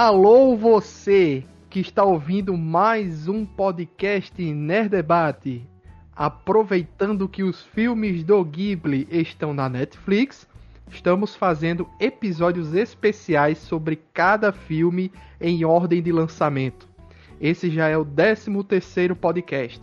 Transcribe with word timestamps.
Alô 0.00 0.54
você 0.54 1.42
que 1.68 1.80
está 1.80 2.04
ouvindo 2.04 2.56
mais 2.56 3.26
um 3.26 3.44
podcast 3.44 4.40
Nerd 4.40 4.90
Debate. 4.90 5.68
Aproveitando 6.14 7.28
que 7.28 7.42
os 7.42 7.64
filmes 7.64 8.22
do 8.22 8.44
Ghibli 8.44 9.08
estão 9.10 9.52
na 9.52 9.68
Netflix, 9.68 10.46
estamos 10.88 11.34
fazendo 11.34 11.88
episódios 11.98 12.74
especiais 12.74 13.58
sobre 13.58 13.96
cada 14.14 14.52
filme 14.52 15.10
em 15.40 15.64
ordem 15.64 16.00
de 16.00 16.12
lançamento. 16.12 16.88
Esse 17.40 17.68
já 17.68 17.88
é 17.88 17.96
o 17.96 18.04
13 18.04 18.62
terceiro 18.62 19.16
podcast. 19.16 19.80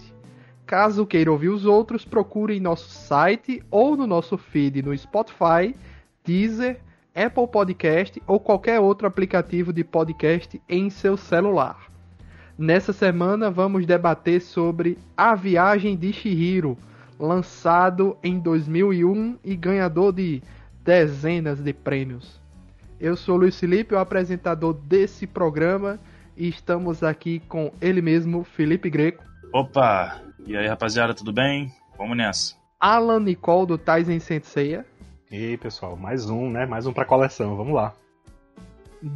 Caso 0.65 1.05
queira 1.05 1.29
ouvir 1.29 1.49
os 1.49 1.65
outros, 1.65 2.05
procure 2.05 2.55
em 2.55 2.61
nosso 2.61 2.89
site 2.89 3.61
ou 3.69 3.97
no 3.97 4.07
nosso 4.07 4.37
feed 4.37 4.81
no 4.81 4.97
Spotify, 4.97 5.75
Deezer, 6.23 6.79
Apple 7.15 7.47
Podcast 7.47 8.21
ou 8.27 8.39
qualquer 8.39 8.79
outro 8.79 9.07
aplicativo 9.07 9.71
de 9.71 9.83
podcast 9.83 10.61
em 10.67 10.89
seu 10.89 11.15
celular. 11.15 11.89
Nessa 12.57 12.91
semana 12.91 13.49
vamos 13.49 13.85
debater 13.85 14.41
sobre 14.41 14.97
A 15.15 15.33
Viagem 15.33 15.95
de 15.95 16.11
Shihiro, 16.11 16.77
lançado 17.17 18.17
em 18.21 18.37
2001 18.37 19.37
e 19.43 19.55
ganhador 19.55 20.11
de 20.11 20.43
dezenas 20.83 21.61
de 21.61 21.71
prêmios. 21.73 22.39
Eu 22.99 23.15
sou 23.15 23.37
Luiz 23.37 23.59
Felipe, 23.59 23.93
o 23.93 23.99
apresentador 23.99 24.73
desse 24.73 25.25
programa, 25.25 25.99
e 26.35 26.47
estamos 26.47 27.03
aqui 27.03 27.39
com 27.47 27.71
ele 27.81 28.01
mesmo, 28.01 28.43
Felipe 28.43 28.89
Greco. 28.89 29.23
Opa! 29.53 30.21
E 30.45 30.55
aí, 30.55 30.67
rapaziada, 30.67 31.13
tudo 31.13 31.33
bem? 31.33 31.71
Vamos 31.97 32.15
nessa. 32.15 32.55
Alan 32.79 33.19
Nicole 33.19 33.67
do 33.67 33.77
Tyson 33.77 34.19
Senseiya. 34.19 34.85
E 35.31 35.35
aí, 35.35 35.57
pessoal, 35.57 35.95
mais 35.95 36.29
um, 36.29 36.49
né? 36.51 36.65
Mais 36.67 36.85
um 36.85 36.93
pra 36.93 37.03
coleção, 37.03 37.57
vamos 37.57 37.73
lá. 37.73 37.93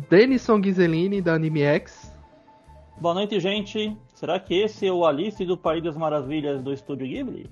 Denison 0.09 0.59
Ghiseline 0.59 1.21
da 1.21 1.33
Anime 1.35 1.61
X. 1.61 2.11
Boa 2.99 3.13
noite, 3.13 3.39
gente. 3.39 3.95
Será 4.15 4.39
que 4.39 4.55
esse 4.55 4.87
é 4.87 4.91
o 4.91 5.05
Alice 5.05 5.45
do 5.45 5.55
País 5.55 5.83
das 5.83 5.95
Maravilhas 5.95 6.61
do 6.61 6.73
Estúdio 6.73 7.07
Ghibli? 7.07 7.49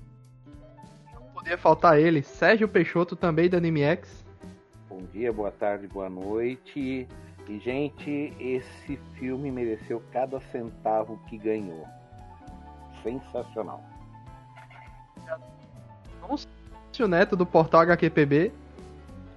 Não 1.14 1.22
podia 1.32 1.56
faltar 1.56 1.98
ele, 2.00 2.22
Sérgio 2.22 2.68
Peixoto, 2.68 3.14
também 3.14 3.48
da 3.48 3.58
Anime 3.58 3.82
X. 3.82 4.24
Bom 4.88 5.02
dia, 5.12 5.32
boa 5.32 5.52
tarde, 5.52 5.86
boa 5.86 6.10
noite. 6.10 7.06
E, 7.48 7.58
gente, 7.60 8.34
esse 8.40 8.96
filme 9.14 9.50
mereceu 9.52 10.02
cada 10.12 10.40
centavo 10.40 11.18
que 11.28 11.38
ganhou. 11.38 11.86
Sensacional. 13.02 13.82
Neto 17.06 17.36
do 17.36 17.46
portal 17.46 17.82
HQPB. 17.82 18.50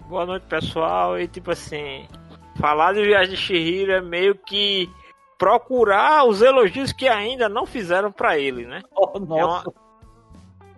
Boa 0.08 0.26
noite, 0.26 0.44
pessoal. 0.48 1.20
E 1.20 1.28
tipo 1.28 1.52
assim, 1.52 2.08
falar 2.59 2.94
de 2.94 3.04
Viagem 3.04 3.36
de 3.36 3.38
Shihiro 3.38 3.92
é 3.92 4.02
meio 4.02 4.36
que 4.36 4.90
procurar 5.38 6.26
os 6.26 6.42
elogios 6.42 6.92
que 6.92 7.08
ainda 7.08 7.48
não 7.48 7.66
fizeram 7.66 8.12
para 8.12 8.38
ele, 8.38 8.66
né? 8.66 8.82
Oh, 8.95 9.20
nossa. 9.20 9.39
É, 9.39 9.45
uma... 9.45 9.64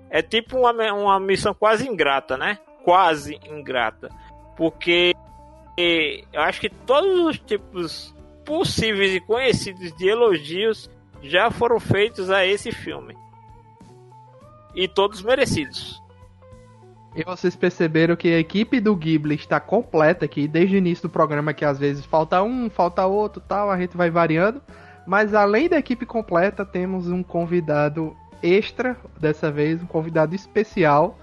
é 0.09 0.21
tipo 0.21 0.57
uma, 0.57 0.93
uma 0.93 1.19
missão 1.19 1.53
quase 1.53 1.87
ingrata, 1.87 2.37
né? 2.37 2.59
Quase 2.83 3.39
ingrata. 3.45 4.09
Porque 4.55 5.13
eu 5.77 6.41
acho 6.41 6.61
que 6.61 6.69
todos 6.69 7.19
os 7.21 7.39
tipos 7.39 8.13
possíveis 8.45 9.15
e 9.15 9.19
conhecidos 9.21 9.95
de 9.95 10.07
elogios 10.07 10.89
já 11.21 11.49
foram 11.49 11.79
feitos 11.79 12.29
a 12.29 12.45
esse 12.45 12.71
filme. 12.71 13.15
E 14.75 14.87
todos 14.87 15.21
merecidos. 15.21 16.02
E 17.15 17.23
vocês 17.23 17.55
perceberam 17.55 18.15
que 18.15 18.27
a 18.33 18.39
equipe 18.39 18.79
do 18.79 18.95
Ghibli 18.95 19.35
está 19.35 19.59
completa 19.59 20.25
aqui 20.25 20.47
desde 20.47 20.75
o 20.75 20.77
início 20.79 21.07
do 21.07 21.11
programa, 21.11 21.53
que 21.53 21.63
às 21.63 21.77
vezes 21.77 22.03
falta 22.03 22.41
um, 22.41 22.69
falta 22.69 23.05
outro, 23.05 23.41
tal, 23.47 23.69
a 23.69 23.77
gente 23.77 23.95
vai 23.95 24.09
variando. 24.09 24.61
Mas 25.05 25.33
além 25.35 25.69
da 25.69 25.77
equipe 25.77 26.05
completa, 26.05 26.65
temos 26.65 27.09
um 27.09 27.21
convidado 27.21 28.15
extra, 28.41 28.97
dessa 29.19 29.51
vez 29.51 29.81
um 29.81 29.85
convidado 29.85 30.33
especial, 30.33 31.19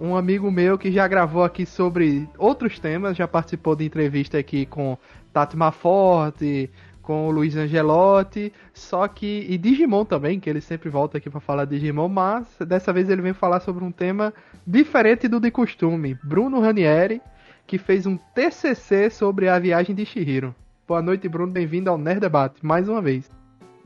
um 0.00 0.16
amigo 0.16 0.50
meu 0.50 0.78
que 0.78 0.90
já 0.90 1.06
gravou 1.06 1.44
aqui 1.44 1.64
sobre 1.64 2.28
outros 2.36 2.78
temas, 2.78 3.16
já 3.16 3.28
participou 3.28 3.76
de 3.76 3.84
entrevista 3.84 4.38
aqui 4.38 4.66
com 4.66 4.96
Tati 5.32 5.56
Maforte, 5.56 6.70
com 7.10 7.26
o 7.26 7.30
Luiz 7.32 7.56
Angelotti, 7.56 8.52
só 8.72 9.08
que 9.08 9.44
e 9.48 9.58
Digimon 9.58 10.04
também, 10.04 10.38
que 10.38 10.48
ele 10.48 10.60
sempre 10.60 10.88
volta 10.88 11.18
aqui 11.18 11.28
para 11.28 11.40
falar 11.40 11.64
de 11.64 11.76
Digimon, 11.76 12.08
mas 12.08 12.46
dessa 12.64 12.92
vez 12.92 13.10
ele 13.10 13.20
vem 13.20 13.32
falar 13.32 13.58
sobre 13.58 13.82
um 13.82 13.90
tema 13.90 14.32
diferente 14.64 15.26
do 15.26 15.40
de 15.40 15.50
costume. 15.50 16.16
Bruno 16.22 16.60
Ranieri, 16.60 17.20
que 17.66 17.78
fez 17.78 18.06
um 18.06 18.16
TCC 18.16 19.10
sobre 19.10 19.48
a 19.48 19.58
viagem 19.58 19.92
de 19.92 20.06
Shihiro. 20.06 20.54
Boa 20.86 21.02
noite, 21.02 21.28
Bruno, 21.28 21.50
bem-vindo 21.50 21.90
ao 21.90 21.98
Nerd 21.98 22.20
Debate, 22.20 22.64
mais 22.64 22.88
uma 22.88 23.02
vez. 23.02 23.28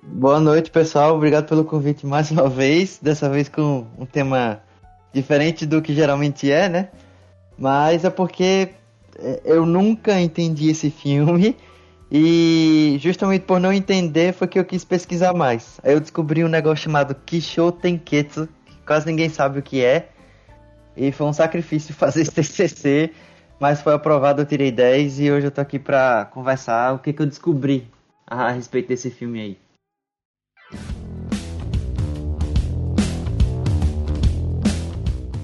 Boa 0.03 0.39
noite, 0.39 0.71
pessoal. 0.71 1.17
Obrigado 1.17 1.49
pelo 1.49 1.65
convite 1.65 2.05
mais 2.05 2.31
uma 2.31 2.47
vez, 2.51 2.99
dessa 3.01 3.31
vez 3.31 3.49
com 3.49 3.87
um 3.99 4.05
tema 4.05 4.61
diferente 5.15 5.65
do 5.65 5.81
que 5.81 5.95
geralmente 5.95 6.53
é, 6.53 6.69
né? 6.69 6.89
Mas 7.57 8.05
é 8.05 8.11
porque 8.11 8.69
é, 9.19 9.41
eu 9.47 9.65
nunca 9.65 10.21
entendi 10.21 10.69
esse 10.69 10.91
filme 10.91 11.57
e 12.11 12.97
justamente 13.01 13.43
por 13.43 13.59
não 13.59 13.73
entender 13.73 14.33
foi 14.33 14.47
que 14.47 14.59
eu 14.59 14.65
quis 14.65 14.85
pesquisar 14.85 15.33
mais. 15.33 15.81
Aí 15.83 15.93
eu 15.93 16.01
descobri 16.01 16.45
um 16.45 16.49
negócio 16.49 16.85
chamado 16.85 17.15
Kisho 17.15 17.73
Tenketsu, 17.73 18.49
que 18.67 18.77
quase 18.87 19.07
ninguém 19.07 19.29
sabe 19.29 19.59
o 19.59 19.63
que 19.63 19.83
é. 19.85 20.11
E 20.97 21.11
foi 21.11 21.27
um 21.27 21.33
sacrifício 21.33 21.95
fazer 21.95 22.23
esse 22.23 22.33
TCC, 22.33 23.11
mas 23.59 23.83
foi 23.83 23.95
aprovado, 23.95 24.43
eu 24.43 24.47
tirei 24.47 24.71
10 24.71 25.21
e 25.21 25.31
hoje 25.31 25.47
eu 25.47 25.51
tô 25.51 25.61
aqui 25.61 25.79
pra 25.79 26.27
conversar 26.27 26.95
o 26.95 26.99
que, 26.99 27.13
que 27.13 27.23
eu 27.23 27.27
descobri 27.27 27.89
a 28.27 28.51
respeito 28.51 28.89
desse 28.89 29.11
filme 29.11 29.41
aí. 29.41 29.59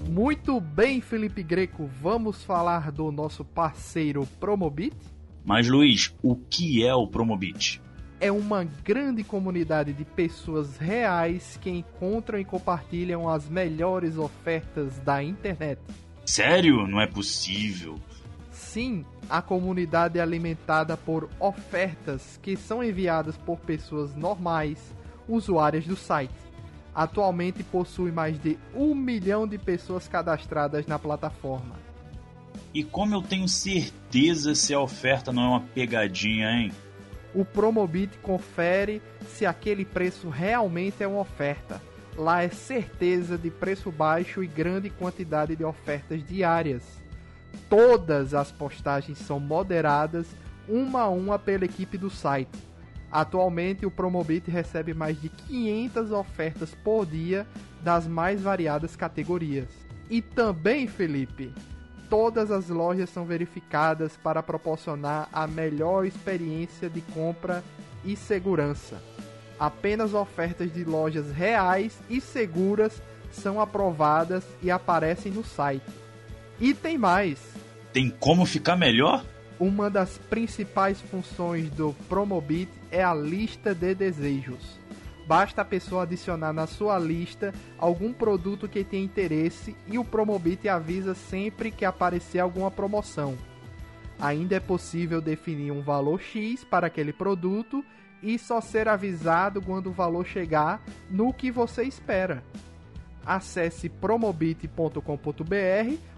Muito 0.08 0.60
bem, 0.60 1.00
Felipe 1.00 1.42
Greco, 1.42 1.88
vamos 2.00 2.44
falar 2.44 2.92
do 2.92 3.10
nosso 3.10 3.44
parceiro 3.44 4.28
Promobit? 4.38 5.19
Mas 5.50 5.66
Luiz, 5.66 6.14
o 6.22 6.36
que 6.36 6.86
é 6.86 6.94
o 6.94 7.08
Promobit? 7.08 7.82
É 8.20 8.30
uma 8.30 8.62
grande 8.62 9.24
comunidade 9.24 9.92
de 9.92 10.04
pessoas 10.04 10.76
reais 10.76 11.58
que 11.60 11.68
encontram 11.68 12.38
e 12.38 12.44
compartilham 12.44 13.28
as 13.28 13.48
melhores 13.48 14.16
ofertas 14.16 15.00
da 15.00 15.20
internet. 15.24 15.80
Sério? 16.24 16.86
Não 16.86 17.00
é 17.00 17.06
possível. 17.08 17.98
Sim, 18.52 19.04
a 19.28 19.42
comunidade 19.42 20.20
é 20.20 20.22
alimentada 20.22 20.96
por 20.96 21.28
ofertas 21.40 22.38
que 22.40 22.56
são 22.56 22.80
enviadas 22.84 23.36
por 23.36 23.58
pessoas 23.58 24.14
normais, 24.14 24.94
usuárias 25.28 25.84
do 25.84 25.96
site. 25.96 26.30
Atualmente 26.94 27.64
possui 27.64 28.12
mais 28.12 28.40
de 28.40 28.56
um 28.72 28.94
milhão 28.94 29.48
de 29.48 29.58
pessoas 29.58 30.06
cadastradas 30.06 30.86
na 30.86 30.96
plataforma. 30.96 31.79
E 32.72 32.84
como 32.84 33.14
eu 33.14 33.22
tenho 33.22 33.48
certeza 33.48 34.54
se 34.54 34.72
a 34.72 34.80
oferta 34.80 35.32
não 35.32 35.42
é 35.42 35.48
uma 35.48 35.60
pegadinha, 35.60 36.50
hein? 36.50 36.72
O 37.34 37.44
Promobit 37.44 38.18
confere 38.18 39.00
se 39.28 39.46
aquele 39.46 39.84
preço 39.84 40.28
realmente 40.28 41.02
é 41.02 41.06
uma 41.06 41.20
oferta. 41.20 41.80
Lá 42.16 42.42
é 42.42 42.48
certeza 42.48 43.38
de 43.38 43.50
preço 43.50 43.90
baixo 43.90 44.42
e 44.42 44.46
grande 44.46 44.90
quantidade 44.90 45.54
de 45.54 45.64
ofertas 45.64 46.24
diárias. 46.24 46.82
Todas 47.68 48.34
as 48.34 48.50
postagens 48.50 49.18
são 49.18 49.38
moderadas 49.38 50.26
uma 50.68 51.02
a 51.02 51.08
uma 51.08 51.38
pela 51.38 51.64
equipe 51.64 51.96
do 51.96 52.10
site. 52.10 52.58
Atualmente, 53.10 53.84
o 53.84 53.90
Promobit 53.90 54.50
recebe 54.50 54.94
mais 54.94 55.20
de 55.20 55.28
500 55.28 56.12
ofertas 56.12 56.74
por 56.84 57.04
dia 57.04 57.46
das 57.82 58.06
mais 58.06 58.42
variadas 58.42 58.94
categorias. 58.94 59.68
E 60.08 60.22
também, 60.22 60.86
Felipe, 60.86 61.52
todas 62.10 62.50
as 62.50 62.68
lojas 62.68 63.08
são 63.08 63.24
verificadas 63.24 64.16
para 64.16 64.42
proporcionar 64.42 65.28
a 65.32 65.46
melhor 65.46 66.04
experiência 66.04 66.90
de 66.90 67.00
compra 67.00 67.62
e 68.04 68.16
segurança. 68.16 69.00
Apenas 69.58 70.12
ofertas 70.12 70.72
de 70.72 70.84
lojas 70.84 71.30
reais 71.30 71.96
e 72.10 72.20
seguras 72.20 73.00
são 73.30 73.60
aprovadas 73.60 74.44
e 74.60 74.70
aparecem 74.70 75.30
no 75.30 75.44
site. 75.44 75.86
E 76.60 76.74
tem 76.74 76.98
mais! 76.98 77.38
Tem 77.92 78.10
como 78.10 78.44
ficar 78.44 78.76
melhor? 78.76 79.24
Uma 79.58 79.88
das 79.88 80.18
principais 80.18 81.00
funções 81.00 81.70
do 81.70 81.94
Promobit 82.08 82.70
é 82.90 83.04
a 83.04 83.14
lista 83.14 83.74
de 83.74 83.94
desejos. 83.94 84.79
Basta 85.30 85.62
a 85.62 85.64
pessoa 85.64 86.02
adicionar 86.02 86.52
na 86.52 86.66
sua 86.66 86.98
lista 86.98 87.54
algum 87.78 88.12
produto 88.12 88.68
que 88.68 88.82
tem 88.82 89.04
interesse 89.04 89.76
e 89.86 89.96
o 89.96 90.04
Promobit 90.04 90.68
avisa 90.68 91.14
sempre 91.14 91.70
que 91.70 91.84
aparecer 91.84 92.40
alguma 92.40 92.68
promoção. 92.68 93.38
Ainda 94.18 94.56
é 94.56 94.60
possível 94.60 95.20
definir 95.20 95.70
um 95.70 95.82
valor 95.82 96.20
X 96.20 96.64
para 96.64 96.88
aquele 96.88 97.12
produto 97.12 97.84
e 98.20 98.36
só 98.40 98.60
ser 98.60 98.88
avisado 98.88 99.62
quando 99.62 99.86
o 99.90 99.92
valor 99.92 100.26
chegar 100.26 100.82
no 101.08 101.32
que 101.32 101.48
você 101.48 101.84
espera. 101.84 102.42
Acesse 103.24 103.88
promobit.com.br 103.88 105.00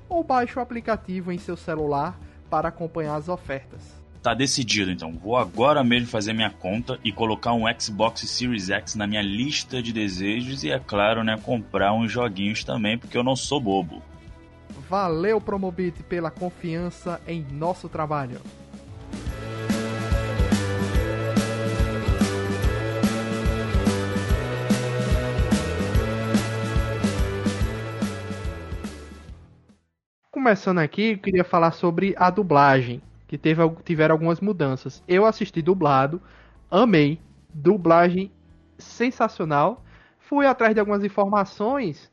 ou 0.09 0.25
baixe 0.25 0.59
o 0.59 0.63
aplicativo 0.63 1.31
em 1.31 1.37
seu 1.37 1.59
celular 1.59 2.19
para 2.49 2.69
acompanhar 2.69 3.17
as 3.17 3.29
ofertas. 3.29 4.02
Tá 4.23 4.35
decidido, 4.35 4.93
então. 4.93 5.13
Vou 5.13 5.37
agora 5.37 5.83
mesmo 5.83 6.07
fazer 6.07 6.33
minha 6.33 6.49
conta 6.49 6.97
e 7.03 7.11
colocar 7.11 7.53
um 7.55 7.65
Xbox 7.77 8.21
Series 8.21 8.71
X 8.71 8.95
na 8.95 9.05
minha 9.05 9.21
lista 9.21 9.83
de 9.83 9.93
desejos 9.93 10.63
e, 10.63 10.71
é 10.71 10.79
claro, 10.79 11.25
né, 11.25 11.37
comprar 11.43 11.93
uns 11.93 12.13
joguinhos 12.13 12.63
também, 12.63 12.97
porque 12.97 13.19
eu 13.19 13.25
não 13.25 13.35
sou 13.35 13.61
bobo. 13.61 14.01
Valeu, 14.89 15.41
Promobit, 15.41 16.05
pela 16.05 16.31
confiança 16.31 17.21
em 17.27 17.45
nosso 17.51 17.89
trabalho. 17.89 18.41
Começando 30.31 30.79
aqui, 30.79 31.13
eu 31.13 31.19
queria 31.19 31.45
falar 31.45 31.73
sobre 31.73 32.15
a 32.17 32.31
dublagem, 32.31 33.01
que 33.33 33.39
teve, 33.39 33.63
tiveram 33.83 34.13
algumas 34.13 34.43
mudanças. 34.43 35.03
Eu 35.09 35.25
assisti 35.25 35.63
dublado, 35.63 36.21
amei, 36.71 37.19
dublagem 37.49 38.31
sensacional. 38.77 39.83
Fui 40.19 40.45
atrás 40.45 40.75
de 40.75 40.81
algumas 40.81 41.03
informações 41.03 42.11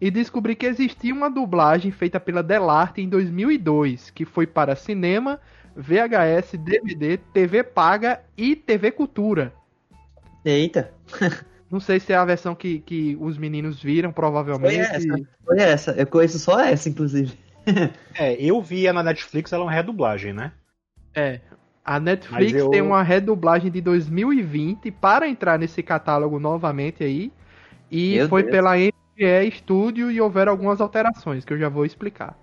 e 0.00 0.10
descobri 0.10 0.56
que 0.56 0.64
existia 0.64 1.12
uma 1.12 1.28
dublagem 1.28 1.90
feita 1.90 2.18
pela 2.18 2.42
Delarte 2.42 3.02
em 3.02 3.08
2002, 3.10 4.08
que 4.12 4.24
foi 4.24 4.46
para 4.46 4.74
cinema, 4.74 5.38
VHS, 5.76 6.56
DVD, 6.56 7.18
TV 7.18 7.62
paga 7.62 8.22
e 8.34 8.56
TV 8.56 8.92
Cultura. 8.92 9.52
Eita. 10.42 10.90
Não 11.70 11.80
sei 11.80 12.00
se 12.00 12.14
é 12.14 12.16
a 12.16 12.24
versão 12.24 12.54
que, 12.54 12.78
que 12.78 13.14
os 13.20 13.36
meninos 13.36 13.82
viram, 13.82 14.10
provavelmente. 14.10 14.86
Foi 14.86 14.96
essa. 14.96 15.28
Foi 15.44 15.58
essa. 15.58 15.90
Eu 15.92 16.06
conheço 16.06 16.38
só 16.38 16.58
essa, 16.60 16.88
inclusive. 16.88 17.38
é, 18.18 18.32
eu 18.42 18.62
via 18.62 18.90
na 18.90 19.02
Netflix, 19.02 19.52
ela 19.52 19.64
é 19.64 19.66
uma 19.66 19.72
redublagem, 19.72 20.32
né? 20.32 20.50
É. 21.14 21.40
A 21.84 21.98
Netflix 21.98 22.52
eu... 22.52 22.70
tem 22.70 22.80
uma 22.80 23.02
redublagem 23.02 23.70
de 23.70 23.80
2020 23.80 24.90
para 24.92 25.28
entrar 25.28 25.58
nesse 25.58 25.82
catálogo 25.82 26.38
novamente 26.38 27.02
aí. 27.02 27.32
E 27.90 28.16
Meu 28.16 28.28
foi 28.28 28.42
Deus. 28.42 28.52
pela 28.52 28.76
MGE 28.76 29.50
Studio 29.56 30.10
e 30.10 30.20
houveram 30.20 30.52
algumas 30.52 30.80
alterações 30.80 31.44
que 31.44 31.52
eu 31.52 31.58
já 31.58 31.68
vou 31.68 31.84
explicar. 31.84 32.38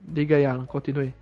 Diga 0.00 0.36
aí, 0.36 0.44
Alan, 0.44 0.66
continue. 0.66 1.14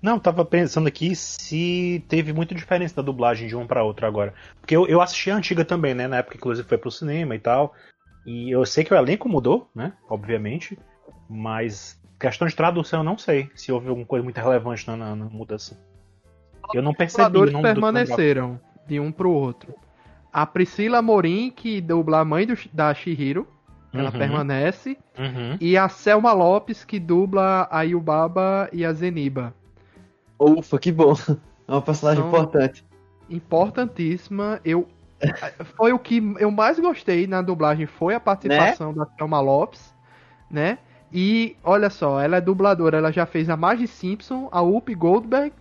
Não, 0.00 0.18
tava 0.18 0.44
pensando 0.44 0.86
aqui 0.86 1.14
se 1.14 2.04
teve 2.08 2.32
muita 2.32 2.54
diferença 2.54 2.96
da 2.96 3.02
dublagem 3.02 3.48
de 3.48 3.56
uma 3.56 3.66
pra 3.66 3.82
outra 3.82 4.06
agora. 4.06 4.32
Porque 4.60 4.76
eu, 4.76 4.86
eu 4.86 5.00
assisti 5.00 5.30
a 5.30 5.36
antiga 5.36 5.64
também, 5.64 5.92
né? 5.92 6.06
Na 6.06 6.18
época, 6.18 6.36
inclusive, 6.36 6.68
foi 6.68 6.78
pro 6.78 6.90
cinema 6.90 7.34
e 7.34 7.38
tal. 7.38 7.74
E 8.24 8.50
eu 8.50 8.64
sei 8.64 8.84
que 8.84 8.94
o 8.94 8.96
elenco 8.96 9.28
mudou, 9.28 9.68
né? 9.74 9.92
Obviamente. 10.08 10.78
Mas 11.28 12.00
questão 12.18 12.46
de 12.48 12.54
tradução 12.56 13.00
eu 13.00 13.04
não 13.04 13.16
sei 13.18 13.50
se 13.54 13.70
houve 13.72 13.88
alguma 13.88 14.06
coisa 14.06 14.22
muito 14.24 14.36
relevante 14.38 14.86
na, 14.86 14.96
na, 14.96 15.16
na 15.16 15.24
mudança. 15.26 15.78
Eu 16.74 16.82
não 16.82 16.90
Os 16.92 16.96
percebi 16.98 17.22
o 17.22 17.28
dubladores 17.28 17.52
nome 17.52 17.62
do 17.68 17.74
permaneceram 17.74 18.60
de 18.86 19.00
um 19.00 19.10
pro 19.12 19.30
outro. 19.30 19.74
A 20.32 20.44
Priscila 20.44 21.00
Morim, 21.00 21.50
que 21.50 21.80
dubla 21.80 22.20
a 22.20 22.24
mãe 22.24 22.46
do, 22.46 22.54
da 22.72 22.92
Shihiro, 22.92 23.46
ela 23.92 24.10
Uhum. 24.10 24.18
permanece. 24.18 24.98
Uhum. 25.18 25.56
E 25.60 25.76
a 25.78 25.88
Selma 25.88 26.32
Lopes, 26.32 26.84
que 26.84 26.98
dubla 27.00 27.66
a 27.70 27.82
Yubaba 27.82 28.68
e 28.72 28.84
a 28.84 28.92
Zeniba. 28.92 29.54
Ufa, 30.38 30.78
que 30.78 30.92
bom. 30.92 31.14
É 31.66 31.72
uma 31.72 31.82
personagem 31.82 32.22
São- 32.22 32.28
importante. 32.28 32.84
Importantíssima. 33.30 34.60
Eu 34.64 34.88
foi 35.76 35.92
o 35.92 35.98
que 35.98 36.22
eu 36.38 36.50
mais 36.50 36.78
gostei 36.78 37.26
na 37.26 37.42
dublagem 37.42 37.86
foi 37.86 38.14
a 38.14 38.20
participação 38.20 38.94
da 38.94 39.04
Selma 39.16 39.40
Lopes, 39.40 39.92
né? 40.50 40.78
E 41.12 41.56
olha 41.64 41.88
só, 41.88 42.20
ela 42.20 42.36
é 42.36 42.40
dubladora, 42.40 42.98
ela 42.98 43.10
já 43.10 43.24
fez 43.24 43.48
a 43.48 43.56
Marge 43.56 43.86
Simpson, 43.86 44.48
a 44.52 44.60
Whoopi 44.60 44.94
Goldberg. 44.94 45.52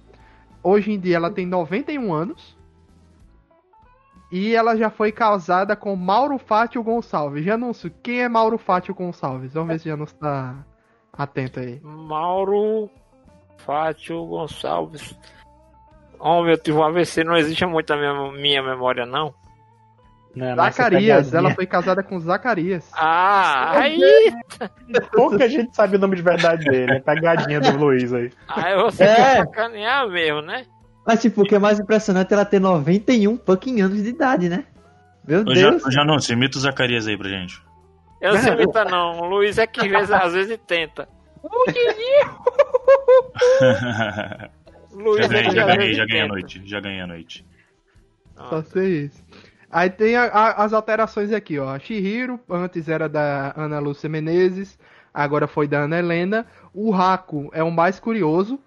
Hoje 0.61 0.91
em 0.91 0.99
dia 0.99 1.15
ela 1.15 1.31
tem 1.31 1.45
91 1.45 2.13
anos. 2.13 2.57
E 4.29 4.53
ela 4.53 4.75
já 4.75 4.89
foi 4.89 5.11
casada 5.11 5.75
com 5.75 5.95
Mauro 5.95 6.37
Fátio 6.37 6.83
Gonçalves. 6.83 7.45
Janúncio, 7.45 7.89
quem 8.03 8.21
é 8.21 8.27
Mauro 8.27 8.57
Fátio 8.57 8.93
Gonçalves? 8.93 9.53
Vamos 9.53 9.69
ver 9.69 9.79
se 9.79 9.87
Janúncio 9.87 10.17
tá 10.17 10.65
atento 11.13 11.61
aí. 11.61 11.79
Mauro 11.81 12.89
Fátio 13.59 14.25
Gonçalves. 14.25 15.17
Homem, 16.19 16.51
eu 16.51 16.57
tive 16.57 16.77
um 16.77 16.83
AVC, 16.83 17.23
não 17.23 17.37
existe 17.37 17.65
muito 17.65 17.93
a 17.93 17.95
minha, 17.95 18.31
minha 18.33 18.63
memória, 18.63 19.05
não. 19.05 19.33
Né, 20.35 20.53
nessa 20.55 20.83
Zacarias, 20.83 21.33
ela 21.33 21.53
foi 21.55 21.65
casada 21.65 22.03
com 22.03 22.19
Zacarias. 22.19 22.87
Ah, 22.93 23.79
aí, 23.81 24.31
Pouca 25.11 25.49
gente 25.49 25.75
sabe 25.75 25.95
o 25.95 25.99
nome 25.99 26.15
de 26.15 26.21
verdade 26.21 26.63
dele. 26.65 26.93
É 26.93 26.99
pegadinha 26.99 27.59
do 27.59 27.75
Luiz 27.77 28.13
aí. 28.13 28.31
aí 28.47 28.75
você 28.75 29.03
É. 29.03 29.15
quer 29.15 29.37
sacanear 29.37 30.07
mesmo, 30.07 30.41
né? 30.41 30.65
Mas, 31.05 31.21
tipo, 31.21 31.41
o 31.41 31.45
que 31.45 31.55
é 31.55 31.59
mais 31.59 31.79
impressionante 31.79 32.31
é 32.31 32.35
ela 32.35 32.45
ter 32.45 32.59
91 32.59 33.37
fucking 33.45 33.81
anos 33.81 34.03
de 34.03 34.09
idade, 34.09 34.47
né? 34.49 34.65
Meu 35.27 35.41
Ô, 35.41 35.55
Já, 35.55 35.69
Deus. 35.71 35.85
ô, 35.85 35.91
Janúncio, 35.91 36.33
imita 36.33 36.57
o 36.57 36.61
Zacarias 36.61 37.07
aí 37.07 37.17
pra 37.17 37.29
gente. 37.29 37.61
Eu 38.21 38.33
não 38.33 38.41
sei 38.41 38.53
imitar, 38.53 38.89
não. 38.89 39.19
O 39.21 39.25
Luiz 39.25 39.57
é 39.57 39.65
que 39.65 39.81
às 39.81 39.87
vezes, 39.89 40.11
às 40.11 40.33
vezes 40.33 40.59
tenta. 40.67 41.07
Luiz 44.91 45.25
já 45.25 45.25
é 45.25 45.27
ganhei, 45.29 45.49
que 45.49 45.55
já 45.55 45.65
ganhei, 45.65 45.93
já 45.93 46.05
ganhei 46.05 46.21
a 46.21 46.27
noite. 46.27 46.61
Já 46.65 46.79
ganhei 46.79 47.01
a 47.01 47.07
noite. 47.07 47.45
Só 48.49 48.61
sei 48.63 49.05
isso. 49.05 49.23
Aí 49.77 49.91
tem 49.91 50.15
a- 50.15 50.23
a- 50.25 50.63
as 50.63 50.73
alterações 50.73 51.31
aqui, 51.31 51.59
ó. 51.59 51.77
Shihiro, 51.77 52.39
antes 52.49 52.89
era 52.89 53.07
da 53.07 53.53
Ana 53.55 53.77
Lúcia 53.77 54.09
Menezes, 54.09 54.75
agora 55.13 55.45
foi 55.47 55.67
da 55.67 55.81
Ana 55.81 55.99
Helena. 55.99 56.47
O 56.73 56.89
Raku 56.89 57.51
é 57.53 57.61
o 57.61 57.69
mais 57.69 57.99
curioso, 57.99 58.59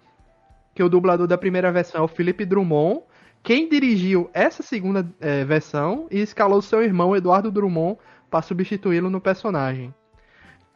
que 0.73 0.81
o 0.81 0.87
dublador 0.87 1.27
da 1.27 1.37
primeira 1.37 1.69
versão 1.69 1.99
é 1.99 2.03
o 2.05 2.07
Felipe 2.07 2.45
Drummond. 2.45 3.01
Quem 3.43 3.67
dirigiu 3.67 4.29
essa 4.33 4.63
segunda 4.63 5.05
eh, 5.19 5.43
versão 5.43 6.07
e 6.09 6.21
escalou 6.21 6.61
seu 6.61 6.81
irmão 6.81 7.13
Eduardo 7.13 7.51
Drummond 7.51 7.97
para 8.29 8.41
substituí-lo 8.41 9.09
no 9.09 9.19
personagem. 9.19 9.93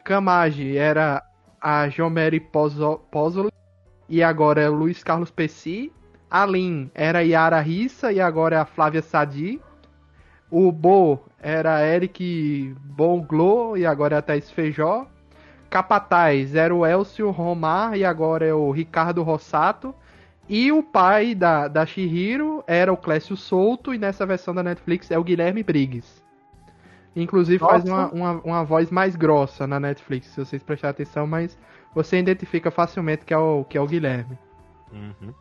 Kamagi 0.04 0.78
era 0.78 1.24
a 1.62 1.88
Jomeri 1.88 2.42
Pozzo- 2.42 3.00
Pozzoli 3.10 3.52
e 4.10 4.22
agora 4.22 4.62
é 4.64 4.70
o 4.70 4.74
Luiz 4.74 5.02
Carlos 5.02 5.32
Pesci. 5.32 5.94
A 6.30 6.46
Lin 6.46 6.92
era 6.94 7.20
a 7.20 7.22
Yara 7.22 7.62
Rissa 7.62 8.12
e 8.12 8.20
agora 8.20 8.58
é 8.58 8.60
a 8.60 8.66
Flávia 8.66 9.02
Sadi. 9.02 9.62
O 10.58 10.72
Bo 10.72 11.20
era 11.38 11.86
Eric 11.86 12.74
Bonglo 12.80 13.76
e 13.76 13.86
agora 13.86 14.16
é 14.16 14.20
a 14.20 14.22
Thaís 14.22 14.50
Feijó. 14.50 15.06
Capataz 15.70 16.56
era 16.56 16.74
o 16.74 16.86
Elcio 16.86 17.30
Romar 17.30 17.98
e 17.98 18.06
agora 18.06 18.46
é 18.46 18.54
o 18.54 18.72
Ricardo 18.72 19.22
Rossato. 19.22 19.94
E 20.48 20.72
o 20.72 20.82
pai 20.82 21.36
da, 21.36 21.68
da 21.68 21.86
Shihiro 21.86 22.64
era 22.66 22.94
o 22.94 22.96
Clécio 22.96 23.36
Souto 23.36 23.94
e 23.94 23.98
nessa 23.98 24.26
versão 24.26 24.56
da 24.56 24.64
Netflix 24.64 25.12
é 25.12 25.20
o 25.20 25.26
Guilherme 25.26 25.62
Briggs. 25.62 26.24
Inclusive 27.14 27.60
faz 27.60 27.84
uma, 27.84 28.04
Nossa. 28.04 28.16
uma, 28.16 28.32
uma 28.46 28.64
voz 28.64 28.90
mais 28.90 29.18
grossa 29.18 29.68
na 29.68 29.78
Netflix, 29.78 30.28
se 30.28 30.40
vocês 30.40 30.64
prestarem 30.64 30.92
atenção, 30.92 31.28
mas 31.28 31.58
você 31.94 32.18
identifica 32.18 32.72
facilmente 32.72 33.26
que 33.26 33.34
é 33.34 33.38
o, 33.38 33.66
que 33.66 33.78
é 33.78 33.82
o 33.82 33.88
Guilherme. 33.88 34.40
Uhum. 34.90 35.34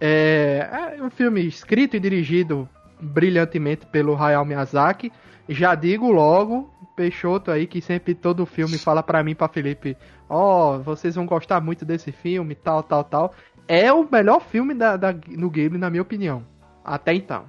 É, 0.00 0.96
é 0.98 1.00
um 1.00 1.10
filme 1.10 1.46
escrito 1.46 1.94
e 1.96 2.00
dirigido 2.00 2.68
brilhantemente 3.00 3.86
pelo 3.86 4.16
Hayao 4.16 4.44
Miyazaki. 4.44 5.12
Já 5.48 5.74
digo 5.74 6.10
logo, 6.10 6.70
Peixoto 6.96 7.50
aí, 7.50 7.66
que 7.66 7.80
sempre 7.80 8.14
todo 8.14 8.46
filme 8.46 8.78
fala 8.78 9.02
pra 9.02 9.22
mim, 9.22 9.34
pra 9.34 9.48
Felipe, 9.48 9.96
ó, 10.28 10.78
vocês 10.78 11.14
vão 11.14 11.26
gostar 11.26 11.60
muito 11.60 11.84
desse 11.84 12.12
filme, 12.12 12.54
tal, 12.54 12.82
tal, 12.82 13.04
tal. 13.04 13.34
É 13.66 13.92
o 13.92 14.08
melhor 14.10 14.40
filme 14.40 14.74
da, 14.74 14.96
da, 14.96 15.14
no 15.28 15.50
Ghibli, 15.50 15.78
na 15.78 15.90
minha 15.90 16.02
opinião. 16.02 16.44
Até 16.84 17.14
então. 17.14 17.44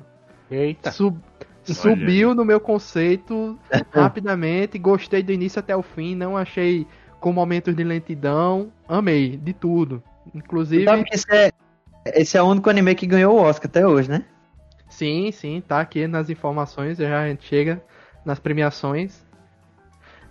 Eita. 0.50 0.92
Sub- 0.92 1.22
subiu 1.64 2.36
no 2.36 2.46
meu 2.46 2.60
conceito 2.60 3.58
rapidamente, 3.92 4.78
gostei 4.78 5.24
do 5.24 5.32
início 5.32 5.60
até 5.60 5.76
o 5.76 5.82
fim, 5.82 6.16
não 6.16 6.38
achei 6.38 6.86
com 7.20 7.34
momentos 7.34 7.76
de 7.76 7.84
lentidão, 7.84 8.72
amei, 8.88 9.38
de 9.38 9.54
tudo. 9.54 10.04
Inclusive... 10.34 10.86
Esse 11.12 11.34
é, 11.34 11.52
esse 12.14 12.38
é 12.38 12.42
o 12.42 12.46
único 12.46 12.70
anime 12.70 12.94
que 12.94 13.08
ganhou 13.08 13.36
o 13.36 13.42
Oscar 13.42 13.68
até 13.68 13.86
hoje, 13.86 14.10
né? 14.10 14.26
Sim, 14.96 15.30
sim, 15.30 15.62
tá 15.62 15.82
aqui 15.82 16.08
nas 16.08 16.30
informações, 16.30 16.98
já 16.98 17.24
a 17.24 17.28
gente 17.28 17.44
chega 17.46 17.84
nas 18.24 18.40
premiações. 18.40 19.26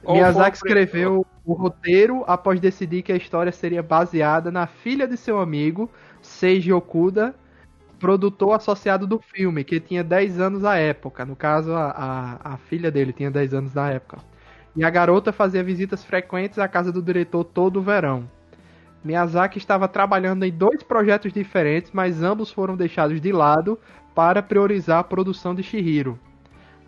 Qual 0.03 0.17
Miyazaki 0.17 0.57
escreveu 0.57 1.27
o 1.45 1.53
roteiro 1.53 2.25
após 2.27 2.59
decidir 2.59 3.03
que 3.03 3.13
a 3.13 3.17
história 3.17 3.53
seria 3.53 3.83
baseada 3.83 4.51
na 4.51 4.67
filha 4.67 5.07
de 5.07 5.19
seu 5.19 5.39
amigo, 5.39 5.91
Seiji 6.23 6.73
Okuda, 6.73 7.35
produtor 7.99 8.55
associado 8.55 9.07
do 9.07 9.19
filme, 9.19 9.65
que 9.65 9.79
tinha 9.79 10.03
10 10.03 10.41
anos 10.41 10.65
à 10.65 10.77
época. 10.77 11.27
No 11.27 11.37
caso, 11.37 11.75
a, 11.75 11.91
a, 11.91 12.55
a 12.55 12.57
filha 12.57 12.91
dele 12.91 13.13
tinha 13.13 13.31
10 13.31 13.53
anos 13.53 13.75
na 13.75 13.91
época. 13.91 14.17
E 14.75 14.83
a 14.83 14.89
garota 14.89 15.31
fazia 15.31 15.63
visitas 15.63 16.03
frequentes 16.03 16.59
à 16.59 16.67
casa 16.67 16.91
do 16.91 17.03
diretor 17.03 17.45
todo 17.45 17.81
o 17.81 17.83
verão. 17.83 18.27
Miyazaki 19.05 19.59
estava 19.59 19.87
trabalhando 19.87 20.45
em 20.45 20.53
dois 20.53 20.83
projetos 20.83 21.33
diferentes, 21.33 21.91
mas 21.93 22.23
ambos 22.23 22.51
foram 22.51 22.75
deixados 22.77 23.21
de 23.21 23.33
lado 23.33 23.79
para 24.15 24.43
priorizar 24.43 24.99
a 25.01 25.05
produção 25.05 25.55
de 25.55 25.63
Shihiro. 25.63 26.19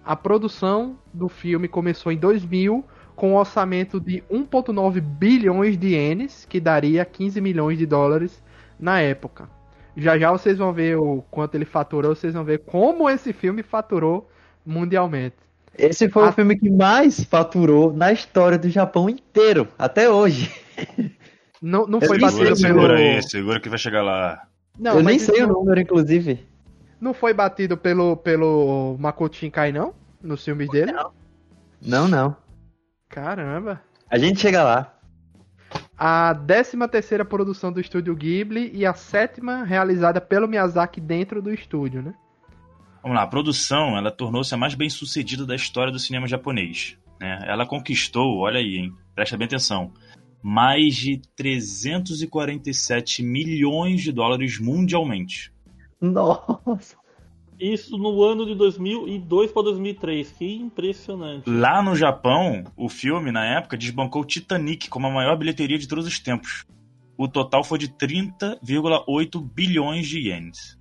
A 0.04 0.16
produção 0.16 0.96
do 1.12 1.28
filme 1.28 1.68
começou 1.68 2.10
em 2.10 2.16
2000 2.16 2.84
com 3.14 3.32
um 3.32 3.36
orçamento 3.36 4.00
de 4.00 4.22
1,9 4.30 5.00
bilhões 5.00 5.76
de 5.76 5.88
ienes, 5.88 6.46
que 6.48 6.60
daria 6.60 7.04
15 7.04 7.40
milhões 7.40 7.78
de 7.78 7.84
dólares 7.86 8.42
na 8.78 9.00
época. 9.00 9.48
Já 9.96 10.18
já 10.18 10.30
vocês 10.30 10.58
vão 10.58 10.72
ver 10.72 10.96
o 10.98 11.22
quanto 11.30 11.54
ele 11.54 11.64
faturou, 11.64 12.14
vocês 12.14 12.34
vão 12.34 12.44
ver 12.44 12.58
como 12.60 13.08
esse 13.08 13.32
filme 13.32 13.62
faturou 13.62 14.30
mundialmente. 14.64 15.36
Esse 15.76 16.08
foi 16.08 16.24
Ah. 16.24 16.28
o 16.28 16.32
filme 16.32 16.56
que 16.56 16.70
mais 16.70 17.24
faturou 17.24 17.92
na 17.92 18.12
história 18.12 18.58
do 18.58 18.68
Japão 18.68 19.08
inteiro, 19.10 19.68
até 19.78 20.08
hoje. 20.10 20.50
Não, 21.60 21.86
não 21.86 22.00
Eu 22.00 22.06
foi 22.06 22.18
batido 22.18 22.56
sei, 22.56 22.68
pelo. 22.68 22.80
Segura 22.80 22.98
aí, 22.98 23.22
segura 23.22 23.60
que 23.60 23.68
vai 23.68 23.78
chegar 23.78 24.02
lá. 24.02 24.42
Não, 24.78 24.96
eu 24.96 25.02
nem 25.02 25.18
sei 25.18 25.42
o 25.42 25.48
não, 25.48 25.54
número, 25.54 25.80
inclusive. 25.80 26.46
não 27.00 27.14
foi 27.14 27.32
batido 27.32 27.76
pelo, 27.76 28.16
pelo 28.16 28.96
Makoto 28.98 29.36
Shinkai, 29.36 29.72
não? 29.72 29.94
Nos 30.22 30.44
filmes 30.44 30.68
dele? 30.68 30.92
Não, 31.80 32.08
não. 32.08 32.36
Caramba. 33.08 33.80
A 34.10 34.18
gente 34.18 34.40
chega 34.40 34.62
lá. 34.62 34.92
A 35.98 36.34
13 36.34 36.76
terceira 36.88 37.24
produção 37.24 37.72
do 37.72 37.80
estúdio 37.80 38.14
Ghibli 38.14 38.70
e 38.74 38.84
a 38.84 38.92
sétima 38.92 39.64
realizada 39.64 40.20
pelo 40.20 40.46
Miyazaki 40.46 41.00
dentro 41.00 41.40
do 41.40 41.52
estúdio, 41.52 42.02
né? 42.02 42.14
Vamos 43.02 43.16
lá, 43.16 43.22
a 43.22 43.26
produção 43.26 43.96
ela 43.96 44.10
tornou-se 44.10 44.52
a 44.52 44.58
mais 44.58 44.74
bem 44.74 44.90
sucedida 44.90 45.46
da 45.46 45.54
história 45.54 45.92
do 45.92 45.98
cinema 45.98 46.26
japonês. 46.26 46.98
Né? 47.20 47.44
Ela 47.46 47.64
conquistou, 47.64 48.38
olha 48.38 48.58
aí, 48.58 48.76
hein? 48.76 48.92
Presta 49.14 49.36
bem 49.36 49.46
atenção, 49.46 49.92
mais 50.42 50.94
de 50.94 51.20
347 51.36 53.22
milhões 53.22 54.02
de 54.02 54.12
dólares 54.12 54.58
mundialmente. 54.60 55.52
Nossa. 56.00 56.96
Isso 57.58 57.96
no 57.96 58.22
ano 58.22 58.44
de 58.44 58.54
2002 58.54 59.50
para 59.50 59.62
2003. 59.62 60.30
Que 60.32 60.56
impressionante. 60.56 61.48
Lá 61.48 61.82
no 61.82 61.96
Japão, 61.96 62.64
o 62.76 62.88
filme, 62.88 63.32
na 63.32 63.44
época, 63.44 63.76
desbancou 63.76 64.24
Titanic 64.24 64.88
como 64.88 65.06
a 65.06 65.10
maior 65.10 65.36
bilheteria 65.36 65.78
de 65.78 65.88
todos 65.88 66.06
os 66.06 66.18
tempos. 66.20 66.66
O 67.16 67.26
total 67.26 67.64
foi 67.64 67.78
de 67.78 67.88
30,8 67.88 69.42
bilhões 69.54 70.06
de 70.06 70.28
ienes. 70.28 70.78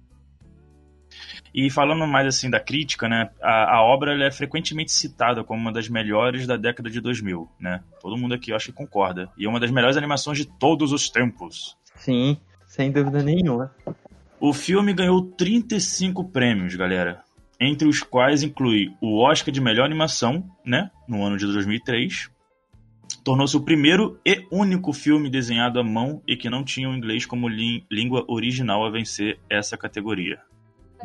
E 1.58 1.70
falando 1.70 2.06
mais 2.06 2.28
assim 2.28 2.50
da 2.50 2.60
crítica, 2.60 3.08
né, 3.08 3.30
a, 3.42 3.78
a 3.78 3.82
obra 3.82 4.22
é 4.22 4.30
frequentemente 4.30 4.92
citada 4.92 5.42
como 5.42 5.58
uma 5.62 5.72
das 5.72 5.88
melhores 5.88 6.46
da 6.46 6.58
década 6.58 6.90
de 6.90 7.00
2000, 7.00 7.50
né? 7.58 7.82
Todo 8.02 8.18
mundo 8.18 8.34
aqui 8.34 8.52
eu 8.52 8.58
acho 8.58 8.66
que 8.66 8.72
concorda. 8.74 9.30
E 9.38 9.46
é 9.46 9.50
uma 9.50 9.60
das 9.60 9.72
melhores 9.72 9.96
animações 9.96 10.38
de 10.38 10.46
todos 10.46 10.92
os 10.92 11.10
tempos. 11.10 11.78
Sim, 11.96 12.36
sem 12.68 12.92
dúvida 12.92 13.24
nenhuma. 13.24 13.74
O 14.38 14.52
filme 14.52 14.94
ganhou 14.94 15.22
35 15.22 16.26
prêmios, 16.26 16.76
galera. 16.76 17.24
Entre 17.58 17.88
os 17.88 18.04
quais 18.04 18.44
inclui 18.44 18.92
o 19.02 19.18
Oscar 19.24 19.54
de 19.54 19.62
melhor 19.62 19.86
animação, 19.86 20.44
né, 20.66 20.92
no 21.08 21.24
ano 21.24 21.38
de 21.38 21.46
2003. 21.46 22.30
Tornou-se 23.24 23.56
o 23.56 23.62
primeiro 23.62 24.20
e 24.26 24.46
único 24.52 24.92
filme 24.92 25.30
desenhado 25.30 25.80
à 25.80 25.84
mão 25.84 26.22
e 26.28 26.36
que 26.36 26.50
não 26.50 26.66
tinha 26.66 26.90
o 26.90 26.94
inglês 26.94 27.26
como 27.26 27.48
lí- 27.48 27.86
língua 27.90 28.26
original 28.28 28.86
a 28.86 28.90
vencer 28.90 29.40
essa 29.50 29.78
categoria. 29.78 30.40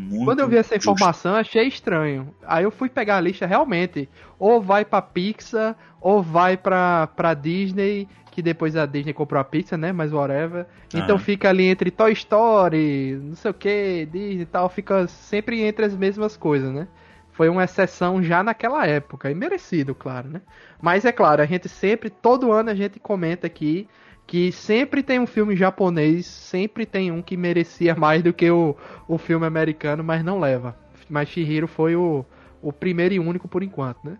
Muito 0.08 0.24
Quando 0.24 0.40
eu 0.40 0.48
vi 0.48 0.56
essa 0.56 0.76
justo. 0.76 0.76
informação, 0.76 1.34
achei 1.34 1.66
estranho. 1.66 2.34
Aí 2.42 2.64
eu 2.64 2.70
fui 2.70 2.88
pegar 2.88 3.16
a 3.16 3.20
lista 3.20 3.46
realmente. 3.46 4.08
Ou 4.38 4.60
vai 4.60 4.84
pra 4.84 5.00
Pixar, 5.02 5.76
ou 6.00 6.22
vai 6.22 6.56
pra, 6.56 7.06
pra 7.08 7.34
Disney, 7.34 8.08
que 8.30 8.42
depois 8.42 8.76
a 8.76 8.86
Disney 8.86 9.12
comprou 9.12 9.40
a 9.40 9.44
Pixar, 9.44 9.78
né? 9.78 9.92
Mas 9.92 10.12
whatever. 10.12 10.66
Então 10.92 11.16
Aham. 11.16 11.18
fica 11.18 11.48
ali 11.48 11.64
entre 11.66 11.90
Toy 11.90 12.12
Story, 12.12 13.18
não 13.22 13.34
sei 13.34 13.50
o 13.50 13.54
que, 13.54 14.06
Disney 14.06 14.42
e 14.42 14.46
tal. 14.46 14.68
Fica 14.68 15.06
sempre 15.06 15.62
entre 15.62 15.84
as 15.86 15.96
mesmas 15.96 16.36
coisas, 16.36 16.72
né? 16.72 16.88
Foi 17.32 17.48
uma 17.48 17.64
exceção 17.64 18.22
já 18.22 18.42
naquela 18.42 18.86
época. 18.86 19.30
E 19.30 19.34
merecido, 19.34 19.94
claro, 19.94 20.28
né? 20.28 20.42
Mas 20.80 21.04
é 21.04 21.12
claro, 21.12 21.42
a 21.42 21.46
gente 21.46 21.68
sempre, 21.68 22.10
todo 22.10 22.52
ano 22.52 22.70
a 22.70 22.74
gente 22.74 22.98
comenta 23.00 23.46
aqui 23.46 23.88
que 24.30 24.52
sempre 24.52 25.02
tem 25.02 25.18
um 25.18 25.26
filme 25.26 25.56
japonês, 25.56 26.24
sempre 26.24 26.86
tem 26.86 27.10
um 27.10 27.20
que 27.20 27.36
merecia 27.36 27.96
mais 27.96 28.22
do 28.22 28.32
que 28.32 28.48
o, 28.48 28.76
o 29.08 29.18
filme 29.18 29.44
americano, 29.44 30.04
mas 30.04 30.22
não 30.24 30.38
leva. 30.38 30.78
Mas 31.08 31.30
Shihiro 31.30 31.66
foi 31.66 31.96
o, 31.96 32.24
o 32.62 32.72
primeiro 32.72 33.12
e 33.12 33.18
único 33.18 33.48
por 33.48 33.60
enquanto, 33.60 33.98
né? 34.04 34.16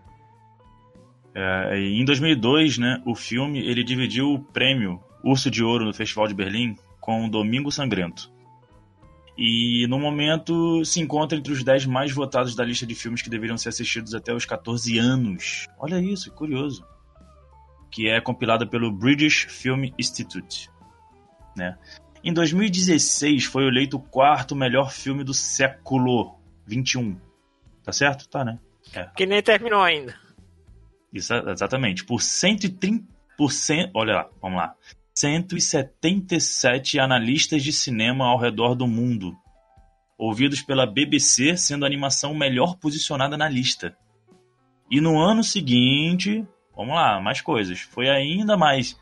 É, 1.33 1.79
em 1.79 2.03
2002, 2.03 2.77
né, 2.77 3.01
o 3.05 3.15
filme 3.15 3.65
ele 3.65 3.85
dividiu 3.85 4.33
o 4.33 4.39
prêmio 4.39 4.99
Urso 5.23 5.49
de 5.49 5.63
Ouro 5.63 5.85
no 5.85 5.93
Festival 5.93 6.27
de 6.27 6.33
Berlim 6.33 6.75
com 6.99 7.29
Domingo 7.29 7.71
Sangrento. 7.71 8.29
E 9.37 9.87
no 9.87 9.97
momento 9.97 10.83
se 10.83 10.99
encontra 10.99 11.37
entre 11.37 11.53
os 11.53 11.63
10 11.63 11.85
mais 11.85 12.11
votados 12.11 12.53
da 12.53 12.65
lista 12.65 12.85
de 12.85 12.95
filmes 12.95 13.21
que 13.21 13.29
deveriam 13.29 13.57
ser 13.57 13.69
assistidos 13.69 14.13
até 14.13 14.33
os 14.33 14.43
14 14.43 14.97
anos. 14.97 15.67
Olha 15.79 16.01
isso, 16.01 16.29
curioso. 16.33 16.85
Que 17.91 18.07
é 18.09 18.19
compilada 18.21 18.65
pelo 18.65 18.91
British 18.91 19.45
Film 19.49 19.91
Institute. 19.99 20.69
Né? 21.55 21.77
Em 22.23 22.33
2016 22.33 23.45
foi 23.45 23.65
eleito 23.67 23.97
o 23.97 24.01
quarto 24.01 24.55
melhor 24.55 24.91
filme 24.91 25.23
do 25.23 25.33
século 25.33 26.39
21. 26.65 27.19
Tá 27.83 27.91
certo? 27.91 28.27
Tá, 28.29 28.45
né? 28.45 28.57
Que 29.15 29.25
nem 29.25 29.41
terminou 29.43 29.81
ainda. 29.81 30.15
Isso, 31.13 31.33
exatamente. 31.33 32.05
Por 32.05 32.19
130%. 32.19 33.03
Por 33.37 33.51
cen- 33.51 33.89
olha 33.95 34.13
lá, 34.13 34.29
vamos 34.41 34.57
lá. 34.57 34.75
177 35.15 36.99
analistas 36.99 37.63
de 37.63 37.73
cinema 37.73 38.25
ao 38.27 38.37
redor 38.39 38.75
do 38.75 38.87
mundo. 38.87 39.35
Ouvidos 40.17 40.61
pela 40.61 40.85
BBC, 40.85 41.57
sendo 41.57 41.83
a 41.83 41.87
animação 41.87 42.33
melhor 42.35 42.77
posicionada 42.77 43.35
na 43.35 43.49
lista. 43.49 43.97
E 44.91 45.01
no 45.01 45.19
ano 45.19 45.43
seguinte, 45.43 46.45
vamos 46.81 46.95
lá, 46.95 47.19
mais 47.19 47.41
coisas. 47.41 47.81
Foi 47.81 48.09
ainda 48.09 48.57
mais. 48.57 48.99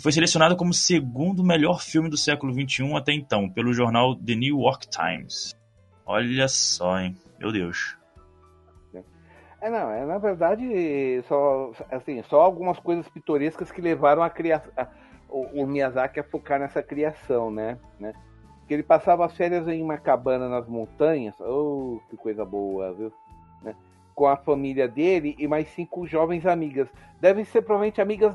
Foi 0.00 0.12
selecionado 0.12 0.56
como 0.56 0.72
segundo 0.72 1.44
melhor 1.44 1.80
filme 1.82 2.08
do 2.08 2.16
século 2.16 2.52
XXI 2.52 2.94
até 2.94 3.12
então, 3.12 3.48
pelo 3.48 3.72
jornal 3.72 4.14
The 4.14 4.34
New 4.34 4.60
York 4.60 4.88
Times. 4.88 5.54
Olha 6.06 6.48
só, 6.48 6.98
hein? 6.98 7.16
Meu 7.38 7.52
Deus. 7.52 7.98
É, 9.60 9.68
não, 9.68 9.90
é, 9.90 10.06
na 10.06 10.18
verdade, 10.18 11.20
só, 11.26 11.72
assim, 11.90 12.22
só 12.22 12.40
algumas 12.40 12.78
coisas 12.78 13.08
pitorescas 13.08 13.72
que 13.72 13.80
levaram 13.80 14.22
a 14.22 14.30
criar, 14.30 14.62
a- 14.76 14.86
o, 15.28 15.62
o 15.62 15.66
Miyazaki 15.66 16.20
a 16.20 16.24
focar 16.24 16.60
nessa 16.60 16.80
criação, 16.80 17.50
né? 17.50 17.76
né? 17.98 18.12
Que 18.68 18.74
ele 18.74 18.84
passava 18.84 19.26
as 19.26 19.36
férias 19.36 19.66
em 19.66 19.82
uma 19.82 19.98
cabana 19.98 20.48
nas 20.48 20.68
montanhas, 20.68 21.34
oh, 21.40 22.00
que 22.08 22.16
coisa 22.16 22.44
boa, 22.44 22.92
viu? 22.94 23.12
Né? 23.60 23.74
Com 24.18 24.26
a 24.26 24.36
família 24.36 24.88
dele 24.88 25.36
e 25.38 25.46
mais 25.46 25.68
cinco 25.68 26.04
jovens 26.04 26.44
amigas. 26.44 26.88
Devem 27.20 27.44
ser 27.44 27.62
provavelmente 27.62 28.00
amigas 28.00 28.34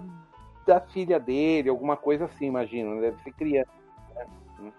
da 0.65 0.79
filha 0.79 1.19
dele, 1.19 1.67
alguma 1.67 1.97
coisa 1.97 2.23
assim, 2.23 2.45
imagino, 2.45 2.95
né? 2.95 3.01
deve 3.01 3.21
ser 3.21 3.33
criança. 3.33 3.69
né? 4.59 4.71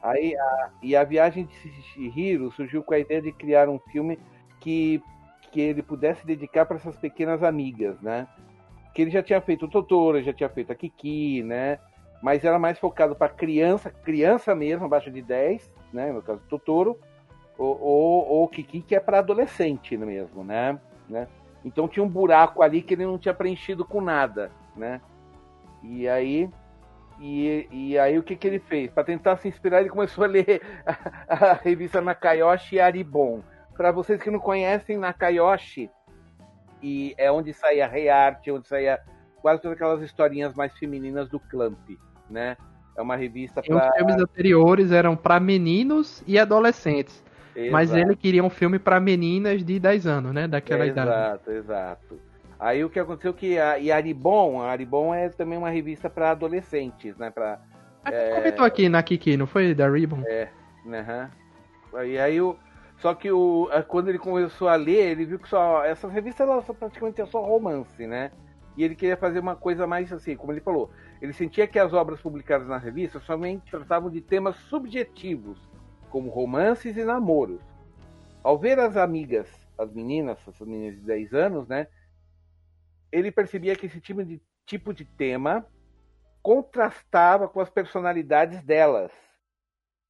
Aí, 0.00 0.36
a, 0.36 0.70
e 0.80 0.94
a 0.94 1.02
viagem 1.02 1.46
de 1.46 1.52
Shihiro 1.82 2.52
surgiu 2.52 2.80
com 2.84 2.94
a 2.94 2.98
ideia 3.00 3.20
de 3.20 3.32
criar 3.32 3.68
um 3.68 3.80
filme 3.80 4.20
que 4.60 5.02
que 5.50 5.60
ele 5.60 5.82
pudesse 5.82 6.24
dedicar 6.24 6.64
para 6.64 6.76
essas 6.76 6.96
pequenas 6.96 7.42
amigas, 7.42 8.00
né? 8.00 8.28
Que 8.94 9.02
ele 9.02 9.10
já 9.10 9.20
tinha 9.20 9.40
feito 9.40 9.66
o 9.66 9.68
Totoro, 9.68 10.22
já 10.22 10.32
tinha 10.32 10.48
feito 10.48 10.70
a 10.70 10.76
Kiki, 10.76 11.42
né? 11.42 11.80
Mas 12.22 12.44
era 12.44 12.56
mais 12.56 12.78
focado 12.78 13.16
para 13.16 13.28
criança, 13.28 13.90
criança 13.90 14.54
mesmo, 14.54 14.84
abaixo 14.84 15.10
de 15.10 15.20
10, 15.20 15.68
né? 15.92 16.12
No 16.12 16.22
caso 16.22 16.38
do 16.40 16.46
Totoro, 16.46 17.00
ou, 17.60 17.78
ou, 17.78 18.28
ou 18.28 18.48
Kiki, 18.48 18.80
que 18.80 18.96
é 18.96 19.00
para 19.00 19.18
adolescente 19.18 19.94
mesmo, 19.96 20.42
né? 20.42 20.80
né? 21.08 21.28
Então 21.62 21.86
tinha 21.86 22.02
um 22.02 22.08
buraco 22.08 22.62
ali 22.62 22.80
que 22.80 22.94
ele 22.94 23.04
não 23.04 23.18
tinha 23.18 23.34
preenchido 23.34 23.84
com 23.84 24.00
nada, 24.00 24.50
né? 24.74 25.00
E 25.82 26.08
aí 26.08 26.48
e, 27.20 27.68
e 27.70 27.98
aí 27.98 28.18
o 28.18 28.22
que, 28.22 28.34
que 28.34 28.46
ele 28.46 28.60
fez? 28.60 28.90
Para 28.90 29.04
tentar 29.04 29.36
se 29.36 29.46
inspirar, 29.46 29.80
ele 29.80 29.90
começou 29.90 30.24
a 30.24 30.26
ler 30.26 30.62
a, 31.28 31.34
a 31.34 31.52
revista 31.52 32.00
Nakayoshi 32.00 32.80
Aribon. 32.80 33.42
Para 33.76 33.92
vocês 33.92 34.22
que 34.22 34.30
não 34.30 34.40
conhecem, 34.40 34.96
Nakayoshi 34.96 35.90
e 36.82 37.14
é 37.18 37.30
onde 37.30 37.52
saía 37.52 37.86
Reart, 37.86 38.48
onde 38.48 38.66
saía 38.66 38.98
quase 39.42 39.60
todas 39.60 39.76
aquelas 39.76 40.00
historinhas 40.00 40.54
mais 40.54 40.72
femininas 40.78 41.28
do 41.28 41.38
Clamp, 41.38 41.90
né? 42.30 42.56
É 42.96 43.02
uma 43.02 43.16
revista 43.16 43.60
E 43.66 43.70
os 43.70 43.78
para 43.78 43.92
filmes 43.92 44.16
anteriores 44.16 44.92
eram 44.92 45.14
pra 45.14 45.38
meninos 45.38 46.24
e 46.26 46.38
adolescentes. 46.38 47.22
Mas 47.70 47.92
ele 47.92 48.14
queria 48.14 48.44
um 48.44 48.50
filme 48.50 48.78
pra 48.78 49.00
meninas 49.00 49.64
de 49.64 49.78
10 49.78 50.06
anos, 50.06 50.32
né? 50.32 50.46
Daquela 50.46 50.86
idade. 50.86 51.10
Exato, 51.10 51.50
exato. 51.50 52.20
Aí 52.58 52.84
o 52.84 52.90
que 52.90 53.00
aconteceu 53.00 53.32
que 53.32 53.58
a 53.58 53.78
e 53.78 53.90
a 53.90 53.96
Aribon, 53.96 54.60
a 54.60 54.70
Aribon 54.70 55.14
é 55.14 55.30
também 55.30 55.58
uma 55.58 55.70
revista 55.70 56.10
para 56.10 56.30
adolescentes, 56.32 57.16
né? 57.16 57.30
Para 57.30 57.58
Ah, 58.04 58.10
Comentou 58.34 58.64
aqui 58.64 58.88
na 58.88 59.02
Kiki, 59.02 59.36
não 59.36 59.46
foi? 59.46 59.74
Da 59.74 59.88
Ribbon? 59.88 60.22
Né? 60.84 61.30
E 62.06 62.18
aí 62.18 62.40
o. 62.40 62.56
Só 62.98 63.14
que 63.14 63.30
o, 63.32 63.66
quando 63.88 64.08
ele 64.08 64.18
começou 64.18 64.68
a 64.68 64.76
ler, 64.76 65.12
ele 65.12 65.24
viu 65.24 65.38
que 65.38 65.48
só. 65.48 65.82
Essas 65.84 66.12
revistas 66.12 66.46
elas 66.46 66.66
praticamente 66.78 67.20
é 67.20 67.26
só 67.26 67.40
romance, 67.40 68.06
né? 68.06 68.30
E 68.76 68.84
ele 68.84 68.94
queria 68.94 69.16
fazer 69.16 69.40
uma 69.40 69.56
coisa 69.56 69.86
mais 69.86 70.12
assim, 70.12 70.36
como 70.36 70.52
ele 70.52 70.60
falou. 70.60 70.90
Ele 71.20 71.32
sentia 71.32 71.66
que 71.66 71.78
as 71.78 71.92
obras 71.92 72.20
publicadas 72.20 72.68
na 72.68 72.78
revista 72.78 73.18
somente 73.20 73.70
tratavam 73.70 74.10
de 74.10 74.20
temas 74.20 74.56
subjetivos, 74.56 75.58
como 76.10 76.30
romances 76.30 76.96
e 76.96 77.04
namoros. 77.04 77.60
Ao 78.42 78.58
ver 78.58 78.78
as 78.78 78.96
amigas, 78.96 79.48
as 79.78 79.92
meninas, 79.92 80.38
essas 80.46 80.66
meninas 80.66 80.96
de 80.96 81.02
10 81.02 81.34
anos, 81.34 81.68
né? 81.68 81.86
Ele 83.10 83.32
percebia 83.32 83.76
que 83.76 83.86
esse 83.86 84.00
tipo 84.00 84.24
de, 84.24 84.40
tipo 84.66 84.92
de 84.92 85.04
tema 85.04 85.66
contrastava 86.42 87.48
com 87.48 87.60
as 87.60 87.70
personalidades 87.70 88.62
delas. 88.62 89.12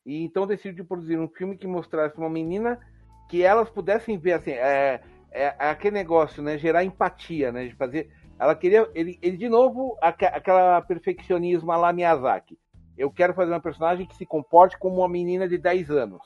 E 0.05 0.23
então 0.25 0.47
decidiu 0.47 0.85
produzir 0.85 1.19
um 1.19 1.29
filme 1.29 1.57
que 1.57 1.67
mostrasse 1.67 2.17
uma 2.17 2.31
menina 2.31 2.81
que 3.29 3.43
elas 3.43 3.71
pudessem 3.71 4.19
ver 4.19 4.33
assim, 4.33 4.51
é, 4.51 5.01
é, 5.31 5.55
aquele 5.59 5.95
negócio, 5.95 6.43
né, 6.43 6.59
gerar 6.59 6.85
empatia, 6.85 7.53
né, 7.53 7.67
de 7.67 7.75
fazer. 7.77 8.11
Ela 8.39 8.57
queria, 8.57 8.91
ele, 8.95 9.19
ele 9.23 9.37
de 9.37 9.49
novo, 9.49 9.97
aqu 10.01 10.25
aquela 10.25 10.83
perfeccionismo 10.83 11.71
la 11.73 11.93
Miyazaki. 11.93 12.59
Eu 13.01 13.11
quero 13.11 13.33
fazer 13.33 13.51
uma 13.53 13.61
personagem 13.61 14.07
que 14.07 14.15
se 14.15 14.27
comporte 14.27 14.79
como 14.79 14.97
uma 14.99 15.09
menina 15.09 15.49
de 15.49 15.57
10 15.57 15.91
anos. 15.91 16.21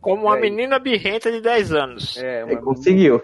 Como 0.00 0.22
uma 0.26 0.38
É. 0.38 0.40
menina 0.40 0.78
birrenta 0.78 1.30
de 1.32 1.40
10 1.40 1.72
anos. 1.72 2.16
É, 2.16 2.44
uma 2.44 2.52
É, 2.52 2.56
conseguiu. 2.56 3.22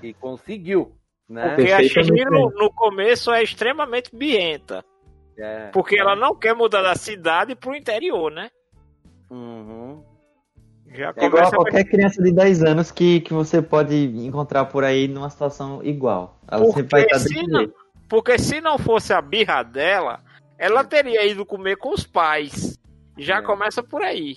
que 0.00 0.12
conseguiu, 0.20 0.92
né? 1.28 1.54
Porque 1.54 1.72
a 1.72 1.82
Shihiro, 1.82 2.50
no 2.50 2.70
começo, 2.72 3.32
é 3.32 3.42
extremamente 3.42 4.14
birrenta. 4.14 4.84
É, 5.38 5.68
Porque 5.72 5.98
ela 5.98 6.14
não 6.16 6.34
quer 6.34 6.54
mudar 6.54 6.82
da 6.82 6.94
cidade 6.94 7.54
pro 7.54 7.74
interior, 7.74 8.30
né? 8.30 8.48
Uhum. 9.30 10.02
Já 10.94 11.12
É 11.16 11.26
igual 11.26 11.46
a 11.46 11.50
qualquer 11.50 11.84
criança 11.84 12.22
de 12.22 12.32
10 12.32 12.62
anos 12.62 12.90
que, 12.90 13.20
que 13.20 13.34
você 13.34 13.60
pode 13.60 13.94
encontrar 14.26 14.64
por 14.66 14.84
aí 14.84 15.08
numa 15.08 15.28
situação 15.28 15.82
igual. 15.82 16.38
Ela 16.50 16.62
Porque 16.64 16.80
sempre 16.80 16.90
vai 16.90 17.02
estar 17.02 17.18
se 17.18 17.46
não-. 17.46 17.72
Porque 18.08 18.38
se 18.38 18.60
não 18.60 18.78
fosse 18.78 19.12
a 19.12 19.20
birra 19.20 19.62
dela, 19.62 20.20
ela 20.58 20.84
teria 20.84 21.24
ido 21.26 21.44
comer 21.46 21.76
com 21.76 21.90
os 21.90 22.06
pais. 22.06 22.78
Já 23.18 23.38
É. 23.38 23.42
começa 23.42 23.82
por 23.82 24.02
aí. 24.02 24.36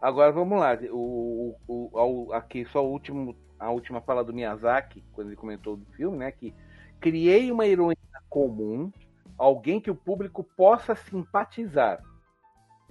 Agora 0.00 0.32
vamos 0.32 0.58
lá. 0.58 0.78
O, 0.90 1.54
o, 1.68 1.90
o- 2.28 2.32
aqui 2.32 2.64
só 2.64 2.82
o 2.84 2.90
último, 2.90 3.36
a 3.58 3.70
última 3.70 4.00
fala 4.00 4.24
do 4.24 4.32
Miyazaki, 4.32 5.04
quando 5.12 5.28
ele 5.28 5.36
comentou 5.36 5.76
do 5.76 5.84
filme, 5.92 6.16
né? 6.16 6.32
Que 6.32 6.54
criei 6.98 7.52
uma 7.52 7.66
heroína 7.66 7.96
comum, 8.30 8.90
alguém 9.36 9.78
que 9.78 9.90
o 9.90 9.94
público 9.94 10.42
possa 10.56 10.94
simpatizar. 10.94 12.02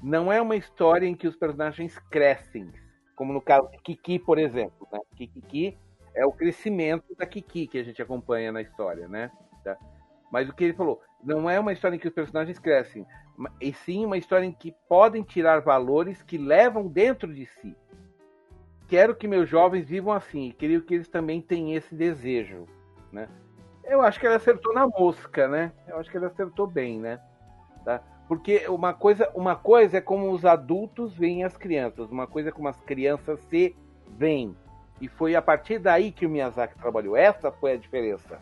Não 0.03 0.31
é 0.31 0.39
uma 0.39 0.55
história 0.55 1.07
em 1.07 1.15
que 1.15 1.27
os 1.27 1.35
personagens 1.35 1.97
crescem, 2.11 2.71
como 3.15 3.33
no 3.33 3.41
caso 3.41 3.67
de 3.71 3.79
Kiki, 3.79 4.19
por 4.19 4.38
exemplo. 4.38 4.88
Né? 4.91 4.99
Kiki 5.15 5.77
é 6.13 6.25
o 6.27 6.31
crescimento 6.31 7.15
da 7.17 7.25
Kiki 7.25 7.65
que 7.67 7.79
a 7.79 7.83
gente 7.83 8.01
acompanha 8.01 8.51
na 8.51 8.61
história, 8.61 9.07
né? 9.07 9.31
Tá? 9.63 9.75
Mas 10.31 10.47
o 10.47 10.53
que 10.53 10.63
ele 10.65 10.73
falou, 10.73 11.01
não 11.23 11.49
é 11.49 11.59
uma 11.59 11.73
história 11.73 11.95
em 11.95 11.99
que 11.99 12.07
os 12.07 12.13
personagens 12.13 12.59
crescem, 12.59 13.05
e 13.61 13.73
sim 13.73 14.05
uma 14.05 14.17
história 14.17 14.45
em 14.45 14.51
que 14.51 14.73
podem 14.88 15.23
tirar 15.23 15.61
valores 15.61 16.21
que 16.21 16.38
levam 16.38 16.88
dentro 16.88 17.33
de 17.33 17.45
si. 17.45 17.75
Quero 18.88 19.15
que 19.15 19.27
meus 19.27 19.47
jovens 19.47 19.88
vivam 19.88 20.11
assim, 20.13 20.49
e 20.49 20.53
creio 20.53 20.81
que 20.81 20.95
eles 20.95 21.07
também 21.07 21.41
têm 21.41 21.75
esse 21.75 21.93
desejo, 21.93 22.65
né? 23.11 23.29
Eu 23.83 24.01
acho 24.01 24.19
que 24.19 24.25
ele 24.25 24.35
acertou 24.35 24.73
na 24.73 24.88
mosca, 24.88 25.47
né? 25.47 25.71
Eu 25.88 25.97
acho 25.97 26.09
que 26.09 26.17
ele 26.17 26.25
acertou 26.25 26.67
bem, 26.67 26.99
né? 26.99 27.19
Tá? 27.83 28.01
Porque 28.27 28.67
uma 28.67 28.93
coisa, 28.93 29.31
uma 29.33 29.55
coisa 29.55 29.97
é 29.97 30.01
como 30.01 30.31
os 30.31 30.45
adultos 30.45 31.15
veem 31.15 31.43
as 31.43 31.57
crianças, 31.57 32.11
uma 32.11 32.27
coisa 32.27 32.49
é 32.49 32.51
como 32.51 32.67
as 32.67 32.79
crianças 32.81 33.39
se 33.49 33.75
veem. 34.17 34.55
E 35.01 35.07
foi 35.07 35.35
a 35.35 35.41
partir 35.41 35.79
daí 35.79 36.11
que 36.11 36.25
o 36.25 36.29
Miyazaki 36.29 36.77
trabalhou. 36.77 37.15
Essa 37.15 37.51
foi 37.51 37.73
a 37.73 37.77
diferença. 37.77 38.39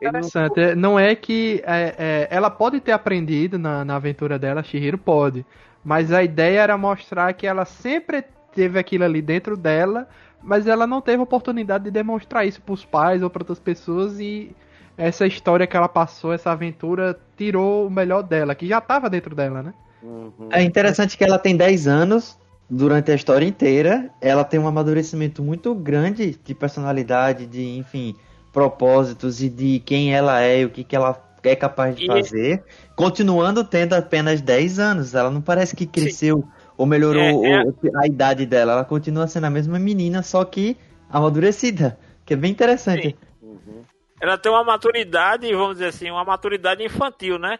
Ele 0.00 0.12
não 0.12 0.18
Interessante. 0.20 0.60
É, 0.60 0.74
Não 0.74 0.98
é 0.98 1.14
que 1.14 1.62
é, 1.66 1.94
é, 1.98 2.28
ela 2.30 2.50
pode 2.50 2.80
ter 2.80 2.92
aprendido 2.92 3.58
na, 3.58 3.84
na 3.84 3.96
aventura 3.96 4.38
dela, 4.38 4.60
a 4.60 4.64
Shihiro 4.64 4.98
pode. 4.98 5.44
Mas 5.84 6.12
a 6.12 6.22
ideia 6.22 6.60
era 6.60 6.76
mostrar 6.76 7.32
que 7.32 7.46
ela 7.46 7.64
sempre 7.64 8.24
teve 8.54 8.78
aquilo 8.78 9.04
ali 9.04 9.22
dentro 9.22 9.56
dela, 9.56 10.08
mas 10.42 10.66
ela 10.66 10.86
não 10.86 11.00
teve 11.00 11.22
oportunidade 11.22 11.84
de 11.84 11.90
demonstrar 11.90 12.46
isso 12.46 12.60
pros 12.62 12.84
pais 12.84 13.22
ou 13.22 13.30
para 13.30 13.42
outras 13.42 13.58
pessoas 13.58 14.18
e 14.18 14.54
essa 14.96 15.26
história 15.26 15.66
que 15.66 15.76
ela 15.76 15.88
passou, 15.88 16.32
essa 16.32 16.50
aventura, 16.50 17.18
tirou 17.36 17.86
o 17.86 17.90
melhor 17.90 18.22
dela, 18.22 18.54
que 18.54 18.66
já 18.66 18.80
tava 18.80 19.10
dentro 19.10 19.34
dela, 19.34 19.62
né? 19.62 19.74
Uhum. 20.02 20.48
É 20.50 20.62
interessante 20.62 21.16
que 21.16 21.24
ela 21.24 21.38
tem 21.38 21.56
10 21.56 21.86
anos 21.86 22.38
durante 22.68 23.10
a 23.10 23.14
história 23.14 23.44
inteira. 23.44 24.10
Ela 24.20 24.44
tem 24.44 24.58
um 24.58 24.66
amadurecimento 24.66 25.42
muito 25.42 25.74
grande 25.74 26.38
de 26.42 26.54
personalidade, 26.54 27.46
de, 27.46 27.76
enfim, 27.76 28.14
propósitos 28.56 29.42
e 29.42 29.50
de 29.50 29.80
quem 29.80 30.14
ela 30.14 30.40
é 30.40 30.60
e 30.60 30.64
o 30.64 30.70
que, 30.70 30.82
que 30.82 30.96
ela 30.96 31.22
é 31.42 31.54
capaz 31.54 31.94
de 31.94 32.04
E- 32.04 32.06
fazer. 32.06 32.64
Continuando 32.96 33.62
tendo 33.62 33.92
apenas 33.92 34.40
10 34.40 34.78
anos. 34.78 35.14
Ela 35.14 35.30
não 35.30 35.42
parece 35.42 35.76
que 35.76 35.84
cresceu 35.86 36.42
ou 36.74 36.86
melhorou 36.86 37.44
É, 37.44 37.50
é. 37.50 37.62
a 38.02 38.06
idade 38.06 38.46
dela. 38.46 38.72
Ela 38.72 38.84
continua 38.84 39.26
sendo 39.26 39.44
a 39.44 39.50
mesma 39.50 39.78
menina, 39.78 40.22
só 40.22 40.42
que 40.42 40.74
amadurecida. 41.10 41.98
Que 42.24 42.32
é 42.32 42.36
bem 42.36 42.50
interessante. 42.50 43.08
Sim. 43.08 43.14
Uhum. 43.42 43.82
Ela 44.22 44.38
tem 44.38 44.50
uma 44.50 44.64
maturidade, 44.64 45.52
vamos 45.52 45.74
dizer 45.74 45.88
assim, 45.88 46.10
uma 46.10 46.24
maturidade 46.24 46.82
infantil, 46.82 47.38
né? 47.38 47.58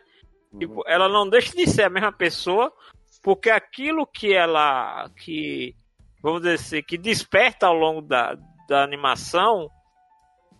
Uhum. 0.50 0.58
Tipo, 0.58 0.82
ela 0.86 1.10
não 1.10 1.28
deixa 1.28 1.54
de 1.54 1.66
ser 1.66 1.82
a 1.82 1.90
mesma 1.90 2.10
pessoa, 2.10 2.72
porque 3.22 3.50
aquilo 3.50 4.06
que 4.06 4.32
ela, 4.32 5.10
que, 5.22 5.74
vamos 6.22 6.40
dizer 6.40 6.54
assim, 6.54 6.82
que 6.82 6.96
desperta 6.96 7.66
ao 7.66 7.74
longo 7.74 8.00
da, 8.00 8.34
da 8.66 8.82
animação, 8.82 9.68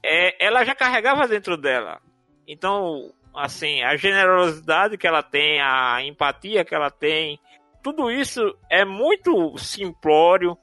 é, 0.06 0.36
ela 0.44 0.64
já 0.64 0.74
carregava 0.74 1.26
dentro 1.26 1.56
dela. 1.56 2.00
Então, 2.46 3.12
assim, 3.34 3.82
a 3.82 3.96
generosidade 3.96 4.96
que 4.96 5.06
ela 5.06 5.22
tem, 5.22 5.60
a 5.60 6.02
empatia 6.04 6.64
que 6.64 6.74
ela 6.74 6.90
tem, 6.90 7.40
tudo 7.82 8.10
isso 8.10 8.56
é 8.70 8.84
muito 8.84 9.56
simplório 9.58 10.56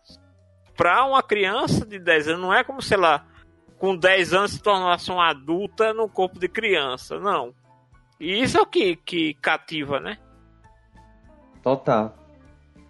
para 0.76 1.06
uma 1.06 1.22
criança 1.22 1.86
de 1.86 2.00
10 2.00 2.30
anos. 2.30 2.42
Não 2.42 2.54
é 2.54 2.64
como 2.64 2.82
se 2.82 2.94
ela, 2.94 3.26
com 3.78 3.96
10 3.96 4.34
anos, 4.34 4.52
se 4.52 4.62
tornasse 4.62 5.12
uma 5.12 5.30
adulta 5.30 5.94
no 5.94 6.10
corpo 6.10 6.40
de 6.40 6.48
criança. 6.48 7.20
Não. 7.20 7.54
E 8.20 8.42
isso 8.42 8.58
é 8.58 8.62
o 8.62 8.66
que, 8.66 8.96
que 8.96 9.34
cativa, 9.36 10.00
né? 10.00 10.18
Total. 11.62 12.18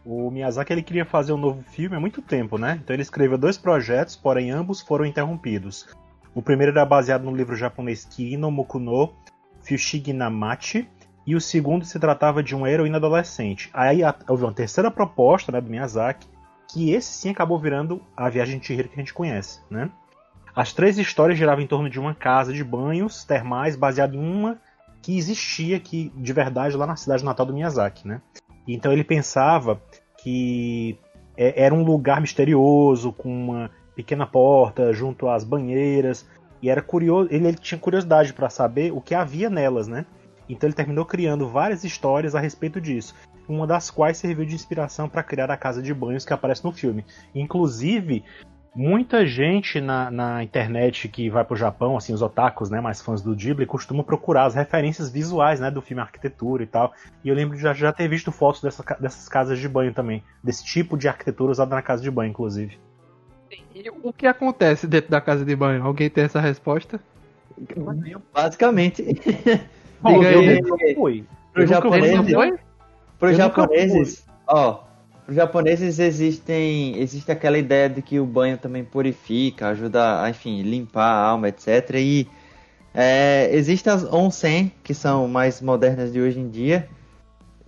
O 0.06 0.30
Miyazaki 0.30 0.74
ele 0.74 0.84
queria 0.84 1.06
fazer 1.06 1.32
um 1.32 1.38
novo 1.38 1.64
filme 1.64 1.96
há 1.96 2.00
muito 2.00 2.22
tempo, 2.22 2.58
né? 2.58 2.80
Então 2.84 2.94
ele 2.94 3.04
escreveu 3.04 3.38
dois 3.38 3.58
projetos, 3.58 4.16
porém 4.16 4.52
ambos 4.52 4.82
foram 4.82 5.06
interrompidos. 5.06 5.88
O 6.36 6.42
primeiro 6.42 6.72
era 6.72 6.86
baseado 6.86 7.24
no 7.24 7.36
livro 7.36 7.56
japonês 7.56 8.06
Kirino 8.06 8.50
Mokuno 8.50 9.14
Fushigi 9.62 10.14
Namachi, 10.14 10.88
e 11.26 11.36
o 11.36 11.42
segundo 11.42 11.86
se 11.86 12.00
tratava 12.00 12.44
de 12.44 12.56
uma 12.56 12.70
heroína 12.70 12.98
adolescente. 12.98 13.70
Aí 13.74 14.02
houve 14.28 14.44
uma 14.44 14.54
terceira 14.54 14.92
proposta 14.92 15.52
né, 15.52 15.62
do 15.62 15.70
Miyazaki, 15.70 16.28
que 16.68 16.92
esse 16.92 17.14
sim 17.14 17.30
acabou 17.30 17.58
virando 17.60 18.02
a 18.16 18.30
Viagem 18.30 18.60
de 18.60 18.66
Chihiro 18.66 18.90
que 18.90 18.96
a 18.96 19.00
gente 19.00 19.14
conhece, 19.14 19.62
né? 19.70 19.90
As 20.56 20.74
três 20.74 20.98
histórias 20.98 21.38
giravam 21.38 21.64
em 21.64 21.68
torno 21.68 21.90
de 21.90 22.00
uma 22.00 22.14
casa 22.14 22.54
de 22.54 22.64
banhos 22.64 23.24
termais 23.24 23.76
baseada 23.76 24.16
em 24.16 24.20
uma 24.20 24.60
que 25.02 25.18
existia 25.18 25.78
aqui 25.78 26.12
de 26.16 26.34
verdade 26.34 26.78
lá 26.78 26.86
na 26.86 26.96
cidade 26.96 27.24
natal 27.24 27.46
do 27.46 27.54
Miyazaki, 27.54 28.08
né? 28.08 28.22
Então 28.68 28.92
ele 28.92 29.04
pensava 29.04 29.82
que 30.22 30.98
é- 31.36 31.64
era 31.64 31.74
um 31.74 31.84
lugar 31.84 32.22
misterioso 32.22 33.12
com 33.12 33.30
uma 33.30 33.72
pequena 33.96 34.26
porta 34.26 34.92
junto 34.94 35.28
às 35.28 35.44
banheiras 35.44 36.28
e 36.62 36.70
era 36.70 36.82
curioso, 36.82 37.28
ele, 37.30 37.48
ele 37.48 37.58
tinha 37.58 37.78
curiosidade 37.78 38.34
para 38.34 38.50
saber 38.50 38.94
o 38.94 39.02
que 39.02 39.14
havia 39.14 39.50
nelas, 39.50 39.88
né? 39.88 40.06
Então 40.48 40.68
ele 40.68 40.76
terminou 40.76 41.06
criando 41.06 41.48
várias 41.48 41.84
histórias 41.84 42.36
a 42.36 42.40
respeito 42.40 42.80
disso, 42.80 43.14
uma 43.48 43.68
das 43.68 43.92
quais 43.92 44.18
serviu 44.18 44.46
de 44.46 44.56
inspiração 44.56 45.10
para 45.10 45.24
criar 45.24 45.52
a 45.52 45.58
casa 45.58 45.82
de 45.82 45.94
banhos 45.94 46.26
que 46.26 46.34
aparece 46.34 46.64
no 46.64 46.72
filme. 46.72 47.06
Inclusive, 47.36 48.24
muita 48.76 49.26
gente 49.26 49.80
na, 49.80 50.10
na 50.10 50.44
internet 50.44 51.08
que 51.08 51.30
vai 51.30 51.44
pro 51.44 51.56
Japão, 51.56 51.98
assim, 51.98 52.14
os 52.14 52.22
otakus, 52.22 52.70
né, 52.70 52.82
mais 52.82 53.02
fãs 53.02 53.22
do 53.22 53.36
Ghibli, 53.36 53.66
costumam 53.66 54.04
procurar 54.04 54.46
as 54.46 54.56
referências 54.56 55.12
visuais, 55.12 55.60
né, 55.60 55.70
do 55.70 55.82
filme 55.82 56.02
Arquitetura 56.02 56.64
e 56.64 56.68
tal. 56.68 56.94
E 57.24 57.30
eu 57.30 57.36
lembro 57.36 57.56
de 57.56 57.62
já, 57.62 57.74
já 57.74 57.92
ter 57.92 58.08
visto 58.08 58.32
fotos 58.32 58.62
dessa, 58.62 58.84
dessas 59.00 59.28
casas 59.28 59.60
de 59.60 59.68
banho 59.68 59.94
também, 59.94 60.24
desse 60.44 60.64
tipo 60.64 60.98
de 60.98 61.08
arquitetura 61.08 61.52
usada 61.52 61.76
na 61.76 61.82
casa 61.82 62.02
de 62.02 62.10
banho, 62.10 62.32
inclusive. 62.32 62.80
E 63.74 63.90
o 63.90 64.14
que 64.14 64.28
acontece 64.28 64.88
dentro 64.88 65.12
da 65.12 65.22
casa 65.22 65.44
de 65.46 65.56
banho? 65.56 65.84
Alguém 65.84 66.10
tem 66.10 66.24
essa 66.24 66.40
resposta? 66.40 67.00
Basicamente. 68.34 69.04
Bom, 70.02 70.20
Diga 70.20 70.32
eu 70.32 70.40
aí. 70.40 70.62
nunca 70.62 70.96
fui. 70.96 71.26
Pro 71.54 71.68
japonês, 71.68 72.32
foi? 72.32 72.54
Para 73.20 73.32
os 73.32 73.40
Eu 73.40 73.46
nunca 73.46 73.62
japoneses, 73.62 74.26
ó, 74.48 74.84
os 75.28 75.36
japoneses 75.36 76.00
existem, 76.00 77.00
existe 77.00 77.32
aquela 77.32 77.58
ideia 77.58 77.90
de 77.90 78.02
que 78.02 78.20
o 78.20 78.26
banho 78.26 78.58
também 78.58 78.84
purifica, 78.84 79.70
ajuda 79.70 80.22
a, 80.22 80.30
enfim, 80.30 80.62
limpar 80.62 81.06
a 81.06 81.28
alma, 81.28 81.48
etc. 81.48 81.92
E 81.96 82.28
é, 82.94 83.50
existem 83.54 83.94
as 83.94 84.04
onsen, 84.04 84.72
que 84.84 84.94
são 84.94 85.28
mais 85.28 85.62
modernas 85.62 86.12
de 86.12 86.20
hoje 86.20 86.40
em 86.40 86.50
dia, 86.50 86.90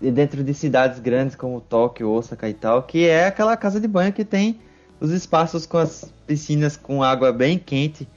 e 0.01 0.11
dentro 0.11 0.43
de 0.43 0.53
cidades 0.53 0.99
grandes 0.99 1.35
como 1.35 1.61
Tóquio, 1.61 2.09
Osaka 2.09 2.49
e 2.49 2.53
tal, 2.53 2.83
que 2.83 3.07
é 3.07 3.27
aquela 3.27 3.55
casa 3.55 3.79
de 3.79 3.87
banho 3.87 4.11
que 4.11 4.25
tem 4.25 4.59
os 4.99 5.11
espaços 5.11 5.65
com 5.65 5.77
as 5.77 6.11
piscinas 6.25 6.77
com 6.77 7.03
água 7.03 7.31
bem 7.31 7.57
quente, 7.57 8.07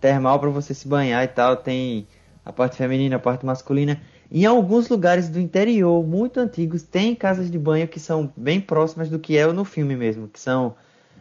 termal 0.00 0.38
para 0.38 0.50
você 0.50 0.74
se 0.74 0.86
banhar 0.86 1.24
e 1.24 1.28
tal, 1.28 1.56
tem 1.56 2.06
a 2.44 2.52
parte 2.52 2.76
feminina, 2.76 3.16
a 3.16 3.18
parte 3.18 3.44
masculina. 3.44 4.00
Em 4.30 4.44
alguns 4.44 4.88
lugares 4.88 5.28
do 5.28 5.38
interior, 5.38 6.04
muito 6.04 6.40
antigos, 6.40 6.82
tem 6.82 7.14
casas 7.14 7.50
de 7.50 7.58
banho 7.58 7.86
que 7.86 8.00
são 8.00 8.32
bem 8.36 8.60
próximas 8.60 9.08
do 9.08 9.18
que 9.18 9.36
é 9.36 9.46
no 9.52 9.64
filme 9.64 9.96
mesmo, 9.96 10.28
que 10.28 10.40
são 10.40 10.74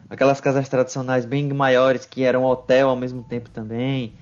aquelas 0.10 0.42
casas 0.42 0.68
tradicionais 0.70 1.26
bem 1.26 1.52
maiores 1.54 2.06
que 2.06 2.24
eram 2.24 2.44
hotel 2.44 2.90
ao 2.90 2.96
mesmo 2.96 3.24
tempo 3.24 3.50
também, 3.50 4.14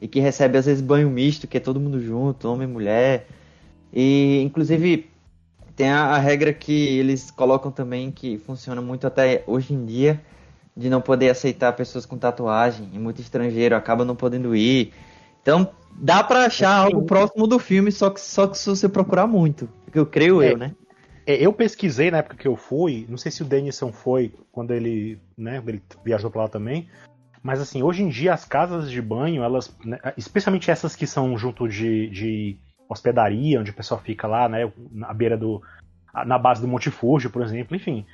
e 0.00 0.08
que 0.08 0.20
recebe 0.20 0.58
às 0.58 0.66
vezes 0.66 0.82
banho 0.82 1.08
misto, 1.08 1.46
que 1.46 1.56
é 1.56 1.60
todo 1.60 1.78
mundo 1.78 2.00
junto, 2.00 2.48
homem 2.48 2.68
e 2.68 2.70
mulher. 2.70 3.26
E, 3.92 4.40
inclusive, 4.42 5.08
tem 5.76 5.90
a, 5.90 6.06
a 6.06 6.18
regra 6.18 6.52
que 6.52 6.98
eles 6.98 7.30
colocam 7.30 7.70
também, 7.70 8.10
que 8.10 8.38
funciona 8.38 8.80
muito 8.80 9.06
até 9.06 9.44
hoje 9.46 9.72
em 9.72 9.84
dia, 9.84 10.20
de 10.76 10.88
não 10.88 11.00
poder 11.00 11.30
aceitar 11.30 11.72
pessoas 11.74 12.06
com 12.06 12.16
tatuagem, 12.16 12.88
e 12.92 12.98
muito 12.98 13.20
estrangeiro 13.20 13.76
acaba 13.76 14.04
não 14.04 14.16
podendo 14.16 14.56
ir. 14.56 14.92
Então, 15.42 15.70
dá 15.96 16.22
pra 16.22 16.46
achar 16.46 16.74
algo 16.74 17.04
próximo 17.04 17.46
do 17.46 17.58
filme, 17.58 17.92
só 17.92 18.10
que, 18.10 18.20
só 18.20 18.46
que 18.46 18.56
se 18.56 18.68
você 18.68 18.88
procurar 18.88 19.26
muito. 19.26 19.68
Que 19.90 19.98
eu 19.98 20.06
creio 20.06 20.42
É. 20.42 20.52
eu, 20.52 20.58
né? 20.58 20.74
É, 21.26 21.34
eu 21.34 21.52
pesquisei 21.52 22.10
na 22.10 22.18
época 22.18 22.36
que 22.36 22.48
eu 22.48 22.56
fui, 22.56 23.06
não 23.08 23.16
sei 23.16 23.30
se 23.30 23.42
o 23.42 23.44
Denison 23.44 23.92
foi 23.92 24.34
quando 24.50 24.72
ele, 24.72 25.20
né, 25.38 25.62
ele 25.66 25.80
viajou 26.04 26.30
pra 26.30 26.42
lá 26.42 26.48
também, 26.48 26.88
mas 27.42 27.60
assim, 27.60 27.82
hoje 27.82 28.02
em 28.02 28.08
dia 28.08 28.34
as 28.34 28.44
casas 28.44 28.90
de 28.90 29.00
banho, 29.00 29.42
elas, 29.42 29.76
né, 29.84 29.98
especialmente 30.16 30.70
essas 30.70 30.96
que 30.96 31.06
são 31.06 31.36
junto 31.38 31.68
de, 31.68 32.08
de 32.10 32.58
hospedaria, 32.88 33.60
onde 33.60 33.70
o 33.70 33.74
pessoal 33.74 34.00
fica 34.00 34.26
lá, 34.26 34.48
né, 34.48 34.70
na 34.90 35.14
beira 35.14 35.36
do, 35.36 35.62
na 36.26 36.38
base 36.38 36.60
do 36.60 36.66
Monte 36.66 36.90
Fuji, 36.90 37.28
por 37.28 37.42
exemplo, 37.42 37.76
enfim, 37.76 38.04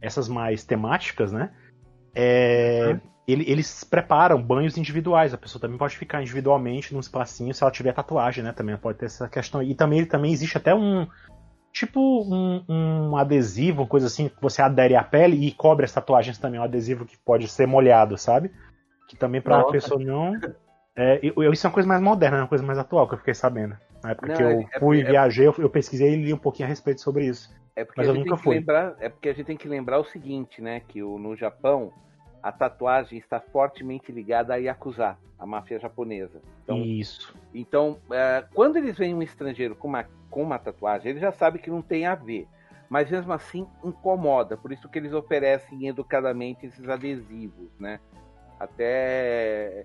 essas 0.00 0.28
mais 0.28 0.64
temáticas, 0.64 1.30
né, 1.30 1.52
é, 2.16 2.98
ele- 3.28 3.44
eles 3.46 3.84
preparam 3.84 4.42
banhos 4.42 4.78
individuais, 4.78 5.34
a 5.34 5.38
pessoa 5.38 5.60
também 5.60 5.76
pode 5.76 5.96
ficar 5.96 6.22
individualmente 6.22 6.94
num 6.94 7.00
espacinho 7.00 7.52
se 7.52 7.62
ela 7.62 7.70
tiver 7.70 7.92
tatuagem, 7.92 8.42
né, 8.42 8.52
também 8.52 8.76
pode 8.76 8.98
ter 8.98 9.06
essa 9.06 9.28
questão, 9.28 9.62
e 9.62 9.74
também, 9.74 10.04
também 10.06 10.32
existe 10.32 10.56
até 10.56 10.74
um, 10.74 11.06
tipo 11.72 12.00
um, 12.00 12.64
um 12.68 13.16
adesivo, 13.16 13.86
coisa 13.86 14.06
assim, 14.06 14.28
que 14.28 14.40
você 14.40 14.62
adere 14.62 14.96
à 14.96 15.04
pele 15.04 15.46
e 15.46 15.52
cobre 15.52 15.84
as 15.84 15.92
tatuagens 15.92 16.38
também, 16.38 16.58
um 16.58 16.64
adesivo 16.64 17.04
que 17.04 17.18
pode 17.18 17.46
ser 17.48 17.66
molhado, 17.66 18.16
sabe? 18.16 18.50
Que 19.06 19.16
também 19.16 19.42
pra 19.42 19.58
Nossa. 19.58 19.72
pessoa 19.72 20.02
não. 20.02 20.40
É, 20.96 21.20
isso 21.52 21.66
é 21.66 21.68
uma 21.68 21.74
coisa 21.74 21.88
mais 21.88 22.00
moderna, 22.00 22.38
é 22.38 22.40
uma 22.40 22.48
coisa 22.48 22.64
mais 22.64 22.78
atual 22.78 23.06
que 23.06 23.12
eu 23.12 23.18
fiquei 23.18 23.34
sabendo. 23.34 23.76
Na 24.06 24.12
época 24.12 24.28
Não, 24.28 24.36
que 24.36 24.42
eu 24.42 24.48
é- 24.48 24.66
é- 24.72 24.78
fui, 24.78 25.00
é- 25.00 25.04
viajei, 25.04 25.48
eu, 25.48 25.54
eu 25.58 25.68
pesquisei 25.68 26.12
e 26.12 26.16
li 26.16 26.32
um 26.32 26.38
pouquinho 26.38 26.66
a 26.66 26.68
respeito 26.68 27.00
sobre 27.00 27.26
isso. 27.26 27.52
É 27.74 27.84
porque, 27.84 28.00
Mas 28.00 28.08
a 28.08 28.12
eu 28.12 28.18
nunca 28.18 28.36
fui. 28.36 28.54
lembrar, 28.54 28.94
é 29.00 29.08
porque 29.08 29.28
a 29.28 29.32
gente 29.34 29.46
tem 29.46 29.56
que 29.56 29.66
lembrar 29.66 29.98
o 29.98 30.04
seguinte, 30.04 30.62
né? 30.62 30.80
Que 30.86 31.02
o, 31.02 31.18
no 31.18 31.34
Japão 31.34 31.92
a 32.40 32.52
tatuagem 32.52 33.18
está 33.18 33.40
fortemente 33.40 34.12
ligada 34.12 34.54
à 34.54 34.56
Yakuza, 34.58 35.18
a 35.36 35.44
máfia 35.44 35.80
japonesa. 35.80 36.40
Então, 36.62 36.78
Isso. 36.78 37.34
então 37.52 37.98
é, 38.12 38.44
quando 38.54 38.76
eles 38.76 38.96
veem 38.96 39.12
um 39.12 39.22
estrangeiro 39.22 39.74
com 39.74 39.88
uma, 39.88 40.06
com 40.30 40.44
uma 40.44 40.58
tatuagem, 40.58 41.10
ele 41.10 41.18
já 41.18 41.32
sabe 41.32 41.58
que 41.58 41.68
não 41.68 41.82
tem 41.82 42.06
a 42.06 42.14
ver. 42.14 42.46
Mas 42.88 43.10
mesmo 43.10 43.32
assim 43.32 43.66
incomoda, 43.82 44.56
por 44.56 44.70
isso 44.70 44.88
que 44.88 44.96
eles 45.00 45.12
oferecem 45.12 45.88
educadamente 45.88 46.66
esses 46.66 46.88
adesivos, 46.88 47.68
né? 47.80 47.98
Até 48.60 49.84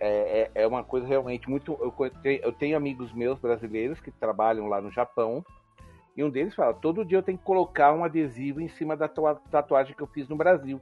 é, 0.00 0.50
é, 0.54 0.62
é 0.62 0.66
uma 0.66 0.82
coisa 0.82 1.06
realmente 1.06 1.48
muito. 1.48 1.72
Eu, 1.80 1.94
eu 2.42 2.52
tenho 2.52 2.76
amigos 2.76 3.12
meus 3.12 3.38
brasileiros 3.38 4.00
que 4.00 4.10
trabalham 4.10 4.66
lá 4.66 4.80
no 4.80 4.90
Japão, 4.90 5.44
e 6.16 6.24
um 6.24 6.30
deles 6.30 6.54
fala: 6.54 6.74
todo 6.74 7.04
dia 7.04 7.18
eu 7.18 7.22
tenho 7.22 7.38
que 7.38 7.44
colocar 7.44 7.92
um 7.92 8.02
adesivo 8.04 8.60
em 8.60 8.68
cima 8.68 8.96
da 8.96 9.06
tua- 9.06 9.40
tatuagem 9.50 9.94
que 9.94 10.02
eu 10.02 10.06
fiz 10.08 10.28
no 10.28 10.36
Brasil. 10.36 10.80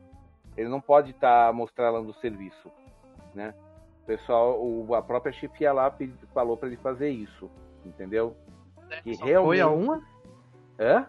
Ele 0.57 0.69
não 0.69 0.81
pode 0.81 1.11
estar 1.11 1.53
mostrando 1.53 2.09
o 2.09 2.15
serviço, 2.15 2.71
né? 3.35 3.55
O 4.03 4.07
pessoal, 4.07 4.59
o- 4.59 4.95
a 4.95 5.03
própria 5.03 5.33
chefia 5.33 5.73
lá 5.73 5.95
falou 6.33 6.57
para 6.57 6.69
ele 6.69 6.79
fazer 6.79 7.11
isso, 7.11 7.51
entendeu? 7.85 8.35
Que 9.03 9.17
Foi 9.17 9.61
a 9.61 9.69
uma? 9.69 10.03
Hã? 10.79 11.07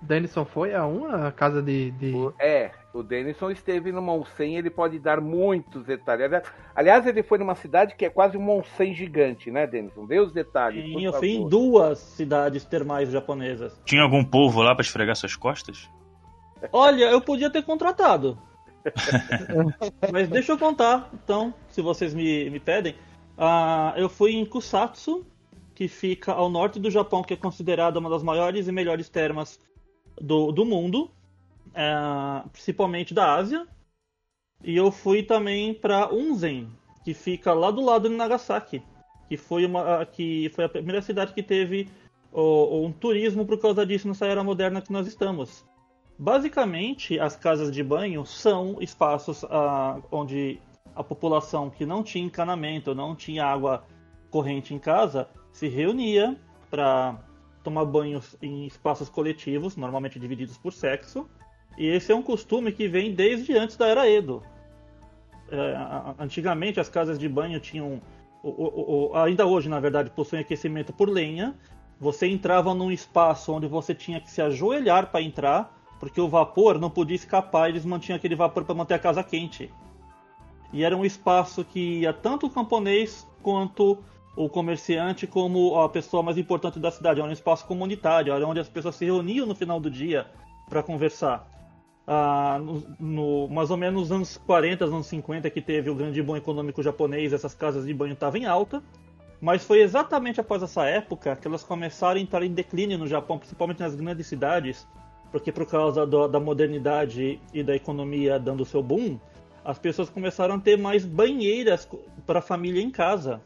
Denison 0.00 0.44
foi 0.44 0.74
a 0.74 0.84
uma? 0.84 1.28
A 1.28 1.32
casa 1.32 1.62
de. 1.62 1.92
de... 1.92 2.12
É, 2.40 2.72
o 2.94 3.02
Denison 3.02 3.50
esteve 3.50 3.90
no 3.90 4.02
Monsen, 4.02 4.56
ele 4.56 4.68
pode 4.70 4.98
dar 4.98 5.20
muitos 5.20 5.84
detalhes. 5.84 6.42
Aliás- 6.74 7.06
ele 7.06 7.22
foi 7.22 7.38
numa 7.38 7.54
cidade 7.54 7.94
que 7.94 8.04
é 8.04 8.10
quase 8.10 8.36
um 8.36 8.42
Monsen 8.42 8.94
gigante, 8.94 9.50
né, 9.50 9.66
Denison? 9.66 10.06
Dê 10.06 10.20
os 10.20 10.32
detalhes. 10.32 10.84
Sim, 10.84 11.04
eu 11.04 11.12
fui 11.12 11.30
em 11.30 11.48
duas 11.48 11.98
cidades 11.98 12.64
termais 12.64 13.10
japonesas. 13.10 13.80
Tinha 13.84 14.02
algum 14.02 14.24
polvo 14.24 14.62
lá 14.62 14.74
pra 14.74 14.82
esfregar 14.82 15.16
suas 15.16 15.34
costas? 15.34 15.88
Olha, 16.72 17.04
eu 17.06 17.20
podia 17.20 17.50
ter 17.50 17.62
contratado. 17.62 18.38
Mas 20.12 20.28
deixa 20.28 20.52
eu 20.52 20.58
contar, 20.58 21.10
então, 21.14 21.54
se 21.68 21.80
vocês 21.80 22.14
me, 22.14 22.50
me 22.50 22.60
pedem. 22.60 22.94
Ah, 23.38 23.94
eu 23.96 24.08
fui 24.08 24.34
em 24.34 24.44
Kusatsu, 24.44 25.24
que 25.74 25.88
fica 25.88 26.32
ao 26.32 26.50
norte 26.50 26.78
do 26.78 26.90
Japão, 26.90 27.22
que 27.22 27.34
é 27.34 27.36
considerada 27.36 27.98
uma 27.98 28.10
das 28.10 28.22
maiores 28.22 28.68
e 28.68 28.72
melhores 28.72 29.08
termas 29.08 29.58
do, 30.20 30.52
do 30.52 30.64
mundo, 30.64 31.10
ah, 31.74 32.44
principalmente 32.52 33.14
da 33.14 33.34
Ásia. 33.34 33.66
E 34.64 34.76
eu 34.76 34.92
fui 34.92 35.22
também 35.22 35.74
para 35.74 36.12
Unzen, 36.12 36.68
que 37.04 37.14
fica 37.14 37.52
lá 37.52 37.70
do 37.70 37.84
lado 37.84 38.08
de 38.08 38.14
Nagasaki, 38.14 38.82
que 39.28 39.36
foi, 39.36 39.66
uma, 39.66 40.06
que 40.06 40.50
foi 40.54 40.64
a 40.64 40.68
primeira 40.68 41.02
cidade 41.02 41.32
que 41.32 41.42
teve 41.42 41.88
um 42.32 42.90
turismo 42.92 43.44
por 43.44 43.58
causa 43.58 43.84
disso 43.84 44.08
nessa 44.08 44.26
era 44.26 44.42
moderna 44.42 44.80
que 44.80 44.92
nós 44.92 45.06
estamos. 45.06 45.64
Basicamente, 46.18 47.18
as 47.18 47.36
casas 47.36 47.72
de 47.72 47.82
banho 47.82 48.24
são 48.24 48.76
espaços 48.80 49.44
ah, 49.44 50.00
onde 50.10 50.60
a 50.94 51.02
população 51.02 51.70
que 51.70 51.84
não 51.84 52.02
tinha 52.02 52.24
encanamento, 52.24 52.94
não 52.94 53.16
tinha 53.16 53.44
água 53.44 53.84
corrente 54.30 54.74
em 54.74 54.78
casa, 54.78 55.28
se 55.52 55.68
reunia 55.68 56.38
para 56.70 57.18
tomar 57.62 57.84
banhos 57.84 58.36
em 58.40 58.66
espaços 58.66 59.08
coletivos, 59.08 59.76
normalmente 59.76 60.18
divididos 60.18 60.56
por 60.56 60.72
sexo. 60.72 61.28
E 61.76 61.86
esse 61.86 62.12
é 62.12 62.14
um 62.14 62.22
costume 62.22 62.72
que 62.72 62.86
vem 62.86 63.14
desde 63.14 63.56
antes 63.56 63.76
da 63.76 63.86
Era 63.86 64.08
Edo. 64.08 64.42
É, 65.50 65.76
antigamente, 66.18 66.80
as 66.80 66.88
casas 66.88 67.18
de 67.18 67.28
banho 67.28 67.60
tinham. 67.60 68.00
o- 68.44 68.48
o- 68.48 69.10
o- 69.12 69.16
ainda 69.16 69.46
hoje, 69.46 69.68
na 69.68 69.78
verdade, 69.78 70.10
possuem 70.10 70.42
aquecimento 70.42 70.92
por 70.92 71.08
lenha. 71.08 71.54
Você 72.00 72.26
entrava 72.26 72.74
num 72.74 72.90
espaço 72.90 73.52
onde 73.52 73.68
você 73.68 73.94
tinha 73.94 74.20
que 74.20 74.28
se 74.28 74.42
ajoelhar 74.42 75.12
para 75.12 75.22
entrar, 75.22 75.78
porque 76.00 76.20
o 76.20 76.28
vapor 76.28 76.76
não 76.76 76.90
podia 76.90 77.14
escapar, 77.14 77.68
eles 77.68 77.84
mantinham 77.84 78.16
aquele 78.16 78.34
vapor 78.34 78.64
para 78.64 78.74
manter 78.74 78.94
a 78.94 78.98
casa 78.98 79.22
quente. 79.22 79.70
E 80.72 80.82
era 80.82 80.96
um 80.96 81.04
espaço 81.04 81.64
que 81.64 82.00
ia 82.00 82.12
tanto 82.12 82.46
o 82.46 82.50
camponês 82.50 83.24
quanto 83.44 83.96
o 84.34 84.48
comerciante, 84.48 85.24
como 85.24 85.78
a 85.78 85.88
pessoa 85.88 86.20
mais 86.20 86.36
importante 86.36 86.80
da 86.80 86.90
cidade. 86.90 87.20
Era 87.20 87.28
um 87.28 87.32
espaço 87.32 87.64
comunitário, 87.66 88.32
era 88.32 88.44
onde 88.44 88.58
as 88.58 88.68
pessoas 88.68 88.96
se 88.96 89.04
reuniam 89.04 89.46
no 89.46 89.54
final 89.54 89.78
do 89.78 89.88
dia 89.88 90.26
para 90.68 90.82
conversar. 90.82 91.48
No, 92.60 92.82
no- 92.98 93.48
mais 93.48 93.70
ou 93.70 93.76
menos 93.76 94.02
nos 94.02 94.12
anos 94.12 94.36
40, 94.46 94.84
anos 94.84 95.06
50, 95.06 95.48
que 95.50 95.60
teve 95.60 95.88
o 95.90 95.94
grande 95.94 96.22
boom 96.22 96.36
econômico 96.36 96.82
japonês, 96.82 97.32
essas 97.32 97.54
casas 97.54 97.86
de 97.86 97.94
banho 97.94 98.12
estavam 98.14 98.40
em 98.40 98.46
alta. 98.46 98.82
Mas 99.40 99.64
foi 99.64 99.80
exatamente 99.80 100.40
após 100.40 100.62
essa 100.62 100.84
época 100.84 101.34
que 101.36 101.48
elas 101.48 101.64
começaram 101.64 102.18
a 102.18 102.22
entrar 102.22 102.44
em 102.44 102.52
declínio 102.52 102.96
no 102.96 103.06
Japão, 103.06 103.38
principalmente 103.38 103.80
nas 103.80 103.94
grandes 103.94 104.26
cidades, 104.26 104.86
porque 105.32 105.50
por 105.50 105.66
causa 105.66 106.06
do- 106.06 106.28
da 106.28 106.38
modernidade 106.38 107.40
e 107.52 107.62
da 107.62 107.74
economia 107.74 108.38
dando 108.38 108.64
seu 108.64 108.82
boom, 108.82 109.18
as 109.64 109.78
pessoas 109.78 110.08
começaram 110.08 110.54
a 110.56 110.58
ter 110.60 110.76
mais 110.78 111.04
banheiras 111.04 111.88
para 112.26 112.38
a 112.38 112.42
família 112.42 112.80
em 112.82 112.90
casa. 112.90 113.40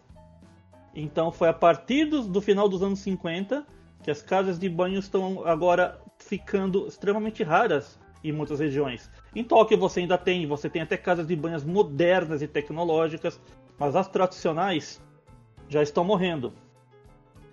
Então 0.94 1.30
foi 1.30 1.48
a 1.48 1.52
partir 1.52 2.06
do, 2.06 2.22
do 2.22 2.40
final 2.40 2.68
dos 2.68 2.82
anos 2.82 2.98
50 3.00 3.66
que 4.02 4.10
as 4.10 4.22
casas 4.22 4.58
de 4.58 4.68
banho 4.68 4.98
estão 4.98 5.46
agora 5.46 5.98
ficando 6.18 6.86
extremamente 6.86 7.42
raras 7.42 7.98
em 8.28 8.32
muitas 8.32 8.60
regiões. 8.60 9.10
Em 9.34 9.44
Tóquio 9.44 9.78
você 9.78 10.00
ainda 10.00 10.16
tem, 10.18 10.46
você 10.46 10.68
tem 10.68 10.82
até 10.82 10.96
casas 10.96 11.26
de 11.26 11.36
banhos 11.36 11.64
modernas 11.64 12.42
e 12.42 12.48
tecnológicas, 12.48 13.40
mas 13.78 13.94
as 13.96 14.08
tradicionais 14.08 15.00
já 15.68 15.82
estão 15.82 16.04
morrendo. 16.04 16.52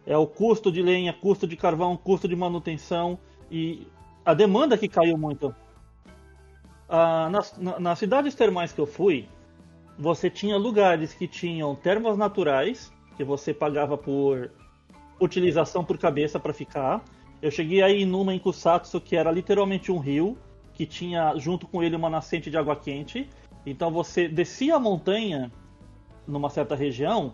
É 0.05 0.17
o 0.17 0.27
custo 0.27 0.71
de 0.71 0.81
lenha, 0.81 1.13
custo 1.13 1.47
de 1.47 1.55
carvão, 1.55 1.95
custo 1.95 2.27
de 2.27 2.36
manutenção 2.36 3.17
e 3.49 3.88
a 4.25 4.33
demanda 4.33 4.77
que 4.77 4.88
caiu 4.88 5.17
muito. 5.17 5.53
Ah, 6.89 7.29
nas, 7.31 7.57
na- 7.57 7.79
nas 7.79 7.99
cidades 7.99 8.36
termais 8.36 8.71
que 8.71 8.79
eu 8.79 8.86
fui, 8.86 9.27
você 9.97 10.29
tinha 10.29 10.57
lugares 10.57 11.13
que 11.13 11.27
tinham 11.27 11.75
termas 11.75 12.17
naturais, 12.17 12.91
que 13.15 13.23
você 13.23 13.53
pagava 13.53 13.97
por 13.97 14.51
utilização 15.19 15.83
por 15.83 15.97
cabeça 15.97 16.39
para 16.39 16.53
ficar. 16.53 17.03
Eu 17.41 17.51
cheguei 17.51 17.81
aí 17.81 18.05
numa 18.05 18.33
em 18.33 18.39
Kusatsu 18.39 18.99
que 18.99 19.15
era 19.15 19.31
literalmente 19.31 19.91
um 19.91 19.99
rio, 19.99 20.38
que 20.73 20.86
tinha 20.86 21.36
junto 21.38 21.67
com 21.67 21.83
ele 21.83 21.95
uma 21.95 22.09
nascente 22.09 22.49
de 22.49 22.57
água 22.57 22.75
quente. 22.75 23.29
Então 23.65 23.91
você 23.91 24.27
descia 24.27 24.75
a 24.75 24.79
montanha 24.79 25.51
numa 26.27 26.49
certa 26.49 26.75
região 26.75 27.33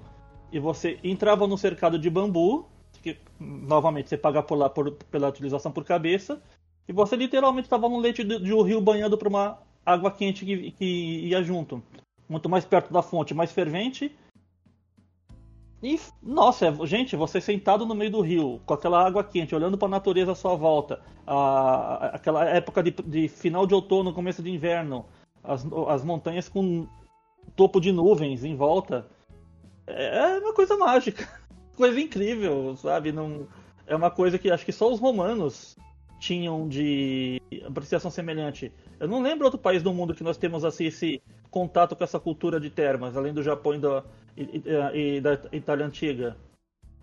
e 0.51 0.59
você 0.59 0.99
entrava 1.03 1.47
no 1.47 1.57
cercado 1.57 1.97
de 1.97 2.09
bambu, 2.09 2.67
que 3.01 3.17
novamente 3.39 4.09
você 4.09 4.17
paga 4.17 4.43
por 4.43 4.55
lá 4.55 4.69
por- 4.69 4.91
pela 4.91 5.29
utilização 5.29 5.71
por 5.71 5.83
cabeça, 5.83 6.41
e 6.87 6.93
você 6.93 7.15
literalmente 7.15 7.67
estava 7.67 7.87
no 7.87 7.99
leite 7.99 8.23
de, 8.23 8.39
de 8.39 8.53
um 8.53 8.61
rio 8.61 8.81
banhando 8.81 9.17
por 9.17 9.27
uma 9.27 9.59
água 9.85 10.11
quente 10.11 10.43
que, 10.43 10.71
que 10.71 10.85
ia 11.27 11.41
junto. 11.43 11.81
Muito 12.27 12.49
mais 12.49 12.65
perto 12.65 12.91
da 12.91 13.01
fonte, 13.01 13.33
mais 13.33 13.51
fervente. 13.51 14.11
E, 15.81 15.99
nossa, 16.21 16.67
é- 16.67 16.85
gente, 16.85 17.15
você 17.15 17.39
sentado 17.39 17.85
no 17.85 17.95
meio 17.95 18.11
do 18.11 18.21
rio, 18.21 18.59
com 18.65 18.73
aquela 18.73 19.05
água 19.05 19.23
quente, 19.23 19.55
olhando 19.55 19.77
para 19.77 19.87
a 19.87 19.91
natureza 19.91 20.33
à 20.33 20.35
sua 20.35 20.55
volta, 20.55 21.01
a- 21.25 22.11
aquela 22.13 22.43
época 22.45 22.83
de, 22.83 22.91
de 22.91 23.27
final 23.29 23.65
de 23.65 23.73
outono, 23.73 24.13
começo 24.13 24.43
de 24.43 24.51
inverno, 24.51 25.05
as, 25.43 25.65
as 25.87 26.03
montanhas 26.03 26.49
com 26.49 26.85
topo 27.55 27.79
de 27.79 27.91
nuvens 27.91 28.43
em 28.43 28.55
volta. 28.55 29.07
É 29.87 30.37
uma 30.39 30.53
coisa 30.53 30.77
mágica, 30.77 31.27
coisa 31.77 31.99
incrível, 31.99 32.75
sabe? 32.75 33.11
Não, 33.11 33.47
é 33.87 33.95
uma 33.95 34.11
coisa 34.11 34.37
que 34.37 34.51
acho 34.51 34.65
que 34.65 34.71
só 34.71 34.91
os 34.91 34.99
romanos 34.99 35.77
tinham 36.19 36.67
de 36.67 37.41
apreciação 37.65 38.11
semelhante. 38.11 38.71
Eu 38.99 39.07
não 39.07 39.21
lembro 39.21 39.45
outro 39.45 39.59
país 39.59 39.81
do 39.81 39.93
mundo 39.93 40.13
que 40.13 40.23
nós 40.23 40.37
temos 40.37 40.65
assim 40.65 40.85
esse 40.85 41.21
contato 41.49 41.95
com 41.95 42.03
essa 42.03 42.19
cultura 42.19 42.59
de 42.59 42.69
termas, 42.69 43.15
além 43.15 43.33
do 43.33 43.41
Japão 43.41 43.73
e 43.73 43.79
da, 43.79 44.03
e, 44.37 45.17
e 45.17 45.21
da 45.21 45.39
Itália 45.51 45.85
antiga. 45.85 46.37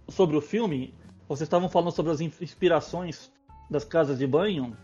Sobre 0.08 0.36
o 0.36 0.40
filme, 0.40 0.94
vocês 1.28 1.46
estavam 1.46 1.68
falando 1.68 1.90
sobre 1.90 2.12
as 2.12 2.20
inspirações 2.20 3.32
das 3.70 3.84
casas 3.84 4.18
de 4.18 4.26
banho. 4.26 4.76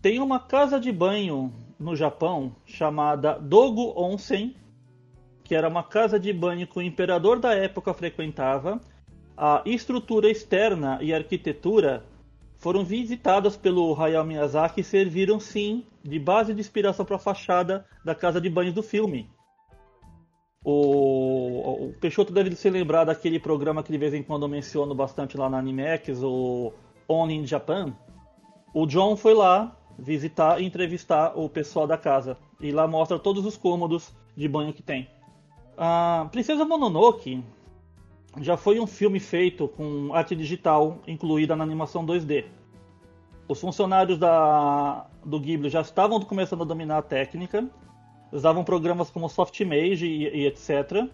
Tem 0.00 0.18
uma 0.18 0.38
casa 0.38 0.80
de 0.80 0.90
banho 0.90 1.52
no 1.78 1.94
Japão 1.94 2.56
chamada 2.64 3.38
Dogo 3.38 3.92
Onsen, 4.00 4.56
que 5.44 5.54
era 5.54 5.68
uma 5.68 5.82
casa 5.82 6.18
de 6.18 6.32
banho 6.32 6.66
que 6.66 6.78
o 6.78 6.82
imperador 6.82 7.38
da 7.38 7.54
época 7.54 7.92
frequentava. 7.92 8.80
A 9.36 9.62
estrutura 9.66 10.30
externa 10.30 10.98
e 11.02 11.12
a 11.12 11.16
arquitetura 11.16 12.04
foram 12.60 12.84
visitadas 12.84 13.56
pelo 13.56 13.94
Hayao 14.00 14.24
Miyazaki 14.24 14.82
e 14.82 14.84
serviram 14.84 15.40
sim 15.40 15.84
de 16.04 16.18
base 16.18 16.54
de 16.54 16.60
inspiração 16.60 17.04
para 17.06 17.16
a 17.16 17.18
fachada 17.18 17.86
da 18.04 18.14
casa 18.14 18.40
de 18.40 18.50
banho 18.50 18.72
do 18.72 18.82
filme. 18.82 19.28
O, 20.62 21.86
o 21.86 21.94
Peixoto 22.00 22.32
deve 22.32 22.54
se 22.54 22.68
lembrar 22.68 23.04
daquele 23.04 23.40
programa 23.40 23.82
que 23.82 23.90
de 23.90 23.96
vez 23.96 24.12
em 24.12 24.22
quando 24.22 24.42
eu 24.42 24.48
menciono 24.48 24.94
bastante 24.94 25.38
lá 25.38 25.48
na 25.48 25.58
Animex, 25.58 26.22
o 26.22 26.70
Only 27.08 27.34
in 27.36 27.46
Japan. 27.46 27.94
O 28.74 28.86
John 28.86 29.16
foi 29.16 29.32
lá 29.32 29.74
visitar 29.98 30.60
e 30.60 30.66
entrevistar 30.66 31.32
o 31.34 31.48
pessoal 31.48 31.86
da 31.86 31.96
casa. 31.96 32.36
E 32.60 32.70
lá 32.70 32.86
mostra 32.86 33.18
todos 33.18 33.46
os 33.46 33.56
cômodos 33.56 34.12
de 34.36 34.46
banho 34.46 34.74
que 34.74 34.82
tem. 34.82 35.08
A 35.78 36.28
Princesa 36.30 36.66
Mononoke 36.66 37.42
já 38.38 38.56
foi 38.56 38.78
um 38.78 38.86
filme 38.86 39.18
feito 39.18 39.68
com 39.68 40.14
arte 40.14 40.36
digital 40.36 40.98
incluída 41.06 41.56
na 41.56 41.64
animação 41.64 42.04
2D. 42.06 42.44
Os 43.48 43.60
funcionários 43.60 44.18
da, 44.18 45.06
do 45.24 45.40
Ghibli 45.40 45.68
já 45.68 45.80
estavam 45.80 46.20
começando 46.20 46.62
a 46.62 46.64
dominar 46.64 46.98
a 46.98 47.02
técnica 47.02 47.68
usavam 48.32 48.64
programas 48.64 49.10
como 49.10 49.28
Softmage 49.28 50.06
e, 50.06 50.28
e 50.28 50.46
etc. 50.46 51.08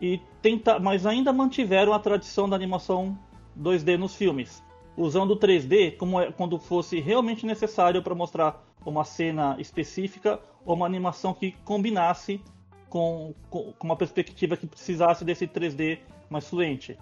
E 0.00 0.20
tenta, 0.40 0.78
mas 0.78 1.06
ainda 1.06 1.32
mantiveram 1.32 1.92
a 1.92 1.98
tradição 1.98 2.48
da 2.48 2.56
animação 2.56 3.18
2D 3.58 3.96
nos 3.96 4.14
filmes, 4.14 4.62
usando 4.96 5.32
o 5.32 5.36
3D 5.36 5.96
como 5.96 6.20
é, 6.20 6.32
quando 6.32 6.58
fosse 6.58 7.00
realmente 7.00 7.44
necessário 7.44 8.02
para 8.02 8.14
mostrar 8.14 8.64
uma 8.84 9.04
cena 9.04 9.56
específica 9.58 10.40
ou 10.64 10.74
uma 10.74 10.86
animação 10.86 11.34
que 11.34 11.52
combinasse 11.64 12.40
com, 12.88 13.34
com, 13.50 13.72
com 13.72 13.86
uma 13.86 13.96
perspectiva 13.96 14.56
que 14.56 14.66
precisasse 14.66 15.24
desse 15.24 15.46
3D 15.46 15.98
mais 16.30 16.48
fluente. 16.48 16.96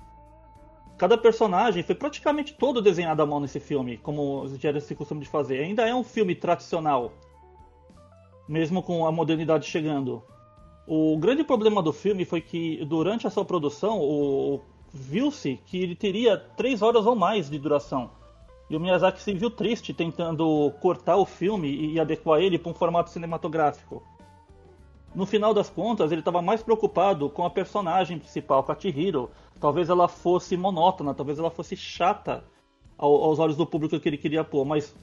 Cada 0.97 1.17
personagem 1.17 1.83
foi 1.85 1.95
praticamente 1.95 2.55
todo 2.55 2.83
desenhado 2.83 3.23
à 3.23 3.27
mão 3.27 3.39
nesse 3.39 3.61
filme, 3.61 3.99
como 3.99 4.49
já 4.59 4.71
era 4.71 4.79
esse 4.79 4.95
costume 4.97 5.21
de 5.21 5.29
fazer. 5.29 5.61
Ainda 5.61 5.87
é 5.87 5.95
um 5.95 6.03
filme 6.03 6.35
tradicional, 6.35 7.13
mesmo 8.49 8.83
com 8.83 9.07
a 9.07 9.13
modernidade 9.13 9.67
chegando. 9.67 10.25
O 10.89 11.17
grande 11.19 11.45
problema 11.45 11.83
do 11.83 11.93
filme 11.93 12.25
foi 12.25 12.41
que 12.41 12.85
durante 12.87 13.27
a 13.27 13.31
sua 13.31 13.45
produção 13.45 14.01
o... 14.01 14.61
viu-se 14.93 15.61
que 15.67 15.81
ele 15.81 15.95
teria 15.95 16.37
três 16.37 16.83
horas 16.83 17.07
ou 17.07 17.15
mais 17.15 17.49
de 17.49 17.59
duração. 17.59 18.11
E 18.69 18.77
o 18.77 18.81
Miyazaki 18.81 19.23
se 19.23 19.33
viu 19.33 19.51
triste 19.51 19.95
tentando 19.95 20.73
cortar 20.81 21.17
o 21.17 21.25
filme 21.25 21.93
e 21.93 22.01
adequar 22.01 22.41
ele 22.41 22.59
para 22.59 22.73
um 22.73 22.75
formato 22.75 23.11
cinematográfico. 23.11 24.03
No 25.19 25.27
final 25.27 25.53
das 25.53 25.69
contas, 25.69 26.13
ele 26.13 26.21
estava 26.21 26.41
mais 26.41 26.63
preocupado 26.63 27.29
com 27.29 27.45
a 27.45 27.51
personagem 27.51 28.21
principal, 28.21 28.63
com 28.63 28.71
a 28.71 28.79
Chihiro. 28.79 29.29
Talvez 29.59 29.89
ela 29.89 30.07
fosse 30.07 30.57
monótona, 30.57 31.13
talvez 31.13 31.41
ela 31.41 31.51
fosse 31.51 31.75
chata 31.75 32.45
aos 32.97 33.41
olhos 33.41 33.57
do 33.57 33.67
público 33.67 33.99
que 33.99 34.09
ele 34.09 34.17
queria 34.17 34.45
pôr. 34.45 34.65
Mas 34.65 34.95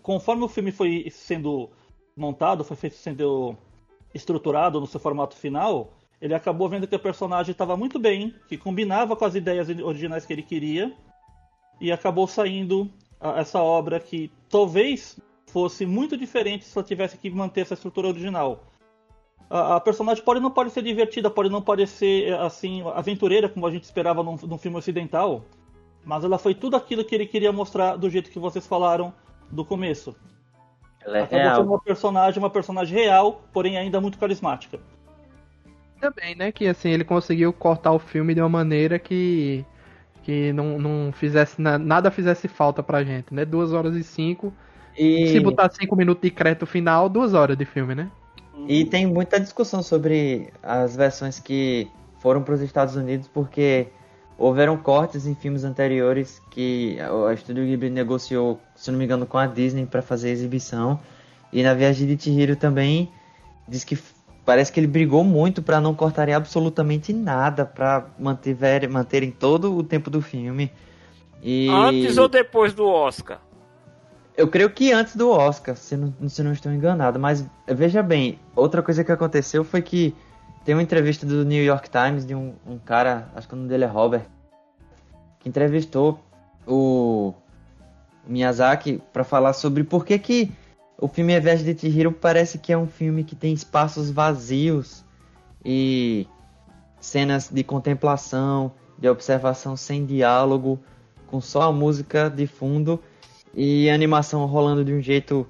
conforme 0.00 0.42
o 0.42 0.48
filme 0.48 0.72
foi 0.72 1.10
sendo 1.10 1.68
montado, 2.16 2.64
foi 2.64 2.88
sendo 2.88 3.54
estruturado 4.14 4.80
no 4.80 4.86
seu 4.86 4.98
formato 4.98 5.36
final, 5.36 5.92
ele 6.18 6.32
acabou 6.32 6.66
vendo 6.66 6.86
que 6.86 6.96
o 6.96 6.98
personagem 6.98 7.52
estava 7.52 7.76
muito 7.76 7.98
bem, 7.98 8.34
que 8.48 8.56
combinava 8.56 9.14
com 9.16 9.24
as 9.26 9.34
ideias 9.34 9.68
originais 9.68 10.24
que 10.24 10.32
ele 10.32 10.42
queria, 10.42 10.96
e 11.78 11.92
acabou 11.92 12.26
saindo 12.26 12.90
essa 13.36 13.62
obra 13.62 14.00
que 14.00 14.32
talvez 14.48 15.20
fosse 15.48 15.84
muito 15.84 16.16
diferente 16.16 16.64
se 16.64 16.78
ela 16.78 16.86
tivesse 16.86 17.18
que 17.18 17.28
manter 17.28 17.60
essa 17.60 17.74
estrutura 17.74 18.08
original. 18.08 18.64
A, 19.50 19.76
a 19.76 19.80
personagem 19.80 20.22
pode 20.22 20.40
não 20.40 20.50
pode 20.50 20.70
ser 20.70 20.82
divertida, 20.82 21.30
pode 21.30 21.48
não 21.48 21.62
parecer 21.62 22.34
assim 22.34 22.82
aventureira 22.94 23.48
como 23.48 23.66
a 23.66 23.70
gente 23.70 23.84
esperava 23.84 24.22
num, 24.22 24.36
num 24.36 24.58
filme 24.58 24.76
ocidental, 24.76 25.44
mas 26.04 26.24
ela 26.24 26.38
foi 26.38 26.54
tudo 26.54 26.76
aquilo 26.76 27.04
que 27.04 27.14
ele 27.14 27.26
queria 27.26 27.52
mostrar 27.52 27.96
do 27.96 28.10
jeito 28.10 28.30
que 28.30 28.38
vocês 28.38 28.66
falaram 28.66 29.12
do 29.50 29.64
começo. 29.64 30.14
Ela 31.04 31.18
é 31.18 31.22
Acabou 31.22 31.38
real. 31.38 31.56
sendo 31.56 31.68
uma 31.68 31.80
personagem, 31.80 32.38
uma 32.38 32.50
personagem 32.50 32.98
real, 32.98 33.42
porém 33.52 33.78
ainda 33.78 34.00
muito 34.00 34.18
carismática. 34.18 34.78
Também, 36.00 36.34
né? 36.34 36.52
Que 36.52 36.66
assim, 36.66 36.90
ele 36.90 37.04
conseguiu 37.04 37.52
cortar 37.52 37.92
o 37.92 37.98
filme 37.98 38.34
de 38.34 38.40
uma 38.40 38.48
maneira 38.48 38.98
que. 38.98 39.64
que 40.22 40.52
não, 40.52 40.78
não 40.78 41.12
fizesse. 41.12 41.60
nada 41.60 42.10
fizesse 42.10 42.46
falta 42.46 42.82
pra 42.82 43.02
gente, 43.02 43.34
né? 43.34 43.44
Duas 43.44 43.72
horas 43.72 43.94
e 43.96 44.04
cinco. 44.04 44.52
E... 44.96 45.28
Se 45.28 45.40
botar 45.40 45.70
cinco 45.70 45.96
minutos 45.96 46.22
de 46.22 46.30
crédito 46.30 46.66
final, 46.66 47.08
duas 47.08 47.34
horas 47.34 47.56
de 47.56 47.64
filme, 47.64 47.94
né? 47.94 48.10
E 48.66 48.84
tem 48.84 49.06
muita 49.06 49.38
discussão 49.38 49.82
sobre 49.82 50.52
as 50.62 50.96
versões 50.96 51.38
que 51.38 51.88
foram 52.18 52.42
para 52.42 52.54
os 52.54 52.60
Estados 52.60 52.96
Unidos, 52.96 53.28
porque 53.28 53.88
houveram 54.36 54.76
cortes 54.76 55.26
em 55.26 55.34
filmes 55.34 55.64
anteriores 55.64 56.40
que 56.50 56.96
o 57.10 57.30
Estúdio 57.30 57.64
Ghibli 57.64 57.90
negociou, 57.90 58.60
se 58.74 58.90
não 58.90 58.98
me 58.98 59.04
engano, 59.04 59.26
com 59.26 59.38
a 59.38 59.46
Disney 59.46 59.86
para 59.86 60.02
fazer 60.02 60.30
exibição. 60.30 61.00
E 61.52 61.62
na 61.62 61.74
Viagem 61.74 62.06
de 62.06 62.22
Chihiro 62.22 62.56
também 62.56 63.10
diz 63.66 63.84
que 63.84 63.98
parece 64.44 64.72
que 64.72 64.80
ele 64.80 64.86
brigou 64.86 65.24
muito 65.24 65.62
para 65.62 65.80
não 65.80 65.94
cortarem 65.94 66.34
absolutamente 66.34 67.12
nada 67.12 67.64
para 67.66 68.06
manter 68.18 68.88
manterem 68.88 69.30
todo 69.30 69.76
o 69.76 69.82
tempo 69.82 70.08
do 70.08 70.22
filme. 70.22 70.70
E... 71.42 71.68
Antes 71.68 72.16
ou 72.18 72.28
depois 72.28 72.72
do 72.72 72.86
Oscar? 72.86 73.40
Eu 74.38 74.46
creio 74.46 74.70
que 74.70 74.92
antes 74.92 75.16
do 75.16 75.30
Oscar, 75.30 75.76
se 75.76 75.96
não, 75.96 76.28
se 76.28 76.44
não 76.44 76.52
estou 76.52 76.72
enganado. 76.72 77.18
Mas 77.18 77.44
veja 77.66 78.04
bem, 78.04 78.38
outra 78.54 78.80
coisa 78.80 79.02
que 79.02 79.10
aconteceu 79.10 79.64
foi 79.64 79.82
que 79.82 80.14
tem 80.64 80.76
uma 80.76 80.82
entrevista 80.82 81.26
do 81.26 81.44
New 81.44 81.64
York 81.64 81.90
Times 81.90 82.24
de 82.24 82.36
um, 82.36 82.54
um 82.64 82.78
cara, 82.78 83.28
acho 83.34 83.48
que 83.48 83.54
o 83.54 83.56
nome 83.56 83.68
dele 83.68 83.82
é 83.82 83.88
Robert, 83.88 84.26
que 85.40 85.48
entrevistou 85.48 86.20
o 86.64 87.34
Miyazaki 88.28 89.02
para 89.12 89.24
falar 89.24 89.54
sobre 89.54 89.82
por 89.82 90.06
que, 90.06 90.16
que 90.20 90.52
o 90.96 91.08
filme 91.08 91.34
A 91.34 91.40
Viagem 91.40 91.74
de 91.74 91.80
Chihiro 91.80 92.12
parece 92.12 92.58
que 92.58 92.72
é 92.72 92.78
um 92.78 92.86
filme 92.86 93.24
que 93.24 93.34
tem 93.34 93.52
espaços 93.52 94.08
vazios 94.08 95.04
e 95.64 96.28
cenas 97.00 97.48
de 97.48 97.64
contemplação, 97.64 98.70
de 98.96 99.08
observação 99.08 99.76
sem 99.76 100.06
diálogo, 100.06 100.78
com 101.26 101.40
só 101.40 101.62
a 101.62 101.72
música 101.72 102.30
de 102.30 102.46
fundo 102.46 103.02
e 103.54 103.88
animação 103.90 104.44
rolando 104.46 104.84
de 104.84 104.92
um 104.92 105.00
jeito 105.00 105.46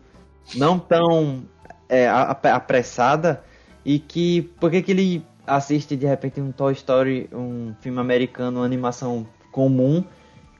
não 0.55 0.79
tão 0.79 1.45
é, 1.89 2.09
apressada 2.09 3.43
e 3.85 3.99
que 3.99 4.43
por 4.61 4.71
que, 4.71 4.83
que 4.83 4.93
ele 4.93 5.25
assiste 5.47 5.97
de 5.97 6.07
repente 6.07 6.41
um 6.41 6.53
Toy 6.53 6.73
Story, 6.75 7.29
um 7.33 7.75
filme 7.81 7.99
americano, 7.99 8.61
uma 8.61 8.67
animação 8.67 9.27
comum, 9.51 10.05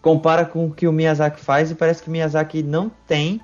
compara 0.01 0.45
com 0.45 0.67
o 0.67 0.71
que 0.73 0.89
o 0.89 0.93
Miyazaki 0.93 1.41
faz 1.41 1.71
e 1.71 1.75
parece 1.75 2.03
que 2.03 2.09
o 2.09 2.13
Miyazaki 2.13 2.63
não 2.63 2.91
tem 3.07 3.41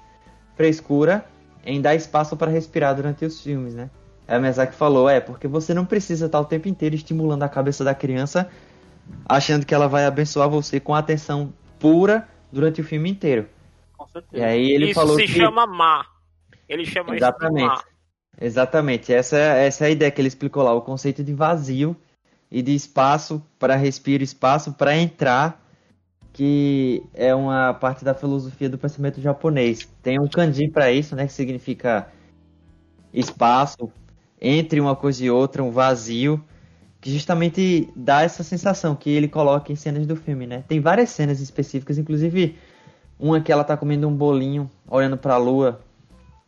frescura 0.57 1.25
em 1.65 1.81
dar 1.81 1.95
espaço 1.95 2.37
para 2.37 2.51
respirar 2.51 2.95
durante 2.95 3.25
os 3.25 3.41
filmes, 3.41 3.75
né? 3.75 3.91
O 4.29 4.39
Miyazaki 4.41 4.75
falou, 4.75 5.09
é, 5.09 5.21
porque 5.21 5.47
você 5.47 5.75
não 5.75 5.85
precisa 5.85 6.27
estar 6.27 6.41
o 6.41 6.45
tempo 6.45 6.69
inteiro 6.69 6.95
estimulando 6.95 7.43
a 7.43 7.49
cabeça 7.49 7.85
da 7.85 7.95
criança, 7.95 8.49
achando 9.27 9.67
que 9.67 9.75
ela 9.75 9.87
vai 9.87 10.07
abençoar 10.07 10.49
você 10.49 10.81
com 10.81 10.95
atenção 10.95 11.53
pura 11.79 12.27
durante 12.51 12.81
o 12.81 12.85
filme 12.85 13.11
inteiro. 13.11 13.49
E 14.33 14.43
aí 14.43 14.71
ele 14.71 14.87
Isso 14.87 14.95
falou 14.95 15.17
se 15.17 15.27
que... 15.27 15.33
chama 15.33 15.67
má. 15.67 16.07
Ele 16.69 16.85
chama 16.85 17.17
Exatamente. 17.17 17.67
isso 17.67 17.77
de 17.77 17.89
má. 17.89 17.95
Exatamente, 18.41 19.13
essa, 19.13 19.39
essa 19.39 19.85
é 19.85 19.89
a 19.89 19.91
ideia 19.91 20.11
que 20.11 20.21
ele 20.21 20.29
explicou 20.29 20.63
lá, 20.63 20.75
o 20.75 20.83
conceito 20.83 21.23
de 21.23 21.33
vazio 21.33 21.97
e 22.51 22.63
de 22.63 22.75
espaço 22.75 23.43
para 23.59 23.77
respirar, 23.77 24.23
espaço 24.23 24.73
para 24.73 24.97
entrar, 24.97 25.63
que 26.33 27.03
é 27.15 27.33
uma 27.35 27.73
parte 27.75 28.05
da 28.05 28.13
filosofia 28.13 28.69
do 28.69 28.77
pensamento 28.77 29.21
japonês. 29.21 29.89
Tem 30.03 30.21
um 30.21 30.27
kanji 30.27 30.69
para 30.69 30.91
isso, 30.91 31.15
né, 31.15 31.27
que 31.27 31.33
significa 31.33 32.09
espaço 33.13 33.93
entre 34.41 34.81
uma 34.81 34.97
coisa 34.97 35.25
e 35.25 35.31
outra, 35.31 35.63
um 35.63 35.71
vazio, 35.71 36.43
que 37.01 37.13
justamente 37.13 37.89
dá 37.95 38.23
essa 38.23 38.43
sensação 38.43 38.97
que 38.97 39.11
ele 39.11 39.29
coloca 39.29 39.73
em 39.73 39.77
cenas 39.77 40.07
do 40.07 40.17
filme, 40.17 40.47
né? 40.47 40.65
Tem 40.67 40.81
várias 40.81 41.11
cenas 41.11 41.41
específicas, 41.41 41.99
inclusive 41.99 42.57
uma 43.19 43.41
que 43.41 43.53
ela 43.53 43.65
tá 43.65 43.77
comendo 43.77 44.09
um 44.09 44.15
bolinho, 44.15 44.71
olhando 44.89 45.17
para 45.17 45.35
a 45.35 45.39
lua, 45.39 45.81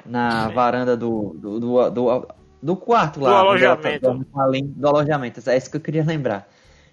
na 0.05 0.48
Sim. 0.48 0.55
varanda 0.55 0.96
do, 0.96 1.35
do, 1.38 1.61
do, 1.61 1.90
do, 1.90 2.29
do 2.62 2.76
quarto 2.76 3.20
lá. 3.20 3.31
Do 3.31 3.37
alojamento. 3.48 4.24
Tá, 4.33 4.42
além 4.42 4.66
do 4.66 4.87
alojamento. 4.87 5.40
É 5.48 5.57
isso 5.57 5.70
que 5.70 5.76
eu 5.76 5.81
queria 5.81 6.05
lembrar. 6.05 6.48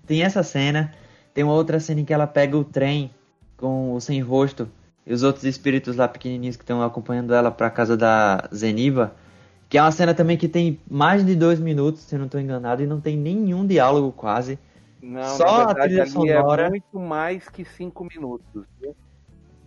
Tem 0.06 0.24
essa 0.24 0.44
cena. 0.44 0.92
Tem 1.34 1.44
uma 1.44 1.54
outra 1.54 1.80
cena 1.80 2.02
em 2.02 2.06
que 2.06 2.14
ela 2.14 2.28
pega 2.28 2.56
o 2.56 2.64
trem 2.64 3.10
com 3.58 3.94
o 3.94 4.00
sem 4.02 4.22
rosto 4.22 4.70
e 5.06 5.14
os 5.14 5.24
outros 5.24 5.44
espíritos 5.46 5.96
lá 5.96 6.08
pequenininhos 6.08 6.56
que 6.56 6.64
estão 6.64 6.82
acompanhando 6.82 7.34
ela 7.34 7.50
pra 7.52 7.70
casa 7.70 7.98
da 7.98 8.48
Zeniba. 8.54 9.14
Que 9.68 9.78
é 9.78 9.82
uma 9.82 9.92
cena 9.92 10.14
também 10.14 10.38
que 10.38 10.48
tem 10.48 10.80
mais 10.90 11.26
de 11.26 11.36
dois 11.36 11.60
minutos, 11.60 12.02
se 12.02 12.14
eu 12.14 12.20
não 12.20 12.28
estou 12.28 12.40
enganado, 12.40 12.84
e 12.84 12.88
não 12.88 13.02
tem 13.02 13.18
nenhum 13.18 13.66
diálogo 13.66 14.12
quase. 14.12 14.60
Não, 15.02 15.24
Só 15.36 15.46
na 15.46 15.64
a 15.64 15.66
verdade, 15.68 15.82
trilha 15.88 16.02
ali 16.04 16.12
sonora. 16.12 16.68
é 16.68 16.70
muito 16.70 17.00
mais 17.00 17.50
que 17.50 17.66
cinco 17.66 18.06
minutos. 18.06 18.64
viu? 18.80 18.96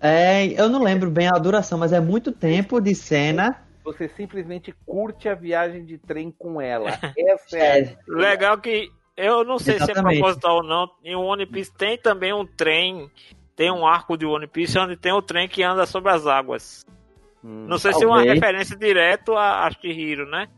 É, 0.00 0.46
eu 0.60 0.68
não 0.68 0.82
lembro 0.82 1.10
bem 1.10 1.28
a 1.28 1.38
duração, 1.38 1.78
mas 1.78 1.92
é 1.92 2.00
muito 2.00 2.30
tempo 2.32 2.80
de 2.80 2.94
cena. 2.94 3.62
Você 3.84 4.08
simplesmente 4.08 4.74
curte 4.84 5.28
a 5.28 5.34
viagem 5.34 5.84
de 5.84 5.96
trem 5.96 6.30
com 6.30 6.60
ela. 6.60 6.90
Essa 7.16 7.56
é, 7.56 7.80
É, 7.80 7.96
Legal 8.06 8.58
que 8.58 8.90
eu 9.16 9.44
não 9.44 9.58
sei 9.58 9.76
se 9.78 9.82
é 9.82 9.92
Exatamente. 9.92 10.18
proposital 10.18 10.56
ou 10.56 10.62
não. 10.62 10.90
Em 11.02 11.16
One 11.16 11.46
Piece 11.46 11.72
tem 11.72 11.96
também 11.96 12.32
um 12.32 12.44
trem, 12.44 13.10
tem 13.54 13.70
um 13.72 13.86
arco 13.86 14.16
de 14.16 14.26
One 14.26 14.46
Piece 14.46 14.78
onde 14.78 14.96
tem 14.96 15.12
o 15.12 15.22
trem 15.22 15.48
que 15.48 15.62
anda 15.62 15.86
sobre 15.86 16.10
as 16.10 16.26
águas. 16.26 16.84
Hum, 17.42 17.66
Não 17.68 17.78
sei 17.78 17.92
se 17.94 18.02
é 18.04 18.06
uma 18.06 18.16
Talvez. 18.16 18.34
referência 18.34 18.76
direto 18.76 19.34
a, 19.34 19.66
a 19.66 19.70
Chihiro, 19.70 20.28
né? 20.28 20.48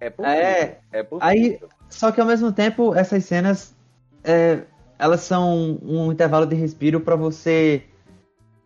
é 0.00 0.10
possível. 0.10 0.38
É, 0.38 0.78
É 0.92 1.02
possível. 1.02 1.28
Aí, 1.28 1.60
só 1.88 2.10
que 2.12 2.20
ao 2.20 2.26
mesmo 2.26 2.52
tempo, 2.52 2.94
essas 2.94 3.24
cenas, 3.24 3.76
é, 4.22 4.62
elas 4.98 5.20
são 5.20 5.78
um 5.82 6.12
intervalo 6.12 6.46
de 6.46 6.54
respiro 6.54 7.00
pra 7.00 7.16
você. 7.16 7.82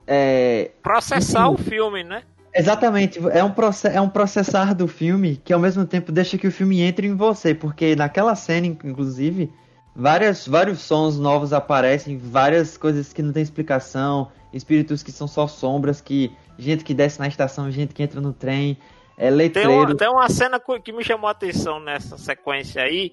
É, 0.08 0.70
Processar 0.82 1.50
o 1.50 1.58
filme, 1.58 2.02
né? 2.02 2.22
exatamente, 2.54 3.18
é 3.18 3.44
um, 3.44 3.52
é 3.92 4.00
um 4.00 4.08
processar 4.08 4.74
do 4.74 4.88
filme 4.88 5.36
que 5.44 5.52
ao 5.52 5.60
mesmo 5.60 5.84
tempo 5.86 6.10
deixa 6.10 6.38
que 6.38 6.46
o 6.46 6.50
filme 6.50 6.80
entre 6.80 7.06
em 7.06 7.14
você, 7.14 7.54
porque 7.54 7.94
naquela 7.94 8.34
cena, 8.34 8.66
inclusive, 8.66 9.52
várias, 9.94 10.48
vários 10.48 10.80
sons 10.80 11.18
novos 11.18 11.52
aparecem, 11.52 12.16
várias 12.16 12.76
coisas 12.76 13.12
que 13.12 13.22
não 13.22 13.32
tem 13.32 13.42
explicação, 13.42 14.32
espíritos 14.52 15.02
que 15.02 15.12
são 15.12 15.28
só 15.28 15.46
sombras, 15.46 16.00
que 16.00 16.32
gente 16.58 16.84
que 16.84 16.94
desce 16.94 17.20
na 17.20 17.28
estação, 17.28 17.70
gente 17.70 17.92
que 17.92 18.02
entra 18.02 18.20
no 18.20 18.32
trem, 18.32 18.78
é 19.16 19.28
Tem 19.28 19.36
letreiro. 19.36 19.72
uma, 19.72 19.96
tem 19.96 20.08
uma 20.08 20.28
cena 20.28 20.60
que 20.82 20.92
me 20.92 21.04
chamou 21.04 21.28
a 21.28 21.32
atenção 21.32 21.80
nessa 21.80 22.16
sequência 22.16 22.82
aí, 22.82 23.12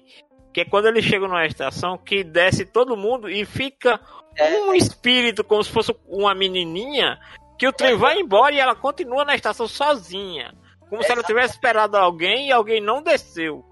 que 0.56 0.62
é 0.62 0.64
quando 0.64 0.86
ele 0.86 1.02
chega 1.02 1.28
numa 1.28 1.44
estação 1.44 1.98
que 1.98 2.24
desce 2.24 2.64
todo 2.64 2.96
mundo 2.96 3.28
e 3.28 3.44
fica 3.44 4.00
um 4.66 4.72
espírito 4.74 5.44
como 5.44 5.62
se 5.62 5.70
fosse 5.70 5.94
uma 6.08 6.34
menininha, 6.34 7.18
que 7.58 7.68
o 7.68 7.72
trem 7.74 7.94
vai 7.94 8.18
embora 8.18 8.54
e 8.54 8.58
ela 8.58 8.74
continua 8.74 9.22
na 9.22 9.34
estação 9.34 9.68
sozinha. 9.68 10.54
Como 10.88 11.02
se 11.02 11.12
ela 11.12 11.22
tivesse 11.22 11.56
esperado 11.56 11.98
alguém 11.98 12.48
e 12.48 12.52
alguém 12.52 12.80
não 12.80 13.02
desceu. 13.02 13.66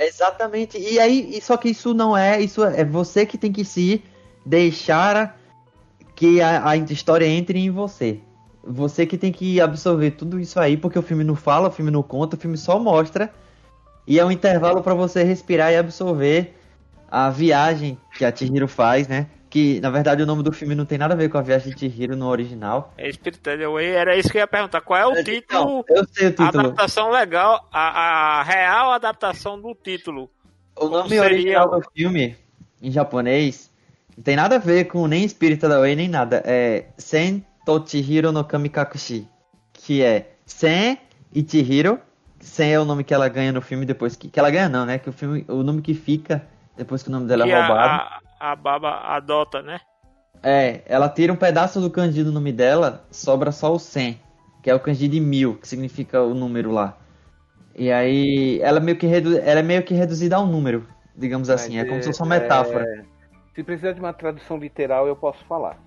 Exatamente. 0.00 0.76
E 0.76 0.98
aí, 0.98 1.40
só 1.40 1.56
que 1.56 1.68
isso 1.68 1.94
não 1.94 2.16
é, 2.16 2.40
isso 2.40 2.64
é 2.64 2.84
você 2.84 3.24
que 3.24 3.38
tem 3.38 3.52
que 3.52 3.64
se 3.64 4.02
deixar 4.44 5.38
que 6.16 6.40
a, 6.40 6.70
a 6.70 6.76
história 6.76 7.26
entre 7.26 7.56
em 7.60 7.70
você. 7.70 8.18
Você 8.64 9.06
que 9.06 9.16
tem 9.16 9.30
que 9.30 9.60
absorver 9.60 10.10
tudo 10.10 10.40
isso 10.40 10.58
aí, 10.58 10.76
porque 10.76 10.98
o 10.98 11.02
filme 11.02 11.22
não 11.22 11.36
fala, 11.36 11.68
o 11.68 11.72
filme 11.72 11.92
não 11.92 12.02
conta, 12.02 12.34
o 12.34 12.40
filme 12.40 12.56
só 12.56 12.80
mostra. 12.80 13.32
E 14.06 14.18
é 14.18 14.24
um 14.24 14.30
intervalo 14.30 14.82
pra 14.82 14.94
você 14.94 15.22
respirar 15.22 15.72
e 15.72 15.76
absorver 15.76 16.54
a 17.10 17.30
viagem 17.30 17.98
que 18.16 18.24
a 18.24 18.34
Chihiro 18.34 18.68
faz, 18.68 19.08
né? 19.08 19.26
Que 19.48 19.80
na 19.80 19.90
verdade 19.90 20.22
o 20.22 20.26
nome 20.26 20.42
do 20.42 20.52
filme 20.52 20.74
não 20.74 20.84
tem 20.84 20.98
nada 20.98 21.14
a 21.14 21.16
ver 21.16 21.28
com 21.28 21.38
a 21.38 21.42
viagem 21.42 21.72
de 21.72 21.78
Chihiro 21.78 22.16
no 22.16 22.26
original. 22.26 22.92
É 22.96 23.10
Spirited 23.10 23.62
Away, 23.64 23.90
era 23.90 24.16
isso 24.16 24.30
que 24.30 24.38
eu 24.38 24.40
ia 24.40 24.46
perguntar. 24.46 24.80
Qual 24.80 24.98
é 24.98 25.06
o 25.06 25.24
título? 25.24 25.80
Então, 25.80 25.84
eu 25.88 26.06
sei 26.12 26.26
o 26.26 26.28
A 26.28 26.32
título. 26.32 26.60
adaptação 26.60 27.10
legal, 27.10 27.66
a, 27.72 28.40
a 28.40 28.42
real 28.42 28.92
adaptação 28.92 29.60
do 29.60 29.74
título. 29.74 30.30
O 30.78 30.88
nome 30.88 31.08
seria 31.08 31.24
original 31.24 31.70
do 31.70 31.90
filme, 31.94 32.36
em 32.82 32.90
japonês, 32.90 33.70
não 34.16 34.22
tem 34.24 34.34
nada 34.36 34.56
a 34.56 34.58
ver 34.58 34.84
com 34.86 35.06
nem 35.06 35.28
Spirit 35.28 35.64
Away 35.64 35.94
nem 35.94 36.08
nada. 36.08 36.42
É 36.44 36.86
Sen 36.96 37.44
to 37.66 37.84
Chihiro 37.86 38.32
no 38.32 38.44
Kamikakushi. 38.44 39.28
Que 39.72 40.02
é 40.02 40.30
Sen 40.46 40.98
e 41.34 41.44
Sen 42.46 42.72
é 42.72 42.80
o 42.80 42.84
nome 42.84 43.04
que 43.04 43.12
ela 43.12 43.28
ganha 43.28 43.52
no 43.52 43.60
filme 43.60 43.84
depois 43.84 44.16
que. 44.16 44.28
Que 44.28 44.38
ela 44.38 44.50
ganha 44.50 44.68
não, 44.68 44.86
né? 44.86 44.98
Que 44.98 45.08
o 45.08 45.12
filme. 45.12 45.44
O 45.48 45.62
nome 45.62 45.82
que 45.82 45.94
fica 45.94 46.46
depois 46.76 47.02
que 47.02 47.08
o 47.08 47.12
nome 47.12 47.26
dela 47.26 47.44
que 47.44 47.50
é 47.50 47.58
roubado. 47.58 47.80
a, 47.80 48.20
a, 48.38 48.52
a 48.52 48.56
Baba 48.56 49.00
adota, 49.04 49.62
né? 49.62 49.80
É, 50.42 50.82
ela 50.86 51.08
tira 51.08 51.32
um 51.32 51.36
pedaço 51.36 51.80
do 51.80 51.90
kanji 51.90 52.22
do 52.22 52.30
nome 52.30 52.52
dela, 52.52 53.04
sobra 53.10 53.50
só 53.50 53.74
o 53.74 53.78
Sen, 53.78 54.20
que 54.62 54.70
é 54.70 54.74
o 54.74 54.80
kanji 54.80 55.08
de 55.08 55.18
mil, 55.18 55.56
que 55.56 55.66
significa 55.66 56.22
o 56.22 56.34
número 56.34 56.70
lá. 56.70 56.96
E 57.74 57.90
aí 57.90 58.60
ela 58.62 58.78
meio 58.78 58.96
que 58.96 59.06
redu... 59.06 59.36
ela 59.38 59.60
é 59.60 59.62
meio 59.62 59.82
que 59.82 59.94
reduzida 59.94 60.36
a 60.36 60.40
um 60.40 60.46
número, 60.46 60.86
digamos 61.16 61.50
assim, 61.50 61.78
é 61.78 61.84
como 61.84 62.00
se 62.00 62.08
fosse 62.08 62.22
uma 62.22 62.38
metáfora. 62.38 62.84
é, 62.84 63.04
se 63.54 63.64
precisar 63.64 63.92
de 63.92 64.00
uma 64.00 64.12
tradução 64.12 64.58
literal, 64.58 65.06
eu 65.06 65.16
posso 65.16 65.44
falar. 65.46 65.78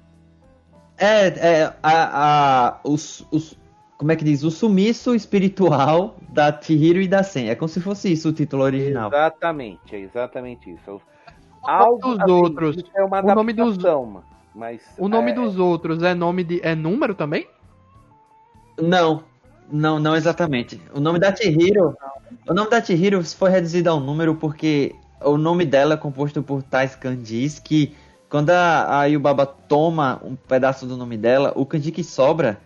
É, 0.98 1.28
é 1.28 1.74
a, 1.82 2.68
a 2.72 2.80
os, 2.84 3.26
os, 3.32 3.58
como 4.00 4.14
é 4.14 4.16
que 4.16 4.24
diz? 4.24 4.44
O 4.44 4.50
sumiço 4.50 5.14
espiritual 5.14 6.16
da 6.32 6.58
Chihiro 6.58 7.02
e 7.02 7.08
da 7.08 7.22
Sen. 7.22 7.50
É 7.50 7.56
como 7.56 7.68
se 7.68 7.82
fosse 7.82 8.10
isso 8.10 8.30
o 8.30 8.34
título 8.34 8.64
original. 8.64 9.10
Exatamente, 9.10 9.94
é 9.94 10.00
exatamente 10.00 10.72
isso. 10.72 11.02
nome 11.68 12.00
dos 12.00 12.20
assim, 12.22 12.32
outros? 12.32 12.78
é 12.96 13.04
uma 13.04 13.20
O 13.20 13.36
nome 13.36 13.52
dos- 13.52 13.78
mas 14.56 14.82
O 14.98 15.10
nome 15.10 15.32
é, 15.32 15.34
dos 15.34 15.60
outros 15.60 16.02
é 16.02 16.14
nome 16.14 16.46
de. 16.46 16.62
é 16.64 16.74
número 16.74 17.14
também? 17.14 17.46
Não, 18.82 19.22
não, 19.70 20.00
não 20.00 20.16
exatamente. 20.16 20.82
O 20.94 21.02
nome 21.02 21.20
da 21.20 21.36
Chihiro, 21.36 21.94
o 22.48 22.54
nome 22.54 22.70
da 22.70 22.82
Chihiro 22.82 23.22
foi 23.24 23.50
reduzido 23.50 23.90
a 23.90 23.96
um 23.96 24.00
número 24.00 24.34
porque 24.36 24.96
o 25.22 25.38
nome 25.38 25.66
dela 25.66 25.96
é 25.96 25.98
composto 25.98 26.42
por 26.42 26.64
tais 26.64 26.96
kanjis 26.96 27.60
que 27.60 27.94
quando 28.30 28.52
a, 28.52 29.02
a 29.02 29.06
Yubaba 29.06 29.46
toma 29.46 30.22
um 30.24 30.38
pedaço 30.38 30.86
do 30.86 30.96
nome 30.96 31.18
dela, 31.18 31.52
o 31.56 31.66
kanji 31.66 31.92
que 31.92 32.04
sobra 32.04 32.58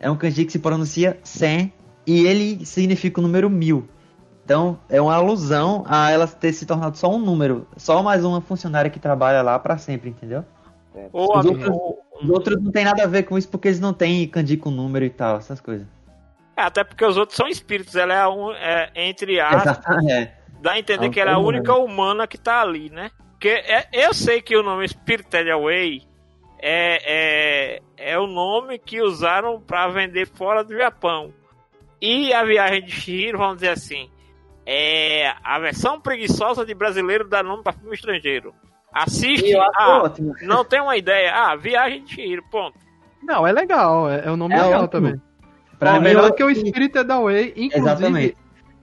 é 0.00 0.10
um 0.10 0.16
kanji 0.16 0.44
que 0.44 0.52
se 0.52 0.58
pronuncia 0.58 1.18
sen 1.22 1.72
e 2.06 2.26
ele 2.26 2.64
significa 2.64 3.20
o 3.20 3.22
número 3.22 3.48
mil. 3.50 3.88
Então 4.44 4.78
é 4.88 5.00
uma 5.00 5.14
alusão 5.14 5.84
a 5.86 6.10
ela 6.10 6.26
ter 6.26 6.52
se 6.52 6.64
tornado 6.64 6.96
só 6.96 7.10
um 7.14 7.18
número, 7.18 7.66
só 7.76 8.02
mais 8.02 8.24
uma 8.24 8.40
funcionária 8.40 8.90
que 8.90 8.98
trabalha 8.98 9.42
lá 9.42 9.58
pra 9.58 9.76
sempre, 9.76 10.10
entendeu? 10.10 10.44
Ou 11.12 11.38
Os 11.38 11.44
outros, 11.44 11.76
os 12.22 12.30
outros 12.30 12.62
não 12.62 12.72
tem 12.72 12.84
nada 12.84 13.04
a 13.04 13.06
ver 13.06 13.24
com 13.24 13.36
isso 13.36 13.48
porque 13.48 13.68
eles 13.68 13.78
não 13.80 13.92
têm 13.92 14.26
kanji 14.26 14.56
com 14.56 14.70
número 14.70 15.04
e 15.04 15.10
tal, 15.10 15.36
essas 15.36 15.60
coisas. 15.60 15.86
É, 16.56 16.62
até 16.62 16.82
porque 16.82 17.04
os 17.04 17.16
outros 17.16 17.36
são 17.36 17.46
espíritos. 17.46 17.94
Ela 17.94 18.14
é, 18.14 18.20
a 18.20 18.28
un- 18.30 18.52
é, 18.52 18.90
entre 18.96 19.38
aspas, 19.38 19.78
é. 20.10 20.32
dá 20.60 20.72
a 20.72 20.78
entender 20.78 21.04
É 21.06 21.08
um 21.08 21.12
que 21.12 21.20
ela 21.20 21.30
é 21.30 21.34
a 21.34 21.38
única 21.38 21.74
humana 21.74 22.26
que 22.26 22.36
tá 22.38 22.62
ali, 22.62 22.90
né? 22.90 23.10
Porque 23.32 23.48
é- 23.48 23.86
eu 23.92 24.12
sei 24.12 24.42
que 24.42 24.56
o 24.56 24.62
nome 24.64 24.88
Spirited 24.88 25.48
Away 25.50 26.02
é, 26.60 27.78
é, 27.96 28.12
é 28.12 28.18
o 28.18 28.26
nome 28.26 28.78
que 28.78 29.00
usaram 29.00 29.60
para 29.60 29.88
vender 29.88 30.26
fora 30.26 30.62
do 30.64 30.76
Japão. 30.76 31.32
E 32.00 32.32
a 32.32 32.44
viagem 32.44 32.82
de 32.84 32.92
Shihiro, 32.92 33.38
vamos 33.38 33.56
dizer 33.56 33.70
assim, 33.70 34.08
é 34.66 35.32
a 35.42 35.58
versão 35.58 36.00
preguiçosa 36.00 36.64
de 36.64 36.74
brasileiro 36.74 37.26
dar 37.28 37.42
nome 37.42 37.62
para 37.62 37.72
filme 37.72 37.94
estrangeiro. 37.94 38.54
Assiste, 38.92 39.54
ah, 39.56 40.02
ótimo. 40.04 40.34
não 40.42 40.64
tem 40.64 40.80
uma 40.80 40.96
ideia, 40.96 41.32
ah, 41.34 41.56
viagem 41.56 42.04
de 42.04 42.14
Shihiro, 42.14 42.42
ponto. 42.50 42.78
Não, 43.22 43.46
é 43.46 43.52
legal. 43.52 44.08
É, 44.10 44.26
é 44.26 44.30
um 44.30 44.36
nome 44.36 44.54
É 44.54 44.62
legal 44.62 44.84
ótimo. 44.84 44.88
também. 44.88 45.22
Pra 45.78 45.94
mim, 45.94 46.00
melhor 46.00 46.28
eu- 46.30 46.34
que 46.34 46.42
o 46.44 46.54
Spirit 46.54 46.96
Away. 46.98 47.52
Inclusive, 47.56 47.78
Exatamente. 47.78 48.36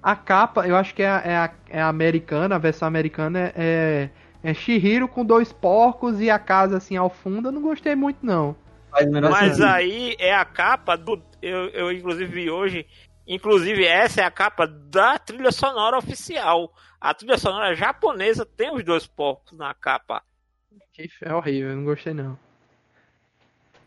a 0.03 0.15
capa, 0.15 0.67
eu 0.67 0.75
acho 0.75 0.93
que 0.93 1.01
é 1.03 1.07
a, 1.09 1.51
é 1.69 1.77
é 1.77 1.81
americana, 1.81 2.55
a 2.55 2.59
versão 2.59 2.87
americana 2.87 3.39
é, 3.39 3.51
é, 3.55 4.09
é 4.45 4.53
Shihiro 4.53 5.07
com 5.07 5.25
dois 5.25 5.51
porcos 5.51 6.21
e 6.21 6.29
a 6.29 6.37
casa 6.37 6.77
assim 6.77 6.95
ao 6.95 7.09
fundo. 7.09 7.47
Eu 7.47 7.51
não 7.51 7.63
gostei 7.63 7.95
muito, 7.95 8.23
não. 8.23 8.55
Mas 8.91 9.55
sentido. 9.55 9.65
aí 9.65 10.15
é 10.19 10.35
a 10.35 10.45
capa 10.45 10.95
do. 10.95 11.19
Eu, 11.41 11.69
eu 11.69 11.91
inclusive 11.91 12.31
vi 12.31 12.49
hoje. 12.49 12.85
Inclusive, 13.27 13.83
essa 13.83 14.21
é 14.21 14.23
a 14.23 14.29
capa 14.29 14.67
da 14.67 15.17
trilha 15.17 15.51
sonora 15.51 15.97
oficial. 15.97 16.71
A 17.01 17.11
trilha 17.11 17.39
sonora 17.39 17.73
japonesa 17.73 18.45
tem 18.45 18.71
os 18.71 18.83
dois 18.83 19.07
porcos 19.07 19.57
na 19.57 19.73
capa. 19.73 20.21
É 21.23 21.33
horrível, 21.33 21.71
eu 21.71 21.75
não 21.77 21.83
gostei, 21.83 22.13
não. 22.13 22.37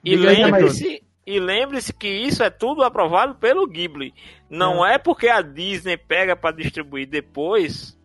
E 0.05 0.17
lembre-se. 0.17 1.05
E 1.25 1.39
lembre-se 1.39 1.93
que 1.93 2.09
isso 2.09 2.43
é 2.43 2.51
tudo 2.51 2.83
aprovado 2.83 3.37
pelo 3.37 3.67
Ghibli. 3.67 4.13
Não 4.51 4.85
é, 4.85 4.99
porque 4.99 5.29
a 5.29 5.41
Disney 5.41 5.97
pega 5.97 6.35
para 6.35 6.57
distribuir 6.57 7.07
depois. 7.07 7.98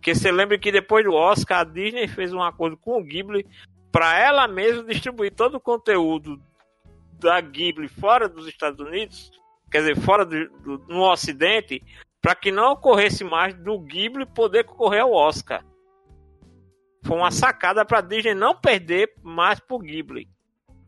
Que 0.00 0.14
você 0.14 0.30
lembre 0.32 0.58
que 0.58 0.72
depois 0.72 1.04
do 1.04 1.12
Oscar 1.14 1.60
a 1.60 1.64
Disney 1.64 2.08
fez 2.08 2.32
um 2.32 2.42
acordo 2.42 2.76
com 2.76 2.98
o 2.98 3.02
Ghibli 3.04 3.46
para 3.92 4.18
ela 4.18 4.46
mesma 4.48 4.82
distribuir 4.84 5.32
todo 5.34 5.56
o 5.56 5.60
conteúdo 5.60 6.40
da 7.18 7.40
Ghibli 7.40 7.88
fora 7.88 8.28
dos 8.28 8.46
Estados 8.46 8.80
Unidos, 8.80 9.30
quer 9.70 9.80
dizer, 9.80 9.96
fora 10.00 10.24
do, 10.24 10.48
do- 10.60 10.78
no 10.88 11.02
Ocidente, 11.02 11.82
para 12.22 12.34
que 12.34 12.50
não 12.50 12.72
ocorresse 12.72 13.24
mais 13.24 13.54
do 13.54 13.78
Ghibli 13.78 14.24
poder 14.26 14.64
concorrer 14.64 15.02
ao 15.02 15.12
Oscar. 15.12 15.64
Foi 17.04 17.16
uma 17.16 17.30
sacada 17.30 17.84
para 17.84 18.00
Disney 18.00 18.34
não 18.34 18.54
perder 18.54 19.12
mais 19.22 19.58
pro 19.60 19.78
Ghibli. 19.78 20.28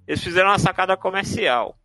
Eles 0.06 0.22
fizeram 0.22 0.50
uma 0.50 0.58
sacada 0.58 0.96
comercial. 0.96 1.76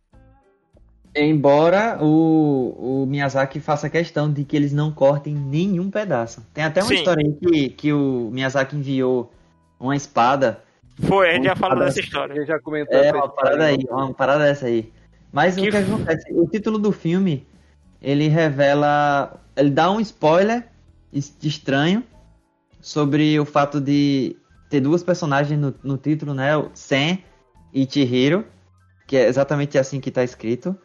Embora 1.20 1.98
o, 2.02 3.02
o 3.02 3.06
Miyazaki 3.06 3.60
faça 3.60 3.88
questão 3.90 4.32
de 4.32 4.44
que 4.44 4.56
eles 4.56 4.72
não 4.72 4.92
cortem 4.92 5.34
nenhum 5.34 5.90
pedaço. 5.90 6.46
Tem 6.54 6.64
até 6.64 6.80
uma 6.82 6.88
Sim. 6.88 6.94
história 6.96 7.24
aí 7.26 7.32
que, 7.34 7.68
que 7.70 7.92
o 7.92 8.30
Miyazaki 8.32 8.76
enviou 8.76 9.32
uma 9.80 9.96
espada 9.96 10.62
Foi, 11.00 11.30
a 11.30 11.32
gente 11.34 11.44
já 11.44 11.56
falou 11.56 11.78
dessa 11.78 12.00
história. 12.00 12.34
Ele 12.34 12.46
já 12.46 12.58
comentou 12.58 12.96
É, 12.96 13.12
uma 13.12 13.28
parada 13.28 13.64
aí, 13.64 13.78
uma 13.88 14.12
parada 14.14 14.44
dessa 14.44 14.66
aí. 14.66 14.92
Mas 15.32 15.56
o 15.56 15.62
Que 15.62 15.70
que 15.70 15.76
f- 15.76 15.92
acontece? 15.92 16.32
O 16.32 16.46
título 16.48 16.78
do 16.78 16.90
filme, 16.92 17.46
ele 18.02 18.28
revela. 18.28 19.40
Ele 19.56 19.70
dá 19.70 19.90
um 19.90 20.00
spoiler 20.00 20.66
es- 21.12 21.36
estranho 21.42 22.02
sobre 22.80 23.38
o 23.38 23.44
fato 23.44 23.80
de 23.80 24.36
ter 24.70 24.80
duas 24.80 25.02
personagens 25.02 25.58
no, 25.58 25.74
no 25.82 25.96
título, 25.96 26.34
né? 26.34 26.56
O 26.56 26.70
Sen 26.74 27.24
e 27.72 27.86
Chihiro, 27.90 28.44
que 29.06 29.16
é 29.16 29.26
exatamente 29.26 29.78
assim 29.78 30.00
que 30.00 30.10
tá 30.10 30.22
escrito. 30.24 30.76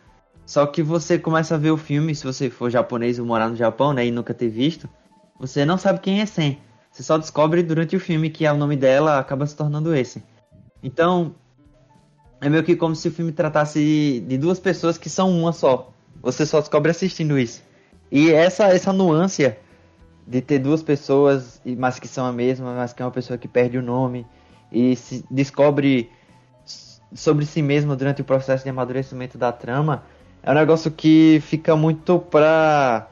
Só 0.45 0.65
que 0.65 0.83
você 0.83 1.17
começa 1.17 1.55
a 1.55 1.57
ver 1.57 1.71
o 1.71 1.77
filme, 1.77 2.13
se 2.13 2.23
você 2.23 2.49
for 2.49 2.69
japonês 2.69 3.17
ou 3.17 3.25
morar 3.25 3.49
no 3.49 3.55
Japão, 3.55 3.93
né, 3.93 4.05
e 4.05 4.11
nunca 4.11 4.33
ter 4.33 4.49
visto, 4.49 4.89
você 5.39 5.65
não 5.65 5.77
sabe 5.77 5.99
quem 5.99 6.21
é 6.21 6.25
Sen. 6.25 6.59
Você 6.91 7.01
só 7.01 7.17
descobre 7.17 7.63
durante 7.63 7.95
o 7.95 7.99
filme 7.99 8.29
que 8.29 8.45
é 8.45 8.51
o 8.51 8.57
nome 8.57 8.75
dela 8.75 9.17
acaba 9.19 9.47
se 9.47 9.55
tornando 9.55 9.95
esse. 9.95 10.23
Então, 10.83 11.33
é 12.39 12.49
meio 12.49 12.63
que 12.63 12.75
como 12.75 12.95
se 12.95 13.07
o 13.07 13.11
filme 13.11 13.31
tratasse 13.31 14.23
de 14.27 14.37
duas 14.37 14.59
pessoas 14.59 14.97
que 14.97 15.09
são 15.09 15.31
uma 15.31 15.53
só. 15.53 15.91
Você 16.21 16.45
só 16.45 16.59
descobre 16.59 16.91
assistindo 16.91 17.39
isso. 17.39 17.63
E 18.11 18.31
essa 18.31 18.65
essa 18.65 18.93
nuance 18.93 19.55
de 20.27 20.41
ter 20.41 20.59
duas 20.59 20.83
pessoas, 20.83 21.61
mas 21.77 21.99
que 21.99 22.07
são 22.07 22.25
a 22.25 22.31
mesma, 22.31 22.75
mas 22.75 22.93
que 22.93 23.01
é 23.01 23.05
uma 23.05 23.11
pessoa 23.11 23.37
que 23.37 23.47
perde 23.47 23.77
o 23.77 23.81
nome 23.81 24.25
e 24.71 24.95
se 24.95 25.25
descobre 25.31 26.11
sobre 27.13 27.45
si 27.45 27.61
mesma 27.61 27.95
durante 27.95 28.21
o 28.21 28.25
processo 28.25 28.63
de 28.63 28.69
amadurecimento 28.69 29.37
da 29.37 29.51
trama, 29.51 30.03
é 30.43 30.51
um 30.51 30.53
negócio 30.53 30.91
que 30.91 31.39
fica 31.41 31.75
muito 31.75 32.19
pra. 32.19 33.07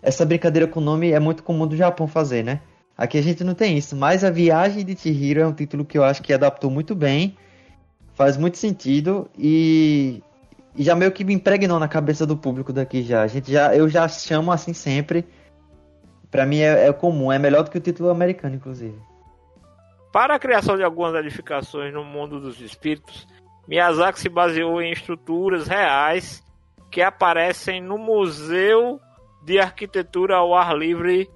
Essa 0.00 0.24
brincadeira 0.24 0.68
com 0.68 0.80
o 0.80 0.82
nome 0.82 1.10
é 1.10 1.18
muito 1.18 1.42
comum 1.42 1.66
do 1.66 1.76
Japão 1.76 2.06
fazer, 2.06 2.44
né? 2.44 2.60
Aqui 2.96 3.18
a 3.18 3.22
gente 3.22 3.42
não 3.42 3.54
tem 3.54 3.76
isso, 3.76 3.96
mas 3.96 4.22
A 4.22 4.30
Viagem 4.30 4.84
de 4.84 4.96
Chihiro 4.96 5.40
é 5.40 5.46
um 5.46 5.52
título 5.52 5.84
que 5.84 5.98
eu 5.98 6.04
acho 6.04 6.22
que 6.22 6.32
adaptou 6.32 6.70
muito 6.70 6.94
bem, 6.94 7.36
faz 8.14 8.36
muito 8.36 8.56
sentido 8.56 9.28
e, 9.36 10.22
e 10.76 10.82
já 10.82 10.94
meio 10.94 11.10
que 11.10 11.24
me 11.24 11.34
impregnou 11.34 11.78
na 11.78 11.88
cabeça 11.88 12.24
do 12.24 12.36
público 12.36 12.72
daqui 12.72 13.02
já. 13.02 13.22
A 13.22 13.26
gente 13.26 13.50
já 13.50 13.74
eu 13.74 13.88
já 13.88 14.06
chamo 14.06 14.52
assim 14.52 14.72
sempre. 14.72 15.26
Pra 16.30 16.46
mim 16.46 16.60
é, 16.60 16.86
é 16.86 16.92
comum, 16.92 17.32
é 17.32 17.38
melhor 17.38 17.64
do 17.64 17.70
que 17.70 17.78
o 17.78 17.80
título 17.80 18.10
americano, 18.10 18.54
inclusive. 18.54 18.96
Para 20.12 20.36
a 20.36 20.38
criação 20.38 20.76
de 20.76 20.84
algumas 20.84 21.14
edificações 21.14 21.92
no 21.92 22.04
mundo 22.04 22.38
dos 22.38 22.60
espíritos, 22.60 23.26
Miyazaki 23.66 24.20
se 24.20 24.28
baseou 24.28 24.80
em 24.80 24.92
estruturas 24.92 25.66
reais 25.66 26.42
que 26.90 27.02
aparecem 27.02 27.80
no 27.80 27.96
Museu 27.96 29.00
de 29.42 29.58
Arquitetura 29.58 30.36
ao 30.36 30.54
Ar 30.54 30.76
Livre 30.76 31.30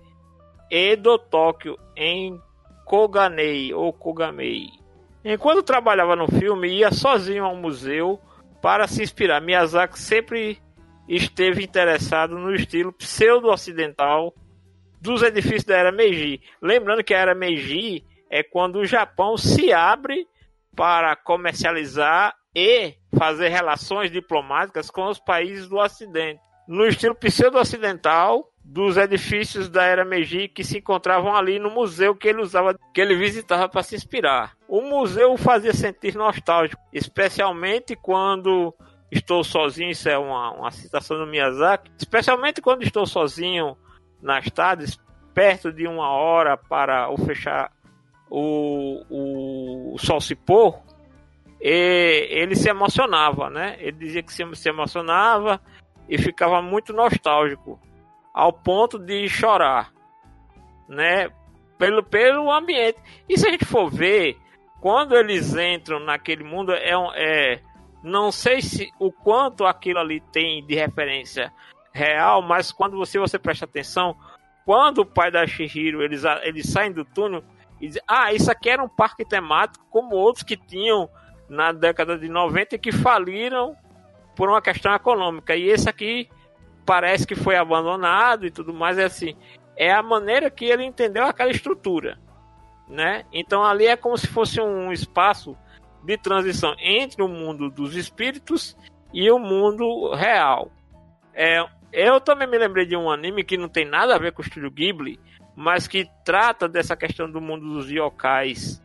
Edo 0.71 1.19
Tóquio, 1.19 1.79
em 1.97 2.41
Koganei 2.85 3.73
ou 3.73 3.93
Kogamei. 3.93 4.67
Enquanto 5.25 5.63
trabalhava 5.63 6.15
no 6.17 6.29
filme, 6.29 6.69
ia 6.69 6.91
sozinho 6.91 7.45
ao 7.45 7.57
museu 7.57 8.21
para 8.61 8.87
se 8.87 9.03
inspirar. 9.03 9.41
Miyazaki 9.41 9.99
sempre 9.99 10.59
esteve 11.09 11.65
interessado 11.65 12.39
no 12.39 12.55
estilo 12.55 12.93
pseudo-ocidental 12.93 14.35
dos 15.01 15.23
edifícios 15.23 15.65
da 15.65 15.77
era 15.77 15.93
Meiji. 15.93 16.41
Lembrando 16.61 17.05
que 17.05 17.15
a 17.15 17.19
era 17.19 17.35
Meiji 17.35 18.05
é 18.31 18.43
quando 18.43 18.77
o 18.77 18.87
Japão 18.87 19.37
se 19.37 19.73
abre 19.73 20.27
para 20.75 21.15
comercializar 21.15 22.35
e 22.55 22.95
fazer 23.17 23.49
relações 23.49 24.11
diplomáticas 24.11 24.91
com 24.91 25.07
os 25.07 25.19
países 25.19 25.69
do 25.69 25.77
Ocidente. 25.77 26.41
No 26.67 26.87
estilo 26.87 27.15
pseudo-ocidental 27.15 28.49
dos 28.65 28.97
edifícios 28.97 29.69
da 29.69 29.85
era 29.85 30.05
Meiji 30.05 30.49
que 30.49 30.65
se 30.65 30.79
encontravam 30.79 31.37
ali 31.37 31.59
no 31.59 31.71
museu 31.71 32.17
que 32.17 32.27
ele 32.27 32.41
usava, 32.41 32.75
que 32.95 33.01
ele 33.01 33.15
visitava 33.15 33.69
para 33.69 33.83
se 33.83 33.95
inspirar. 33.95 34.57
O 34.67 34.81
museu 34.81 35.33
o 35.33 35.37
fazia 35.37 35.75
sentir 35.75 36.15
nostálgico, 36.15 36.81
especialmente 36.93 37.95
quando 37.95 38.75
estou 39.11 39.45
sozinho, 39.45 39.91
isso 39.91 40.09
é 40.09 40.17
uma, 40.17 40.53
uma 40.53 40.71
citação 40.71 41.19
do 41.19 41.27
Miyazaki, 41.27 41.91
especialmente 41.99 42.63
quando 42.63 42.83
estou 42.83 43.05
sozinho 43.05 43.77
nas 44.23 44.51
tardes, 44.51 44.99
perto 45.35 45.71
de 45.71 45.87
uma 45.87 46.09
hora 46.09 46.57
para 46.57 47.11
o 47.11 47.19
fechar 47.19 47.71
o, 48.31 49.05
o, 49.11 49.95
o 49.95 49.99
sol 49.99 50.21
se 50.21 50.35
pôr, 50.35 50.81
e 51.67 52.29
ele 52.29 52.55
se 52.55 52.69
emocionava, 52.69 53.49
né? 53.49 53.77
Ele 53.79 53.93
dizia 53.93 54.23
que 54.23 54.31
se, 54.31 54.69
emocionava 54.69 55.59
e 56.07 56.19
ficava 56.19 56.61
muito 56.61 56.93
nostálgico, 56.93 57.81
ao 58.35 58.53
ponto 58.53 58.99
de 58.99 59.27
chorar, 59.31 59.91
né? 60.87 61.31
Pelo, 61.79 62.03
pelo 62.03 62.53
ambiente. 62.53 62.99
E 63.27 63.39
se 63.39 63.49
a 63.49 63.51
gente 63.51 63.65
for 63.65 63.91
ver, 63.91 64.37
quando 64.79 65.17
eles 65.17 65.57
entram 65.57 65.99
naquele 66.01 66.45
mundo, 66.45 66.75
é, 66.75 66.99
um- 66.99 67.13
é 67.15 67.61
não 68.03 68.31
sei 68.31 68.61
se 68.61 68.91
o 68.99 69.11
quanto 69.11 69.65
aquilo 69.65 70.01
ali 70.01 70.21
tem 70.21 70.63
de 70.67 70.75
referência 70.75 71.51
real, 71.95 72.43
mas 72.43 72.71
quando 72.73 72.99
você, 72.99 73.19
você 73.19 73.39
presta 73.39 73.65
atenção, 73.65 74.15
quando 74.67 74.99
o 74.99 75.07
pai 75.07 75.31
da 75.31 75.47
Shihiro 75.47 76.03
eles, 76.03 76.25
eles 76.43 76.71
saem 76.71 76.93
do 76.93 77.07
túnel 77.07 77.43
e 77.81 77.87
dizem, 77.87 78.03
ah, 78.07 78.35
isso 78.35 78.51
aqui 78.51 78.69
era 78.69 78.85
um 78.85 78.89
parque 78.89 79.25
temático 79.25 79.87
como 79.89 80.15
outros 80.15 80.45
que 80.45 80.59
tinham 80.59 81.09
na 81.49 81.73
década 81.73 82.19
de 82.19 82.29
90 82.29 82.75
e 82.75 82.79
que 82.79 82.93
faliram 82.93 83.77
por 84.37 84.49
uma 84.49 84.63
questão 84.63 84.95
econômica. 84.95 85.55
E 85.55 85.69
esse 85.69 85.89
aqui 85.89 86.29
parece 86.85 87.27
que 87.27 87.35
foi 87.35 87.57
abandonado 87.57 88.47
e 88.47 88.51
tudo 88.51 88.73
mais. 88.73 88.99
É 88.99 89.05
assim, 89.05 89.37
é 89.77 89.93
a 89.93 90.03
maneira 90.03 90.51
que 90.51 90.65
ele 90.65 90.85
entendeu 90.85 91.25
aquela 91.25 91.51
estrutura, 91.51 92.19
né? 92.89 93.25
Então 93.33 93.65
ali 93.65 93.87
é 93.87 93.97
como 93.97 94.17
se 94.17 94.27
fosse 94.27 94.61
um 94.61 94.93
espaço 94.93 95.57
de 96.05 96.19
transição 96.19 96.75
entre 96.79 97.23
o 97.23 97.29
mundo 97.29 97.71
dos 97.71 97.97
espíritos 97.97 98.77
e 99.13 99.31
o 99.31 99.39
mundo 99.39 100.13
real. 100.15 100.71
É, 101.33 101.65
eu 101.93 102.21
também 102.21 102.49
me 102.49 102.59
lembrei 102.59 102.85
de 102.85 102.97
um 102.97 103.11
anime 103.11 103.45
que 103.45 103.57
não 103.57 103.69
tem 103.69 103.85
nada 103.85 104.15
a 104.15 104.19
ver 104.19 104.33
com 104.33 104.43
o 104.43 104.45
estúdio 104.45 104.71
Ghibli, 104.71 105.19
mas 105.57 105.87
que 105.89 106.07
trata 106.25 106.69
dessa 106.69 106.97
questão 106.97 107.31
do 107.31 107.41
mundo 107.41 107.73
dos 107.73 107.91
yokais 107.91 108.84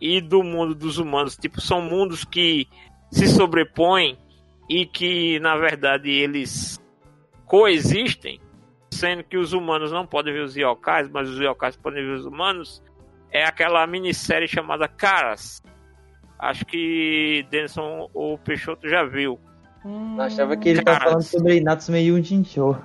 e 0.00 0.20
do 0.20 0.42
mundo 0.42 0.74
dos 0.74 0.98
humanos. 0.98 1.36
Tipo, 1.36 1.60
são 1.60 1.80
mundos 1.82 2.24
que 2.24 2.66
se 3.10 3.26
sobrepõem 3.28 4.16
e 4.68 4.86
que, 4.86 5.38
na 5.40 5.56
verdade, 5.56 6.08
eles 6.10 6.80
coexistem, 7.46 8.40
sendo 8.92 9.24
que 9.24 9.36
os 9.36 9.52
humanos 9.52 9.90
não 9.92 10.06
podem 10.06 10.32
ver 10.32 10.42
os 10.44 10.56
yokais, 10.56 11.08
mas 11.10 11.28
os 11.28 11.38
yokais 11.38 11.76
podem 11.76 12.04
ver 12.04 12.12
os 12.12 12.24
humanos. 12.26 12.82
É 13.32 13.44
aquela 13.44 13.86
minissérie 13.86 14.48
chamada 14.48 14.88
Caras. 14.88 15.62
Acho 16.38 16.64
que 16.64 17.44
Denison 17.50 18.08
ou 18.14 18.38
Peixoto 18.38 18.88
já 18.88 19.04
viu. 19.04 19.38
Eu 19.84 20.22
achava 20.22 20.56
que 20.56 20.68
ele 20.68 20.82
tava 20.82 20.98
Caras. 20.98 21.12
falando 21.12 21.22
sobre 21.24 21.60
Natsume 21.60 21.98
Yujin 22.00 22.44
Show. 22.44 22.76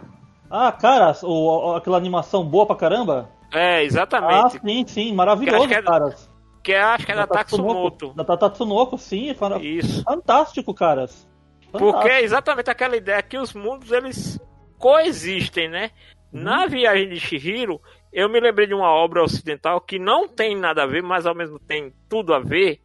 Ah, 0.49 0.71
caras, 0.71 1.23
o, 1.23 1.29
o- 1.29 1.75
aquela 1.75 1.97
animação 1.97 2.43
boa 2.45 2.65
pra 2.65 2.75
caramba? 2.75 3.29
É, 3.53 3.77
Ah, 3.77 3.83
exatamente. 3.83 4.59
sim, 4.59 4.85
sim, 4.87 5.05
Que 5.09 5.13
maravilhoso, 5.13 5.73
é- 5.73 5.81
caras. 5.81 6.29
Que 6.65 6.73
é, 6.73 6.81
acho 6.81 7.05
que 7.05 7.11
é 7.11 7.15
da 7.15 7.27
Tatsumoto. 7.27 8.13
Da 8.13 8.23
da 8.23 8.35
Tatsunoko, 8.35 8.97
sim, 8.97 9.33
fana- 9.35 9.59
Isso. 9.61 10.03
fantástico, 10.03 10.73
caras. 10.73 11.27
Porque 11.71 11.85
Fantástico. 11.85 12.07
é 12.15 12.21
exatamente 12.23 12.69
aquela 12.69 12.95
ideia 12.97 13.21
que 13.21 13.37
os 13.37 13.53
mundos 13.53 13.91
eles 13.91 14.39
coexistem, 14.79 15.69
né? 15.69 15.91
Na 16.31 16.65
viagem 16.67 17.09
de 17.09 17.19
Shihiro, 17.19 17.79
eu 18.11 18.29
me 18.29 18.39
lembrei 18.39 18.65
de 18.67 18.73
uma 18.73 18.89
obra 18.89 19.23
ocidental 19.23 19.79
que 19.81 19.99
não 19.99 20.27
tem 20.27 20.55
nada 20.57 20.83
a 20.83 20.87
ver, 20.87 21.03
mas 21.03 21.25
ao 21.25 21.35
mesmo 21.35 21.59
tempo 21.59 21.67
tem 21.91 21.93
tudo 22.09 22.33
a 22.33 22.39
ver 22.39 22.79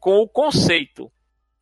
com 0.00 0.18
o 0.20 0.28
conceito. 0.28 1.10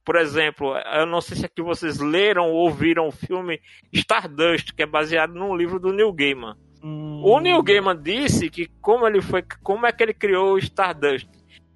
Por 0.05 0.17
exemplo, 0.17 0.77
eu 0.77 1.07
não 1.07 1.21
sei 1.21 1.39
se 1.39 1.47
aqui 1.47 1.63
vocês 1.63 1.99
leram 1.99 2.51
ou 2.51 2.71
viram 2.71 3.09
o 3.09 3.13
filme 3.13 3.61
Stardust, 3.93 4.75
que 4.75 4.83
é 4.83 4.87
baseado 4.87 5.33
num 5.33 5.57
livro 5.57 5.81
do 5.81 5.93
Neil 5.93 6.13
Gaiman. 6.13 6.55
Hum, 6.83 7.23
O 7.25 7.41
Neil 7.41 7.63
Gaiman 7.63 7.97
disse 8.01 8.51
que 8.51 8.67
como 8.83 9.07
ele 9.07 9.23
foi, 9.23 9.43
como 9.63 9.87
é 9.87 9.93
que 9.93 10.03
ele 10.03 10.13
criou 10.13 10.55
o 10.55 10.59
Stardust? 10.59 11.27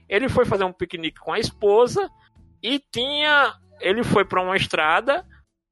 Ele 0.09 0.29
foi 0.29 0.45
fazer 0.45 0.65
um 0.65 0.73
piquenique 0.73 1.21
com 1.21 1.33
a 1.33 1.39
esposa 1.39 2.09
e 2.63 2.81
tinha, 2.93 3.55
ele 3.81 4.03
foi 4.03 4.25
para 4.25 4.43
uma 4.43 4.57
estrada 4.57 5.25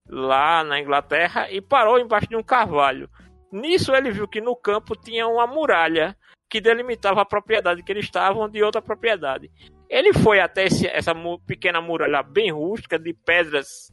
lá 0.08 0.62
na 0.62 0.78
Inglaterra 0.80 1.50
e 1.50 1.60
parou 1.60 1.98
embaixo 1.98 2.28
de 2.28 2.36
um 2.36 2.42
carvalho. 2.42 3.08
Nisso 3.50 3.94
ele 3.94 4.10
viu 4.10 4.28
que 4.28 4.40
no 4.40 4.54
campo 4.54 4.94
tinha 4.94 5.26
uma 5.26 5.46
muralha 5.46 6.16
que 6.48 6.60
delimitava 6.60 7.22
a 7.22 7.26
propriedade 7.26 7.82
que 7.82 7.90
eles 7.90 8.04
estavam 8.04 8.48
de 8.48 8.62
outra 8.62 8.80
propriedade. 8.80 9.50
Ele 9.88 10.12
foi 10.12 10.40
até 10.40 10.64
esse- 10.64 10.86
essa 10.86 11.12
pequena 11.46 11.80
muralha 11.80 12.22
bem 12.22 12.52
rústica 12.52 12.98
de 12.98 13.12
pedras 13.12 13.90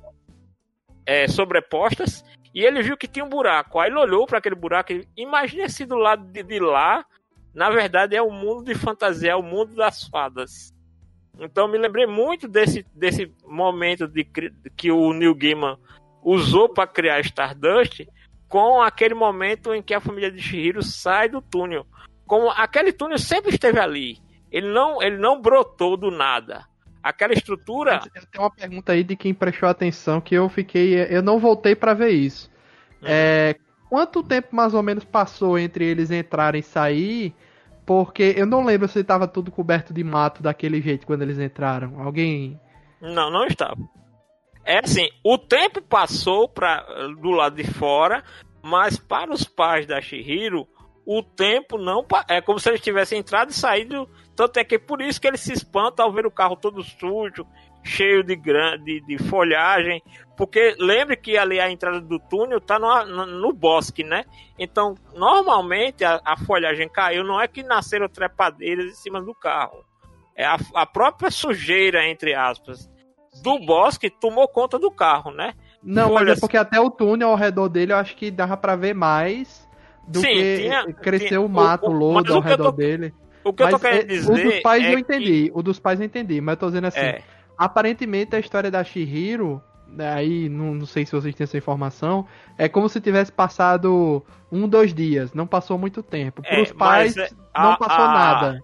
é, 1.05 1.27
sobrepostas 1.27 2.23
e 2.53 2.63
ele 2.63 2.81
viu 2.81 2.95
que 2.97 3.07
tinha 3.07 3.25
um 3.25 3.29
buraco. 3.29 3.79
Aí 3.79 3.89
ele 3.89 3.99
olhou 3.99 4.25
para 4.25 4.37
aquele 4.37 4.55
buraco 4.55 4.93
e 4.93 5.07
imagina 5.17 5.67
se 5.67 5.85
do 5.85 5.95
lado 5.97 6.25
de, 6.31 6.43
de 6.43 6.59
lá, 6.59 7.05
na 7.53 7.69
verdade, 7.69 8.15
é 8.15 8.21
o 8.21 8.31
mundo 8.31 8.63
de 8.63 8.75
fantasia, 8.75 9.31
é 9.31 9.35
o 9.35 9.43
mundo 9.43 9.75
das 9.75 10.07
fadas. 10.07 10.73
Então 11.39 11.67
me 11.67 11.77
lembrei 11.77 12.05
muito 12.05 12.47
desse, 12.47 12.85
desse 12.93 13.31
momento 13.45 14.07
de, 14.07 14.23
que 14.75 14.91
o 14.91 15.13
Neil 15.13 15.35
Gaiman 15.35 15.77
usou 16.21 16.69
para 16.69 16.87
criar 16.87 17.19
Stardust 17.21 18.07
com 18.47 18.81
aquele 18.81 19.13
momento 19.13 19.73
em 19.73 19.81
que 19.81 19.93
a 19.93 19.99
família 19.99 20.31
de 20.31 20.41
Shihiro 20.41 20.83
sai 20.83 21.29
do 21.29 21.41
túnel. 21.41 21.85
Como 22.25 22.49
aquele 22.49 22.93
túnel 22.93 23.17
sempre 23.17 23.51
esteve 23.51 23.79
ali. 23.79 24.19
Ele 24.51 24.67
não, 24.67 25.01
ele 25.01 25.17
não 25.17 25.41
brotou 25.41 25.97
do 25.97 26.11
nada. 26.11 26.65
Aquela 27.01 27.33
estrutura. 27.33 27.99
Tenho 28.31 28.43
uma 28.43 28.51
pergunta 28.51 28.91
aí 28.91 29.03
de 29.03 29.15
quem 29.15 29.33
prestou 29.33 29.67
atenção 29.67 30.21
que 30.21 30.35
eu 30.35 30.47
fiquei. 30.47 30.95
Eu 31.09 31.21
não 31.23 31.39
voltei 31.39 31.75
para 31.75 31.93
ver 31.93 32.11
isso. 32.11 32.49
Hum. 33.01 33.05
É, 33.05 33.55
quanto 33.93 34.23
tempo 34.23 34.55
mais 34.55 34.73
ou 34.73 34.81
menos 34.81 35.03
passou 35.03 35.55
entre 35.55 35.85
eles 35.85 36.09
entrarem 36.09 36.61
e 36.61 36.63
sair? 36.63 37.35
Porque 37.85 38.33
eu 38.35 38.47
não 38.47 38.65
lembro 38.65 38.87
se 38.87 38.97
estava 38.97 39.27
tudo 39.27 39.51
coberto 39.51 39.93
de 39.93 40.03
mato 40.03 40.41
daquele 40.41 40.81
jeito 40.81 41.05
quando 41.05 41.21
eles 41.21 41.37
entraram. 41.37 42.01
Alguém. 42.01 42.59
Não, 42.99 43.29
não 43.29 43.45
estava. 43.45 43.77
É 44.65 44.79
assim, 44.79 45.07
o 45.23 45.37
tempo 45.37 45.79
passou 45.79 46.49
pra, 46.49 46.83
do 47.21 47.29
lado 47.29 47.55
de 47.55 47.65
fora, 47.65 48.23
mas 48.63 48.97
para 48.97 49.31
os 49.31 49.43
pais 49.43 49.85
da 49.85 50.01
Shihiro, 50.01 50.67
o 51.05 51.21
tempo 51.21 51.77
não. 51.77 52.03
É 52.27 52.41
como 52.41 52.57
se 52.57 52.69
eles 52.69 52.81
tivessem 52.81 53.19
entrado 53.19 53.51
e 53.51 53.53
saído. 53.53 54.09
Tanto 54.35 54.57
é 54.57 54.63
que 54.63 54.73
é 54.73 54.79
por 54.79 55.03
isso 55.03 55.21
que 55.21 55.27
eles 55.27 55.41
se 55.41 55.53
espantam 55.53 56.03
ao 56.03 56.11
ver 56.11 56.25
o 56.25 56.31
carro 56.31 56.55
todo 56.55 56.81
sujo, 56.81 57.45
cheio 57.83 58.23
de, 58.23 58.35
grande, 58.35 59.01
de 59.01 59.17
folhagem. 59.17 60.01
Porque 60.35 60.75
lembre 60.79 61.15
que 61.15 61.37
ali 61.37 61.59
a 61.59 61.69
entrada 61.69 62.01
do 62.01 62.17
túnel 62.17 62.57
está 62.57 62.79
no, 62.79 63.05
no, 63.05 63.25
no, 63.25 63.53
bosque, 63.53 64.03
né? 64.03 64.23
Então, 64.57 64.95
normalmente 65.13 66.03
a, 66.03 66.19
a, 66.25 66.37
folhagem 66.37 66.89
caiu, 66.89 67.23
não 67.23 67.39
é 67.39 67.47
que 67.47 67.61
nasceram 67.61 68.09
trepadeiras 68.09 68.85
em 68.85 68.95
cima 68.95 69.21
do 69.21 69.35
carro. 69.35 69.85
É 70.35 70.45
a, 70.45 70.57
a 70.73 70.85
própria 70.85 71.29
sujeira, 71.29 72.07
entre 72.07 72.33
aspas, 72.33 72.89
do 73.43 73.59
bosque 73.59 74.09
tomou 74.09 74.47
conta 74.47 74.79
do 74.79 74.89
carro, 74.89 75.31
né? 75.31 75.53
Não, 75.83 76.09
Folhas... 76.09 76.29
mas 76.29 76.37
é 76.37 76.41
porque 76.41 76.57
até 76.57 76.79
o 76.79 76.89
túnel 76.89 77.29
ao 77.29 77.35
redor 77.35 77.69
dele 77.69 77.91
eu 77.91 77.97
acho 77.97 78.15
que 78.15 78.31
dava 78.31 78.57
para 78.57 78.75
ver 78.75 78.95
mais 78.95 79.67
do 80.07 80.19
Sim, 80.19 80.27
que 80.27 80.57
tinha, 80.57 80.93
cresceu 80.93 81.27
tinha, 81.27 81.41
o 81.41 81.49
mato, 81.49 81.87
o, 81.87 81.91
lodo 81.91 82.33
ao 82.33 82.41
redor 82.41 82.71
tô, 82.71 82.71
dele. 82.71 83.13
O 83.43 83.53
que 83.53 83.63
mas 83.63 83.73
eu 83.73 83.79
tô 83.79 83.85
querendo 83.85 84.07
dizer. 84.07 84.31
O 84.31 84.35
dos 84.35 84.59
pais 84.61 84.83
é 84.83 84.93
eu 84.93 84.99
entendi, 84.99 85.43
que... 85.43 85.51
o 85.53 85.61
dos 85.61 85.79
pais 85.79 85.99
eu 85.99 86.05
entendi, 86.05 86.41
mas 86.41 86.53
eu 86.53 86.57
tô 86.57 86.67
dizendo 86.67 86.87
assim. 86.87 86.99
É. 86.99 87.21
Aparentemente 87.57 88.35
a 88.35 88.39
história 88.39 88.71
da 88.71 88.83
Shihiro, 88.83 89.61
né, 89.87 90.11
aí 90.13 90.49
não, 90.49 90.73
não 90.73 90.85
sei 90.85 91.05
se 91.05 91.11
vocês 91.11 91.35
têm 91.35 91.43
essa 91.43 91.57
informação, 91.57 92.27
é 92.57 92.67
como 92.67 92.89
se 92.89 92.99
tivesse 92.99 93.31
passado 93.31 94.23
um, 94.51 94.67
dois 94.67 94.93
dias, 94.93 95.33
não 95.33 95.45
passou 95.45 95.77
muito 95.77 96.01
tempo. 96.01 96.41
Para 96.41 96.61
os 96.61 96.71
é, 96.71 96.73
pais 96.73 97.17
é, 97.17 97.29
não 97.55 97.71
a, 97.71 97.77
passou 97.77 98.05
a... 98.05 98.13
nada 98.13 98.63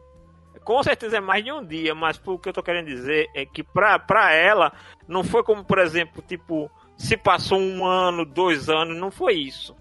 com 0.70 0.84
certeza 0.84 1.18
é 1.18 1.20
mais 1.20 1.44
de 1.44 1.52
um 1.52 1.66
dia, 1.66 1.96
mas 1.96 2.22
o 2.24 2.38
que 2.38 2.48
eu 2.48 2.54
tô 2.54 2.62
querendo 2.62 2.86
dizer 2.86 3.28
é 3.34 3.44
que 3.44 3.64
pra, 3.64 3.98
pra 3.98 4.32
ela, 4.36 4.72
não 5.08 5.24
foi 5.24 5.44
como, 5.44 5.66
por 5.66 5.80
exemplo, 5.80 6.22
tipo, 6.22 6.70
se 6.96 7.18
passou 7.18 7.60
um 7.60 7.84
ano, 7.84 8.24
dois 8.24 8.70
anos, 8.70 8.96
não 8.96 9.10
foi 9.10 9.34
isso. 9.34 9.76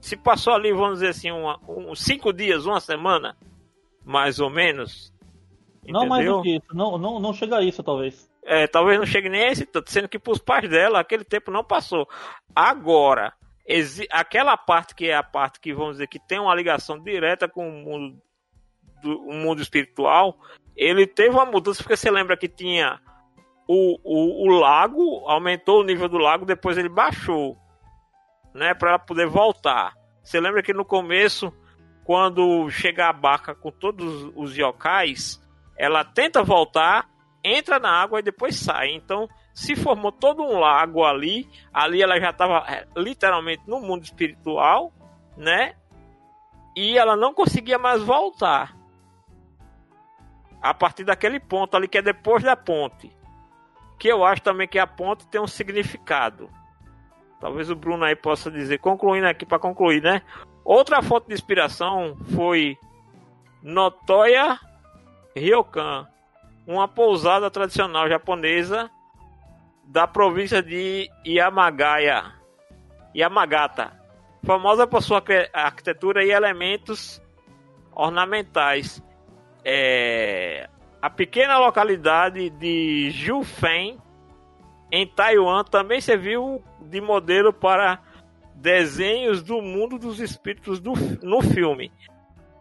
Se 0.00 0.16
passou 0.16 0.52
ali, 0.52 0.72
vamos 0.72 0.94
dizer 0.94 1.10
assim, 1.10 1.30
uma, 1.30 1.60
um, 1.68 1.94
cinco 1.94 2.32
dias, 2.32 2.66
uma 2.66 2.80
semana, 2.80 3.36
mais 4.04 4.40
ou 4.40 4.50
menos. 4.50 5.14
Entendeu? 5.84 6.00
Não 6.00 6.08
mais 6.08 6.26
do 6.26 6.42
que 6.42 6.56
isso, 6.56 6.74
não, 6.74 6.98
não, 6.98 7.20
não 7.20 7.32
chega 7.32 7.58
a 7.58 7.62
isso, 7.62 7.80
talvez. 7.80 8.28
É, 8.44 8.66
talvez 8.66 8.98
não 8.98 9.06
chegue 9.06 9.28
nem 9.28 9.44
a 9.44 9.52
esse 9.52 9.64
tanto, 9.64 9.90
sendo 9.90 10.08
que 10.08 10.18
pros 10.18 10.38
pais 10.38 10.68
dela 10.68 11.00
aquele 11.00 11.24
tempo 11.24 11.50
não 11.50 11.62
passou. 11.62 12.08
Agora, 12.54 13.32
aquela 14.10 14.56
parte 14.56 14.94
que 14.94 15.08
é 15.08 15.14
a 15.14 15.22
parte 15.22 15.60
que, 15.60 15.72
vamos 15.72 15.92
dizer, 15.92 16.08
que 16.08 16.18
tem 16.18 16.40
uma 16.40 16.54
ligação 16.54 16.98
direta 16.98 17.48
com 17.48 17.68
o 17.68 17.72
mundo, 17.72 18.22
do, 19.02 19.18
o 19.28 19.32
mundo 19.32 19.62
espiritual, 19.62 20.36
ele 20.76 21.06
teve 21.06 21.30
uma 21.30 21.46
mudança, 21.46 21.82
porque 21.82 21.96
você 21.96 22.10
lembra 22.10 22.36
que 22.36 22.48
tinha 22.48 23.00
o, 23.68 23.98
o, 24.02 24.48
o 24.48 24.58
lago, 24.58 25.24
aumentou 25.28 25.80
o 25.80 25.84
nível 25.84 26.08
do 26.08 26.18
lago, 26.18 26.44
depois 26.44 26.76
ele 26.76 26.88
baixou, 26.88 27.56
né, 28.54 28.74
para 28.74 28.90
ela 28.90 28.98
poder 28.98 29.26
voltar. 29.26 29.94
Você 30.22 30.40
lembra 30.40 30.62
que 30.62 30.72
no 30.72 30.84
começo, 30.84 31.52
quando 32.04 32.68
chega 32.70 33.08
a 33.08 33.12
barca 33.12 33.54
com 33.54 33.70
todos 33.70 34.30
os 34.34 34.56
yokais, 34.56 35.40
ela 35.76 36.04
tenta 36.04 36.42
voltar, 36.42 37.08
entra 37.44 37.78
na 37.78 37.90
água 37.90 38.20
e 38.20 38.22
depois 38.22 38.56
sai. 38.56 38.90
Então, 38.90 39.28
se 39.52 39.76
formou 39.76 40.12
todo 40.12 40.42
um 40.42 40.58
lago 40.58 41.04
ali, 41.04 41.48
ali 41.72 42.02
ela 42.02 42.18
já 42.18 42.30
estava 42.30 42.64
é, 42.68 42.86
literalmente 42.96 43.62
no 43.66 43.80
mundo 43.80 44.04
espiritual, 44.04 44.92
né? 45.36 45.74
E 46.76 46.96
ela 46.96 47.16
não 47.16 47.34
conseguia 47.34 47.78
mais 47.78 48.02
voltar. 48.02 48.76
A 50.60 50.72
partir 50.72 51.04
daquele 51.04 51.40
ponto 51.40 51.76
ali 51.76 51.88
que 51.88 51.98
é 51.98 52.02
depois 52.02 52.42
da 52.42 52.56
ponte 52.56 53.10
que 54.02 54.08
eu 54.08 54.24
acho 54.24 54.42
também 54.42 54.66
que 54.66 54.80
a 54.80 54.86
ponte 54.86 55.24
tem 55.28 55.40
um 55.40 55.46
significado. 55.46 56.50
Talvez 57.38 57.70
o 57.70 57.76
Bruno 57.76 58.04
aí 58.04 58.16
possa 58.16 58.50
dizer, 58.50 58.78
concluindo 58.78 59.28
aqui 59.28 59.46
para 59.46 59.60
concluir, 59.60 60.02
né? 60.02 60.22
Outra 60.64 61.00
fonte 61.00 61.28
de 61.28 61.34
inspiração 61.34 62.16
foi 62.34 62.76
Notoya 63.62 64.58
Ryokan, 65.36 66.08
uma 66.66 66.86
pousada 66.86 67.50
tradicional 67.50 68.08
japonesa 68.08 68.90
da 69.84 70.06
província 70.06 70.62
de 70.62 71.10
Yamagaya, 71.26 72.32
Yamagata, 73.14 73.92
famosa 74.44 74.86
por 74.86 75.02
sua 75.02 75.22
arquitetura 75.52 76.24
e 76.24 76.30
elementos 76.30 77.20
ornamentais. 77.94 79.02
É, 79.64 80.68
a 81.00 81.10
pequena 81.10 81.58
localidade 81.58 82.48
de 82.50 83.10
Jufen, 83.10 83.98
em 84.90 85.06
Taiwan, 85.06 85.64
também 85.64 86.00
serviu 86.00 86.62
de 86.80 87.00
modelo 87.00 87.52
para 87.52 88.00
desenhos 88.54 89.42
do 89.42 89.60
mundo 89.60 89.98
dos 89.98 90.20
espíritos 90.20 90.80
do, 90.80 90.92
no 91.22 91.42
filme. 91.42 91.92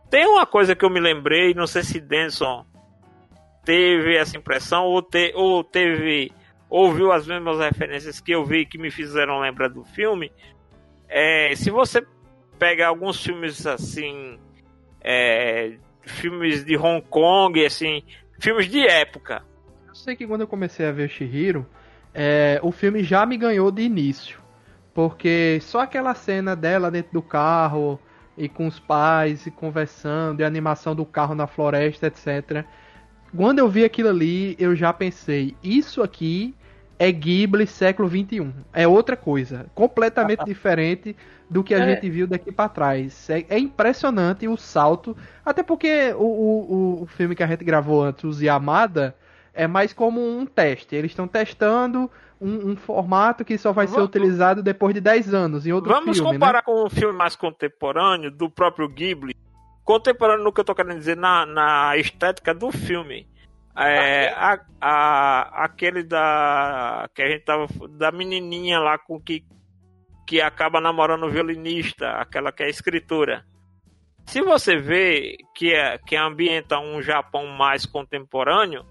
Tem 0.09 0.25
uma 0.25 0.45
coisa 0.45 0.75
que 0.75 0.83
eu 0.83 0.89
me 0.89 0.99
lembrei, 0.99 1.53
não 1.53 1.67
sei 1.67 1.83
se 1.83 2.01
Denson 2.01 2.65
teve 3.63 4.15
essa 4.15 4.37
impressão 4.37 4.85
ou, 4.85 5.01
te, 5.01 5.31
ou 5.35 5.63
teve 5.63 6.31
ouviu 6.69 7.11
as 7.11 7.27
mesmas 7.27 7.59
referências 7.59 8.21
que 8.21 8.31
eu 8.31 8.45
vi 8.45 8.65
que 8.65 8.77
me 8.77 8.89
fizeram 8.89 9.39
lembrar 9.39 9.67
do 9.67 9.83
filme. 9.83 10.31
É, 11.09 11.53
se 11.55 11.69
você 11.69 12.05
pega 12.57 12.87
alguns 12.87 13.21
filmes 13.21 13.67
assim, 13.67 14.39
é, 15.01 15.73
filmes 16.01 16.63
de 16.63 16.77
Hong 16.77 17.01
Kong, 17.09 17.65
assim, 17.65 18.03
filmes 18.39 18.69
de 18.69 18.87
época. 18.87 19.43
Eu 19.87 19.95
sei 19.95 20.15
que 20.15 20.25
quando 20.25 20.41
eu 20.41 20.47
comecei 20.47 20.85
a 20.85 20.91
ver 20.91 21.09
Shihiro, 21.09 21.67
é, 22.13 22.59
o 22.63 22.71
filme 22.71 23.03
já 23.03 23.25
me 23.25 23.35
ganhou 23.35 23.69
de 23.69 23.81
início. 23.81 24.39
Porque 24.93 25.59
só 25.61 25.81
aquela 25.81 26.13
cena 26.13 26.55
dela 26.55 26.91
dentro 26.91 27.13
do 27.13 27.21
carro 27.21 27.99
e 28.37 28.47
com 28.47 28.67
os 28.67 28.79
pais 28.79 29.45
e 29.45 29.51
conversando, 29.51 30.39
e 30.39 30.43
a 30.43 30.47
animação 30.47 30.95
do 30.95 31.05
carro 31.05 31.35
na 31.35 31.47
floresta, 31.47 32.07
etc. 32.07 32.65
Quando 33.35 33.59
eu 33.59 33.69
vi 33.69 33.83
aquilo 33.83 34.09
ali, 34.09 34.55
eu 34.59 34.75
já 34.75 34.91
pensei, 34.91 35.55
isso 35.63 36.01
aqui 36.01 36.53
é 36.99 37.11
Ghibli 37.11 37.65
século 37.65 38.07
21. 38.07 38.53
É 38.73 38.87
outra 38.87 39.17
coisa, 39.17 39.65
completamente 39.73 40.43
diferente 40.45 41.15
do 41.49 41.63
que 41.63 41.73
a 41.73 41.79
é. 41.79 41.95
gente 41.95 42.09
viu 42.09 42.27
daqui 42.27 42.51
para 42.51 42.69
trás. 42.69 43.29
É, 43.29 43.45
é, 43.49 43.59
impressionante 43.59 44.47
o 44.47 44.55
salto, 44.55 45.17
até 45.45 45.63
porque 45.63 46.13
o, 46.15 46.23
o, 46.23 47.01
o 47.03 47.05
filme 47.07 47.35
que 47.35 47.43
a 47.43 47.47
gente 47.47 47.63
gravou 47.63 48.03
antes, 48.03 48.23
o 48.23 48.43
Yamada, 48.43 49.15
é 49.53 49.67
mais 49.67 49.93
como 49.93 50.21
um 50.21 50.45
teste. 50.45 50.95
Eles 50.95 51.11
estão 51.11 51.27
testando 51.27 52.09
um, 52.39 52.71
um, 52.71 52.75
formato 52.75 53.43
que 53.43 53.57
só 53.57 53.71
vai 53.71 53.85
vamos, 53.85 53.99
ser 53.99 54.05
utilizado 54.05 54.63
depois 54.63 54.93
de 54.93 55.01
10 55.01 55.33
anos 55.33 55.65
em 55.65 55.71
outro 55.71 55.89
vamos 55.89 56.17
filme. 56.17 56.19
Vamos 56.19 56.33
comparar 56.33 56.59
né? 56.59 56.63
com 56.65 56.85
um 56.85 56.89
filme 56.89 57.17
mais 57.17 57.35
contemporâneo 57.35 58.31
do 58.31 58.49
próprio 58.49 58.87
Ghibli. 58.87 59.35
Contemporâneo 59.91 60.45
no 60.45 60.53
que 60.53 60.61
eu 60.61 60.63
tô 60.63 60.73
querendo 60.73 60.99
dizer, 60.99 61.17
na, 61.17 61.45
na 61.45 61.97
estética 61.97 62.53
do 62.53 62.71
filme. 62.71 63.27
É, 63.75 64.29
a, 64.29 64.57
a, 64.79 65.65
aquele 65.65 66.01
da. 66.01 67.09
que 67.13 67.21
a 67.21 67.27
gente 67.27 67.43
tava. 67.43 67.67
da 67.89 68.09
menininha 68.09 68.79
lá 68.79 68.97
com 68.97 69.19
que. 69.19 69.43
que 70.25 70.39
acaba 70.39 70.79
namorando 70.79 71.25
o 71.25 71.29
violinista, 71.29 72.09
aquela 72.11 72.53
que 72.53 72.63
é 72.63 72.69
escritora. 72.69 73.45
Se 74.27 74.41
você 74.41 74.77
vê 74.77 75.35
que, 75.53 75.73
é, 75.73 75.97
que 75.97 76.15
ambienta 76.15 76.79
um 76.79 77.01
Japão 77.01 77.45
mais 77.47 77.85
contemporâneo, 77.85 78.85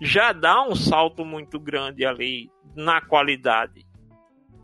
já 0.00 0.30
dá 0.30 0.62
um 0.62 0.76
salto 0.76 1.24
muito 1.24 1.58
grande 1.58 2.06
ali 2.06 2.48
na 2.76 3.00
qualidade. 3.00 3.84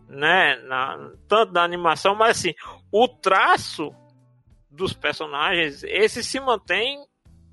Né? 0.08 0.54
Na, 0.62 1.10
tanto 1.26 1.50
da 1.50 1.64
animação, 1.64 2.14
mas 2.14 2.38
assim, 2.38 2.54
o 2.92 3.08
traço 3.08 3.92
dos 4.72 4.92
personagens, 4.92 5.84
esse 5.84 6.24
se 6.24 6.40
mantém 6.40 6.98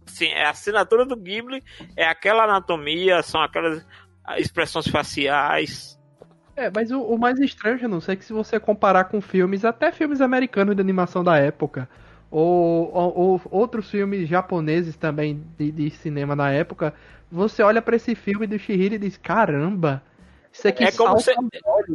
Sim, 0.10 0.28
é 0.28 0.46
a 0.46 0.50
assinatura 0.50 1.06
do 1.06 1.16
Ghibli, 1.16 1.64
é 1.96 2.06
aquela 2.06 2.44
anatomia, 2.44 3.22
são 3.22 3.42
aquelas 3.42 3.86
expressões 4.38 4.88
faciais. 4.88 6.00
É, 6.56 6.70
mas 6.70 6.92
o, 6.92 7.02
o 7.02 7.18
mais 7.18 7.40
estranho, 7.40 7.80
eu 7.82 7.90
não 7.90 8.02
sei, 8.02 8.14
é 8.14 8.16
que 8.18 8.26
se 8.26 8.34
você 8.34 8.60
comparar 8.60 9.06
com 9.06 9.22
filmes, 9.22 9.64
até 9.64 9.92
filmes 9.92 10.20
americanos 10.20 10.76
de 10.76 10.82
animação 10.82 11.24
da 11.24 11.38
época, 11.38 11.88
ou, 12.30 12.92
ou, 12.94 13.18
ou 13.18 13.42
outros 13.50 13.90
filmes 13.90 14.28
japoneses 14.28 14.96
também 14.98 15.44
de, 15.58 15.72
de, 15.72 15.90
cinema 15.90 16.36
na 16.36 16.52
época, 16.52 16.94
você 17.32 17.64
olha 17.64 17.82
para 17.82 17.96
esse 17.96 18.14
filme 18.14 18.46
do 18.46 18.60
Shihiro 18.60 18.96
e 18.96 19.00
diz, 19.00 19.16
caramba, 19.16 20.04
isso 20.52 20.68
aqui 20.68 20.84
é 20.84 20.92
como 20.92 21.14
você... 21.14 21.34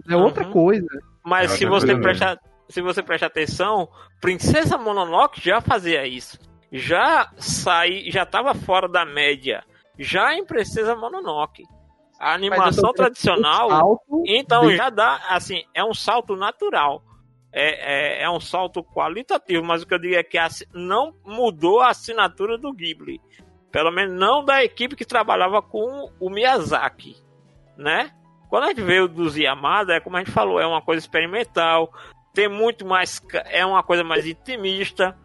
é 0.09 0.17
outra 0.17 0.47
uhum. 0.47 0.53
coisa. 0.53 0.87
Mas 1.23 1.53
é 1.53 1.57
se 1.57 1.67
você 1.67 1.97
prestar 1.97 2.39
se 2.69 2.81
você 2.81 3.03
prestar 3.03 3.27
atenção, 3.27 3.89
Princesa 4.21 4.77
Mononoke 4.79 5.41
já 5.41 5.61
fazia 5.61 6.07
isso 6.07 6.39
já 6.77 7.31
saí, 7.37 8.11
já 8.11 8.25
estava 8.25 8.53
fora 8.53 8.89
da 8.89 9.05
média, 9.05 9.63
já 9.97 10.35
em 10.35 10.45
Princesa 10.45 10.97
Mononoke. 10.97 11.63
A 12.19 12.35
animação 12.35 12.93
tradicional, 12.93 13.71
Salto 13.71 14.25
então 14.27 14.67
de- 14.67 14.77
já 14.77 14.91
dá, 14.91 15.21
assim, 15.29 15.63
é 15.73 15.85
um 15.85 15.95
salto 15.95 16.35
natural. 16.35 17.01
É, 17.53 18.23
é, 18.23 18.23
é 18.25 18.31
um 18.31 18.41
salto 18.41 18.83
qualitativo, 18.83 19.65
mas 19.65 19.83
o 19.83 19.87
que 19.87 19.95
eu 19.95 19.99
digo 20.01 20.17
é 20.17 20.25
que 20.25 20.37
não 20.73 21.15
mudou 21.25 21.81
a 21.81 21.91
assinatura 21.91 22.59
do 22.59 22.73
Ghibli. 22.73 23.21
Pelo 23.71 23.93
menos 23.93 24.13
não 24.13 24.45
da 24.45 24.65
equipe 24.65 24.97
que 24.97 25.05
trabalhava 25.05 25.63
com 25.63 26.11
o 26.19 26.29
Miyazaki, 26.29 27.17
né? 27.77 28.11
Quando 28.51 28.65
a 28.65 28.69
gente 28.69 28.83
veio 28.83 29.07
dos 29.07 29.37
Yamada, 29.37 29.95
é 29.95 30.01
como 30.01 30.17
a 30.17 30.21
gente 30.21 30.33
falou, 30.33 30.61
é 30.61 30.67
uma 30.67 30.83
coisa 30.83 30.99
experimental, 30.99 31.93
tem 32.35 32.49
muito 32.49 32.85
mais, 32.85 33.23
é 33.47 33.65
uma 33.65 33.83
coisa 33.83 34.03
mais 34.03 34.27
intimista, 34.27 35.17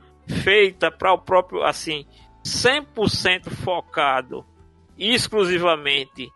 feita 0.44 0.92
para 0.92 1.12
o 1.12 1.18
próprio, 1.18 1.64
assim, 1.64 2.06
100% 2.46 3.50
focado 3.50 4.46
exclusivamente 4.98 6.30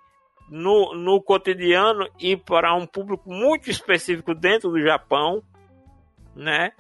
no, 0.49 0.93
no 0.95 1.21
cotidiano 1.21 2.09
e 2.19 2.35
para 2.35 2.73
um 2.73 2.85
público 2.85 3.31
muito 3.31 3.69
específico 3.69 4.33
dentro 4.33 4.71
do 4.71 4.81
Japão, 4.81 5.43
né? 6.35 6.71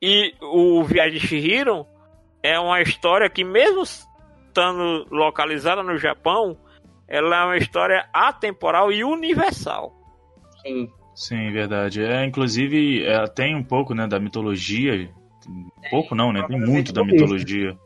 E 0.00 0.34
o 0.40 0.82
Viagem 0.84 1.18
de 1.18 1.26
Shihiro 1.26 1.86
é 2.42 2.58
uma 2.58 2.80
história 2.80 3.28
que 3.28 3.44
mesmo 3.44 3.82
estando 3.82 5.06
localizada 5.10 5.82
no 5.82 5.98
Japão, 5.98 6.56
ela 7.08 7.42
é 7.42 7.44
uma 7.44 7.56
história 7.56 8.08
atemporal 8.12 8.90
e 8.90 9.04
universal. 9.04 9.92
Sim. 10.62 10.90
Sim, 11.16 11.50
verdade. 11.50 12.02
É, 12.02 12.24
inclusive, 12.26 13.02
é, 13.02 13.26
tem 13.26 13.56
um 13.56 13.64
pouco, 13.64 13.94
né, 13.94 14.06
da 14.06 14.20
mitologia. 14.20 15.10
Um 15.48 15.90
pouco 15.90 16.14
não, 16.14 16.30
né? 16.30 16.44
Tem 16.46 16.60
muito 16.60 16.92
da 16.92 17.02
mitologia. 17.02 17.76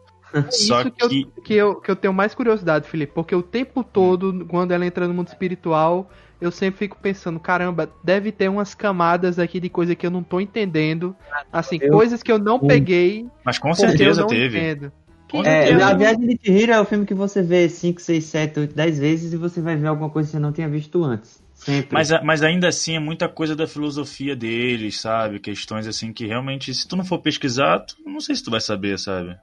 Só 0.50 0.82
isso 0.82 0.90
que, 0.90 0.90
que. 0.90 1.04
eu, 1.04 1.42
que, 1.42 1.54
eu, 1.54 1.74
que 1.76 1.90
eu 1.90 1.96
tenho 1.96 2.12
mais 2.12 2.34
curiosidade, 2.34 2.88
Felipe, 2.88 3.12
porque 3.14 3.34
o 3.34 3.42
tempo 3.42 3.84
todo, 3.84 4.44
quando 4.46 4.72
ela 4.72 4.84
entra 4.84 5.06
no 5.06 5.14
mundo 5.14 5.28
espiritual, 5.28 6.10
eu 6.40 6.50
sempre 6.50 6.78
fico 6.78 6.96
pensando, 7.00 7.38
caramba, 7.38 7.90
deve 8.02 8.32
ter 8.32 8.48
umas 8.48 8.74
camadas 8.74 9.38
aqui 9.38 9.60
de 9.60 9.68
coisa 9.68 9.94
que 9.94 10.06
eu 10.06 10.10
não 10.10 10.22
tô 10.22 10.40
entendendo. 10.40 11.14
Assim, 11.52 11.78
Eu- 11.80 11.92
coisas 11.92 12.22
que 12.22 12.32
eu 12.32 12.38
não 12.38 12.58
peguei 12.58 13.26
Mas 13.44 13.58
com 13.58 13.72
certeza 13.74 14.26
teve. 14.26 14.58
entendo. 14.58 14.92
É, 15.32 15.66
certeza. 15.66 15.86
a 15.86 15.94
Viagem 15.94 16.26
de 16.26 16.38
Chihiro 16.42 16.72
é 16.72 16.80
o 16.80 16.84
filme 16.84 17.06
que 17.06 17.14
você 17.14 17.40
vê 17.40 17.68
5, 17.68 18.00
6, 18.00 18.24
7, 18.24 18.58
8, 18.58 18.74
10 18.74 18.98
vezes 18.98 19.32
e 19.32 19.36
você 19.36 19.60
vai 19.60 19.76
ver 19.76 19.86
alguma 19.86 20.10
coisa 20.10 20.28
que 20.28 20.32
você 20.32 20.40
não 20.40 20.50
tinha 20.52 20.68
visto 20.68 21.04
antes. 21.04 21.40
Sempre. 21.60 21.92
Mas, 21.92 22.10
mas 22.22 22.42
ainda 22.42 22.68
assim 22.68 22.96
é 22.96 22.98
muita 22.98 23.28
coisa 23.28 23.54
da 23.54 23.66
filosofia 23.66 24.34
deles, 24.34 24.98
sabe? 24.98 25.38
Questões 25.38 25.86
assim 25.86 26.10
que 26.10 26.26
realmente, 26.26 26.72
se 26.72 26.88
tu 26.88 26.96
não 26.96 27.04
for 27.04 27.18
pesquisar, 27.18 27.80
tu, 27.80 27.96
não 28.06 28.18
sei 28.18 28.34
se 28.34 28.42
tu 28.42 28.50
vai 28.50 28.62
saber, 28.62 28.98
sabe? 28.98 29.38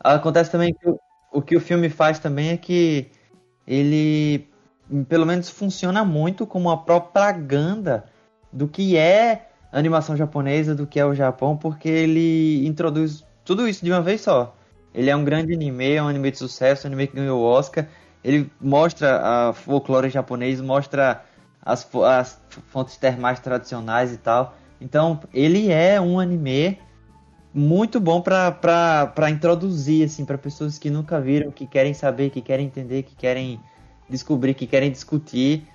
Acontece 0.00 0.50
também 0.50 0.74
que 0.74 0.88
o, 0.88 0.98
o 1.32 1.40
que 1.40 1.56
o 1.56 1.60
filme 1.60 1.88
faz 1.88 2.18
também 2.18 2.50
é 2.50 2.56
que 2.56 3.06
ele, 3.64 4.48
pelo 5.08 5.24
menos, 5.24 5.48
funciona 5.48 6.04
muito 6.04 6.44
como 6.44 6.68
uma 6.68 6.82
propaganda 6.82 8.04
do 8.52 8.66
que 8.66 8.96
é 8.96 9.50
a 9.70 9.78
animação 9.78 10.16
japonesa, 10.16 10.74
do 10.74 10.84
que 10.84 10.98
é 10.98 11.06
o 11.06 11.14
Japão, 11.14 11.56
porque 11.56 11.88
ele 11.88 12.66
introduz 12.66 13.24
tudo 13.44 13.68
isso 13.68 13.84
de 13.84 13.90
uma 13.92 14.02
vez 14.02 14.22
só. 14.22 14.56
Ele 14.92 15.08
é 15.08 15.14
um 15.14 15.24
grande 15.24 15.54
anime, 15.54 15.92
é 15.92 16.02
um 16.02 16.08
anime 16.08 16.32
de 16.32 16.38
sucesso, 16.38 16.88
um 16.88 16.88
anime 16.88 17.06
que 17.06 17.14
ganhou 17.14 17.40
o 17.40 17.44
Oscar. 17.44 17.86
Ele 18.24 18.50
mostra 18.60 19.20
a 19.20 19.52
folclore 19.52 20.08
japonês, 20.08 20.60
mostra 20.60 21.24
as, 21.64 21.88
as 21.94 22.40
fontes 22.68 22.96
termais 22.96 23.40
tradicionais 23.40 24.12
e 24.12 24.16
tal. 24.16 24.56
Então, 24.80 25.20
ele 25.32 25.70
é 25.70 26.00
um 26.00 26.18
anime 26.18 26.78
muito 27.54 28.00
bom 28.00 28.20
pra 28.20 29.30
introduzir, 29.30 30.04
assim, 30.04 30.24
pra 30.24 30.38
pessoas 30.38 30.78
que 30.78 30.90
nunca 30.90 31.20
viram, 31.20 31.50
que 31.50 31.66
querem 31.66 31.94
saber, 31.94 32.30
que 32.30 32.40
querem 32.40 32.66
entender, 32.66 33.02
que 33.02 33.14
querem 33.14 33.60
descobrir, 34.08 34.54
que 34.54 34.66
querem 34.66 34.90
discutir. 34.90 35.66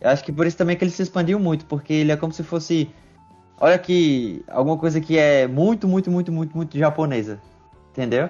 Eu 0.00 0.10
acho 0.10 0.24
que 0.24 0.32
por 0.32 0.46
isso 0.46 0.56
também 0.56 0.76
que 0.76 0.84
ele 0.84 0.90
se 0.90 1.02
expandiu 1.02 1.38
muito, 1.38 1.64
porque 1.66 1.92
ele 1.92 2.12
é 2.12 2.16
como 2.16 2.32
se 2.32 2.42
fosse. 2.42 2.90
Olha 3.60 3.74
aqui, 3.74 4.44
alguma 4.48 4.76
coisa 4.76 5.00
que 5.00 5.16
é 5.16 5.46
muito, 5.46 5.86
muito, 5.86 6.10
muito, 6.10 6.32
muito, 6.32 6.56
muito 6.56 6.78
japonesa. 6.78 7.40
Entendeu? 7.90 8.28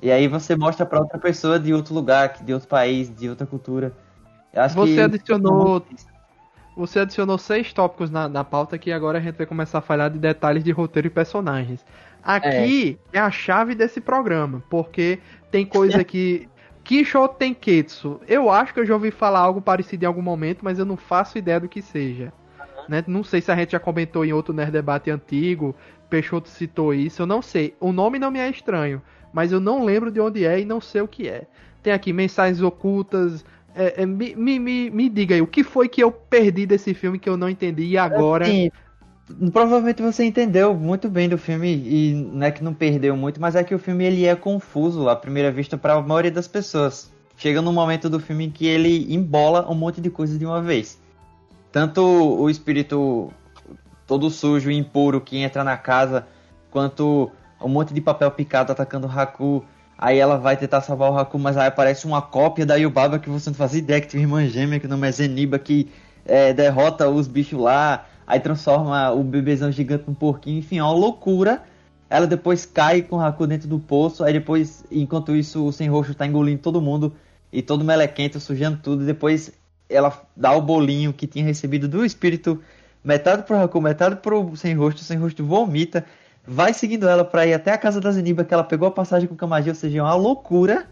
E 0.00 0.10
aí 0.10 0.28
você 0.28 0.54
mostra 0.56 0.86
pra 0.86 1.00
outra 1.00 1.18
pessoa 1.18 1.58
de 1.58 1.74
outro 1.74 1.94
lugar, 1.94 2.42
de 2.42 2.54
outro 2.54 2.68
país, 2.68 3.14
de 3.14 3.28
outra 3.28 3.46
cultura. 3.46 3.92
Eu 4.52 4.62
acho 4.62 4.74
Você 4.74 4.94
que 4.94 5.00
adicionou. 5.00 5.84
Você 6.76 7.00
adicionou 7.00 7.36
seis 7.38 7.72
tópicos 7.72 8.08
na, 8.08 8.28
na 8.28 8.44
pauta 8.44 8.78
que 8.78 8.92
agora 8.92 9.18
a 9.18 9.20
gente 9.20 9.36
vai 9.36 9.46
começar 9.46 9.78
a 9.78 9.80
falar 9.82 10.10
de 10.10 10.18
detalhes 10.18 10.62
de 10.62 10.70
roteiro 10.70 11.08
e 11.08 11.10
personagens. 11.10 11.84
Aqui 12.22 12.98
é, 13.12 13.18
a 13.18 13.30
chave 13.30 13.74
desse 13.74 14.00
programa, 14.00 14.62
porque 14.70 15.18
tem 15.50 15.66
coisa 15.66 16.04
que. 16.04 16.48
Kisho 16.84 17.28
Tenketsu. 17.28 18.18
Eu 18.26 18.48
acho 18.48 18.72
que 18.72 18.80
eu 18.80 18.86
já 18.86 18.94
ouvi 18.94 19.10
falar 19.10 19.40
algo 19.40 19.60
parecido 19.60 20.04
em 20.04 20.06
algum 20.06 20.22
momento, 20.22 20.60
mas 20.62 20.78
eu 20.78 20.86
não 20.86 20.96
faço 20.96 21.36
ideia 21.36 21.60
do 21.60 21.68
que 21.68 21.82
seja. 21.82 22.32
Né? 22.88 23.04
Não 23.06 23.22
sei 23.22 23.42
se 23.42 23.52
a 23.52 23.56
gente 23.56 23.72
já 23.72 23.78
comentou 23.78 24.24
em 24.24 24.32
outro 24.32 24.54
Nerd 24.54 24.72
Debate 24.72 25.10
antigo, 25.10 25.76
Peixoto 26.08 26.48
citou 26.48 26.94
isso, 26.94 27.20
eu 27.20 27.26
não 27.26 27.42
sei. 27.42 27.76
O 27.78 27.92
nome 27.92 28.18
não 28.18 28.30
me 28.30 28.38
é 28.38 28.48
estranho, 28.48 29.02
mas 29.32 29.52
eu 29.52 29.60
não 29.60 29.84
lembro 29.84 30.10
de 30.10 30.20
onde 30.20 30.44
é 30.44 30.60
e 30.60 30.64
não 30.64 30.80
sei 30.80 31.00
o 31.00 31.08
que 31.08 31.28
é. 31.28 31.44
Tem 31.82 31.92
aqui 31.92 32.12
mensagens 32.12 32.60
ocultas. 32.60 33.44
É, 33.74 34.02
é, 34.02 34.06
me, 34.06 34.34
me, 34.34 34.90
me, 34.90 35.08
diga 35.08 35.34
aí, 35.34 35.42
o 35.42 35.46
que 35.46 35.62
foi 35.62 35.88
que 35.88 36.02
eu 36.02 36.10
perdi 36.10 36.66
desse 36.66 36.94
filme 36.94 37.18
que 37.18 37.28
eu 37.28 37.36
não 37.36 37.48
entendi 37.48 37.84
e 37.84 37.98
agora. 37.98 38.44
Assim, 38.44 38.70
provavelmente 39.52 40.02
você 40.02 40.24
entendeu 40.24 40.74
muito 40.74 41.08
bem 41.08 41.28
do 41.28 41.38
filme 41.38 41.68
e 41.68 42.14
não 42.14 42.46
é 42.46 42.50
que 42.50 42.64
não 42.64 42.74
perdeu 42.74 43.16
muito, 43.16 43.40
mas 43.40 43.54
é 43.54 43.62
que 43.62 43.74
o 43.74 43.78
filme 43.78 44.04
ele 44.04 44.26
é 44.26 44.34
confuso 44.34 45.08
à 45.08 45.14
primeira 45.14 45.50
vista 45.52 45.76
para 45.76 45.94
a 45.94 46.02
maioria 46.02 46.30
das 46.30 46.48
pessoas. 46.48 47.10
Chega 47.36 47.62
num 47.62 47.72
momento 47.72 48.10
do 48.10 48.18
filme 48.18 48.50
que 48.50 48.66
ele 48.66 49.14
embola 49.14 49.70
um 49.70 49.74
monte 49.74 50.00
de 50.00 50.10
coisa 50.10 50.36
de 50.36 50.44
uma 50.44 50.60
vez. 50.60 51.00
Tanto 51.70 52.02
o 52.02 52.50
espírito 52.50 53.30
todo 54.06 54.30
sujo 54.30 54.70
e 54.70 54.76
impuro 54.76 55.20
que 55.20 55.36
entra 55.38 55.62
na 55.62 55.76
casa, 55.76 56.26
quanto 56.70 57.30
um 57.60 57.68
monte 57.68 57.92
de 57.92 58.00
papel 58.00 58.30
picado 58.30 58.72
atacando 58.72 59.06
o 59.06 59.10
Haku. 59.10 59.64
Aí 59.96 60.18
ela 60.18 60.38
vai 60.38 60.56
tentar 60.56 60.80
salvar 60.80 61.10
o 61.10 61.18
Haku, 61.18 61.38
mas 61.38 61.56
aí 61.56 61.66
aparece 61.66 62.06
uma 62.06 62.22
cópia 62.22 62.64
da 62.64 62.76
Yubaba 62.76 63.18
que 63.18 63.28
você 63.28 63.50
não 63.50 63.54
faz 63.54 63.74
ideia 63.74 64.00
que 64.00 64.16
uma 64.16 64.22
irmã 64.22 64.46
gêmea 64.46 64.78
que 64.78 64.86
o 64.86 64.88
nome 64.88 65.08
é 65.08 65.12
Zeniba 65.12 65.58
que 65.58 65.90
é, 66.24 66.52
derrota 66.52 67.08
os 67.08 67.26
bichos 67.26 67.58
lá, 67.58 68.06
aí 68.26 68.38
transforma 68.38 69.10
o 69.10 69.24
bebezão 69.24 69.72
gigante 69.72 70.04
num 70.06 70.14
porquinho, 70.14 70.58
enfim, 70.58 70.78
é 70.78 70.82
uma 70.82 70.92
loucura. 70.92 71.62
Ela 72.10 72.26
depois 72.26 72.64
cai 72.64 73.02
com 73.02 73.16
o 73.16 73.20
Haku 73.20 73.46
dentro 73.46 73.68
do 73.68 73.78
poço, 73.78 74.22
aí 74.22 74.32
depois, 74.32 74.84
enquanto 74.90 75.34
isso, 75.34 75.66
o 75.66 75.72
Sem 75.72 75.88
Roxo 75.88 76.14
tá 76.14 76.26
engolindo 76.26 76.62
todo 76.62 76.80
mundo 76.80 77.12
e 77.52 77.60
todo 77.60 77.84
melequento, 77.84 78.38
sujando 78.38 78.78
tudo, 78.82 79.02
e 79.02 79.06
depois 79.06 79.52
ela 79.88 80.22
dá 80.36 80.52
o 80.52 80.62
bolinho 80.62 81.12
que 81.12 81.26
tinha 81.26 81.44
recebido 81.44 81.88
do 81.88 82.04
espírito, 82.04 82.62
metade 83.02 83.42
pro 83.42 83.58
Haku, 83.58 83.80
metade 83.80 84.16
pro 84.16 84.54
Sem 84.56 84.74
Rosto, 84.74 84.98
o 84.98 85.04
Sem 85.04 85.18
Rosto 85.18 85.44
vomita, 85.44 86.04
vai 86.48 86.72
seguindo 86.72 87.06
ela 87.08 87.24
pra 87.24 87.46
ir 87.46 87.52
até 87.52 87.72
a 87.72 87.78
casa 87.78 88.00
da 88.00 88.10
Zeniba, 88.10 88.42
que 88.44 88.54
ela 88.54 88.64
pegou 88.64 88.88
a 88.88 88.90
passagem 88.90 89.28
com 89.28 89.34
o 89.34 89.36
Kamaji, 89.36 89.68
ou 89.68 89.74
seja, 89.74 89.98
é 89.98 90.02
uma 90.02 90.14
loucura, 90.14 90.86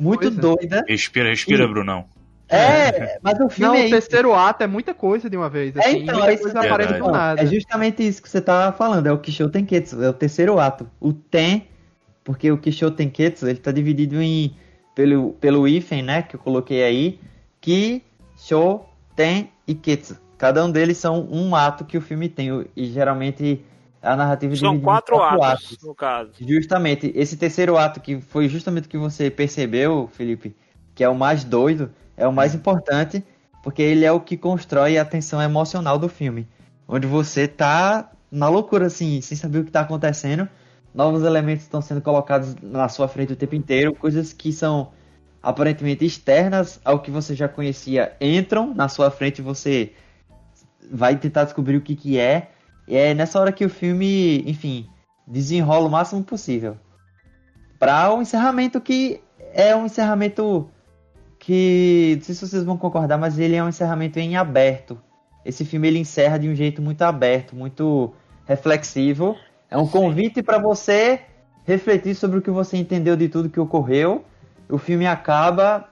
muito 0.00 0.20
Coisa. 0.22 0.40
doida. 0.40 0.84
Respira, 0.88 1.28
respira, 1.28 1.64
E- 1.64 1.68
Brunão. 1.68 2.04
É, 2.48 3.18
mas 3.22 3.40
o 3.40 3.48
filme 3.48 3.68
Não, 3.68 3.74
é 3.74 3.80
o 3.82 3.86
isso. 3.88 3.90
terceiro 3.90 4.34
ato 4.34 4.62
é 4.62 4.66
muita 4.66 4.94
coisa 4.94 5.28
de 5.28 5.36
uma 5.36 5.48
vez. 5.48 5.74
É, 5.76 5.80
Assim, 5.80 6.02
então, 6.02 6.14
muita 6.14 6.30
é 6.30 6.34
isso 6.34 6.42
coisa 6.44 6.60
que- 6.60 6.66
aparece 6.66 6.94
do 6.98 7.10
nada. 7.10 7.42
É 7.42 7.46
justamente 7.46 8.06
isso 8.06 8.22
que 8.22 8.28
você 8.28 8.40
tá 8.40 8.72
falando, 8.72 9.06
é 9.06 9.12
o 9.12 9.18
Kisho 9.18 9.48
Tenketsu, 9.48 10.02
é 10.02 10.08
o 10.08 10.12
terceiro 10.12 10.58
ato. 10.60 10.88
O 11.00 11.12
Ten, 11.12 11.66
porque 12.22 12.50
o 12.52 12.58
Kisho 12.58 12.90
Tenketsu, 12.90 13.48
ele 13.48 13.58
tá 13.58 13.72
dividido 13.72 14.20
em 14.22 14.54
pelo 14.94 15.32
pelo 15.40 15.66
hífen, 15.66 16.02
né, 16.02 16.22
que 16.22 16.36
eu 16.36 16.40
coloquei 16.40 16.84
aí, 16.84 17.18
Ki, 17.60 18.02
Sho, 18.36 18.80
Ten 19.16 19.50
e 19.66 19.74
Ketsu. 19.74 20.16
Cada 20.38 20.64
um 20.64 20.70
deles 20.70 20.98
são 20.98 21.26
um 21.32 21.56
ato 21.56 21.84
que 21.84 21.96
o 21.96 22.00
filme 22.00 22.28
tem 22.28 22.48
e 22.76 22.84
geralmente 22.86 23.64
a 24.04 24.16
narrativa 24.16 24.54
São 24.56 24.74
em 24.74 24.80
quatro 24.80 25.20
atos, 25.20 25.78
no 25.82 25.94
caso. 25.94 26.32
Justamente, 26.40 27.12
esse 27.14 27.36
terceiro 27.36 27.76
ato 27.76 28.00
que 28.00 28.20
foi 28.20 28.48
justamente 28.48 28.86
o 28.86 28.88
que 28.88 28.98
você 28.98 29.30
percebeu, 29.30 30.08
Felipe, 30.12 30.54
que 30.94 31.02
é 31.02 31.08
o 31.08 31.14
mais 31.14 31.42
doido, 31.44 31.90
é 32.16 32.26
o 32.26 32.32
mais 32.32 32.54
importante, 32.54 33.24
porque 33.62 33.82
ele 33.82 34.04
é 34.04 34.12
o 34.12 34.20
que 34.20 34.36
constrói 34.36 34.98
a 34.98 35.04
tensão 35.04 35.40
emocional 35.40 35.98
do 35.98 36.08
filme. 36.08 36.46
Onde 36.86 37.06
você 37.06 37.48
tá 37.48 38.10
na 38.30 38.48
loucura, 38.48 38.86
assim, 38.86 39.20
sem 39.20 39.36
saber 39.36 39.60
o 39.60 39.64
que 39.64 39.70
tá 39.70 39.80
acontecendo. 39.80 40.48
Novos 40.94 41.22
elementos 41.22 41.64
estão 41.64 41.80
sendo 41.80 42.00
colocados 42.00 42.54
na 42.62 42.88
sua 42.88 43.08
frente 43.08 43.32
o 43.32 43.36
tempo 43.36 43.54
inteiro, 43.54 43.94
coisas 43.94 44.32
que 44.32 44.52
são 44.52 44.92
aparentemente 45.42 46.04
externas 46.04 46.80
ao 46.84 47.00
que 47.00 47.10
você 47.10 47.34
já 47.34 47.46
conhecia 47.46 48.16
entram 48.18 48.74
na 48.74 48.88
sua 48.88 49.10
frente 49.10 49.42
você 49.42 49.92
vai 50.90 51.16
tentar 51.16 51.44
descobrir 51.44 51.76
o 51.76 51.80
que 51.80 51.94
que 51.94 52.18
é. 52.18 52.50
E 52.86 52.96
é 52.96 53.14
nessa 53.14 53.40
hora 53.40 53.52
que 53.52 53.64
o 53.64 53.70
filme, 53.70 54.42
enfim, 54.48 54.88
desenrola 55.26 55.88
o 55.88 55.90
máximo 55.90 56.22
possível. 56.22 56.76
Para 57.78 58.10
o 58.10 58.18
um 58.18 58.22
encerramento 58.22 58.80
que 58.80 59.20
é 59.52 59.74
um 59.74 59.86
encerramento 59.86 60.68
que, 61.38 62.14
não 62.16 62.24
sei 62.24 62.34
se 62.34 62.48
vocês 62.48 62.64
vão 62.64 62.76
concordar, 62.76 63.18
mas 63.18 63.38
ele 63.38 63.54
é 63.54 63.62
um 63.62 63.68
encerramento 63.68 64.18
em 64.18 64.36
aberto. 64.36 64.98
Esse 65.44 65.64
filme 65.64 65.88
ele 65.88 65.98
encerra 65.98 66.38
de 66.38 66.48
um 66.48 66.54
jeito 66.54 66.80
muito 66.80 67.02
aberto, 67.02 67.54
muito 67.54 68.12
reflexivo. 68.46 69.36
É 69.70 69.76
um 69.76 69.86
convite 69.86 70.42
para 70.42 70.58
você 70.58 71.20
refletir 71.64 72.14
sobre 72.14 72.38
o 72.38 72.42
que 72.42 72.50
você 72.50 72.76
entendeu 72.76 73.16
de 73.16 73.28
tudo 73.28 73.50
que 73.50 73.60
ocorreu. 73.60 74.24
O 74.68 74.78
filme 74.78 75.06
acaba 75.06 75.88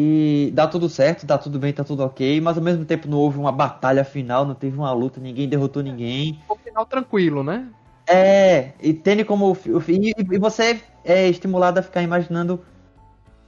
e 0.00 0.52
dá 0.52 0.68
tudo 0.68 0.88
certo, 0.88 1.26
dá 1.26 1.36
tudo 1.36 1.58
bem, 1.58 1.72
tá 1.72 1.82
tudo 1.82 2.04
ok, 2.04 2.40
mas 2.40 2.56
ao 2.56 2.62
mesmo 2.62 2.84
tempo 2.84 3.08
não 3.08 3.18
houve 3.18 3.36
uma 3.36 3.50
batalha 3.50 4.04
final, 4.04 4.44
não 4.44 4.54
teve 4.54 4.78
uma 4.78 4.92
luta, 4.92 5.20
ninguém 5.20 5.48
derrotou 5.48 5.82
ninguém. 5.82 6.38
Um 6.48 6.54
final 6.54 6.86
tranquilo, 6.86 7.42
né? 7.42 7.66
É, 8.06 8.74
e 8.80 8.94
tendo 8.94 9.24
como 9.24 9.50
o 9.50 9.82
e, 9.88 10.14
e 10.16 10.38
você 10.38 10.80
é 11.04 11.28
estimulado 11.28 11.80
a 11.80 11.82
ficar 11.82 12.02
imaginando 12.02 12.64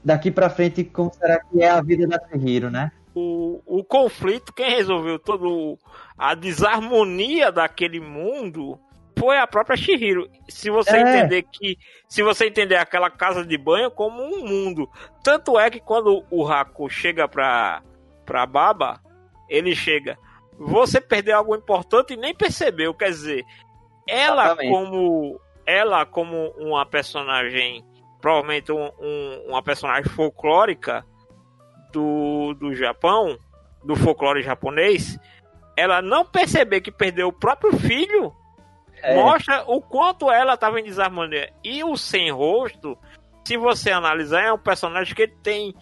daqui 0.05 0.29
pra 0.31 0.51
frente 0.51 0.83
como 0.83 1.15
será 1.15 1.39
que 1.39 1.63
é 1.63 1.71
a 1.71 1.81
vida 1.81 2.07
da 2.09 2.21
Chihiro, 2.29 2.69
né? 2.69 2.91
o, 3.15 3.61
o 3.67 3.85
conflito, 3.85 4.53
quem 4.53 4.71
resolveu 4.71 5.19
todo 5.19 5.79
a 6.17 6.35
desarmonia 6.35 7.51
daquele 7.51 8.01
mundo 8.01 8.79
foi 9.21 9.37
a 9.39 9.47
própria 9.47 9.77
Shihiro. 9.77 10.29
Se 10.49 10.71
você 10.71 10.97
É. 10.97 11.01
entender 11.01 11.43
que 11.43 11.77
se 12.09 12.23
você 12.23 12.47
entender 12.47 12.77
aquela 12.77 13.11
casa 13.11 13.45
de 13.45 13.57
banho 13.59 13.91
como 13.91 14.23
um 14.23 14.45
mundo, 14.47 14.89
tanto 15.23 15.59
é 15.59 15.71
que 15.71 15.79
quando 15.79 16.25
o 16.31 16.49
Haku 16.49 16.89
chega 16.89 17.29
pra 17.29 17.83
para 18.25 18.47
Baba, 18.47 19.01
ele 19.49 19.75
chega, 19.75 20.17
você 20.59 21.01
perdeu 21.01 21.37
algo 21.37 21.55
importante 21.55 22.15
e 22.15 22.17
nem 22.17 22.35
percebeu, 22.35 22.95
quer 22.95 23.11
dizer, 23.11 23.45
ela 24.09 24.47
Exatamente. 24.47 24.73
como 24.73 25.41
ela 25.67 26.07
como 26.07 26.49
uma 26.57 26.87
personagem, 26.87 27.85
provavelmente 28.21 28.71
um- 28.73 28.91
um- 29.01 29.45
uma 29.49 29.63
personagem 29.63 30.09
folclórica 30.11 31.05
do, 31.93 32.55
do 32.55 32.75
Japão, 32.75 33.37
do 33.85 33.97
folclore 33.97 34.43
japonês, 34.43 35.19
ela 35.77 36.01
não 36.03 36.25
perceber 36.25 36.81
que 36.81 36.93
perdeu 36.93 37.29
o 37.29 37.33
próprio 37.33 37.73
filho, 37.79 38.33
É. 39.03 39.15
mostra 39.15 39.65
o 39.67 39.81
quanto 39.81 40.31
ela 40.31 40.55
estava 40.55 40.81
em 40.81 40.85
desarmonia. 40.85 41.53
E 41.65 41.83
o 41.85 41.97
sem 41.97 42.31
rosto, 42.31 42.97
se 43.45 43.57
você 43.57 43.91
analisar, 43.91 44.43
é 44.43 44.53
um 44.53 44.59
personagem 44.59 45.15
que 45.15 45.27
tem 45.27 45.75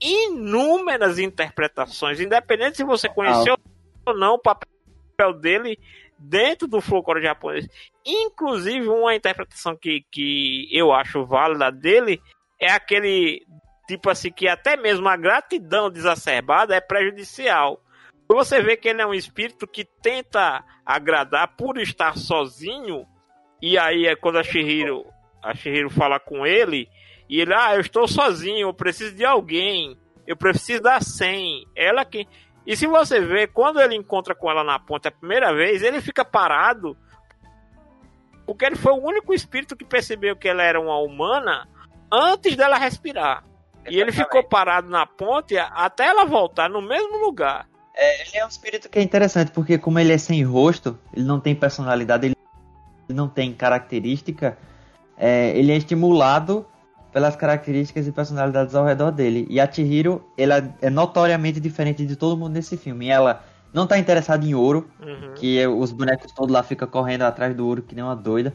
inúmeras 0.00 1.18
interpretações, 1.18 2.20
independente 2.20 2.78
se 2.78 2.84
você 2.84 3.08
conheceu 3.08 3.56
ou 4.06 4.16
não 4.16 4.34
o 4.34 4.38
papel 4.38 5.34
dele 5.38 5.78
dentro 6.18 6.66
do 6.66 6.80
folclore 6.80 7.22
japonês. 7.22 7.66
Inclusive, 8.04 8.88
uma 8.88 9.14
interpretação 9.14 9.76
que, 9.76 10.04
que 10.10 10.68
eu 10.70 10.92
acho 10.92 11.26
válida 11.26 11.70
dele 11.70 12.20
é 12.58 12.70
aquele 12.70 13.44
tipo 13.86 14.08
assim 14.08 14.30
que 14.30 14.46
até 14.46 14.76
mesmo 14.76 15.08
a 15.08 15.16
gratidão 15.16 15.90
desacerbada 15.90 16.74
é 16.74 16.80
prejudicial. 16.80 17.80
Você 18.32 18.62
vê 18.62 18.76
que 18.76 18.88
ele 18.88 19.02
é 19.02 19.06
um 19.06 19.12
espírito 19.12 19.66
que 19.66 19.84
tenta 19.84 20.64
agradar 20.86 21.56
por 21.56 21.78
estar 21.78 22.16
sozinho, 22.16 23.04
e 23.60 23.76
aí 23.76 24.06
é 24.06 24.14
quando 24.14 24.38
a 24.38 24.42
Shihiro, 24.44 25.04
a 25.42 25.52
Shihiro 25.52 25.90
fala 25.90 26.20
com 26.20 26.46
ele, 26.46 26.88
e 27.28 27.40
ele, 27.40 27.52
ah, 27.52 27.74
eu 27.74 27.80
estou 27.80 28.06
sozinho, 28.06 28.68
eu 28.68 28.74
preciso 28.74 29.16
de 29.16 29.24
alguém, 29.24 29.98
eu 30.28 30.36
preciso 30.36 30.80
da 30.80 31.00
100. 31.00 31.66
Ela 31.74 32.04
que. 32.04 32.26
E 32.64 32.76
se 32.76 32.86
você 32.86 33.20
vê, 33.20 33.48
quando 33.48 33.80
ele 33.80 33.96
encontra 33.96 34.32
com 34.32 34.48
ela 34.48 34.62
na 34.62 34.78
ponte 34.78 35.08
a 35.08 35.12
primeira 35.12 35.52
vez, 35.52 35.82
ele 35.82 36.00
fica 36.00 36.24
parado, 36.24 36.96
porque 38.46 38.64
ele 38.64 38.76
foi 38.76 38.92
o 38.92 39.04
único 39.04 39.34
espírito 39.34 39.76
que 39.76 39.84
percebeu 39.84 40.36
que 40.36 40.48
ela 40.48 40.62
era 40.62 40.80
uma 40.80 40.98
humana 40.98 41.68
antes 42.12 42.54
dela 42.54 42.78
respirar. 42.78 43.44
E 43.88 43.98
ele 43.98 44.12
ficou 44.12 44.44
parado 44.44 44.88
na 44.88 45.04
ponte 45.04 45.58
até 45.58 46.06
ela 46.06 46.24
voltar 46.24 46.70
no 46.70 46.80
mesmo 46.80 47.18
lugar. 47.18 47.69
É, 47.94 48.22
ele 48.22 48.36
é 48.38 48.44
um 48.44 48.48
espírito 48.48 48.88
que 48.88 48.98
é 48.98 49.02
interessante, 49.02 49.50
porque 49.50 49.76
como 49.78 49.98
ele 49.98 50.12
é 50.12 50.18
sem 50.18 50.42
rosto, 50.42 50.98
ele 51.12 51.24
não 51.24 51.40
tem 51.40 51.54
personalidade, 51.54 52.26
ele 52.26 52.36
não 53.08 53.28
tem 53.28 53.52
característica, 53.52 54.56
é, 55.16 55.56
ele 55.56 55.72
é 55.72 55.76
estimulado 55.76 56.64
pelas 57.12 57.34
características 57.34 58.06
e 58.06 58.12
personalidades 58.12 58.74
ao 58.74 58.84
redor 58.86 59.10
dele. 59.10 59.46
E 59.50 59.60
a 59.60 59.70
Chihiro, 59.70 60.24
ela 60.38 60.72
é 60.80 60.88
notoriamente 60.88 61.58
diferente 61.58 62.06
de 62.06 62.14
todo 62.14 62.36
mundo 62.36 62.52
nesse 62.52 62.76
filme. 62.76 63.08
Ela 63.08 63.44
não 63.72 63.86
tá 63.86 63.98
interessada 63.98 64.46
em 64.46 64.54
ouro, 64.54 64.88
Uhum. 65.00 65.34
que 65.34 65.58
é- 65.58 65.68
os 65.68 65.90
bonecos 65.92 66.32
todos 66.32 66.52
lá 66.52 66.62
ficam 66.62 66.86
correndo 66.88 67.22
atrás 67.22 67.54
do 67.54 67.66
ouro 67.66 67.82
que 67.82 67.94
nem 67.94 68.04
uma 68.04 68.14
doida. 68.14 68.54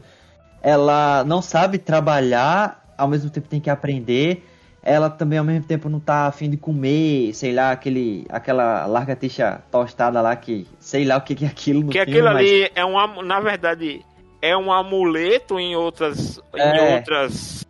Ela 0.62 1.22
não 1.24 1.42
sabe 1.42 1.78
trabalhar, 1.78 2.82
ao 2.96 3.06
mesmo 3.06 3.28
tempo 3.30 3.48
tem 3.48 3.60
que 3.60 3.70
aprender. 3.70 4.42
Ela 4.88 5.10
também 5.10 5.36
ao 5.36 5.44
mesmo 5.44 5.64
tempo 5.66 5.88
não 5.88 5.98
tá 5.98 6.26
afim 6.28 6.48
de 6.48 6.56
comer, 6.56 7.34
sei 7.34 7.52
lá, 7.52 7.72
aquele, 7.72 8.24
aquela 8.28 8.86
largatixa 8.86 9.60
tostada 9.68 10.20
lá 10.20 10.36
que 10.36 10.64
sei 10.78 11.04
lá 11.04 11.16
o 11.16 11.20
que, 11.22 11.34
que 11.34 11.44
é 11.44 11.48
aquilo 11.48 11.80
no 11.82 11.88
Que 11.90 11.98
filme, 12.04 12.12
aquilo 12.12 12.26
mas- 12.28 12.36
ali 12.36 12.70
é 12.72 12.84
um, 12.84 13.22
na 13.22 13.40
verdade, 13.40 14.04
é 14.40 14.56
um 14.56 14.70
amuleto 14.72 15.58
em 15.58 15.74
outras, 15.74 16.38
em 16.54 16.60
É. 16.60 16.94
outras 16.98 17.66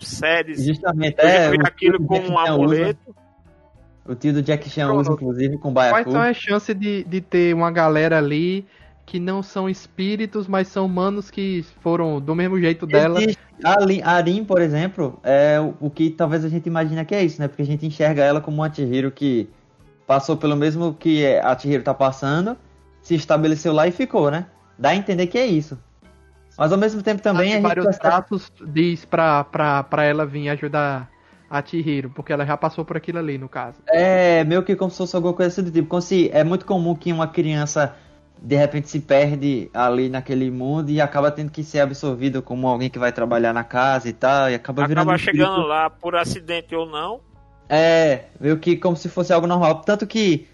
séries. 0.00 0.64
Justamente, 0.64 1.16
Eu 1.20 1.28
já 1.28 1.34
é, 1.34 1.50
o 1.50 1.66
aquilo 1.66 2.04
como 2.04 2.22
um 2.32 2.44
Chan 2.44 2.52
amuleto. 2.52 2.98
usa, 3.06 3.16
o 4.08 4.14
tio 4.16 4.32
do 4.32 4.42
Jack 4.42 4.68
Chan 4.68 4.86
Pronto. 4.86 5.00
usa, 5.02 5.12
inclusive, 5.12 5.58
com 5.58 5.72
Quais 5.72 5.92
Baiacu. 5.92 6.10
são 6.10 6.20
as 6.20 6.36
chances 6.36 6.74
de, 6.76 7.04
de 7.04 7.20
ter 7.20 7.54
uma 7.54 7.70
galera 7.70 8.18
ali 8.18 8.66
que 9.06 9.20
não 9.20 9.40
são 9.42 9.68
espíritos, 9.70 10.48
mas 10.48 10.66
são 10.66 10.84
humanos 10.84 11.30
que 11.30 11.64
foram 11.80 12.20
do 12.20 12.34
mesmo 12.34 12.60
jeito 12.60 12.84
dela? 12.86 13.20
A 13.64 13.76
a 14.04 14.12
Arin, 14.16 14.44
por 14.44 14.60
exemplo, 14.60 15.18
é 15.22 15.58
o, 15.80 15.88
que 15.88 16.10
talvez 16.10 16.44
a 16.44 16.48
gente 16.48 16.66
imagina 16.66 17.04
que 17.04 17.14
é 17.14 17.24
isso, 17.24 17.40
né? 17.40 17.46
Porque 17.48 17.62
a 17.62 17.66
gente 17.66 17.86
enxerga 17.86 18.22
ela 18.24 18.40
como 18.40 18.58
uma 18.58 18.72
Chihiro 18.72 19.10
que 19.12 19.48
passou 20.06 20.36
pelo 20.36 20.56
mesmo 20.56 20.92
que 20.92 21.24
a 21.36 21.56
Chihiro 21.56 21.82
tá 21.82 21.94
passando, 21.94 22.56
se 23.00 23.14
estabeleceu 23.14 23.72
lá 23.72 23.86
e 23.86 23.92
ficou, 23.92 24.30
né? 24.30 24.46
Dá 24.76 24.90
a 24.90 24.96
entender 24.96 25.28
que 25.28 25.38
é 25.38 25.46
isso. 25.46 25.78
Mas 26.58 26.72
ao 26.72 26.78
mesmo 26.78 27.02
tempo 27.02 27.22
também 27.22 27.54
a 27.54 27.58
Em 27.58 27.62
gente 27.62 27.74
percebe- 27.74 27.98
tratos 28.00 28.52
diz 28.66 29.04
pra, 29.04 29.44
pra, 29.44 29.82
pra 29.84 30.04
ela 30.04 30.26
vir 30.26 30.48
ajudar 30.48 31.08
a 31.48 31.62
Chihiro, 31.64 32.10
porque 32.10 32.32
ela 32.32 32.44
já 32.44 32.56
passou 32.56 32.84
por 32.84 32.96
aquilo 32.96 33.18
ali, 33.18 33.38
no 33.38 33.48
caso. 33.48 33.78
É 33.86 34.42
meio 34.42 34.62
que 34.64 34.74
como 34.74 34.90
se 34.90 34.96
fosse 34.98 35.14
alguma 35.14 35.32
coisa 35.32 35.48
assim 35.52 35.62
do 35.62 35.70
tipo. 35.70 35.86
Como 35.88 36.02
se 36.02 36.28
é 36.32 36.42
muito 36.42 36.66
comum 36.66 36.94
que 36.94 37.12
uma 37.12 37.28
criança 37.28 37.94
de 38.46 38.54
repente 38.54 38.88
se 38.88 39.00
perde 39.00 39.68
ali 39.74 40.08
naquele 40.08 40.52
mundo 40.52 40.88
e 40.88 41.00
acaba 41.00 41.32
tendo 41.32 41.50
que 41.50 41.64
ser 41.64 41.80
absorvido 41.80 42.40
como 42.40 42.68
alguém 42.68 42.88
que 42.88 42.96
vai 42.96 43.10
trabalhar 43.10 43.52
na 43.52 43.64
casa 43.64 44.08
e 44.08 44.12
tal, 44.12 44.48
e 44.48 44.54
acaba 44.54 44.86
virando 44.86 45.00
Acaba 45.00 45.12
um 45.12 45.16
espírito- 45.16 45.44
chegando 45.44 45.66
lá 45.66 45.90
por 45.90 46.14
acidente 46.14 46.72
ou 46.72 46.86
não. 46.86 47.20
É, 47.68 48.26
meio 48.38 48.56
que 48.56 48.76
como 48.76 48.96
se 48.96 49.08
fosse 49.08 49.32
algo 49.32 49.48
normal. 49.48 49.80
Tanto 49.80 50.06
que 50.06 50.46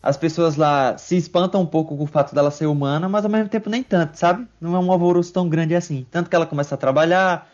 as 0.00 0.16
pessoas 0.16 0.54
lá 0.54 0.96
se 0.96 1.16
espantam 1.16 1.60
um 1.60 1.66
pouco 1.66 1.96
com 1.96 2.04
o 2.04 2.06
fato 2.06 2.32
dela 2.36 2.52
ser 2.52 2.66
humana, 2.66 3.08
mas 3.08 3.24
ao 3.24 3.30
mesmo 3.30 3.48
tempo 3.48 3.68
nem 3.68 3.82
tanto, 3.82 4.16
sabe? 4.16 4.46
Não 4.60 4.76
é 4.76 4.78
um 4.78 4.92
alvoroço 4.92 5.32
tão 5.32 5.48
grande 5.48 5.74
assim. 5.74 6.06
Tanto 6.08 6.30
que 6.30 6.36
ela 6.36 6.46
começa 6.46 6.76
a 6.76 6.78
trabalhar, 6.78 7.50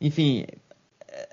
enfim. 0.00 0.44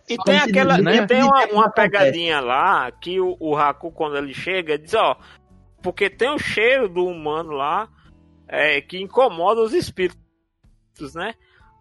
E 0.07 0.17
Como 0.17 0.25
tem 0.25 0.37
aquela, 0.37 0.79
e 0.79 1.07
tem 1.07 1.23
uma, 1.23 1.45
uma 1.47 1.69
pegadinha 1.71 2.39
lá 2.39 2.91
que 2.91 3.19
o, 3.19 3.35
o 3.39 3.57
Haku, 3.57 3.91
quando 3.91 4.17
ele 4.17 4.35
chega, 4.35 4.77
diz, 4.77 4.93
ó, 4.93 5.17
porque 5.81 6.11
tem 6.11 6.29
o 6.29 6.37
cheiro 6.37 6.87
do 6.87 7.07
humano 7.07 7.53
lá 7.53 7.89
é, 8.55 8.79
que 8.81 8.99
incomoda 9.01 9.61
os 9.61 9.73
espíritos, 9.73 10.19
né? 11.15 11.33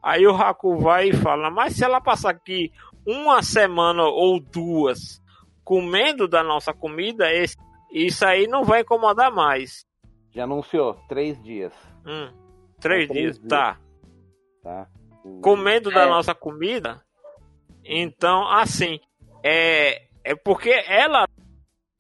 Aí 0.03 0.27
o 0.27 0.35
Haku 0.35 0.79
vai 0.79 1.11
e 1.11 1.13
fala, 1.13 1.51
mas 1.51 1.75
se 1.77 1.85
ela 1.85 2.01
passar 2.01 2.31
aqui 2.31 2.73
uma 3.07 3.43
semana 3.43 4.03
ou 4.05 4.41
duas 4.41 5.21
comendo 5.63 6.27
da 6.27 6.43
nossa 6.43 6.73
comida, 6.73 7.31
esse- 7.33 7.57
isso 7.93 8.25
aí 8.25 8.47
não 8.47 8.65
vai 8.65 8.81
incomodar 8.81 9.31
mais. 9.31 9.85
Já 10.31 10.45
anunciou, 10.45 10.95
três 11.09 11.41
dias, 11.43 11.73
Hum, 12.07 12.33
três 12.81 13.05
É, 13.11 13.13
três 13.13 13.39
dias, 13.39 13.49
tá. 13.49 13.79
tá? 14.63 14.89
Comendo 15.43 15.91
da 15.91 16.03
É. 16.05 16.09
nossa 16.09 16.35
comida. 16.35 17.01
Então, 17.85 18.49
assim, 18.49 18.99
é, 19.45 20.07
é 20.25 20.35
porque 20.35 20.71
ela 20.89 21.29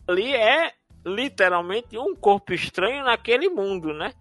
ali 0.08 0.34
é 0.34 0.72
literalmente 1.04 1.96
um 1.98 2.16
corpo 2.16 2.52
estranho 2.52 3.04
naquele 3.04 3.48
mundo, 3.48 3.92
né? 3.92 4.12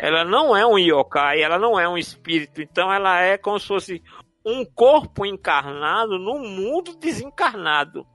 Ela 0.00 0.24
não 0.24 0.56
é 0.56 0.66
um 0.66 0.78
yokai, 0.78 1.42
ela 1.42 1.58
não 1.58 1.78
é 1.78 1.88
um 1.88 1.96
espírito, 1.98 2.60
então 2.60 2.92
ela 2.92 3.20
é 3.20 3.36
como 3.38 3.58
se 3.60 3.66
fosse 3.66 4.02
um 4.44 4.64
corpo 4.64 5.24
encarnado 5.24 6.18
num 6.18 6.38
mundo 6.46 6.96
desencarnado. 6.96 8.06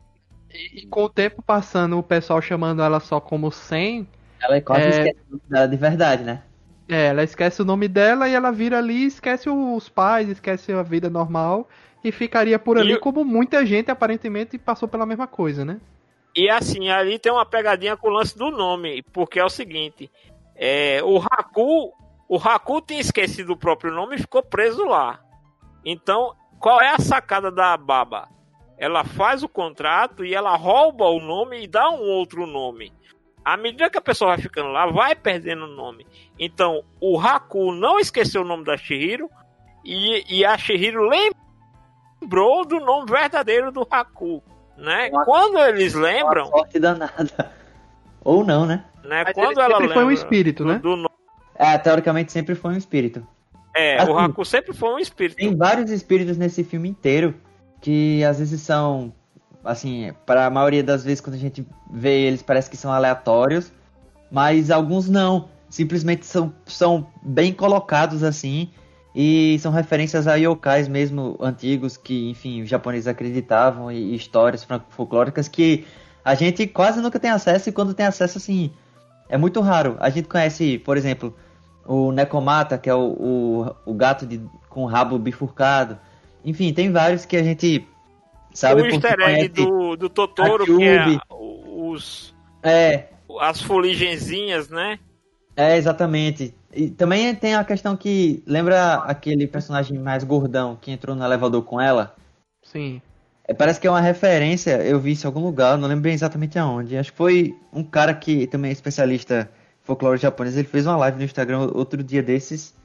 E, 0.51 0.79
e 0.81 0.87
com 0.87 1.03
o 1.03 1.09
tempo 1.09 1.41
passando, 1.41 1.97
o 1.97 2.03
pessoal 2.03 2.41
chamando 2.41 2.81
ela 2.81 2.99
só 2.99 3.19
como 3.19 3.51
100, 3.51 4.07
Ela 4.41 4.59
quase 4.61 4.87
É. 4.87 4.89
esquece 4.89 5.19
o 5.27 5.31
nome 5.31 5.43
dela 5.47 5.67
de 5.67 5.77
verdade, 5.77 6.23
né? 6.23 6.43
é, 6.87 7.07
ela 7.07 7.23
esquece 7.23 7.61
o 7.61 7.65
nome 7.65 7.87
dela 7.87 8.27
e 8.27 8.33
ela 8.33 8.51
vira 8.51 8.77
ali, 8.79 9.05
esquece 9.05 9.49
os 9.49 9.87
pais, 9.89 10.27
esquece 10.29 10.71
a 10.73 10.81
vida 10.81 11.09
normal 11.09 11.67
e 12.03 12.11
ficaria 12.11 12.57
por 12.57 12.77
ali 12.77 12.95
E- 12.95 12.97
como 12.97 13.23
muita 13.23 13.65
gente 13.65 13.91
aparentemente 13.91 14.57
passou 14.57 14.87
pela 14.89 15.05
mesma 15.05 15.27
coisa, 15.27 15.63
né? 15.63 15.79
E 16.35 16.49
assim, 16.49 16.89
ali 16.89 17.19
tem 17.19 17.31
uma 17.31 17.45
pegadinha 17.45 17.97
com 17.97 18.07
o 18.07 18.11
lance 18.11 18.37
do 18.37 18.49
nome, 18.51 19.03
porque 19.11 19.39
é 19.39 19.43
o 19.43 19.49
seguinte, 19.49 20.09
é, 20.61 21.01
o 21.03 21.17
Haku, 21.17 21.93
o 22.27 22.35
Haku 22.37 22.81
tinha 22.81 22.99
esquecido 22.99 23.53
o 23.53 23.57
próprio 23.57 23.93
nome 23.93 24.15
e 24.17 24.19
ficou 24.19 24.43
preso 24.43 24.83
lá. 24.83 25.19
Então, 25.85 26.35
qual 26.59 26.81
é 26.81 26.89
a 26.89 26.99
sacada 26.99 27.49
da 27.49 27.77
Baba? 27.77 28.27
Ela 28.77 29.03
faz 29.05 29.41
o 29.41 29.49
contrato 29.49 30.25
e 30.25 30.35
ela 30.35 30.55
rouba 30.57 31.05
o 31.05 31.19
nome 31.21 31.63
e 31.63 31.67
dá 31.67 31.89
um 31.89 32.01
outro 32.01 32.45
nome. 32.45 32.91
À 33.43 33.55
medida 33.55 33.89
que 33.89 33.97
a 33.97 34.01
pessoa 34.01 34.31
vai 34.31 34.37
ficando 34.39 34.69
lá, 34.69 34.85
vai 34.87 35.15
perdendo 35.15 35.63
o 35.63 35.75
nome. 35.75 36.05
Então, 36.37 36.83
o 37.01 37.17
Haku 37.19 37.71
não 37.71 37.97
esqueceu 37.97 38.41
o 38.41 38.45
nome 38.45 38.65
da 38.65 38.75
Shihiro 38.77 39.29
e, 39.83 40.23
e 40.39 40.45
a 40.45 40.57
Shihiro 40.57 41.01
lembrou 42.21 42.65
do 42.65 42.79
nome 42.79 43.09
verdadeiro 43.09 43.71
do 43.71 43.87
Haku. 43.89 44.43
Né? 44.77 45.09
Uma- 45.11 45.25
Quando 45.25 45.57
eles 45.59 45.95
Uma 45.95 46.03
lembram, 46.03 46.45
sorte 46.47 46.79
danada. 46.79 47.51
Ou 48.29 48.45
não, 48.45 48.63
né? 48.65 48.85
né? 49.03 49.23
Mas 49.25 49.33
Quando 49.33 49.59
ela 49.59 49.77
sempre 49.77 49.93
foi 49.93 50.03
um 50.05 50.11
espírito, 50.11 50.63
do- 50.63 50.69
né? 50.69 50.79
do 50.79 51.09
É, 51.55 51.77
teoricamente 51.79 52.31
sempre 52.31 52.53
foi 52.53 52.73
um 52.73 52.77
espírito. 52.77 53.25
é, 53.75 53.97
Assim, 53.97 54.11
o 54.11 54.17
Haku 54.19 54.45
sempre 54.45 54.71
foi 54.73 54.89
um 54.93 54.99
espírito. 54.99 55.37
Tem 55.37 55.55
vários 55.55 55.89
espíritos 55.89 56.37
nesse 56.37 56.63
filme 56.63 56.87
inteiro 56.87 57.33
que 57.81 58.23
às 58.23 58.37
vezes 58.37 58.61
são, 58.61 59.11
assim, 59.63 60.13
para 60.27 60.45
a 60.45 60.49
maioria 60.49 60.83
das 60.83 61.03
vezes 61.03 61.21
quando 61.21 61.35
a 61.37 61.39
gente 61.39 61.65
vê 61.91 62.21
eles 62.27 62.43
parece 62.43 62.69
que 62.69 62.77
são 62.77 62.91
aleatórios, 62.91 63.71
mas 64.31 64.69
alguns 64.69 65.09
não. 65.09 65.49
Simplesmente 65.69 66.25
são, 66.25 66.53
são 66.65 67.07
bem 67.23 67.51
colocados 67.53 68.23
assim 68.23 68.69
e 69.15 69.57
são 69.59 69.71
referências 69.71 70.27
a 70.27 70.35
yokais 70.35 70.87
mesmo 70.87 71.35
antigos 71.39 71.97
que, 71.97 72.29
enfim, 72.29 72.61
os 72.61 72.69
japoneses 72.69 73.07
acreditavam 73.07 73.91
e, 73.91 74.15
histórias 74.15 74.67
folclóricas 74.89 75.47
que 75.47 75.85
a 76.29 76.35
gente 76.35 76.67
quase 76.67 77.01
nunca 77.01 77.19
tem 77.19 77.31
acesso 77.31 77.69
e 77.69 77.71
quando 77.71 77.93
tem 77.93 78.05
acesso 78.05 78.37
assim 78.37 78.71
é 79.27 79.37
muito 79.37 79.61
raro. 79.61 79.95
A 79.99 80.09
gente 80.09 80.27
conhece, 80.27 80.77
por 80.79 80.95
exemplo, 80.95 81.35
o 81.85 82.11
Nekomata, 82.11 82.77
que 82.77 82.89
é 82.89 82.93
o, 82.93 83.15
o, 83.19 83.75
o 83.85 83.93
gato 83.93 84.25
de, 84.25 84.41
com 84.69 84.83
o 84.83 84.85
rabo 84.85 85.17
bifurcado. 85.17 85.97
Enfim, 86.45 86.73
tem 86.73 86.91
vários 86.91 87.25
que 87.25 87.35
a 87.35 87.43
gente 87.43 87.87
sabe 88.53 88.81
o 88.81 88.85
easter 88.85 89.19
egg 89.21 89.49
do, 89.49 89.95
do 89.95 90.09
Totoro, 90.09 90.65
que 90.65 90.83
é 90.83 91.19
os, 91.29 92.33
É, 92.63 93.07
as 93.39 93.61
fuligenzinhas, 93.61 94.69
né? 94.69 94.99
é, 95.55 95.77
exatamente. 95.77 96.55
E 96.73 96.89
também 96.89 97.33
tem 97.35 97.55
a 97.55 97.63
questão 97.63 97.97
que 97.97 98.43
lembra 98.45 98.95
aquele 98.95 99.47
personagem 99.47 99.97
mais 99.97 100.23
gordão 100.23 100.77
que 100.79 100.91
entrou 100.91 101.15
no 101.15 101.25
elevador 101.25 101.63
com 101.63 101.81
ela? 101.81 102.15
Sim. 102.61 103.01
É, 103.49 103.53
parece 103.53 103.79
que 103.79 103.87
é 103.87 103.89
uma 103.89 103.99
referência, 103.99 104.83
eu 104.83 104.99
vi 104.99 105.13
isso 105.13 105.25
em 105.25 105.27
algum 105.27 105.39
lugar, 105.39 105.75
não 105.75 105.87
lembro 105.87 106.03
bem 106.03 106.13
exatamente 106.13 106.59
aonde. 106.59 106.95
Acho 106.95 107.11
que 107.11 107.17
foi 107.17 107.57
um 107.73 107.83
cara 107.83 108.13
que 108.13 108.45
também 108.45 108.69
é 108.69 108.71
especialista 108.71 109.49
em 109.81 109.85
folclore 109.85 110.19
japonês, 110.19 110.55
ele 110.55 110.67
fez 110.67 110.85
uma 110.85 110.95
live 110.97 111.17
no 111.17 111.23
Instagram 111.23 111.71
outro 111.73 112.03
dia 112.03 112.21
desses. 112.21 112.75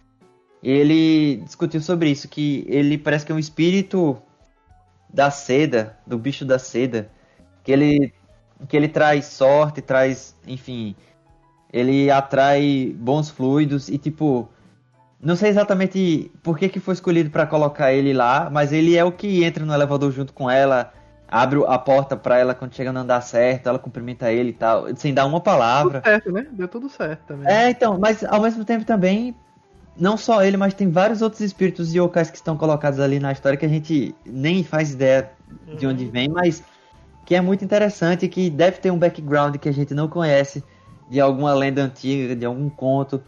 E 0.62 0.70
ele 0.70 1.36
discutiu 1.44 1.82
sobre 1.82 2.08
isso, 2.10 2.26
que 2.28 2.64
ele 2.66 2.96
parece 2.96 3.26
que 3.26 3.32
é 3.32 3.34
um 3.34 3.38
espírito 3.38 4.16
da 5.12 5.30
seda, 5.30 5.98
do 6.06 6.16
bicho 6.16 6.46
da 6.46 6.58
seda, 6.58 7.10
que 7.62 7.70
ele 7.70 8.14
que 8.66 8.74
ele 8.74 8.88
traz 8.88 9.26
sorte, 9.26 9.82
traz, 9.82 10.34
enfim, 10.46 10.96
ele 11.70 12.10
atrai 12.10 12.96
bons 12.98 13.28
fluidos 13.28 13.90
e 13.90 13.98
tipo, 13.98 14.48
não 15.24 15.36
sei 15.36 15.48
exatamente 15.48 16.30
por 16.42 16.58
que, 16.58 16.68
que 16.68 16.78
foi 16.78 16.92
escolhido 16.94 17.30
pra 17.30 17.46
colocar 17.46 17.92
ele 17.92 18.12
lá, 18.12 18.50
mas 18.52 18.72
ele 18.72 18.96
é 18.96 19.02
o 19.02 19.10
que 19.10 19.42
entra 19.42 19.64
no 19.64 19.72
elevador 19.72 20.12
junto 20.12 20.34
com 20.34 20.50
ela, 20.50 20.92
abre 21.26 21.64
a 21.66 21.78
porta 21.78 22.14
pra 22.14 22.38
ela 22.38 22.54
quando 22.54 22.74
chega 22.74 22.92
no 22.92 23.00
andar 23.00 23.22
certo, 23.22 23.68
ela 23.68 23.78
cumprimenta 23.78 24.30
ele 24.30 24.50
e 24.50 24.52
tal, 24.52 24.94
sem 24.96 25.14
dar 25.14 25.24
uma 25.24 25.40
palavra. 25.40 26.00
Tudo 26.00 26.04
certo, 26.04 26.32
né? 26.32 26.46
Deu 26.52 26.68
tudo 26.68 26.88
certo 26.90 27.22
também. 27.26 27.50
É, 27.50 27.70
então, 27.70 27.98
mas 27.98 28.22
ao 28.22 28.42
mesmo 28.42 28.66
tempo 28.66 28.84
também, 28.84 29.34
não 29.96 30.18
só 30.18 30.44
ele, 30.44 30.58
mas 30.58 30.74
tem 30.74 30.90
vários 30.90 31.22
outros 31.22 31.40
espíritos 31.40 31.94
yokais 31.94 32.30
que 32.30 32.36
estão 32.36 32.56
colocados 32.56 33.00
ali 33.00 33.18
na 33.18 33.32
história 33.32 33.56
que 33.56 33.64
a 33.64 33.68
gente 33.68 34.14
nem 34.26 34.62
faz 34.62 34.92
ideia 34.92 35.30
de 35.78 35.86
onde 35.86 36.04
vem, 36.04 36.28
mas 36.28 36.62
que 37.24 37.34
é 37.34 37.40
muito 37.40 37.64
interessante, 37.64 38.28
que 38.28 38.50
deve 38.50 38.78
ter 38.78 38.90
um 38.90 38.98
background 38.98 39.56
que 39.56 39.70
a 39.70 39.72
gente 39.72 39.94
não 39.94 40.06
conhece, 40.06 40.62
de 41.08 41.18
alguma 41.18 41.54
lenda 41.54 41.82
antiga, 41.82 42.36
de 42.36 42.44
algum 42.44 42.68
conto, 42.68 43.22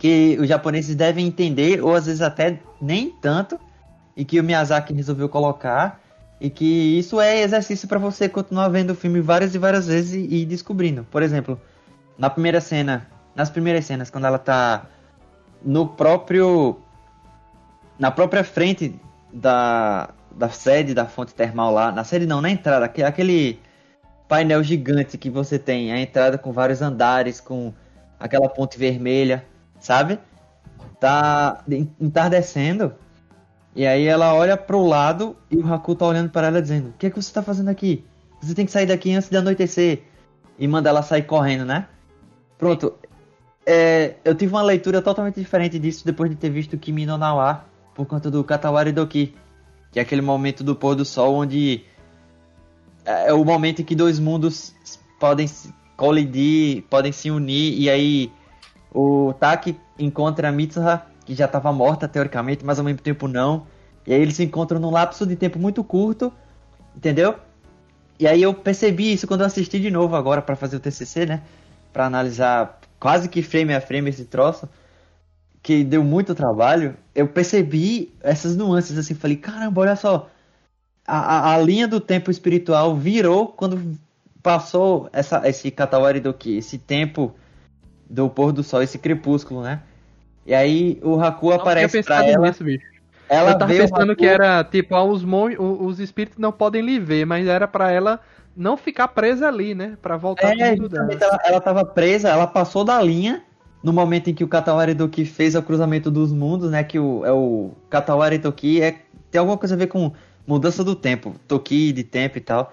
que 0.00 0.38
os 0.40 0.48
japoneses 0.48 0.96
devem 0.96 1.26
entender, 1.26 1.84
ou 1.84 1.94
às 1.94 2.06
vezes 2.06 2.22
até 2.22 2.58
nem 2.80 3.10
tanto, 3.10 3.60
e 4.16 4.24
que 4.24 4.40
o 4.40 4.42
Miyazaki 4.42 4.94
resolveu 4.94 5.28
colocar, 5.28 6.00
e 6.40 6.48
que 6.48 6.64
isso 6.98 7.20
é 7.20 7.42
exercício 7.42 7.86
para 7.86 7.98
você 7.98 8.26
continuar 8.26 8.70
vendo 8.70 8.90
o 8.90 8.94
filme 8.94 9.20
várias 9.20 9.54
e 9.54 9.58
várias 9.58 9.86
vezes 9.86 10.14
e, 10.14 10.36
e 10.36 10.46
descobrindo. 10.46 11.06
Por 11.10 11.22
exemplo, 11.22 11.60
na 12.16 12.30
primeira 12.30 12.62
cena, 12.62 13.06
nas 13.36 13.50
primeiras 13.50 13.84
cenas, 13.84 14.08
quando 14.08 14.26
ela 14.26 14.38
tá 14.38 14.86
no 15.62 15.86
próprio 15.86 16.78
na 17.98 18.10
própria 18.10 18.42
frente 18.42 18.98
da, 19.30 20.08
da 20.34 20.48
sede 20.48 20.94
da 20.94 21.04
fonte 21.04 21.34
termal 21.34 21.70
lá, 21.70 21.92
na 21.92 22.04
sede 22.04 22.24
não, 22.24 22.40
na 22.40 22.48
entrada, 22.48 22.90
é 22.96 23.04
aquele 23.04 23.60
painel 24.26 24.62
gigante 24.62 25.18
que 25.18 25.28
você 25.28 25.58
tem, 25.58 25.92
a 25.92 26.00
entrada 26.00 26.38
com 26.38 26.52
vários 26.52 26.80
andares, 26.80 27.38
com 27.38 27.74
aquela 28.18 28.48
ponte 28.48 28.78
vermelha, 28.78 29.44
sabe? 29.80 30.18
Tá 31.00 31.64
entardecendo. 31.98 32.94
E 33.74 33.86
aí 33.86 34.06
ela 34.06 34.34
olha 34.34 34.56
pro 34.56 34.84
lado 34.84 35.36
e 35.50 35.56
o 35.56 35.72
Haku 35.72 35.94
tá 35.94 36.06
olhando 36.06 36.30
para 36.30 36.48
ela 36.48 36.60
dizendo: 36.60 36.90
"O 36.90 36.92
que 36.92 37.06
é 37.06 37.10
que 37.10 37.20
você 37.20 37.32
tá 37.32 37.42
fazendo 37.42 37.68
aqui? 37.68 38.04
Você 38.40 38.54
tem 38.54 38.66
que 38.66 38.72
sair 38.72 38.86
daqui 38.86 39.12
antes 39.12 39.28
de 39.28 39.36
anoitecer." 39.36 40.02
E 40.58 40.68
manda 40.68 40.90
ela 40.90 41.02
sair 41.02 41.22
correndo, 41.22 41.64
né? 41.64 41.86
Pronto. 42.58 42.92
É, 43.64 44.16
eu 44.24 44.34
tive 44.34 44.52
uma 44.52 44.62
leitura 44.62 45.00
totalmente 45.00 45.40
diferente 45.40 45.78
disso 45.78 46.04
depois 46.04 46.30
de 46.30 46.36
ter 46.36 46.50
visto 46.50 46.76
Kimi 46.76 47.06
no 47.06 47.16
Nawa 47.16 47.64
por 47.94 48.06
conta 48.06 48.30
do 48.30 48.42
Katawari 48.44 48.92
Doki, 48.92 49.34
que 49.92 49.98
é 49.98 50.02
aquele 50.02 50.22
momento 50.22 50.62
do 50.62 50.74
pôr 50.74 50.94
do 50.94 51.04
sol 51.04 51.34
onde 51.34 51.84
é 53.04 53.28
é 53.28 53.32
o 53.32 53.44
momento 53.44 53.82
em 53.82 53.84
que 53.84 53.94
dois 53.94 54.18
mundos 54.18 54.74
podem 55.18 55.46
colidir, 55.96 56.82
podem 56.90 57.12
se 57.12 57.30
unir 57.30 57.78
e 57.78 57.88
aí 57.88 58.32
o 58.92 59.32
Taki 59.38 59.78
encontra 59.98 60.48
a 60.48 60.52
Mitsuha, 60.52 61.06
que 61.24 61.34
já 61.34 61.44
estava 61.44 61.72
morta 61.72 62.08
teoricamente, 62.08 62.64
mas 62.64 62.78
ao 62.78 62.84
mesmo 62.84 63.00
tempo 63.00 63.28
não. 63.28 63.66
E 64.06 64.12
aí 64.12 64.20
eles 64.20 64.36
se 64.36 64.44
encontram 64.44 64.80
num 64.80 64.90
lapso 64.90 65.26
de 65.26 65.36
tempo 65.36 65.58
muito 65.58 65.84
curto, 65.84 66.32
entendeu? 66.96 67.36
E 68.18 68.26
aí 68.26 68.42
eu 68.42 68.52
percebi 68.52 69.12
isso 69.12 69.26
quando 69.26 69.40
eu 69.40 69.46
assisti 69.46 69.78
de 69.78 69.90
novo 69.90 70.16
agora 70.16 70.42
para 70.42 70.56
fazer 70.56 70.76
o 70.76 70.80
TCC, 70.80 71.26
né? 71.26 71.42
Para 71.92 72.06
analisar 72.06 72.80
quase 72.98 73.28
que 73.28 73.42
frame 73.42 73.74
a 73.74 73.80
frame 73.80 74.10
esse 74.10 74.24
troço, 74.24 74.68
que 75.62 75.84
deu 75.84 76.02
muito 76.02 76.34
trabalho. 76.34 76.96
Eu 77.14 77.28
percebi 77.28 78.12
essas 78.20 78.56
nuances 78.56 78.98
assim, 78.98 79.14
falei, 79.14 79.36
caramba, 79.36 79.80
olha 79.80 79.96
só, 79.96 80.28
a, 81.06 81.18
a, 81.18 81.54
a 81.54 81.58
linha 81.58 81.88
do 81.88 82.00
tempo 82.00 82.30
espiritual 82.30 82.96
virou 82.96 83.48
quando 83.48 83.98
passou 84.42 85.08
essa, 85.12 85.46
esse 85.48 85.70
Katawari 85.70 86.20
Doki, 86.20 86.56
esse 86.56 86.78
tempo 86.78 87.34
do 88.10 88.28
pôr 88.28 88.52
do 88.52 88.62
sol, 88.62 88.82
esse 88.82 88.98
crepúsculo, 88.98 89.62
né? 89.62 89.82
E 90.46 90.54
aí 90.54 91.00
o 91.02 91.20
Haku 91.20 91.52
aparece 91.52 92.02
pra 92.02 92.24
ela. 92.24 92.48
nisso, 92.48 92.64
bicho. 92.64 92.84
Ela 93.28 93.52
eu 93.52 93.58
tava 93.58 93.72
vê 93.72 93.80
o 93.80 93.84
pensando 93.84 94.12
Haku- 94.12 94.16
que 94.16 94.26
era 94.26 94.64
tipo, 94.64 94.94
ah, 94.94 95.04
os, 95.04 95.24
mon... 95.24 95.50
os 95.58 96.00
espíritos 96.00 96.38
não 96.38 96.50
podem 96.52 96.82
lhe 96.82 96.98
ver, 96.98 97.24
mas 97.24 97.46
era 97.46 97.68
pra 97.68 97.90
ela 97.92 98.20
não 98.56 98.76
ficar 98.76 99.08
presa 99.08 99.46
ali, 99.48 99.74
né? 99.74 99.96
Pra 100.02 100.16
voltar 100.16 100.56
É, 100.58 100.72
mundo 100.72 100.88
dela. 100.88 101.10
ela, 101.20 101.38
ela 101.44 101.60
tava 101.60 101.84
presa, 101.84 102.28
ela 102.28 102.46
passou 102.46 102.84
da 102.84 103.00
linha 103.00 103.44
no 103.82 103.92
momento 103.92 104.28
em 104.28 104.34
que 104.34 104.44
o 104.44 104.48
Katawari 104.48 104.92
Doki 104.94 105.24
fez 105.24 105.54
o 105.54 105.62
cruzamento 105.62 106.10
dos 106.10 106.32
mundos, 106.32 106.70
né? 106.70 106.82
Que 106.84 106.98
o, 106.98 107.24
é 107.24 107.32
o 107.32 107.70
Katawari 107.88 108.38
Doki 108.38 108.82
é, 108.82 108.98
tem 109.30 109.38
alguma 109.38 109.56
coisa 109.56 109.74
a 109.74 109.78
ver 109.78 109.86
com 109.86 110.12
mudança 110.46 110.82
do 110.82 110.96
tempo, 110.96 111.34
Toki 111.46 111.92
de 111.92 112.02
tempo 112.04 112.38
e 112.38 112.40
tal. 112.40 112.72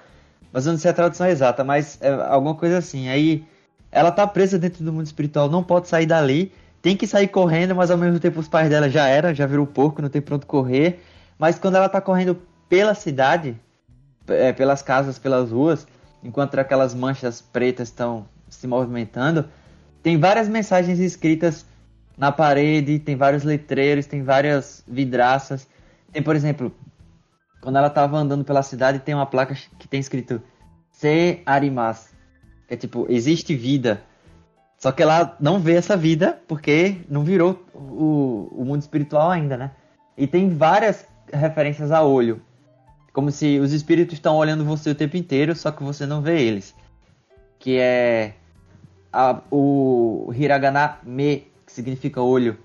Mas 0.52 0.66
eu 0.66 0.72
não 0.72 0.80
sei 0.80 0.90
a 0.92 0.94
tradução 0.94 1.28
exata, 1.28 1.64
mas 1.64 2.00
é 2.02 2.12
alguma 2.12 2.56
coisa 2.56 2.80
assim. 2.80 3.08
Aí 3.10 3.46
ela 3.98 4.12
tá 4.12 4.28
presa 4.28 4.60
dentro 4.60 4.84
do 4.84 4.94
mundo 4.94 5.08
espiritual, 5.08 5.50
não 5.50 5.64
pode 5.64 5.88
sair 5.88 6.06
dali, 6.06 6.52
tem 6.84 6.96
que 6.96 7.08
sair 7.08 7.28
correndo, 7.28 7.76
mas 7.76 7.90
ao 7.90 7.98
mesmo 7.98 8.20
tempo 8.20 8.40
os 8.40 8.48
pais 8.48 8.70
dela 8.70 8.88
já 8.88 9.08
eram, 9.08 9.34
já 9.34 9.48
virou 9.48 9.66
porco, 9.66 10.02
não 10.02 10.10
tem 10.10 10.22
pra 10.22 10.36
onde 10.36 10.46
correr. 10.46 11.00
Mas 11.38 11.58
quando 11.58 11.76
ela 11.76 11.90
tá 11.90 12.00
correndo 12.00 12.40
pela 12.70 12.94
cidade, 12.94 13.60
é, 14.28 14.54
pelas 14.54 14.84
casas, 14.84 15.18
pelas 15.18 15.52
ruas, 15.52 15.88
enquanto 16.24 16.60
aquelas 16.60 16.94
manchas 16.94 17.42
pretas 17.42 17.88
estão 17.88 18.28
se 18.48 18.68
movimentando, 18.68 19.46
tem 20.04 20.20
várias 20.20 20.48
mensagens 20.48 21.00
escritas 21.00 21.66
na 22.16 22.32
parede, 22.32 23.00
tem 23.00 23.16
vários 23.16 23.44
letreiros, 23.44 24.06
tem 24.06 24.22
várias 24.22 24.84
vidraças. 24.88 25.68
Tem, 26.12 26.22
por 26.22 26.36
exemplo, 26.36 26.72
quando 27.62 27.78
ela 27.78 27.90
tava 27.90 28.18
andando 28.18 28.44
pela 28.44 28.62
cidade, 28.62 29.00
tem 29.00 29.16
uma 29.16 29.26
placa 29.26 29.56
que 29.80 29.88
tem 29.88 30.00
escrito 30.00 30.40
Se 30.92 31.42
Arimas. 31.48 32.17
É 32.70 32.76
tipo, 32.76 33.06
existe 33.10 33.56
vida. 33.56 34.02
Só 34.78 34.92
que 34.92 35.02
ela 35.02 35.36
não 35.40 35.60
vê 35.60 35.74
essa 35.76 35.98
vida 35.98 36.40
porque 36.48 36.98
não 37.10 37.24
virou 37.24 37.66
o, 37.74 38.50
o 38.52 38.66
mundo 38.66 38.82
espiritual 38.82 39.32
ainda, 39.32 39.58
né? 39.58 39.72
E 40.18 40.28
tem 40.28 40.50
várias 40.50 41.06
referências 41.32 41.92
a 41.92 42.04
olho. 42.04 42.42
Como 43.12 43.32
se 43.32 43.60
os 43.60 43.74
espíritos 43.74 44.14
estão 44.14 44.36
olhando 44.36 44.64
você 44.64 44.92
o 44.92 44.96
tempo 44.96 45.18
inteiro, 45.18 45.56
só 45.56 45.72
que 45.72 45.84
você 45.84 46.06
não 46.06 46.22
vê 46.22 46.42
eles. 46.42 46.76
Que 47.58 47.78
é 47.80 48.34
a- 49.12 49.42
o 49.50 50.32
hiragana 50.36 51.00
me, 51.04 51.48
que 51.66 51.72
significa 51.72 52.22
olho. 52.22 52.58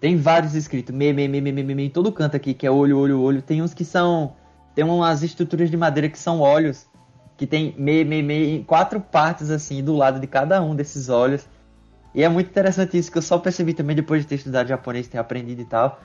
Tem 0.00 0.16
vários 0.16 0.54
escritos, 0.54 0.94
me, 0.94 1.12
me, 1.12 1.28
me, 1.28 1.40
me, 1.40 1.52
me, 1.52 1.62
me, 1.74 1.84
em 1.84 1.90
todo 1.90 2.10
canto 2.10 2.34
aqui, 2.36 2.54
que 2.54 2.66
é 2.66 2.70
olho, 2.70 2.98
olho, 2.98 3.20
olho. 3.20 3.42
Tem 3.42 3.60
uns 3.62 3.74
que 3.74 3.84
são. 3.84 4.34
Tem 4.74 4.84
umas 4.84 5.22
estruturas 5.22 5.70
de 5.70 5.76
madeira 5.76 6.08
que 6.08 6.18
são 6.18 6.40
olhos, 6.40 6.86
que 7.42 7.46
tem 7.48 7.74
me, 7.78 8.04
me, 8.04 8.22
me, 8.22 8.56
em 8.58 8.62
quatro 8.64 9.00
partes 9.00 9.50
assim, 9.50 9.82
do 9.82 9.94
lado 9.96 10.20
de 10.20 10.26
cada 10.28 10.62
um 10.62 10.76
desses 10.76 11.08
olhos. 11.08 11.48
E 12.14 12.22
é 12.22 12.28
muito 12.28 12.48
interessante 12.50 12.96
isso, 12.98 13.10
que 13.12 13.18
eu 13.18 13.22
só 13.22 13.38
percebi 13.38 13.74
também 13.74 13.96
depois 13.96 14.22
de 14.22 14.28
ter 14.28 14.36
estudado 14.36 14.68
japonês, 14.68 15.08
ter 15.08 15.18
aprendido 15.18 15.62
e 15.62 15.64
tal. 15.66 16.00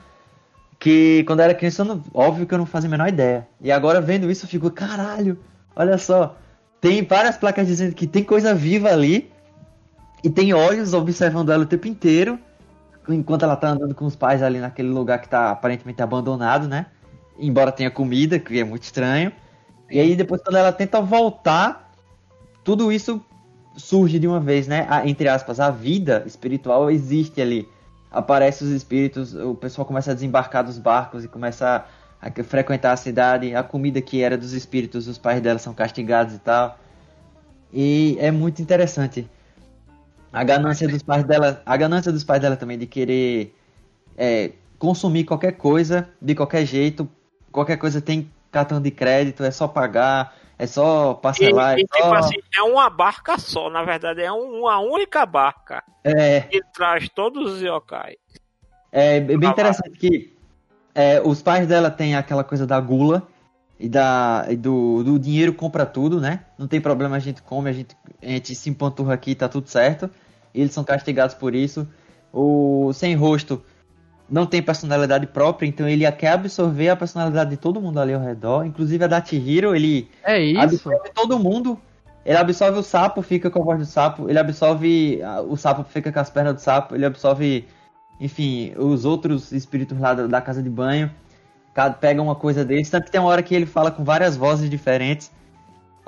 que 0.78 1.24
quando 1.26 1.40
eu 1.40 1.44
era 1.46 1.54
criança, 1.54 1.84
não- 1.84 2.02
óbvio 2.14 2.46
que 2.46 2.54
eu 2.54 2.58
não 2.58 2.66
fazia 2.66 2.88
a 2.88 2.90
menor 2.90 3.08
ideia. 3.08 3.48
E 3.60 3.72
agora 3.72 4.00
vendo 4.00 4.30
isso, 4.30 4.44
eu 4.46 4.50
fico, 4.50 4.70
caralho, 4.70 5.38
olha 5.76 5.98
só. 5.98 6.36
Tem 6.80 7.04
várias 7.06 7.36
placas 7.36 7.66
dizendo 7.66 7.94
que 7.94 8.06
tem 8.06 8.24
coisa 8.24 8.54
viva 8.54 8.90
ali. 8.90 9.30
E 10.22 10.30
tem 10.30 10.52
olhos 10.52 10.94
observando 10.94 11.50
ela 11.52 11.64
o 11.64 11.66
tempo 11.66 11.86
inteiro. 11.88 12.38
Enquanto 13.08 13.44
ela 13.44 13.56
tá 13.56 13.70
andando 13.70 13.94
com 13.94 14.04
os 14.06 14.16
pais 14.16 14.42
ali 14.42 14.60
naquele 14.60 14.88
lugar 14.90 15.20
que 15.20 15.28
tá 15.28 15.50
aparentemente 15.50 16.02
abandonado, 16.02 16.68
né? 16.68 16.86
Embora 17.38 17.72
tenha 17.72 17.90
comida, 17.90 18.38
que 18.38 18.58
é 18.60 18.64
muito 18.64 18.82
estranho. 18.84 19.32
E 19.90 19.98
aí 20.00 20.14
depois 20.14 20.42
quando 20.42 20.56
ela 20.56 20.72
tenta 20.72 21.00
voltar, 21.00 21.92
tudo 22.62 22.92
isso 22.92 23.20
surge 23.76 24.18
de 24.18 24.26
uma 24.26 24.40
vez, 24.40 24.66
né? 24.66 24.86
A- 24.88 25.06
entre 25.08 25.28
aspas, 25.28 25.60
a 25.60 25.70
vida 25.70 26.22
espiritual 26.26 26.90
existe 26.90 27.40
ali. 27.40 27.68
Aparecem 28.10 28.66
os 28.66 28.72
espíritos, 28.72 29.34
o 29.34 29.54
pessoal 29.54 29.86
começa 29.86 30.10
a 30.10 30.14
desembarcar 30.14 30.64
dos 30.64 30.78
barcos 30.78 31.24
e 31.24 31.28
começa 31.28 31.84
a, 32.20 32.28
a 32.28 32.44
frequentar 32.44 32.92
a 32.92 32.96
cidade. 32.96 33.54
A 33.54 33.62
comida 33.62 34.00
que 34.00 34.22
era 34.22 34.36
dos 34.36 34.52
espíritos, 34.52 35.06
os 35.06 35.18
pais 35.18 35.40
dela 35.40 35.58
são 35.58 35.74
castigados 35.74 36.34
e 36.34 36.38
tal. 36.38 36.78
E 37.72 38.16
é 38.18 38.30
muito 38.30 38.62
interessante. 38.62 39.28
A 40.32 40.44
ganância 40.44 40.86
dos 40.88 41.02
pais 41.02 41.24
dela, 41.24 41.62
a 41.64 41.76
ganância 41.76 42.12
dos 42.12 42.24
pais 42.24 42.40
dela 42.40 42.56
também 42.56 42.78
de 42.78 42.86
querer 42.86 43.54
é, 44.16 44.52
consumir 44.78 45.24
qualquer 45.24 45.52
coisa 45.52 46.08
de 46.20 46.34
qualquer 46.34 46.66
jeito. 46.66 47.08
Qualquer 47.50 47.76
coisa 47.78 48.00
tem 48.00 48.30
cartão 48.50 48.80
de 48.80 48.90
crédito, 48.90 49.44
é 49.44 49.50
só 49.50 49.68
pagar, 49.68 50.34
é 50.58 50.66
só 50.66 51.14
parcelar, 51.14 51.78
E, 51.78 51.82
é 51.82 51.84
tipo 51.84 51.98
só... 51.98 52.14
assim, 52.14 52.36
é 52.56 52.62
uma 52.62 52.88
barca 52.90 53.38
só, 53.38 53.70
na 53.70 53.84
verdade, 53.84 54.22
é 54.22 54.32
um- 54.32 54.60
uma 54.60 54.78
única 54.78 55.24
barca 55.26 55.82
É, 56.02 56.40
que 56.42 56.60
traz 56.74 57.08
todos 57.08 57.54
os 57.54 57.62
yokai. 57.62 58.16
É 58.90 59.20
bem 59.20 59.50
interessante 59.50 59.98
que 59.98 60.36
é, 60.94 61.20
os 61.20 61.42
pais 61.42 61.66
dela 61.66 61.90
têm 61.90 62.16
aquela 62.16 62.42
coisa 62.42 62.66
da 62.66 62.80
gula 62.80 63.28
e, 63.78 63.88
da, 63.88 64.46
e 64.48 64.56
do, 64.56 65.04
do 65.04 65.18
dinheiro 65.18 65.52
compra 65.52 65.86
tudo, 65.86 66.20
né? 66.20 66.44
Não 66.58 66.66
tem 66.66 66.80
problema, 66.80 67.16
a 67.16 67.20
gente 67.20 67.42
come, 67.42 67.68
a 67.70 67.72
gente, 67.72 67.94
a 68.22 68.26
gente 68.26 68.54
se 68.54 68.68
empanturra 68.70 69.14
aqui, 69.14 69.34
tá 69.34 69.48
tudo 69.48 69.68
certo. 69.68 70.10
Eles 70.54 70.72
são 70.72 70.82
castigados 70.82 71.34
por 71.34 71.54
isso. 71.54 71.86
O 72.32 72.90
sem 72.92 73.14
rosto 73.14 73.62
não 74.30 74.46
tem 74.46 74.62
personalidade 74.62 75.26
própria, 75.26 75.66
então 75.66 75.88
ele 75.88 76.10
quer 76.12 76.32
absorver 76.32 76.90
a 76.90 76.96
personalidade 76.96 77.50
de 77.50 77.56
todo 77.56 77.80
mundo 77.80 77.98
ali 77.98 78.12
ao 78.12 78.20
redor, 78.20 78.64
inclusive 78.64 79.02
a 79.04 79.06
da 79.06 79.24
Chihiro, 79.24 79.74
ele 79.74 80.10
É 80.24 80.38
isso. 80.40 80.60
absorve 80.60 81.10
todo 81.14 81.38
mundo. 81.38 81.78
Ele 82.24 82.36
absorve 82.36 82.78
o 82.78 82.82
sapo, 82.82 83.22
fica 83.22 83.50
com 83.50 83.62
a 83.62 83.64
voz 83.64 83.78
do 83.78 83.86
sapo. 83.86 84.28
Ele 84.28 84.38
absorve 84.38 85.22
ah, 85.22 85.40
o 85.40 85.56
sapo, 85.56 85.82
fica 85.84 86.12
com 86.12 86.20
as 86.20 86.28
pernas 86.28 86.54
do 86.56 86.60
sapo. 86.60 86.94
Ele 86.94 87.06
absorve, 87.06 87.66
enfim, 88.20 88.74
os 88.76 89.06
outros 89.06 89.50
espíritos 89.50 89.98
lá 89.98 90.12
da, 90.12 90.26
da 90.26 90.40
casa 90.42 90.62
de 90.62 90.68
banho. 90.68 91.10
Pega 92.00 92.20
uma 92.20 92.34
coisa 92.34 92.66
deles. 92.66 92.90
Tanto 92.90 93.04
que 93.06 93.10
tem 93.10 93.18
uma 93.20 93.30
hora 93.30 93.42
que 93.42 93.54
ele 93.54 93.64
fala 93.64 93.90
com 93.90 94.04
várias 94.04 94.36
vozes 94.36 94.68
diferentes. 94.68 95.30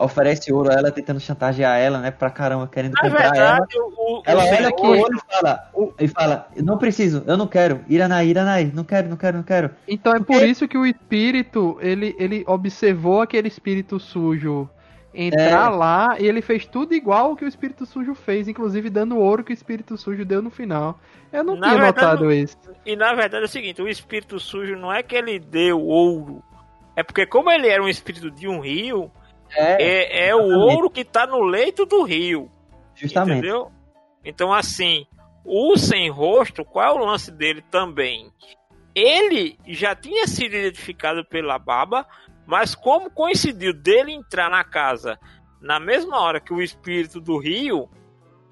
Oferece 0.01 0.53
ouro 0.53 0.70
a 0.70 0.74
ela, 0.74 0.90
tentando 0.90 1.20
chantagear 1.20 1.78
ela, 1.78 1.98
né? 1.98 2.11
Pra 2.11 2.30
caramba, 2.30 2.66
querendo 2.66 2.94
Na 2.94 3.03
comprar 3.03 3.24
ela. 3.24 3.32
verdade, 3.32 3.78
o, 3.78 4.18
o, 4.18 4.22
Ela 4.24 4.44
o 4.44 4.48
olha 4.48 4.72
pro 4.74 4.86
olho 4.88 5.16
e 5.16 5.20
fala, 5.34 5.70
e 6.01 6.09
fala, 6.09 6.48
não 6.57 6.78
preciso, 6.78 7.22
eu 7.26 7.36
não 7.36 7.46
quero. 7.46 7.80
Iranai, 7.88 8.26
Iranai, 8.28 8.72
não 8.74 8.82
quero, 8.84 9.09
não 9.09 9.16
quero, 9.16 9.36
não 9.36 9.44
quero. 9.44 9.70
Então 9.86 10.14
é 10.14 10.20
por 10.20 10.42
isso 10.42 10.66
que 10.66 10.78
o 10.78 10.86
espírito, 10.86 11.76
ele, 11.80 12.16
ele 12.18 12.44
observou 12.46 13.20
aquele 13.20 13.48
espírito 13.48 14.01
sujo 14.01 14.68
entrar 15.12 15.66
É. 15.72 15.76
lá 15.76 16.16
e 16.20 16.26
ele 16.26 16.40
fez 16.40 16.64
tudo 16.66 16.94
igual 16.94 17.32
o 17.32 17.36
que 17.36 17.44
o 17.44 17.48
espírito 17.48 17.84
sujo 17.84 18.14
fez, 18.14 18.46
inclusive 18.48 18.88
dando 18.88 19.16
o 19.16 19.20
ouro 19.20 19.42
que 19.42 19.53
o 19.53 19.55
espírito 19.55 19.96
sujo 19.98 20.24
deu 20.24 20.40
no 20.40 20.51
final. 20.51 20.98
Eu 21.32 21.42
não 21.44 21.57
Na 21.57 21.68
tinha 21.68 21.80
verdade, 21.82 22.07
notado 22.07 22.32
isso. 22.32 22.57
E 22.86 22.94
na 22.96 23.12
verdade 23.12 23.42
é 23.42 23.46
o 23.46 23.48
seguinte, 23.51 23.82
o 23.82 23.88
espírito 23.88 24.38
sujo 24.38 24.76
não 24.76 24.92
é 24.92 25.03
que 25.03 25.14
ele 25.16 25.38
deu 25.38 25.80
ouro. 25.80 26.42
É 26.96 27.03
porque 27.03 27.26
como 27.26 27.51
ele 27.51 27.68
era 27.68 27.82
um 27.82 27.88
espírito 27.88 28.30
de 28.30 28.46
um 28.46 28.61
rio, 28.61 29.11
É, 29.55 29.82
é, 29.82 30.28
é 30.28 30.36
o 30.36 30.48
ouro 30.48 30.90
que 30.90 31.05
tá 31.05 31.26
no 31.26 31.42
leito 31.42 31.84
do 31.84 32.03
rio. 32.03 32.51
justamente. 32.94 33.38
Entendeu? 33.38 33.70
Então, 34.24 34.53
assim, 34.53 35.07
o 35.44 35.76
sem 35.76 36.11
rosto, 36.11 36.64
qual 36.64 36.86
é 36.86 37.01
o 37.01 37.05
lance 37.05 37.30
dele 37.30 37.62
também? 37.70 38.30
Ele 38.94 39.59
já 39.66 39.94
tinha 39.94 40.26
sido 40.26 40.55
identificado 40.55 41.24
pela 41.24 41.59
baba, 41.59 42.07
mas 42.46 42.74
como 42.74 43.11
coincidiu 43.11 43.72
dele 43.72 44.12
entrar 44.12 44.51
na 44.51 44.64
casa 44.64 45.18
na 45.61 45.78
mesma 45.78 46.18
hora 46.18 46.40
que 46.40 46.53
o 46.53 46.62
espírito 46.62 47.20
do 47.20 47.38
rio, 47.38 47.88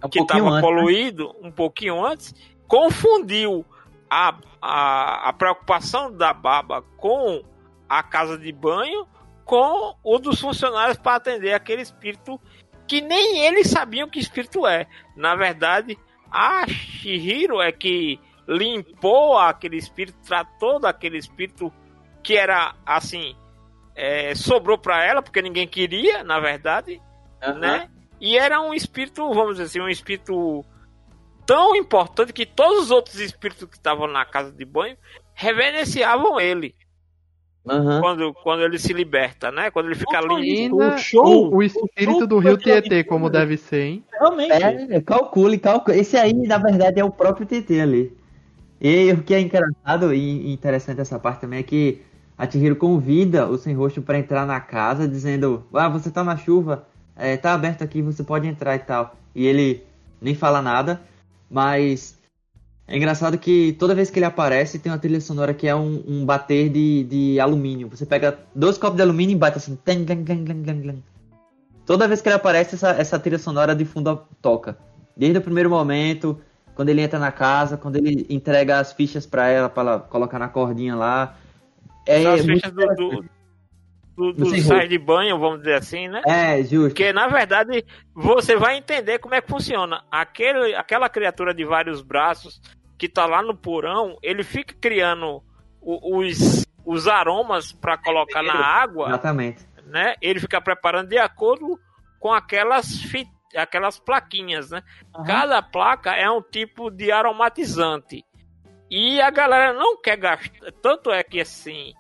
É 0.02 0.06
um 0.06 0.10
que 0.10 0.20
estava 0.20 0.56
né? 0.56 0.60
poluído 0.60 1.34
um 1.42 1.50
pouquinho 1.50 2.04
antes, 2.04 2.34
confundiu 2.66 3.64
a, 4.10 4.36
a, 4.60 5.28
a 5.28 5.32
preocupação 5.32 6.12
da 6.12 6.32
baba 6.32 6.82
com 6.96 7.42
a 7.88 8.02
casa 8.02 8.36
de 8.36 8.52
banho 8.52 9.06
com 9.48 9.96
o 10.04 10.18
dos 10.18 10.42
funcionários 10.42 10.98
para 10.98 11.16
atender 11.16 11.54
aquele 11.54 11.80
espírito 11.80 12.38
que 12.86 13.00
nem 13.00 13.46
eles 13.46 13.70
sabiam 13.70 14.06
que 14.06 14.18
espírito 14.18 14.66
é. 14.66 14.86
Na 15.16 15.34
verdade, 15.34 15.98
a 16.30 16.68
Shihiro 16.68 17.58
é 17.58 17.72
que 17.72 18.20
limpou 18.46 19.38
aquele 19.38 19.78
espírito, 19.78 20.18
tratou 20.22 20.78
daquele 20.78 21.16
espírito 21.16 21.72
que 22.22 22.36
era 22.36 22.74
assim, 22.84 23.34
é, 23.96 24.34
sobrou 24.34 24.76
para 24.76 25.02
ela 25.02 25.22
porque 25.22 25.40
ninguém 25.40 25.66
queria, 25.66 26.22
na 26.22 26.38
verdade, 26.38 27.00
Aham. 27.42 27.58
né? 27.58 27.90
E 28.20 28.36
era 28.36 28.60
um 28.60 28.74
espírito, 28.74 29.32
vamos 29.32 29.56
dizer 29.56 29.64
assim, 29.64 29.80
um 29.80 29.88
espírito 29.88 30.62
tão 31.46 31.74
importante 31.74 32.34
que 32.34 32.44
todos 32.44 32.84
os 32.84 32.90
outros 32.90 33.18
espíritos 33.18 33.66
que 33.66 33.76
estavam 33.76 34.06
na 34.06 34.26
casa 34.26 34.52
de 34.52 34.64
banho 34.66 34.98
reverenciavam 35.32 36.38
ele 36.38 36.76
Aham. 37.70 38.00
quando, 38.00 38.34
quando 38.34 38.62
ele 38.62 38.78
se 38.78 38.92
liberta, 38.92 39.50
né? 39.50 39.70
Quando 39.70 39.86
ele 39.86 39.94
fica. 39.94 40.18
Ainda 40.18 40.94
O 40.94 40.98
show- 40.98 41.50
o, 41.52 41.56
o 41.56 41.62
espírito 41.62 42.18
show 42.18 42.26
do 42.26 42.38
rio 42.38 42.56
Tietê, 42.56 43.04
como 43.04 43.30
deve 43.30 43.56
ser, 43.56 43.82
hein? 43.82 44.04
Realmente. 44.12 44.52
É, 44.52 45.00
calcule, 45.00 45.58
calcule. 45.58 45.98
Esse 45.98 46.16
aí, 46.16 46.32
na 46.34 46.58
verdade, 46.58 47.00
é 47.00 47.04
o 47.04 47.10
próprio 47.10 47.46
TT 47.46 47.80
ali. 47.80 48.16
E 48.80 49.12
o 49.12 49.22
que 49.22 49.34
é 49.34 49.40
engraçado 49.40 50.14
e 50.14 50.52
interessante 50.52 51.00
essa 51.00 51.18
parte 51.18 51.40
também 51.40 51.60
é 51.60 51.62
que 51.62 52.00
a 52.36 52.48
Chihiro 52.48 52.76
convida 52.76 53.46
o 53.46 53.58
Sem 53.58 53.74
Rosto 53.74 54.00
pra 54.00 54.18
entrar 54.18 54.46
na 54.46 54.60
casa, 54.60 55.08
dizendo: 55.08 55.64
Ah, 55.74 55.88
você 55.88 56.10
tá 56.10 56.22
na 56.22 56.36
chuva, 56.36 56.86
é, 57.16 57.36
tá 57.36 57.54
aberto 57.54 57.82
aqui, 57.82 58.00
você 58.02 58.22
pode 58.22 58.46
entrar 58.46 58.76
e 58.76 58.80
tal. 58.80 59.16
E 59.34 59.46
ele 59.46 59.82
nem 60.20 60.34
fala 60.34 60.62
nada, 60.62 61.00
mas 61.50 62.17
é 62.88 62.96
engraçado 62.96 63.36
que 63.36 63.74
toda 63.78 63.94
vez 63.94 64.08
que 64.08 64.18
ele 64.18 64.24
aparece 64.24 64.78
tem 64.78 64.90
uma 64.90 64.98
trilha 64.98 65.20
sonora 65.20 65.52
que 65.52 65.68
é 65.68 65.76
um, 65.76 66.02
um 66.08 66.24
bater 66.24 66.70
de, 66.70 67.04
de 67.04 67.38
alumínio. 67.38 67.86
Você 67.88 68.06
pega 68.06 68.38
dois 68.54 68.78
copos 68.78 68.96
de 68.96 69.02
alumínio 69.02 69.34
e 69.34 69.38
bate 69.38 69.58
assim. 69.58 69.76
Tang, 69.76 70.06
tang, 70.06 70.24
tang. 70.24 71.02
Toda 71.84 72.08
vez 72.08 72.22
que 72.22 72.28
ele 72.28 72.36
aparece, 72.36 72.76
essa, 72.76 72.90
essa 72.92 73.18
trilha 73.18 73.38
sonora 73.38 73.74
de 73.74 73.84
fundo 73.84 74.26
toca. 74.40 74.78
Desde 75.14 75.38
o 75.38 75.42
primeiro 75.42 75.68
momento, 75.68 76.40
quando 76.74 76.88
ele 76.88 77.02
entra 77.02 77.18
na 77.18 77.30
casa, 77.30 77.76
quando 77.76 77.96
ele 77.96 78.26
entrega 78.30 78.78
as 78.78 78.94
fichas 78.94 79.26
pra 79.26 79.48
ela, 79.48 79.68
pra 79.68 79.82
ela 79.82 79.98
colocar 80.00 80.38
na 80.38 80.48
cordinha 80.48 80.96
lá. 80.96 81.36
É, 82.06 82.24
As 82.24 82.42
fichas 82.42 82.72
do, 82.72 82.86
do, 82.86 83.24
do, 84.16 84.32
do 84.32 84.60
sai 84.62 84.88
de 84.88 84.96
banho, 84.96 85.38
vamos 85.38 85.58
dizer 85.58 85.74
assim, 85.74 86.08
né? 86.08 86.22
É, 86.26 86.62
justo. 86.62 86.88
Porque, 86.88 87.12
na 87.12 87.28
verdade, 87.28 87.84
você 88.14 88.56
vai 88.56 88.78
entender 88.78 89.18
como 89.18 89.34
é 89.34 89.42
que 89.42 89.48
funciona. 89.48 90.02
Aquele, 90.10 90.74
aquela 90.74 91.08
criatura 91.10 91.52
de 91.52 91.66
vários 91.66 92.00
braços 92.00 92.60
que 92.98 93.08
tá 93.08 93.24
lá 93.26 93.40
no 93.42 93.56
porão, 93.56 94.18
ele 94.22 94.42
fica 94.42 94.74
criando 94.80 95.42
os, 95.80 96.66
os 96.84 97.06
aromas 97.06 97.72
para 97.72 97.96
colocar 97.96 98.42
na 98.42 98.54
água, 98.54 99.08
Exatamente. 99.08 99.64
né? 99.86 100.14
Ele 100.20 100.40
fica 100.40 100.60
preparando 100.60 101.08
de 101.08 101.18
acordo 101.18 101.78
com 102.18 102.32
aquelas 102.32 103.00
fi- 103.02 103.28
aquelas 103.56 103.98
plaquinhas, 103.98 104.70
né? 104.70 104.82
Cada 105.24 105.62
placa 105.62 106.10
é 106.14 106.28
um 106.30 106.42
tipo 106.42 106.90
de 106.90 107.10
aromatizante. 107.12 108.24
E 108.90 109.20
a 109.20 109.30
galera 109.30 109.72
não 109.72 110.00
quer 110.00 110.16
gastar. 110.16 110.72
Tanto 110.82 111.10
é 111.12 111.22
que 111.22 111.40
assim, 111.40 111.92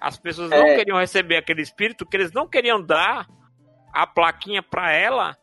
as 0.00 0.18
pessoas 0.18 0.50
não 0.50 0.56
É. 0.66 0.76
queriam 0.76 0.98
receber 0.98 1.36
aquele 1.36 1.62
espírito, 1.62 2.04
que 2.06 2.16
eles 2.16 2.32
não 2.32 2.46
queriam 2.48 2.82
dar 2.82 3.26
a 3.92 4.06
plaquinha 4.06 4.62
para 4.62 4.90
ela, 4.92 5.36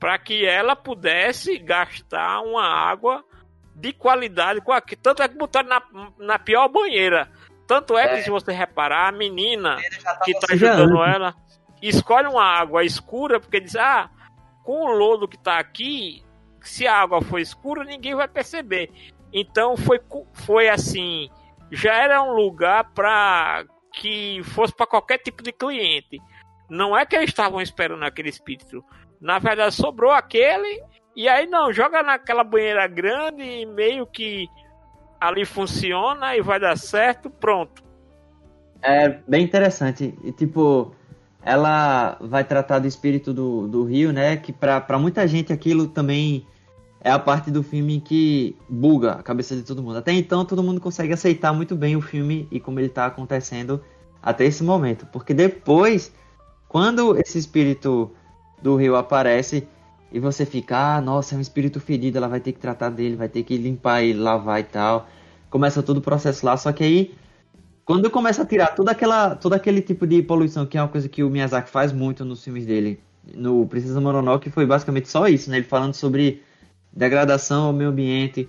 para 0.00 0.18
que 0.18 0.44
ela 0.46 0.74
pudesse 0.74 1.58
gastar 1.58 2.40
uma 2.40 2.64
água 2.64 3.24
de 3.78 3.92
qualidade. 3.92 4.60
com 4.60 4.72
aqui. 4.72 4.96
Tanto 4.96 5.22
é 5.22 5.28
que 5.28 5.36
botaram 5.36 5.68
na, 5.68 5.82
na 6.18 6.38
pior 6.38 6.68
banheira. 6.68 7.30
Tanto 7.66 7.96
é, 7.96 8.08
que, 8.08 8.22
se 8.22 8.30
você 8.30 8.52
reparar, 8.52 9.08
a 9.08 9.12
menina 9.12 9.76
que 10.24 10.32
tá 10.40 10.52
ajudando 10.52 11.02
ela 11.02 11.34
escolhe 11.82 12.26
uma 12.26 12.44
água 12.44 12.84
escura, 12.84 13.38
porque 13.38 13.60
diz: 13.60 13.76
ah, 13.76 14.10
com 14.64 14.84
o 14.84 14.92
lodo 14.92 15.28
que 15.28 15.38
tá 15.38 15.58
aqui, 15.58 16.24
se 16.60 16.86
a 16.86 16.96
água 16.96 17.22
for 17.22 17.38
escura, 17.38 17.84
ninguém 17.84 18.14
vai 18.14 18.28
perceber. 18.28 18.90
Então 19.32 19.76
foi, 19.76 20.00
foi 20.32 20.68
assim, 20.68 21.28
já 21.70 21.94
era 21.94 22.22
um 22.22 22.32
lugar 22.32 22.90
para 22.92 23.64
que 23.94 24.40
fosse 24.44 24.74
para 24.74 24.86
qualquer 24.86 25.18
tipo 25.18 25.42
de 25.42 25.52
cliente. 25.52 26.18
Não 26.68 26.96
é 26.96 27.04
que 27.06 27.16
eles 27.16 27.30
estavam 27.30 27.60
esperando 27.60 28.04
aquele 28.04 28.28
espírito. 28.28 28.84
Na 29.20 29.38
verdade, 29.38 29.74
sobrou 29.74 30.12
aquele, 30.12 30.82
e 31.18 31.28
aí 31.28 31.48
não, 31.48 31.72
joga 31.72 32.00
naquela 32.00 32.44
banheira 32.44 32.86
grande 32.86 33.42
e 33.42 33.66
meio 33.66 34.06
que 34.06 34.48
ali 35.20 35.44
funciona 35.44 36.36
e 36.36 36.40
vai 36.40 36.60
dar 36.60 36.78
certo, 36.78 37.28
pronto. 37.28 37.82
É 38.80 39.18
bem 39.26 39.42
interessante. 39.42 40.16
E, 40.22 40.30
tipo, 40.30 40.94
ela 41.42 42.16
vai 42.20 42.44
tratar 42.44 42.78
do 42.78 42.86
espírito 42.86 43.34
do, 43.34 43.66
do 43.66 43.82
rio, 43.82 44.12
né? 44.12 44.36
Que 44.36 44.52
pra 44.52 44.96
muita 44.96 45.26
gente 45.26 45.52
aquilo 45.52 45.88
também 45.88 46.46
é 47.00 47.10
a 47.10 47.18
parte 47.18 47.50
do 47.50 47.64
filme 47.64 48.00
que 48.00 48.56
buga 48.68 49.14
a 49.14 49.22
cabeça 49.24 49.56
de 49.56 49.64
todo 49.64 49.82
mundo. 49.82 49.98
Até 49.98 50.12
então, 50.12 50.44
todo 50.44 50.62
mundo 50.62 50.80
consegue 50.80 51.12
aceitar 51.12 51.52
muito 51.52 51.74
bem 51.74 51.96
o 51.96 52.00
filme 52.00 52.46
e 52.48 52.60
como 52.60 52.78
ele 52.78 52.90
tá 52.90 53.06
acontecendo 53.06 53.82
até 54.22 54.44
esse 54.44 54.62
momento. 54.62 55.04
Porque 55.06 55.34
depois, 55.34 56.14
quando 56.68 57.18
esse 57.18 57.40
espírito 57.40 58.08
do 58.62 58.76
rio 58.76 58.94
aparece 58.94 59.66
e 60.12 60.18
você 60.18 60.46
fica, 60.46 60.96
ah, 60.96 61.00
nossa, 61.00 61.34
é 61.34 61.38
um 61.38 61.40
espírito 61.40 61.80
ferido, 61.80 62.18
ela 62.18 62.28
vai 62.28 62.40
ter 62.40 62.52
que 62.52 62.58
tratar 62.58 62.90
dele, 62.90 63.16
vai 63.16 63.28
ter 63.28 63.42
que 63.42 63.56
limpar 63.56 64.02
e 64.02 64.12
lavar 64.12 64.60
e 64.60 64.64
tal. 64.64 65.08
Começa 65.50 65.82
todo 65.82 65.98
o 65.98 66.02
processo 66.02 66.44
lá, 66.44 66.56
só 66.56 66.72
que 66.72 66.84
aí 66.84 67.14
quando 67.84 68.10
começa 68.10 68.42
a 68.42 68.46
tirar 68.46 68.74
toda 68.74 68.90
aquela, 68.92 69.34
todo 69.34 69.54
aquele 69.54 69.80
tipo 69.80 70.06
de 70.06 70.22
poluição, 70.22 70.66
que 70.66 70.76
é 70.76 70.82
uma 70.82 70.88
coisa 70.88 71.08
que 71.08 71.22
o 71.22 71.30
Miyazaki 71.30 71.70
faz 71.70 71.92
muito 71.92 72.24
nos 72.24 72.44
filmes 72.44 72.66
dele, 72.66 73.00
no 73.34 73.66
Princesa 73.66 74.00
Mononoke 74.00 74.50
foi 74.50 74.66
basicamente 74.66 75.08
só 75.08 75.26
isso, 75.26 75.50
né? 75.50 75.56
Ele 75.56 75.66
falando 75.66 75.94
sobre 75.94 76.42
degradação 76.92 77.66
ao 77.66 77.72
meio 77.72 77.90
ambiente, 77.90 78.48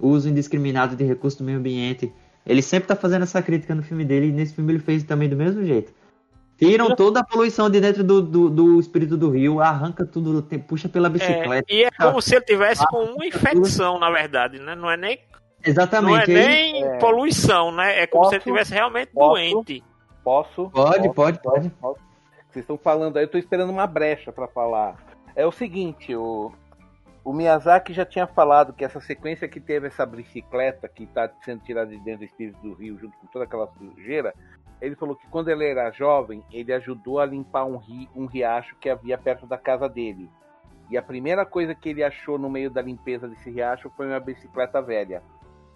uso 0.00 0.28
indiscriminado 0.28 0.96
de 0.96 1.04
recursos 1.04 1.38
do 1.38 1.44
meio 1.44 1.58
ambiente. 1.58 2.12
Ele 2.44 2.60
sempre 2.60 2.88
tá 2.88 2.96
fazendo 2.96 3.22
essa 3.22 3.40
crítica 3.40 3.74
no 3.74 3.82
filme 3.82 4.04
dele, 4.04 4.26
e 4.26 4.32
nesse 4.32 4.54
filme 4.54 4.72
ele 4.72 4.80
fez 4.80 5.04
também 5.04 5.28
do 5.28 5.36
mesmo 5.36 5.64
jeito. 5.64 5.92
Tiram 6.66 6.94
toda 6.94 7.20
a 7.20 7.24
poluição 7.24 7.68
de 7.68 7.80
dentro 7.80 8.04
do, 8.04 8.22
do, 8.22 8.48
do 8.50 8.80
espírito 8.80 9.16
do 9.16 9.30
rio, 9.30 9.60
arranca 9.60 10.06
tudo, 10.06 10.40
te- 10.42 10.58
puxa 10.58 10.88
pela 10.88 11.08
bicicleta. 11.10 11.66
É, 11.70 11.74
e 11.74 11.84
é 11.84 11.90
como 11.90 12.20
se 12.22 12.34
ele 12.36 12.44
tivesse 12.44 12.86
com 12.86 13.02
uma 13.04 13.26
infecção, 13.26 13.98
na 13.98 14.10
verdade, 14.10 14.58
né? 14.60 14.74
Não 14.74 14.90
é 14.90 14.96
nem, 14.96 15.16
não 15.16 15.24
é 15.64 15.68
Exatamente. 15.70 16.32
nem 16.32 16.84
É. 16.84 16.98
poluição, 16.98 17.72
né? 17.72 18.00
É 18.02 18.06
como 18.06 18.24
se 18.26 18.34
ele 18.34 18.38
Posso? 18.40 18.48
estivesse 18.50 18.74
realmente 18.74 19.10
Posso? 19.12 19.30
doente. 19.34 19.84
Posso? 20.22 20.70
Pode, 20.70 20.96
Posso? 21.08 21.14
pode, 21.14 21.42
pode. 21.42 21.70
Posso? 21.70 22.00
Vocês 22.50 22.62
estão 22.62 22.78
falando 22.78 23.16
aí, 23.16 23.24
eu 23.24 23.28
tô 23.30 23.38
esperando 23.38 23.70
uma 23.70 23.86
brecha 23.86 24.30
pra 24.30 24.46
falar. 24.46 24.96
É 25.34 25.44
o 25.46 25.50
seguinte, 25.50 26.14
o, 26.14 26.52
o 27.24 27.32
Miyazaki 27.32 27.92
já 27.92 28.04
tinha 28.04 28.26
falado 28.26 28.72
que 28.72 28.84
essa 28.84 29.00
sequência 29.00 29.48
que 29.48 29.58
teve 29.58 29.86
essa 29.88 30.04
bicicleta 30.06 30.86
que 30.88 31.06
tá 31.06 31.28
sendo 31.44 31.62
tirada 31.64 31.90
de 31.90 31.96
dentro 31.98 32.20
do 32.20 32.24
espírito 32.26 32.60
do 32.62 32.74
rio, 32.74 32.98
junto 33.00 33.16
com 33.18 33.26
toda 33.28 33.46
aquela 33.46 33.66
sujeira, 33.78 34.32
ele 34.82 34.96
falou 34.96 35.14
que 35.14 35.26
quando 35.28 35.48
ele 35.48 35.64
era 35.64 35.90
jovem, 35.92 36.42
ele 36.52 36.72
ajudou 36.72 37.20
a 37.20 37.24
limpar 37.24 37.64
um, 37.64 37.76
ri, 37.76 38.08
um 38.16 38.26
riacho 38.26 38.74
que 38.80 38.90
havia 38.90 39.16
perto 39.16 39.46
da 39.46 39.56
casa 39.56 39.88
dele. 39.88 40.28
E 40.90 40.98
a 40.98 41.02
primeira 41.02 41.46
coisa 41.46 41.72
que 41.74 41.88
ele 41.88 42.02
achou 42.02 42.36
no 42.36 42.50
meio 42.50 42.68
da 42.68 42.82
limpeza 42.82 43.28
desse 43.28 43.48
riacho 43.48 43.90
foi 43.96 44.08
uma 44.08 44.18
bicicleta 44.18 44.82
velha. 44.82 45.22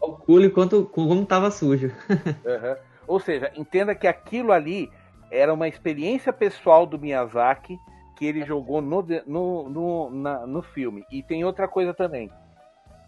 Calcule 0.01 0.51
quanto, 0.51 0.85
como 0.87 1.25
tava 1.25 1.51
sujo. 1.53 1.91
Aham. 2.45 2.77
Ou 3.07 3.21
seja, 3.21 3.53
entenda 3.55 3.95
que 3.95 4.09
aquilo 4.09 4.51
ali 4.53 4.91
era 5.31 5.55
uma 5.55 5.69
experiência 5.69 6.33
pessoal 6.33 6.85
do 6.85 6.99
Miyazaki 6.99 7.79
que 8.17 8.27
ele 8.27 8.45
jogou 8.45 8.81
no, 8.81 9.07
no, 9.27 9.69
no, 9.69 10.11
na- 10.11 10.47
no 10.47 10.63
filme. 10.63 11.05
E 11.13 11.23
tem 11.23 11.45
outra 11.45 11.69
coisa 11.69 11.95
também. 11.95 12.29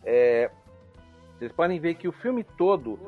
É, 0.04 0.48
vocês 1.36 1.50
podem 1.52 1.80
ver 1.80 1.94
que 1.94 2.06
o 2.06 2.12
filme 2.12 2.44
todo 2.44 2.98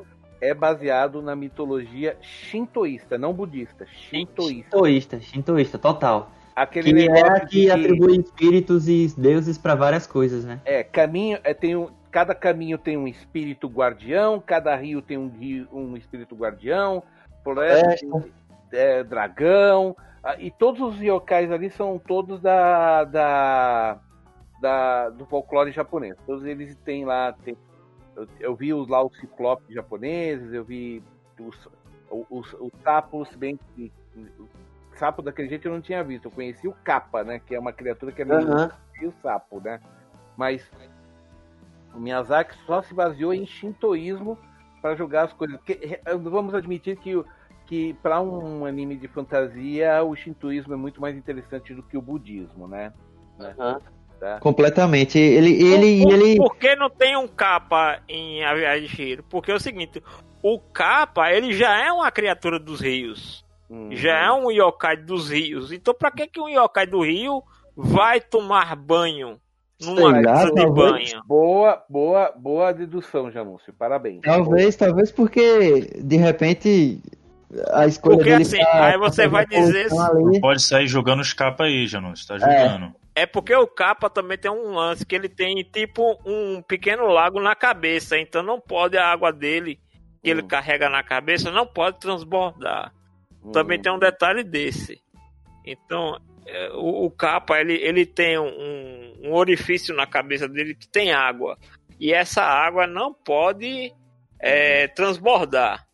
é 0.41 0.55
baseado 0.55 1.20
na 1.20 1.36
mitologia 1.36 2.16
shintoísta, 2.20 3.18
não 3.18 3.32
budista. 3.32 3.86
Shintoísta. 3.86 4.70
Shintoísta, 4.70 5.20
shintoísta, 5.20 5.78
total. 5.78 6.30
Aquele 6.57 6.93
Que 6.93 7.09
é 7.09 7.26
a 7.26 7.41
que 7.47 7.70
atribui 7.70 8.18
espíritos 8.18 8.88
e 8.88 9.12
deuses 9.16 9.57
pra 9.57 9.74
várias 9.74 10.07
coisas, 10.07 10.45
né? 10.45 10.61
É, 10.64 10.82
caminho, 10.82 11.38
é, 11.45 11.55
tem 11.55 11.76
um, 11.76 11.88
cada 12.11 12.34
caminho 12.34 12.76
tem 12.76 12.97
um 12.97 13.07
espírito 13.07 13.68
guardião, 13.68 14.43
cada 14.45 14.74
rio 14.76 15.01
tem 15.01 15.16
um, 15.16 15.28
rio, 15.28 15.68
um 15.72 15.97
espírito 15.97 16.34
guardião, 16.34 17.03
floresta, 17.45 18.07
tem, 18.70 18.80
é, 18.80 19.03
dragão, 19.05 19.97
e 20.38 20.51
todos 20.51 20.80
os 20.80 21.01
yokais 21.01 21.51
ali 21.51 21.70
são 21.70 21.99
todos 21.99 22.41
da, 22.41 23.05
da, 23.05 23.99
da- 24.61 25.09
do 25.11 25.24
folclore 25.24 25.72
japonês. 25.72 26.14
Todos 26.26 26.45
eles 26.45 26.76
têm 26.84 27.05
lá, 27.07 27.32
tem- 27.45 27.57
eu, 28.23 28.29
eu 28.41 28.57
vi 28.57 28.73
os, 28.73 28.89
lá 28.89 29.03
os 29.05 29.16
ciclopes 29.18 29.75
japoneses, 29.75 30.53
eu 30.53 30.64
vi 30.64 31.03
os, 31.39 31.68
os, 32.31 32.53
os 32.55 32.73
sapos, 32.83 33.35
bem 33.37 33.59
o 34.39 34.49
sapo 34.97 35.23
daquele 35.23 35.49
jeito 35.49 35.66
eu 35.68 35.73
não 35.73 35.81
tinha 35.81 36.03
visto, 36.05 36.27
eu 36.27 36.31
conheci 36.31 36.68
o 36.68 36.75
Kappa, 36.85 37.25
né, 37.25 37.39
que 37.39 37.55
é 37.55 37.59
uma 37.59 37.73
criatura 37.73 38.12
que 38.12 38.23
é 38.23 38.25
meio 38.25 38.51
Aham. 38.51 38.71
e 39.01 39.07
o 39.07 39.14
sapo, 39.23 39.61
né? 39.61 39.81
Mas 40.37 40.68
o 41.95 41.99
Miyazaki 41.99 42.55
só 42.66 42.83
se 42.83 42.93
baseou 42.95 43.33
em 43.33 43.47
shintoísmo 43.47 44.39
para 44.83 44.95
jogar 44.95 45.25
as 45.25 45.33
coisas. 45.33 45.57
Porque, 45.57 46.01
vamos 46.31 46.55
admitir 46.55 46.97
que, 46.97 47.16
o- 47.16 47.25
que 47.66 47.95
para 47.95 48.21
um 48.21 48.64
anime 48.64 48.97
de 48.97 49.09
fantasia, 49.09 50.03
o 50.03 50.14
shintoísmo 50.14 50.75
é 50.75 50.77
muito 50.77 51.01
mais 51.01 51.16
interessante 51.16 51.75
do 51.75 51.83
que 51.83 51.97
o 51.97 52.03
budismo, 52.03 52.68
né? 52.68 52.93
Tá? 54.21 54.39
Completamente. 54.39 55.18
Ele, 55.18 55.51
ele, 55.64 56.03
por, 56.03 56.12
ele. 56.12 56.37
por 56.37 56.57
que 56.57 56.77
não 56.77 56.91
tem 56.91 57.16
um 57.16 57.27
capa 57.27 58.01
em 58.07 58.45
A 58.45 58.55
Viagem 58.55 58.87
de 58.87 58.95
Chihiro? 58.95 59.25
Porque 59.31 59.51
é 59.51 59.55
o 59.55 59.59
seguinte, 59.61 60.03
o 60.43 60.59
capa, 60.59 61.33
ele 61.33 61.55
já 61.55 61.75
é 61.83 61.91
uma 61.91 62.11
criatura 62.11 62.59
dos 62.59 62.81
rios. 62.83 63.43
Uhum. 63.71 63.89
Já 63.93 64.27
é 64.27 64.31
um 64.31 64.51
yokai 64.51 64.97
dos 64.99 65.31
rios. 65.31 65.73
Então 65.73 65.95
pra 65.95 66.11
que, 66.11 66.27
que 66.27 66.39
um 66.41 66.49
yokai 66.51 66.87
do 66.87 67.01
rio 67.03 67.43
vai 67.75 68.21
tomar 68.21 68.77
banho 68.77 69.39
numa 69.81 70.12
Sei 70.12 70.23
casa 70.23 70.53
de 70.53 70.66
banho? 70.66 71.23
Boa, 71.27 71.83
boa, 71.89 72.33
boa 72.37 72.73
dedução, 72.75 73.31
Janúncio. 73.31 73.73
Parabéns. 73.73 74.21
Talvez, 74.23 74.77
talvez 74.77 75.11
porque 75.11 75.93
de 76.03 76.16
repente 76.16 77.01
a 77.73 77.87
escolha 77.87 78.16
Porque 78.16 78.31
dele 78.31 78.43
assim, 78.43 78.59
pra- 78.59 78.87
aí 78.87 78.99
você 78.99 79.23
pra 79.23 79.31
vai 79.31 79.47
dizer 79.47 79.89
pode 80.41 80.62
sair 80.62 80.87
jogando 80.87 81.21
os 81.21 81.33
capas 81.33 81.68
aí, 81.68 81.87
Janus. 81.87 82.27
Tá 82.27 82.37
jogando. 82.37 82.87
É 82.87 82.99
porque 83.26 83.54
o 83.54 83.66
capa 83.66 84.08
também 84.08 84.38
tem 84.38 84.50
um 84.50 84.72
lance 84.72 85.04
que 85.04 85.14
ele 85.14 85.28
tem 85.28 85.62
tipo 85.64 86.18
um 86.24 86.62
pequeno 86.62 87.06
lago 87.06 87.40
na 87.40 87.54
cabeça, 87.54 88.18
então 88.18 88.42
não 88.42 88.61
pode 88.61 88.96
a 88.96 89.06
água 89.06 89.32
dele 89.32 89.80
que 90.22 90.30
ele 90.30 90.42
Hum. 90.42 90.48
carrega 90.48 90.88
na 90.88 91.02
cabeça 91.02 91.50
não 91.50 91.66
pode 91.66 91.98
transbordar. 91.98 92.92
Hum. 93.42 93.52
Também 93.52 93.80
tem 93.80 93.92
um 93.92 93.98
detalhe 93.98 94.44
desse. 94.44 95.02
Então, 95.64 96.18
é, 96.46 96.70
o, 96.72 97.06
o 97.06 97.11
capa 97.11 97.61
ele, 97.61 97.74
ele 97.74 98.06
tem 98.06 98.38
um, 98.38 99.14
um 99.22 99.32
orifício 99.32 99.94
na 99.94 100.06
cabeça 100.06 100.48
dele 100.48 100.74
que 100.74 100.88
tem 100.88 101.12
água. 101.12 101.58
E 101.98 102.12
essa 102.12 102.42
água 102.42 102.87
não 102.87 103.12
pode 103.12 103.92
é, 104.38 104.88
transbordar. 104.88 105.87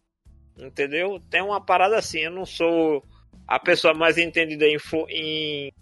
Entendeu? 0.59 1.21
Tem 1.31 1.43
uma 1.43 1.61
parada 1.61 1.97
assim. 1.97 2.21
Eu 2.21 2.31
não 2.31 2.47
sou 2.47 3.03
a 3.47 3.59
pessoa 3.59 3.95
mais 3.95 4.17
entendida 4.19 4.65
em, 4.67 4.79
em 5.09 5.73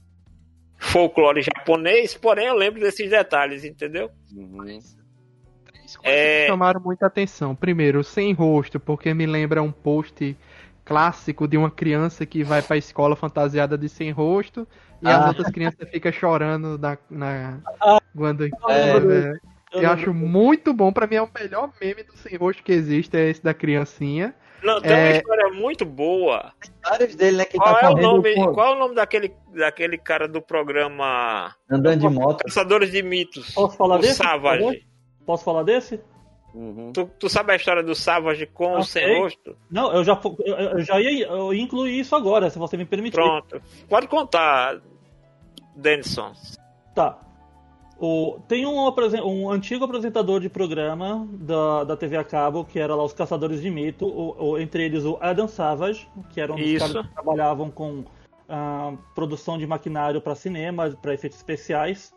folclore 0.79 1.43
japonês, 1.43 2.15
porém 2.15 2.47
eu 2.47 2.55
lembro 2.55 2.81
desses 2.81 3.09
detalhes, 3.09 3.65
entendeu? 3.65 4.11
Uhum. 4.35 4.59
Três 4.65 5.97
coisas 5.97 6.03
É. 6.05 6.43
que 6.43 6.47
chamaram 6.49 6.81
muita 6.81 7.07
atenção. 7.07 7.55
Primeiro, 7.55 8.03
sem 8.05 8.33
rosto, 8.33 8.79
porque 8.81 9.13
me 9.15 9.27
lembra 9.27 9.63
um 9.63 9.73
post 9.73 10.37
clássico 10.85 11.49
de 11.49 11.57
uma 11.57 11.71
criança 11.71 12.27
que 12.27 12.45
vai 12.45 12.61
pra 12.61 12.77
escola 12.77 13.17
fantasiada 13.17 13.79
de 13.79 13.89
sem 13.89 14.11
rosto 14.11 14.69
e 15.01 15.09
as 15.09 15.23
Ah. 15.25 15.29
outras 15.29 15.51
crianças 15.51 15.89
ficam 15.89 16.13
chorando 16.13 16.79
na, 16.79 16.99
na... 17.11 17.59
quando 18.15 18.45
É, 18.45 18.51
é, 18.51 19.33
Eu 19.73 19.91
acho 19.91 20.13
muito 20.13 20.73
bom, 20.75 20.93
pra 20.93 21.07
mim 21.07 21.17
é 21.17 21.23
o 21.23 21.29
melhor 21.35 21.71
meme 21.81 22.03
do 22.03 22.17
sem 22.19 22.37
rosto 22.37 22.63
que 22.63 22.71
existe, 22.73 23.17
é 23.17 23.29
esse 23.31 23.43
da 23.43 23.55
criancinha. 23.55 24.35
Não, 24.65 24.81
tem 24.81 24.91
uma 24.93 24.99
É. 25.01 25.17
história 25.19 25.49
muito 25.53 25.85
boa. 25.85 26.53
vários 26.83 27.15
dele, 27.15 27.37
né? 27.39 27.45
Que 27.45 27.59
Qual 27.59 27.75
tá 27.75 27.87
é 27.87 27.91
o 27.91 27.97
nome? 27.97 28.35
Qual 28.35 28.67
é 28.67 28.77
o 28.77 28.79
nome 28.79 28.95
daquele, 28.95 29.35
daquele 29.55 29.99
cara 29.99 30.27
do 30.27 30.41
programa 30.41 31.55
andando 31.71 32.01
de 32.01 32.09
moto. 32.09 32.43
Caçadores 32.45 32.91
de 32.91 33.03
Mitos? 33.03 33.53
Posso 33.55 33.77
falar 33.77 33.97
o 33.97 33.99
desse? 34.01 34.15
Savage. 34.17 34.87
Posso 35.27 35.45
falar 35.45 35.63
desse? 35.63 36.01
Uhum. 36.55 36.93
Tu, 36.93 37.11
tu 37.19 37.29
sabe 37.29 37.53
a 37.53 37.57
história 37.57 37.83
do 37.83 37.95
Savage 37.97 38.47
com 38.47 38.77
Ah, 38.77 38.79
o 38.79 38.85
sem 38.85 39.21
rosto? 39.21 39.57
Não, 39.71 39.93
eu 39.93 40.05
já, 40.05 40.21
eu, 40.47 40.55
eu 40.55 40.81
já 40.83 41.01
ia 41.01 41.27
eu 41.27 41.53
ia 41.53 41.61
incluir 41.63 41.99
isso 41.99 42.15
agora, 42.15 42.49
se 42.49 42.59
você 42.59 42.77
me 42.77 42.85
permitir. 42.85 43.17
Pronto. 43.17 43.61
Pode 43.89 44.07
contar, 44.07 44.81
Denison. 45.77 46.33
Tá. 46.95 47.19
O, 47.99 48.39
tem 48.49 48.67
um, 48.67 48.93
um 49.25 49.51
antigo 49.51 49.85
apresentador 49.85 50.41
de 50.41 50.49
programa 50.49 51.27
da, 51.33 51.85
da 51.85 51.97
TV 51.97 52.17
a 52.17 52.25
cabo, 52.25 52.65
que 52.65 52.79
era 52.79 52.95
lá 52.95 53.05
os 53.05 53.13
Caçadores 53.13 53.63
de 53.63 53.71
Mito, 53.71 54.07
o, 54.07 54.51
o- 54.51 54.59
entre 54.59 54.85
eles 54.85 55.05
o 55.05 55.17
Adam 55.21 55.47
Savage, 55.47 56.09
que 56.31 56.41
era 56.41 56.53
um 56.53 56.57
dos 56.57 56.67
Isso. 56.67 56.93
caras 56.93 57.07
que 57.07 57.15
trabalhavam 57.15 57.71
com 57.71 58.05
ah, 58.49 58.93
produção 59.15 59.57
de 59.57 59.67
maquinário 59.67 60.21
para 60.21 60.35
cinema, 60.35 60.91
para 60.91 61.15
efeitos 61.15 61.39
especiais. 61.39 62.13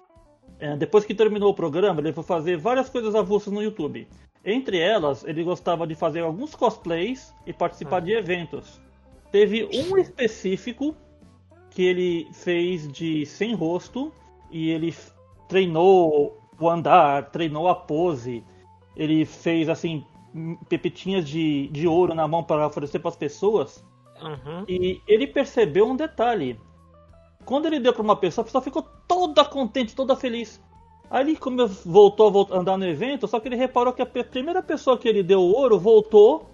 É, 0.59 0.75
depois 0.75 1.05
que 1.05 1.13
terminou 1.13 1.51
o 1.51 1.53
programa, 1.53 2.01
ele 2.01 2.11
foi 2.11 2.23
fazer 2.23 2.57
várias 2.57 2.89
coisas 2.89 3.13
avulsas 3.13 3.53
no 3.53 3.61
YouTube. 3.61 4.07
Entre 4.43 4.79
elas, 4.79 5.23
ele 5.25 5.43
gostava 5.43 5.85
de 5.85 5.93
fazer 5.93 6.21
alguns 6.21 6.55
cosplays 6.55 7.31
e 7.45 7.53
participar 7.53 7.99
de 7.99 8.13
eventos. 8.13 8.81
Teve 9.31 9.65
um 9.65 9.97
específico 9.97 10.95
que 11.69 11.83
ele 11.83 12.27
fez 12.33 12.91
de 12.91 13.25
sem 13.25 13.53
rosto 13.53 14.11
e 14.49 14.71
ele 14.71 14.95
treinou 15.47 16.37
o 16.59 16.69
andar, 16.69 17.29
treinou 17.31 17.67
a 17.67 17.75
pose. 17.75 18.43
Ele 18.95 19.25
fez 19.25 19.69
assim 19.69 20.05
pepitinhas 20.69 21.27
de, 21.27 21.67
de 21.69 21.87
ouro 21.87 22.13
na 22.13 22.27
mão 22.27 22.43
para 22.43 22.67
oferecer 22.67 22.99
para 22.99 23.09
as 23.09 23.15
pessoas. 23.15 23.83
Uhum. 24.21 24.65
E 24.67 25.01
ele 25.07 25.27
percebeu 25.27 25.87
um 25.87 25.95
detalhe. 25.95 26.59
Quando 27.45 27.65
ele 27.65 27.79
deu 27.79 27.93
para 27.93 28.03
uma 28.03 28.15
pessoa, 28.15 28.43
a 28.43 28.45
pessoa 28.45 28.61
ficou 28.61 28.83
toda 29.07 29.45
contente, 29.45 29.95
toda 29.95 30.15
feliz. 30.15 30.61
Ele 31.11 31.37
como 31.37 31.65
voltou 31.85 32.47
a 32.51 32.57
andar 32.57 32.77
no 32.77 32.85
evento, 32.85 33.27
só 33.27 33.39
que 33.39 33.47
ele 33.47 33.55
reparou 33.55 33.93
que 33.93 34.01
a 34.01 34.05
primeira 34.05 34.61
pessoa 34.61 34.97
que 34.97 35.07
ele 35.07 35.23
deu 35.23 35.39
o 35.39 35.55
ouro 35.55 35.79
voltou, 35.79 36.49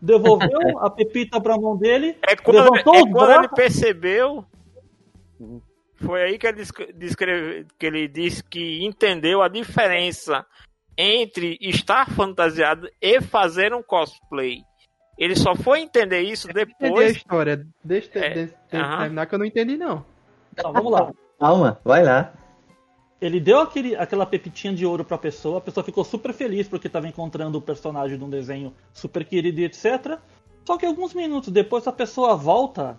devolveu 0.00 0.50
a 0.80 0.90
pepita 0.90 1.40
para 1.40 1.54
a 1.54 1.58
mão 1.58 1.76
dele, 1.76 2.18
É 2.22 2.36
quando, 2.36 2.56
levantou 2.56 2.94
é 2.94 3.02
os 3.02 3.10
quando 3.10 3.32
ele 3.32 3.48
percebeu. 3.48 4.44
Foi 6.04 6.22
aí 6.22 6.38
que 6.38 6.46
ele, 6.46 6.56
descre- 6.56 6.92
descreve, 6.94 7.66
que 7.78 7.86
ele 7.86 8.08
disse 8.08 8.42
que 8.42 8.84
entendeu 8.84 9.42
a 9.42 9.48
diferença 9.48 10.46
entre 10.96 11.58
estar 11.60 12.10
fantasiado 12.10 12.88
e 13.00 13.20
fazer 13.20 13.74
um 13.74 13.82
cosplay. 13.82 14.62
Ele 15.18 15.36
só 15.36 15.54
foi 15.54 15.80
entender 15.80 16.20
isso 16.22 16.48
Entendi 16.50 16.72
a 16.80 16.84
depois. 16.88 17.16
história. 17.16 17.66
Deixa 17.84 18.10
eu 18.18 18.22
É, 18.22 18.46
terminar 18.70 19.26
que 19.26 19.34
eu 19.34 19.38
não 19.38 19.44
entendi, 19.46 19.76
não. 19.76 20.04
Então, 20.52 20.72
vamos 20.72 20.90
lá. 20.90 21.12
Calma, 21.38 21.78
vai 21.84 22.02
lá. 22.02 22.32
Ele 23.20 23.38
deu 23.38 23.60
aquele, 23.60 23.94
aquela 23.96 24.24
pepitinha 24.24 24.72
de 24.72 24.86
ouro 24.86 25.04
pra 25.04 25.18
pessoa, 25.18 25.58
a 25.58 25.60
pessoa 25.60 25.84
ficou 25.84 26.02
super 26.04 26.32
feliz 26.32 26.66
porque 26.68 26.86
estava 26.86 27.06
encontrando 27.06 27.58
o 27.58 27.62
personagem 27.62 28.16
de 28.16 28.24
um 28.24 28.30
desenho 28.30 28.74
super 28.94 29.24
querido 29.26 29.60
e 29.60 29.64
etc. 29.64 30.18
Só 30.66 30.78
que 30.78 30.86
alguns 30.86 31.12
minutos 31.12 31.50
depois 31.50 31.86
a 31.86 31.92
pessoa 31.92 32.34
volta 32.34 32.98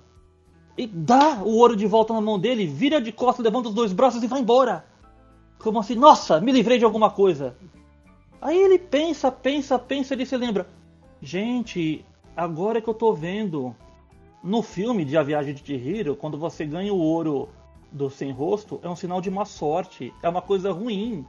e 0.78 0.88
dá 0.88 1.42
o 1.44 1.58
ouro 1.58 1.76
de 1.76 1.86
volta 1.86 2.14
na 2.14 2.22
mão 2.22 2.40
dele, 2.40 2.66
vira 2.66 3.02
de 3.02 3.12
costas, 3.12 3.44
levanta 3.44 3.70
os 3.70 3.76
dois 3.76 3.94
braços 3.94 4.24
e 4.24 4.28
vai 4.28 4.40
embora. 4.40 4.86
Como 5.60 5.80
assim, 5.80 5.96
nossa, 5.96 6.40
me 6.42 6.52
livrei 6.52 6.78
de 6.78 6.86
alguma 6.86 7.10
coisa. 7.10 7.56
Aí 8.42 8.58
ele 8.58 8.80
pensa, 8.80 9.32
pensa, 9.32 9.78
pensa, 9.78 10.14
ele 10.14 10.26
se 10.26 10.36
lembra. 10.36 10.68
Gente, 11.22 12.04
agora 12.36 12.80
é 12.80 12.82
que 12.82 12.90
eu 12.90 12.94
tô 12.94 13.14
vendo. 13.14 13.76
No 14.44 14.64
filme 14.64 15.06
de 15.06 15.16
A 15.16 15.22
Viagem 15.22 15.54
de 15.54 15.64
Chihiro, 15.64 16.16
quando 16.16 16.36
você 16.36 16.66
ganha 16.66 16.92
o 16.92 16.98
ouro 16.98 17.48
do 17.92 18.10
sem 18.10 18.32
rosto, 18.32 18.80
é 18.82 18.90
um 18.90 18.96
sinal 18.96 19.22
de 19.22 19.30
má 19.30 19.46
sorte. 19.46 20.12
É 20.24 20.28
uma 20.28 20.42
coisa 20.42 20.72
ruim. 20.72 21.24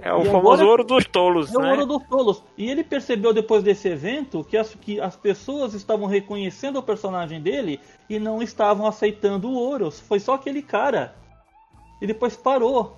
É 0.00 0.12
o 0.12 0.22
E 0.22 0.26
famoso 0.26 0.62
agora- 0.62 0.66
ouro 0.68 0.84
dos 0.84 1.04
tolos, 1.06 1.52
É 1.52 1.58
o 1.58 1.60
né? 1.60 1.70
ouro 1.72 1.86
dos 1.86 2.02
tolos. 2.08 2.44
E 2.56 2.70
ele 2.70 2.84
percebeu 2.84 3.32
depois 3.32 3.64
desse 3.64 3.88
evento 3.88 4.44
que 4.44 4.56
as, 4.56 4.74
que 4.74 5.00
as 5.00 5.16
pessoas 5.16 5.74
estavam 5.74 6.06
reconhecendo 6.06 6.78
o 6.78 6.82
personagem 6.82 7.40
dele 7.40 7.80
e 8.08 8.18
não 8.18 8.40
estavam 8.40 8.86
aceitando 8.86 9.48
o 9.48 9.54
ouro. 9.54 9.90
Foi 9.90 10.20
só 10.20 10.34
aquele 10.34 10.62
cara. 10.62 11.14
E 12.00 12.06
depois 12.06 12.36
parou. 12.36 12.96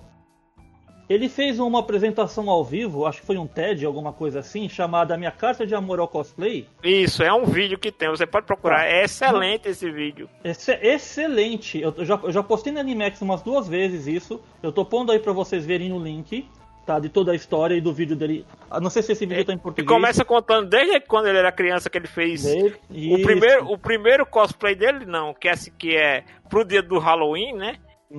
Ele 1.09 1.27
fez 1.27 1.59
uma 1.59 1.79
apresentação 1.79 2.49
ao 2.49 2.63
vivo, 2.63 3.05
acho 3.05 3.19
que 3.19 3.25
foi 3.25 3.37
um 3.37 3.45
TED, 3.45 3.85
alguma 3.85 4.13
coisa 4.13 4.39
assim, 4.39 4.69
chamada 4.69 5.17
Minha 5.17 5.31
Carta 5.31 5.67
de 5.67 5.75
Amor 5.75 5.99
ao 5.99 6.07
Cosplay. 6.07 6.65
Isso, 6.81 7.21
é 7.21 7.33
um 7.33 7.43
vídeo 7.43 7.77
que 7.77 7.91
tem, 7.91 8.07
você 8.09 8.25
pode 8.25 8.45
procurar. 8.45 8.77
Tá. 8.77 8.85
É 8.85 9.03
excelente 9.03 9.67
esse 9.67 9.91
vídeo. 9.91 10.29
Esse 10.41 10.71
é 10.71 10.93
excelente. 10.93 11.81
Eu 11.81 11.93
já, 12.05 12.17
eu 12.23 12.31
já 12.31 12.41
postei 12.41 12.71
na 12.71 12.79
Animax 12.79 13.21
umas 13.21 13.41
duas 13.41 13.67
vezes 13.67 14.07
isso. 14.07 14.39
Eu 14.63 14.71
tô 14.71 14.85
pondo 14.85 15.11
aí 15.11 15.19
pra 15.19 15.33
vocês 15.33 15.65
verem 15.65 15.91
o 15.91 15.99
link, 15.99 16.47
tá? 16.85 16.99
De 16.99 17.09
toda 17.09 17.31
a 17.31 17.35
história 17.35 17.75
e 17.75 17.81
do 17.81 17.93
vídeo 17.93 18.15
dele. 18.15 18.45
Ah, 18.69 18.79
Não 18.79 18.89
sei 18.89 19.01
se 19.03 19.11
esse 19.11 19.25
vídeo 19.25 19.45
tá 19.45 19.53
em 19.53 19.55
E 19.55 19.59
português. 19.59 19.87
começa 19.87 20.25
contando 20.25 20.67
desde 20.69 20.99
quando 21.01 21.27
ele 21.27 21.37
era 21.37 21.51
criança 21.51 21.89
que 21.89 21.97
ele 21.97 22.07
fez. 22.07 22.43
Dele. 22.43 22.75
O 23.13 23.21
primeiro, 23.21 23.71
o 23.71 23.77
primeiro 23.77 24.25
cosplay 24.25 24.75
dele, 24.75 25.05
não, 25.05 25.33
que 25.33 25.47
é, 25.47 25.51
assim- 25.51 25.71
que 25.77 25.95
é 25.95 26.23
pro 26.49 26.65
dia 26.65 26.81
do 26.81 26.97
Halloween, 26.99 27.53
né? 27.53 27.77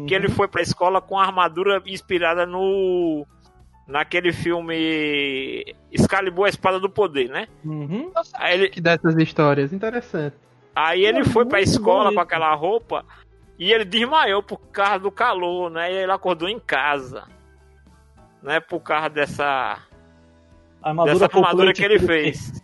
Que 0.08 0.14
ele 0.14 0.28
foi 0.28 0.48
pra 0.48 0.62
escola 0.62 1.02
com 1.02 1.18
a 1.18 1.24
armadura 1.24 1.82
inspirada 1.86 2.46
no. 2.46 3.26
Naquele 3.86 4.32
filme 4.32 5.74
Excalibur, 5.90 6.46
a 6.46 6.48
Espada 6.48 6.78
do 6.80 6.88
Poder, 6.88 7.28
né? 7.28 7.48
Uhum. 7.64 8.10
Aí 8.34 8.54
ele, 8.54 8.68
Que 8.70 8.80
dessas 8.80 9.14
histórias. 9.16 9.72
Interessante. 9.72 10.36
aí 10.74 11.04
ele 11.04 11.24
foi 11.24 11.44
pra 11.44 11.60
escola 11.60 12.08
bom 12.10 12.14
com 12.14 12.20
aquela 12.20 12.54
roupa 12.54 13.04
e 13.58 13.70
ele 13.72 13.84
desmaiou 13.84 14.42
por 14.42 14.58
causa 14.70 15.00
do 15.00 15.10
calor, 15.10 15.68
né? 15.68 15.92
E 15.92 15.96
ele 15.96 16.12
acordou 16.12 16.48
em 16.48 16.58
casa. 16.60 17.24
Né? 18.42 18.60
Por 18.60 18.80
causa 18.80 19.08
dessa. 19.08 19.78
A 20.82 20.88
armadura, 20.88 21.12
dessa 21.18 21.24
armadura 21.26 21.72
que 21.72 21.84
ele 21.84 21.98
fez. 21.98 22.62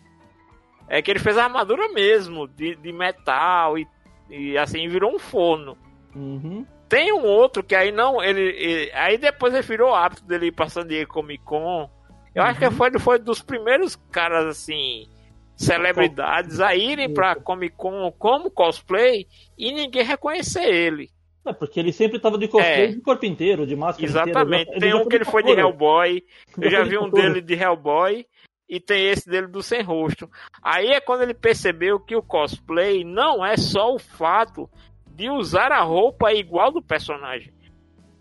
É 0.88 1.02
que 1.02 1.10
ele 1.10 1.18
fez 1.20 1.36
a 1.36 1.44
armadura 1.44 1.88
mesmo, 1.92 2.48
de, 2.48 2.74
de 2.76 2.92
metal 2.92 3.78
e, 3.78 3.86
e 4.30 4.56
assim 4.58 4.88
virou 4.88 5.14
um 5.14 5.18
forno. 5.18 5.76
Uhum. 6.16 6.66
Tem 6.88 7.12
um 7.12 7.22
outro 7.24 7.62
que 7.62 7.74
aí 7.74 7.92
não, 7.92 8.22
ele, 8.22 8.40
ele- 8.40 8.90
aí 8.92 9.18
depois 9.18 9.52
ele 9.52 9.62
virou 9.62 9.94
hábito 9.94 10.24
dele 10.24 10.46
ir 10.46 10.52
pra 10.52 10.68
San 10.70 10.86
Diego 10.86 11.12
Comic 11.12 11.44
Con. 11.44 11.90
Eu 12.34 12.42
acho 12.42 12.58
que 12.58 12.70
foi, 12.70 12.88
ele 12.88 12.98
foi 12.98 13.18
dos 13.18 13.42
primeiros 13.42 13.96
caras 14.10 14.46
assim, 14.46 15.06
celebridades 15.54 16.60
a 16.60 16.74
irem 16.74 17.12
pra 17.12 17.34
Comic 17.36 17.76
Con 17.76 18.10
como 18.18 18.50
cosplay 18.50 19.26
e 19.58 19.72
ninguém 19.72 20.02
reconhecer 20.04 20.64
ele. 20.64 21.10
É, 21.48 21.52
porque 21.52 21.80
ele 21.80 21.92
sempre 21.92 22.18
tava 22.18 22.36
de 22.38 22.46
cosplay 22.48 22.84
É. 22.84 22.86
de 22.88 23.00
corpo 23.00 23.24
inteiro, 23.24 23.66
de 23.66 23.74
máscara 23.74 24.06
Exatamente. 24.06 24.62
inteira. 24.70 24.80
Tem 24.80 24.94
um 24.94 25.08
que 25.08 25.16
ele 25.16 25.24
foi 25.24 25.42
de. 25.42 25.52
Hellboy. 25.52 26.22
Eu 26.60 26.70
Já 26.70 26.82
vi 26.82 26.98
um 26.98 27.08
dele 27.10 27.40
de 27.40 27.54
Hellboy 27.54 28.26
e 28.68 28.78
tem 28.78 29.06
esse 29.06 29.28
dele 29.28 29.46
do 29.46 29.62
sem 29.62 29.82
rosto. 29.82 30.28
Aí 30.62 30.88
é 30.88 31.00
quando 31.00 31.22
ele 31.22 31.34
percebeu 31.34 31.98
que 31.98 32.14
o 32.14 32.22
cosplay 32.22 33.02
não 33.04 33.44
é 33.44 33.56
só 33.56 33.94
o 33.94 33.98
fato 33.98 34.68
de 35.06 35.30
usar 35.30 35.72
a 35.72 35.80
roupa 35.82 36.32
igual 36.32 36.70
do 36.70 36.82
personagem, 36.82 37.52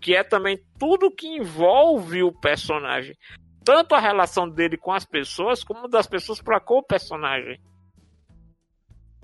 que 0.00 0.14
é 0.16 0.24
também 0.24 0.58
tudo 0.78 1.10
que 1.10 1.28
envolve 1.28 2.22
o 2.22 2.32
personagem, 2.32 3.14
tanto 3.64 3.94
a 3.94 4.00
relação 4.00 4.48
dele 4.48 4.76
com 4.76 4.90
as 4.90 5.04
pessoas 5.04 5.62
como 5.62 5.86
das 5.86 6.06
pessoas 6.06 6.40
para 6.40 6.58
com 6.58 6.78
o 6.78 6.82
personagem. 6.82 7.60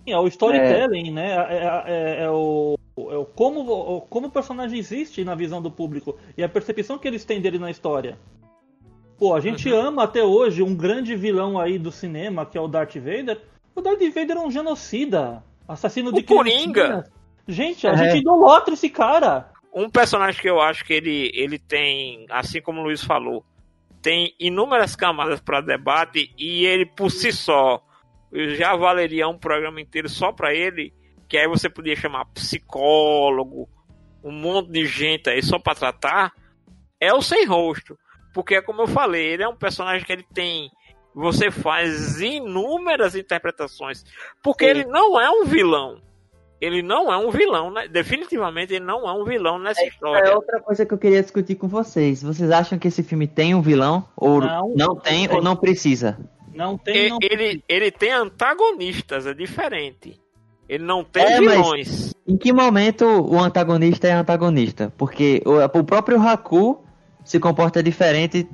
É 0.07 0.19
o 0.19 0.27
storytelling, 0.27 1.11
né? 1.11 1.35
É, 1.49 1.65
é- 1.87 2.23
é 2.25 2.31
o, 2.31 2.77
é 3.11 3.17
o 3.17 3.25
como, 3.25 3.61
o 3.63 4.01
como 4.03 4.27
o 4.27 4.31
personagem 4.31 4.79
existe 4.79 5.25
na 5.25 5.35
visão 5.35 5.63
do 5.63 5.71
público 5.71 6.17
e 6.37 6.43
a 6.43 6.49
percepção 6.49 6.99
que 6.99 7.09
eles 7.09 7.25
têm 7.25 7.41
dele 7.41 7.59
na 7.59 7.71
história. 7.71 8.19
Pô, 9.19 9.35
a 9.35 9.41
gente 9.41 9.71
Uhum. 9.73 9.81
ama 9.81 10.03
até 10.05 10.23
hoje 10.23 10.63
um 10.63 10.75
grande 10.75 11.15
vilão 11.17 11.59
aí 11.59 11.79
do 11.79 11.91
cinema, 11.93 12.45
que 12.45 12.59
é 12.59 12.61
o 12.61 12.69
Darth 12.69 12.97
Vader. 12.97 13.41
O 13.75 13.81
Darth 13.81 14.03
Vader 14.15 14.37
é 14.37 14.41
um 14.41 14.51
genocida, 14.51 15.43
assassino 15.69 16.13
de 16.13 16.21
O 16.21 16.25
Coringa. 16.25 16.73
criancinhas. 16.73 17.13
Gente, 17.47 17.87
a 17.87 17.93
É. 17.93 17.97
gente 17.97 18.21
idolatra 18.21 18.75
esse 18.75 18.89
cara. 18.91 19.51
Um 19.73 19.89
personagem 19.91 20.41
que 20.41 20.49
eu 20.49 20.61
acho 20.61 20.85
que 20.85 20.93
ele, 20.93 21.31
ele 21.35 21.59
tem, 21.59 22.27
assim 22.31 22.61
como 22.61 22.81
o 22.81 22.85
Luiz 22.85 23.03
falou, 23.05 23.45
tem 24.03 24.35
inúmeras 24.39 24.95
camadas 24.97 25.41
para 25.41 25.61
debate 25.61 26.33
e 26.39 26.65
ele 26.67 26.87
por 26.87 27.11
si 27.11 27.33
só 27.33 27.81
já 28.57 28.75
valeria 28.77 29.29
um 29.29 29.39
programa 29.39 29.81
inteiro 29.81 30.09
só 30.09 30.33
para 30.33 30.53
ele, 30.55 30.93
que 31.29 31.39
aí 31.39 31.47
você 31.49 31.69
podia 31.69 31.97
chamar 31.97 32.25
psicólogo, 32.27 33.69
um 34.23 34.33
monte 34.33 34.71
de 34.71 34.87
gente 34.87 35.29
aí 35.31 35.43
só 35.43 35.59
para 35.59 35.75
tratar, 35.75 36.33
é 37.01 37.13
o 37.13 37.23
sem 37.23 37.47
rosto. 37.47 37.97
Porque 38.33 38.61
como 38.63 38.83
eu 38.83 38.87
falei, 38.89 39.25
ele 39.35 39.43
é 39.45 39.49
um 39.49 39.57
personagem 39.57 40.05
que 40.05 40.13
ele 40.13 40.27
tem 40.35 40.71
você 41.15 41.49
faz 41.51 42.21
inúmeras 42.21 43.15
interpretações, 43.15 44.05
porque 44.43 44.65
Sim. 44.65 44.71
ele 44.71 44.85
não 44.87 45.21
é 45.21 45.31
um 45.31 45.45
vilão. 45.45 46.01
Ele 46.61 46.83
não 46.83 47.13
é 47.13 47.17
um 47.19 47.31
vilão, 47.31 47.71
né? 47.71 47.87
definitivamente 47.87 48.73
ele 48.75 48.85
não 48.85 49.07
é 49.09 49.13
um 49.13 49.25
vilão 49.25 49.59
nessa 49.59 49.83
É 49.83 49.89
história. 49.89 50.35
outra 50.35 50.61
coisa 50.61 50.87
que 50.87 50.95
eu 50.95 50.99
queria 50.99 51.23
discutir 51.23 51.57
com 51.57 51.69
vocês. 51.69 52.23
Vocês 52.23 52.51
acham 52.51 52.79
que 52.79 52.89
esse 52.89 53.03
filme 53.03 53.27
tem 53.27 53.55
um 53.55 53.61
vilão? 53.61 54.09
Ou 54.17 54.41
Não. 54.41 54.73
não, 54.75 54.97
tem 54.97 55.31
ou 55.31 55.43
não 55.43 55.55
precisa? 55.57 56.19
Não 56.55 56.79
tem, 56.79 57.11
não 57.11 57.19
ele, 57.21 57.63
ele 57.69 57.91
tem 57.91 58.13
antagonistas, 58.13 59.27
é 59.27 59.35
diferente. 59.35 60.21
Ele 60.69 60.85
não 60.85 61.05
tem 61.05 61.23
É, 61.23 61.41
vilões. 61.41 62.15
Em 62.27 62.37
que 62.37 62.53
momento 62.53 63.05
o 63.05 63.39
antagonista 63.39 64.07
é 64.09 64.13
antagonista? 64.13 64.93
Porque 64.97 65.43
o, 65.45 65.63
o 65.79 65.85
próprio 65.85 66.21
Haku 66.21 66.83
se 67.25 67.39
comporta 67.39 67.83
diferente 67.83 68.49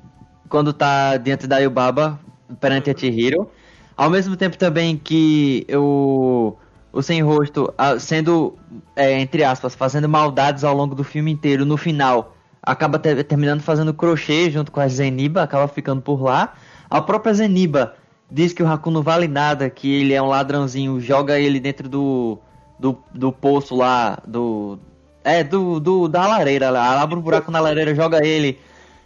quando 0.49 0.73
tá 0.73 1.17
diante 1.17 1.47
da 1.47 1.59
Yubaba 1.59 2.19
perante 2.61 2.91
a 2.91 2.97
Chihiro. 2.97 3.49
Ao 3.97 4.11
mesmo 4.11 4.37
tempo 4.37 4.57
também 4.59 4.97
que 4.97 5.67
o, 5.73 6.55
o 6.93 7.03
Sem 7.03 7.23
Rosto, 7.23 7.73
sendo, 8.01 8.57
é, 8.97 9.21
entre 9.21 9.45
aspas, 9.45 9.75
fazendo 9.75 10.09
maldades 10.09 10.65
ao 10.65 10.75
longo 10.75 10.95
do 10.95 11.05
filme 11.05 11.31
inteiro, 11.31 11.65
no 11.65 11.77
final, 11.77 12.35
acaba 12.63 12.99
te- 12.99 13.23
terminando 13.23 13.61
fazendo 13.61 13.95
crochê 13.95 14.51
junto 14.51 14.73
com 14.73 14.81
a 14.81 14.89
Zeniba, 14.89 15.43
acaba 15.43 15.69
ficando 15.69 16.01
por 16.03 16.21
lá. 16.23 16.55
A 16.91 17.01
própria 17.01 17.33
Zeniba 17.33 17.95
diz 18.31 18.53
que 18.53 18.63
o 18.63 18.67
Haku 18.67 18.91
não 18.91 19.03
vale 19.03 19.29
nada, 19.29 19.71
que 19.71 20.01
ele 20.01 20.13
é 20.13 20.21
um 20.21 20.27
ladrãozinho, 20.29 21.01
joga 21.01 21.39
ele 21.39 21.61
dentro 21.61 21.89
do, 21.89 22.39
do, 22.79 22.99
do 23.15 23.33
poço 23.33 23.77
lá, 23.77 24.19
do. 24.27 24.79
É, 25.23 25.45
do, 25.45 25.79
do 25.79 26.09
da 26.09 26.27
lareira 26.27 26.71
lá. 26.71 26.93
Ela 26.93 27.03
abre 27.03 27.19
um 27.19 27.23
buraco 27.23 27.51
na 27.51 27.61
lareira, 27.61 27.95
joga 27.95 28.27
ele. 28.27 28.59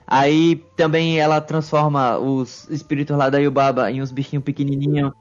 Aí 0.07 0.57
também 0.77 1.19
ela 1.19 1.41
transforma 1.41 2.19
os 2.19 2.69
espíritos 2.71 3.17
lá 3.17 3.29
da 3.31 3.39
Yubaba 3.39 3.91
em 3.91 4.01
uns 4.01 4.13
bichinhos 4.13 4.45
pequenininhos. 4.45 5.13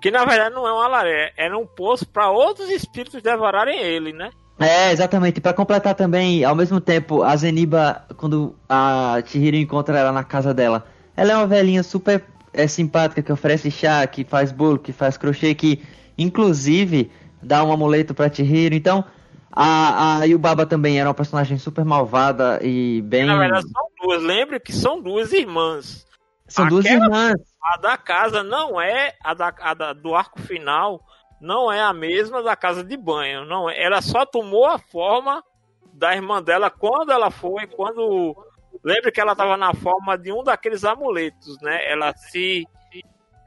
Que 0.00 0.10
na 0.10 0.24
verdade 0.24 0.54
não 0.54 0.66
é 0.66 0.72
uma 0.72 0.88
laré, 0.88 1.32
era 1.36 1.56
um 1.56 1.66
poço 1.66 2.08
para 2.08 2.30
outros 2.30 2.70
espíritos 2.70 3.22
devorarem 3.22 3.78
ele, 3.78 4.12
né? 4.12 4.30
É, 4.58 4.92
exatamente. 4.92 5.40
Pra 5.40 5.52
completar 5.52 5.94
também, 5.94 6.44
ao 6.44 6.54
mesmo 6.54 6.80
tempo, 6.80 7.22
a 7.22 7.34
Zeniba, 7.36 8.04
quando 8.16 8.54
a 8.68 9.22
Chihiro 9.24 9.56
encontra 9.56 9.98
ela 9.98 10.12
na 10.12 10.24
casa 10.24 10.52
dela, 10.52 10.86
ela 11.20 11.32
é 11.32 11.36
uma 11.36 11.46
velhinha 11.46 11.82
super 11.82 12.24
é, 12.52 12.66
simpática, 12.66 13.22
que 13.22 13.30
oferece 13.30 13.70
chá, 13.70 14.06
que 14.06 14.24
faz 14.24 14.50
bolo, 14.50 14.78
que 14.78 14.90
faz 14.90 15.18
crochê, 15.18 15.54
que 15.54 15.82
inclusive 16.16 17.10
dá 17.42 17.62
um 17.62 17.70
amuleto 17.72 18.14
pra 18.14 18.32
Chihiro. 18.32 18.74
Então, 18.74 19.04
a, 19.52 20.18
a 20.20 20.24
Yubaba 20.24 20.64
também 20.64 20.98
era 20.98 21.08
uma 21.08 21.14
personagem 21.14 21.58
super 21.58 21.84
malvada 21.84 22.58
e 22.62 23.02
bem. 23.02 23.26
Na 23.26 23.36
verdade, 23.38 23.66
são 23.68 23.86
duas. 24.02 24.22
Lembre 24.22 24.58
que 24.60 24.72
são 24.72 25.00
duas 25.02 25.32
irmãs. 25.32 26.06
São 26.48 26.66
duas 26.66 26.86
aquela- 26.86 27.04
irmãs. 27.04 27.34
A 27.62 27.76
da 27.76 27.96
casa 27.98 28.42
não 28.42 28.80
é 28.80 29.14
a, 29.22 29.34
da, 29.34 29.52
a 29.60 29.74
da- 29.74 29.92
do 29.92 30.14
arco 30.14 30.40
final, 30.40 31.02
não 31.38 31.70
é 31.70 31.82
a 31.82 31.92
mesma 31.92 32.42
da 32.42 32.56
casa 32.56 32.82
de 32.82 32.96
banho. 32.96 33.44
Não 33.44 33.68
é. 33.68 33.78
Ela 33.82 34.00
só 34.00 34.24
tomou 34.24 34.64
a 34.66 34.78
forma 34.78 35.44
da 35.92 36.14
irmã 36.14 36.42
dela 36.42 36.70
quando 36.70 37.12
ela 37.12 37.30
foi, 37.30 37.66
quando. 37.66 38.34
Lembre 38.82 39.10
que 39.12 39.20
ela 39.20 39.32
estava 39.32 39.56
na 39.56 39.74
forma 39.74 40.16
de 40.16 40.32
um 40.32 40.42
daqueles 40.42 40.84
amuletos, 40.84 41.60
né? 41.60 41.90
Ela 41.90 42.14
se. 42.16 42.66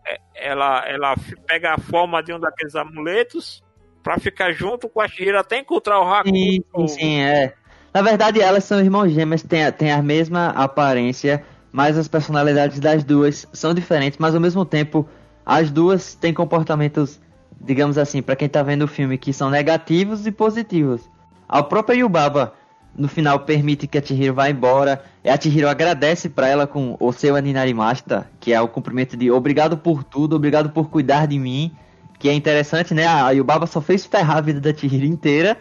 é, 0.06 0.20
Ela, 0.36 0.88
ela 0.88 1.16
pega 1.48 1.74
a 1.74 1.78
forma 1.78 2.22
de 2.22 2.34
um 2.34 2.40
daqueles 2.40 2.76
amuletos 2.76 3.64
pra 4.04 4.20
ficar 4.20 4.52
junto 4.52 4.90
com 4.90 5.00
a 5.02 5.08
Shira 5.08 5.40
até 5.40 5.60
encontrar 5.60 6.00
o 6.02 6.14
Haku. 6.14 6.30
Sim, 6.30 6.64
sim, 6.76 6.88
sim, 6.88 7.22
é. 7.22 7.54
Na 7.94 8.02
verdade, 8.02 8.42
elas 8.42 8.64
são 8.64 8.80
irmãos 8.80 9.10
gêmeas, 9.10 9.44
têm, 9.44 9.72
têm 9.72 9.92
a 9.92 10.02
mesma 10.02 10.50
aparência, 10.50 11.44
mas 11.72 11.98
as 11.98 12.08
personalidades 12.08 12.80
das 12.80 13.04
duas 13.04 13.48
são 13.54 13.74
diferentes, 13.74 14.18
mas 14.20 14.36
ao 14.36 14.42
mesmo 14.42 14.66
tempo, 14.66 15.08
as 15.46 15.72
duas 15.72 16.16
têm 16.16 16.34
comportamentos, 16.34 17.22
digamos 17.62 17.98
assim, 17.98 18.22
pra 18.22 18.36
quem 18.36 18.50
tá 18.50 18.62
vendo 18.64 18.84
o 18.84 18.88
filme, 18.88 19.18
que 19.18 19.32
são 19.32 19.50
negativos 19.50 20.26
e 20.26 20.32
positivos. 20.32 21.10
A 21.48 21.62
própria 21.62 21.96
Yubaba, 21.96 22.54
no 22.96 23.08
final, 23.08 23.40
permite 23.40 23.88
que 23.88 23.98
a 23.98 24.02
Chihiro 24.02 24.34
vá 24.34 24.50
embora, 24.50 25.04
e 25.24 25.30
a 25.30 25.40
Chihiro 25.40 25.68
agradece 25.68 26.30
pra 26.30 26.48
ela 26.48 26.68
com 26.68 26.96
o 27.00 27.12
seu 27.12 27.36
Aninarimaster, 27.36 28.24
que 28.40 28.54
é 28.54 28.62
o 28.62 28.68
cumprimento 28.68 29.18
de 29.18 29.32
obrigado 29.32 29.78
por 29.78 30.04
tudo, 30.04 30.36
obrigado 30.36 30.70
por 30.70 30.90
cuidar 30.90 31.28
de 31.28 31.40
mim, 31.40 31.72
que 32.20 32.30
é 32.30 32.34
interessante, 32.34 32.94
né? 32.94 33.08
A 33.08 33.32
Yubaba 33.32 33.66
só 33.66 33.82
fez 33.82 34.06
ferrar 34.06 34.38
a 34.38 34.42
vida 34.42 34.60
da 34.62 34.74
Chihiro 34.74 35.06
inteira, 35.06 35.58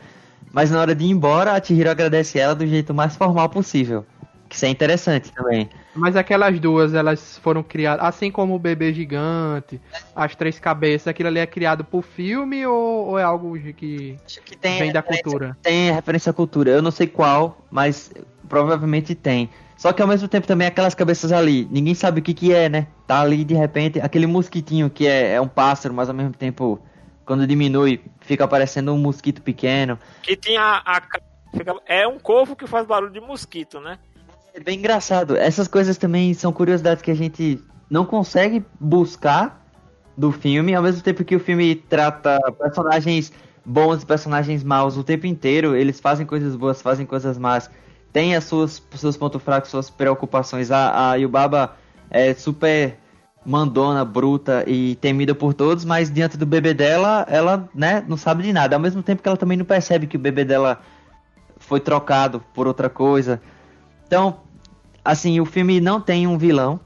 mas 0.53 0.71
na 0.71 0.81
hora 0.81 0.95
de 0.95 1.05
ir 1.05 1.11
embora, 1.11 1.53
a 1.53 1.63
Chihiro 1.63 1.91
agradece 1.91 2.39
ela 2.39 2.55
do 2.55 2.67
jeito 2.67 2.93
mais 2.93 3.17
formal 3.17 3.49
possível. 3.49 4.05
Que 4.53 4.57
isso 4.57 4.67
é 4.67 4.69
interessante 4.69 5.33
também. 5.33 5.71
Mas 5.95 6.15
aquelas 6.15 6.61
duas, 6.61 6.93
elas 6.93 7.39
foram 7.39 7.63
criadas, 7.63 8.05
assim 8.05 8.31
como 8.31 8.55
o 8.55 8.59
bebê 8.59 8.93
gigante, 8.93 9.81
as 10.15 10.37
três 10.37 10.59
cabeças, 10.59 11.09
aquilo 11.09 11.31
ali 11.31 11.39
é 11.39 11.47
criado 11.47 11.83
por 11.83 12.03
filme 12.03 12.67
ou, 12.67 13.07
ou 13.07 13.19
é 13.19 13.23
algo 13.23 13.59
que 13.73 14.19
Acho 14.27 14.43
que 14.43 14.55
tem, 14.55 14.79
vem 14.79 14.93
da 14.93 15.01
cultura? 15.01 15.57
tem 15.63 15.91
referência 15.91 16.29
à 16.29 16.35
cultura. 16.35 16.71
Eu 16.71 16.83
não 16.83 16.91
sei 16.91 17.07
qual, 17.07 17.65
mas 17.71 18.13
provavelmente 18.47 19.15
tem. 19.15 19.49
Só 19.75 19.91
que 19.91 20.03
ao 20.03 20.07
mesmo 20.09 20.29
tempo 20.29 20.47
também 20.47 20.69
aquelas 20.69 20.95
cabeças 20.95 21.33
ali, 21.33 21.67
ninguém 21.71 21.95
sabe 21.95 22.21
o 22.21 22.23
que 22.23 22.35
que 22.35 22.53
é, 22.53 22.69
né? 22.69 22.89
Tá 23.07 23.23
ali 23.23 23.45
de 23.45 23.55
repente, 23.55 24.03
aquele 24.03 24.27
mosquitinho 24.27 24.91
que 24.91 25.07
é, 25.07 25.33
é 25.33 25.41
um 25.41 25.49
pássaro, 25.49 25.95
mas 25.95 26.11
ao 26.11 26.15
mesmo 26.15 26.35
tempo, 26.35 26.79
quando 27.25 27.47
diminui, 27.47 28.03
fica 28.21 28.47
parecendo 28.47 28.93
um 28.93 28.99
mosquito 28.99 29.41
pequeno. 29.41 29.99
Que 30.21 30.37
tinha 30.37 30.83
a. 30.85 31.01
fica- 31.57 31.75
É 31.87 32.07
um 32.07 32.19
corvo 32.19 32.55
que 32.55 32.67
faz 32.67 32.87
barulho 32.87 33.13
de 33.15 33.21
mosquito, 33.21 33.81
né? 33.81 33.99
É 34.55 34.61
bem 34.61 34.79
engraçado. 34.79 35.37
Essas 35.37 35.67
coisas 35.67 35.97
também 35.97 36.35
são 36.35 36.53
curiosidades 36.53 37.03
que 37.03 37.11
a 37.11 37.15
gente 37.17 37.59
não 37.89 38.05
consegue 38.05 38.65
buscar 38.79 39.67
do 40.17 40.31
filme, 40.31 40.75
ao 40.75 40.83
mesmo 40.83 41.03
tempo 41.03 41.25
que 41.25 41.35
o 41.35 41.41
filme 41.41 41.75
trata 41.75 42.39
personagens 42.59 43.33
bons 43.65 44.03
e 44.03 44.07
personagens 44.07 44.63
maus 44.63 44.97
o 44.99 45.05
tempo 45.05 45.27
inteiro. 45.27 45.75
Eles 45.75 46.01
fazem 46.01 46.27
coisas 46.27 46.55
boas, 46.55 46.83
fazem 46.83 47.07
coisas 47.07 47.39
más. 47.39 47.71
Tem 48.13 48.37
as 48.37 48.45
suas 48.45 48.83
seus 48.95 49.17
pontos 49.17 49.43
fracos, 49.43 49.71
suas 49.71 49.89
preocupações. 49.89 50.71
A, 50.71 51.13
a 51.13 51.15
Yubaba 51.15 51.75
é 52.11 52.35
super 52.35 52.99
mandona, 53.45 54.05
bruta 54.05 54.65
e 54.67 54.97
temida 54.97 55.35
por 55.35 55.55
todos, 55.55 55.83
mas 55.85 56.13
diante 56.13 56.37
do 56.37 56.45
bebê 56.45 56.75
dela, 56.75 57.27
ela, 57.29 57.69
né, 57.75 58.05
não 58.07 58.19
sabe 58.19 58.43
de 58.43 58.53
nada. 58.53 58.77
Ao 58.77 58.81
mesmo 58.81 59.03
tempo 59.03 59.23
que 59.23 59.29
ela 59.29 59.39
também 59.39 59.57
não 59.57 59.65
percebe 59.65 60.07
que 60.07 60.17
o 60.17 60.21
bebê 60.21 60.45
dela 60.45 60.81
foi 61.57 61.81
trocado 61.81 62.45
por 62.53 62.67
outra 62.67 62.91
coisa. 62.91 63.41
Então, 64.07 64.42
assim, 65.05 65.41
o 65.41 65.45
filme 65.45 65.81
não 65.81 66.01
tem 66.01 66.27
um 66.27 66.39
vilão, 66.39 66.81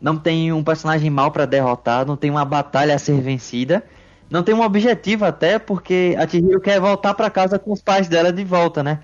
não 0.00 0.16
tem 0.16 0.52
um 0.52 0.62
personagem 0.64 1.10
mal 1.10 1.30
pra 1.30 1.46
derrotar, 1.46 2.06
não 2.06 2.16
tem 2.16 2.30
uma 2.30 2.44
batalha 2.44 2.94
a 2.94 2.98
ser 2.98 3.20
vencida, 3.20 3.84
não 4.30 4.42
tem 4.42 4.54
um 4.54 4.62
objetivo 4.62 5.24
até 5.24 5.58
porque 5.58 6.14
a 6.18 6.26
Chihiro 6.28 6.60
quer 6.60 6.80
voltar 6.80 7.14
pra 7.14 7.30
casa 7.30 7.58
com 7.58 7.72
os 7.72 7.82
pais 7.82 8.08
dela 8.08 8.32
de 8.32 8.44
volta, 8.44 8.82
né? 8.82 9.00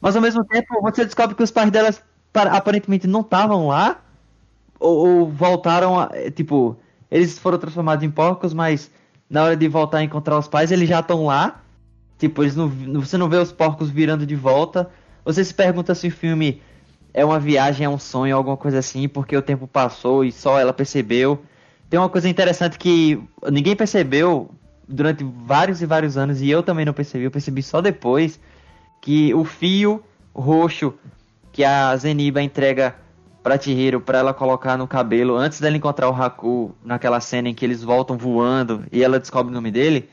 Mas 0.00 0.16
ao 0.16 0.22
mesmo 0.22 0.44
tempo 0.44 0.80
você 0.82 1.04
descobre 1.04 1.34
que 1.34 1.42
os 1.42 1.50
pais 1.50 1.70
dela 1.70 1.92
pa- 2.32 2.42
aparentemente 2.44 3.06
não 3.06 3.20
estavam 3.22 3.68
lá 3.68 4.00
ou, 4.78 5.20
ou 5.20 5.30
voltaram, 5.30 5.98
a, 5.98 6.10
é, 6.12 6.30
tipo, 6.30 6.76
eles 7.10 7.38
foram 7.38 7.58
transformados 7.58 8.04
em 8.04 8.10
porcos, 8.10 8.52
mas 8.54 8.90
na 9.28 9.42
hora 9.44 9.56
de 9.56 9.68
voltar 9.68 9.98
a 9.98 10.02
encontrar 10.04 10.38
os 10.38 10.48
pais 10.48 10.70
eles 10.72 10.88
já 10.88 11.00
estão 11.00 11.26
lá. 11.26 11.60
Tipo, 12.18 12.42
eles 12.42 12.56
não, 12.56 12.68
você 13.00 13.16
não 13.18 13.28
vê 13.28 13.36
os 13.36 13.52
porcos 13.52 13.90
virando 13.90 14.26
de 14.26 14.36
volta. 14.36 14.90
Você 15.24 15.44
se 15.44 15.52
pergunta 15.54 15.94
se 15.94 16.08
o 16.08 16.10
filme 16.10 16.62
é 17.14 17.24
uma 17.24 17.38
viagem, 17.38 17.86
é 17.86 17.88
um 17.88 17.98
sonho, 17.98 18.36
alguma 18.36 18.56
coisa 18.56 18.80
assim, 18.80 19.08
porque 19.08 19.36
o 19.36 19.40
tempo 19.40 19.68
passou 19.68 20.24
e 20.24 20.32
só 20.32 20.58
ela 20.58 20.72
percebeu. 20.72 21.40
Tem 21.88 21.98
uma 21.98 22.08
coisa 22.08 22.28
interessante 22.28 22.76
que 22.76 23.22
ninguém 23.50 23.76
percebeu 23.76 24.50
durante 24.88 25.24
vários 25.24 25.80
e 25.80 25.86
vários 25.86 26.18
anos, 26.18 26.42
e 26.42 26.50
eu 26.50 26.62
também 26.62 26.84
não 26.84 26.92
percebi, 26.92 27.24
eu 27.24 27.30
percebi 27.30 27.62
só 27.62 27.80
depois, 27.80 28.40
que 29.00 29.32
o 29.32 29.44
fio 29.44 30.02
roxo 30.34 30.92
que 31.52 31.62
a 31.62 31.96
Zeniba 31.96 32.42
entrega 32.42 32.96
pra 33.44 33.60
Chihiro 33.60 34.00
pra 34.00 34.18
ela 34.18 34.34
colocar 34.34 34.76
no 34.76 34.88
cabelo 34.88 35.36
antes 35.36 35.60
dela 35.60 35.76
encontrar 35.76 36.10
o 36.10 36.14
Haku 36.14 36.74
naquela 36.84 37.20
cena 37.20 37.48
em 37.48 37.54
que 37.54 37.64
eles 37.64 37.82
voltam 37.82 38.16
voando 38.16 38.84
e 38.90 39.04
ela 39.04 39.20
descobre 39.20 39.52
o 39.52 39.54
nome 39.54 39.70
dele, 39.70 40.08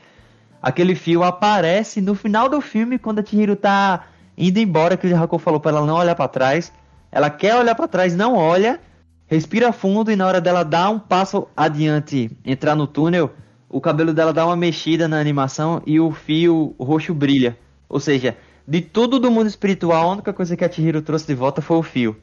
aquele 0.62 0.94
fio 0.94 1.24
aparece 1.24 2.00
no 2.00 2.14
final 2.14 2.48
do 2.48 2.60
filme 2.60 2.98
quando 2.98 3.18
a 3.18 3.24
Chihiro 3.24 3.56
tá 3.56 4.04
indo 4.38 4.58
embora, 4.58 4.96
que 4.96 5.06
o 5.06 5.16
Haku 5.22 5.38
falou 5.38 5.58
pra 5.58 5.72
ela 5.72 5.84
não 5.84 5.96
olhar 5.96 6.14
pra 6.14 6.28
trás. 6.28 6.72
Ela 7.12 7.28
quer 7.30 7.54
olhar 7.54 7.74
pra 7.74 7.86
trás, 7.86 8.16
não 8.16 8.34
olha, 8.34 8.80
respira 9.26 9.70
fundo 9.72 10.10
e 10.10 10.16
na 10.16 10.26
hora 10.26 10.40
dela 10.40 10.64
dar 10.64 10.88
um 10.90 10.98
passo 10.98 11.46
adiante, 11.56 12.30
entrar 12.44 12.74
no 12.74 12.86
túnel, 12.86 13.32
o 13.68 13.80
cabelo 13.80 14.12
dela 14.14 14.32
dá 14.32 14.46
uma 14.46 14.56
mexida 14.56 15.06
na 15.06 15.20
animação 15.20 15.82
e 15.86 16.00
o 16.00 16.10
fio 16.10 16.74
roxo 16.80 17.12
brilha. 17.14 17.56
Ou 17.88 18.00
seja, 18.00 18.36
de 18.66 18.80
tudo 18.80 19.18
do 19.20 19.30
mundo 19.30 19.46
espiritual, 19.46 20.08
a 20.08 20.12
única 20.12 20.32
coisa 20.32 20.56
que 20.56 20.64
a 20.64 20.70
Chihiro 20.72 21.02
trouxe 21.02 21.26
de 21.26 21.34
volta 21.34 21.60
foi 21.60 21.76
o 21.76 21.82
fio. 21.82 22.16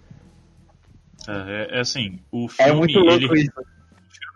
É, 1.27 1.77
é 1.77 1.79
assim, 1.81 2.19
o 2.31 2.47
É 2.57 2.65
filme, 2.65 2.79
muito 2.79 2.99
louco 2.99 3.35
ele, 3.35 3.41
isso. 3.41 3.51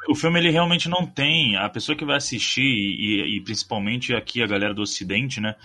o 0.10 0.16
filme 0.16 0.40
ele 0.40 0.50
realmente 0.52 0.90
não 0.90 1.06
tem 1.06 1.56
a 1.56 1.70
pessoa 1.70 1.96
que 1.96 2.06
vai 2.06 2.18
assistir 2.18 2.62
e, 2.62 3.38
e 3.38 3.42
principalmente 3.42 4.14
aqui 4.14 4.44
a 4.44 4.48
galera 4.48 4.74
do 4.74 4.82
Ocidente, 4.82 5.40
né, 5.40 5.56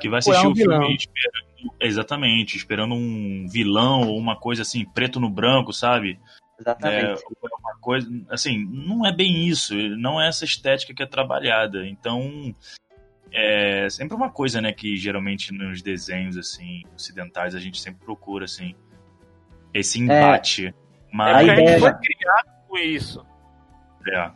que 0.00 0.08
vai 0.08 0.20
assistir 0.20 0.46
um 0.46 0.52
o 0.52 0.56
filme 0.56 0.78
vilão. 0.78 0.90
esperando, 0.92 1.47
exatamente, 1.80 2.56
esperando 2.56 2.94
um 2.94 3.46
vilão 3.48 4.08
ou 4.08 4.18
uma 4.18 4.36
coisa 4.36 4.62
assim 4.62 4.84
preto 4.84 5.18
no 5.20 5.28
branco, 5.30 5.72
sabe? 5.72 6.18
É, 6.58 6.60
Exatamente. 6.60 7.22
uma 7.40 7.76
coisa, 7.80 8.08
assim, 8.30 8.64
não 8.64 9.06
é 9.06 9.12
bem 9.12 9.46
isso, 9.46 9.74
não 9.96 10.20
é 10.20 10.28
essa 10.28 10.44
estética 10.44 10.92
que 10.92 11.02
é 11.02 11.06
trabalhada. 11.06 11.86
Então, 11.86 12.54
é 13.32 13.88
sempre 13.90 14.16
uma 14.16 14.30
coisa, 14.30 14.60
né, 14.60 14.72
que 14.72 14.96
geralmente 14.96 15.52
nos 15.52 15.82
desenhos 15.82 16.36
assim 16.36 16.82
ocidentais 16.96 17.54
a 17.54 17.60
gente 17.60 17.80
sempre 17.80 18.04
procura 18.04 18.46
assim 18.46 18.74
esse 19.72 20.00
embate. 20.00 20.66
É 20.68 20.74
Mas 21.12 21.36
porque 21.46 21.50
a 21.50 21.56
gente 21.56 21.80
foi 21.80 21.94
criado 21.94 22.48
com 22.68 22.78
isso. 22.78 23.26
é. 24.12 24.30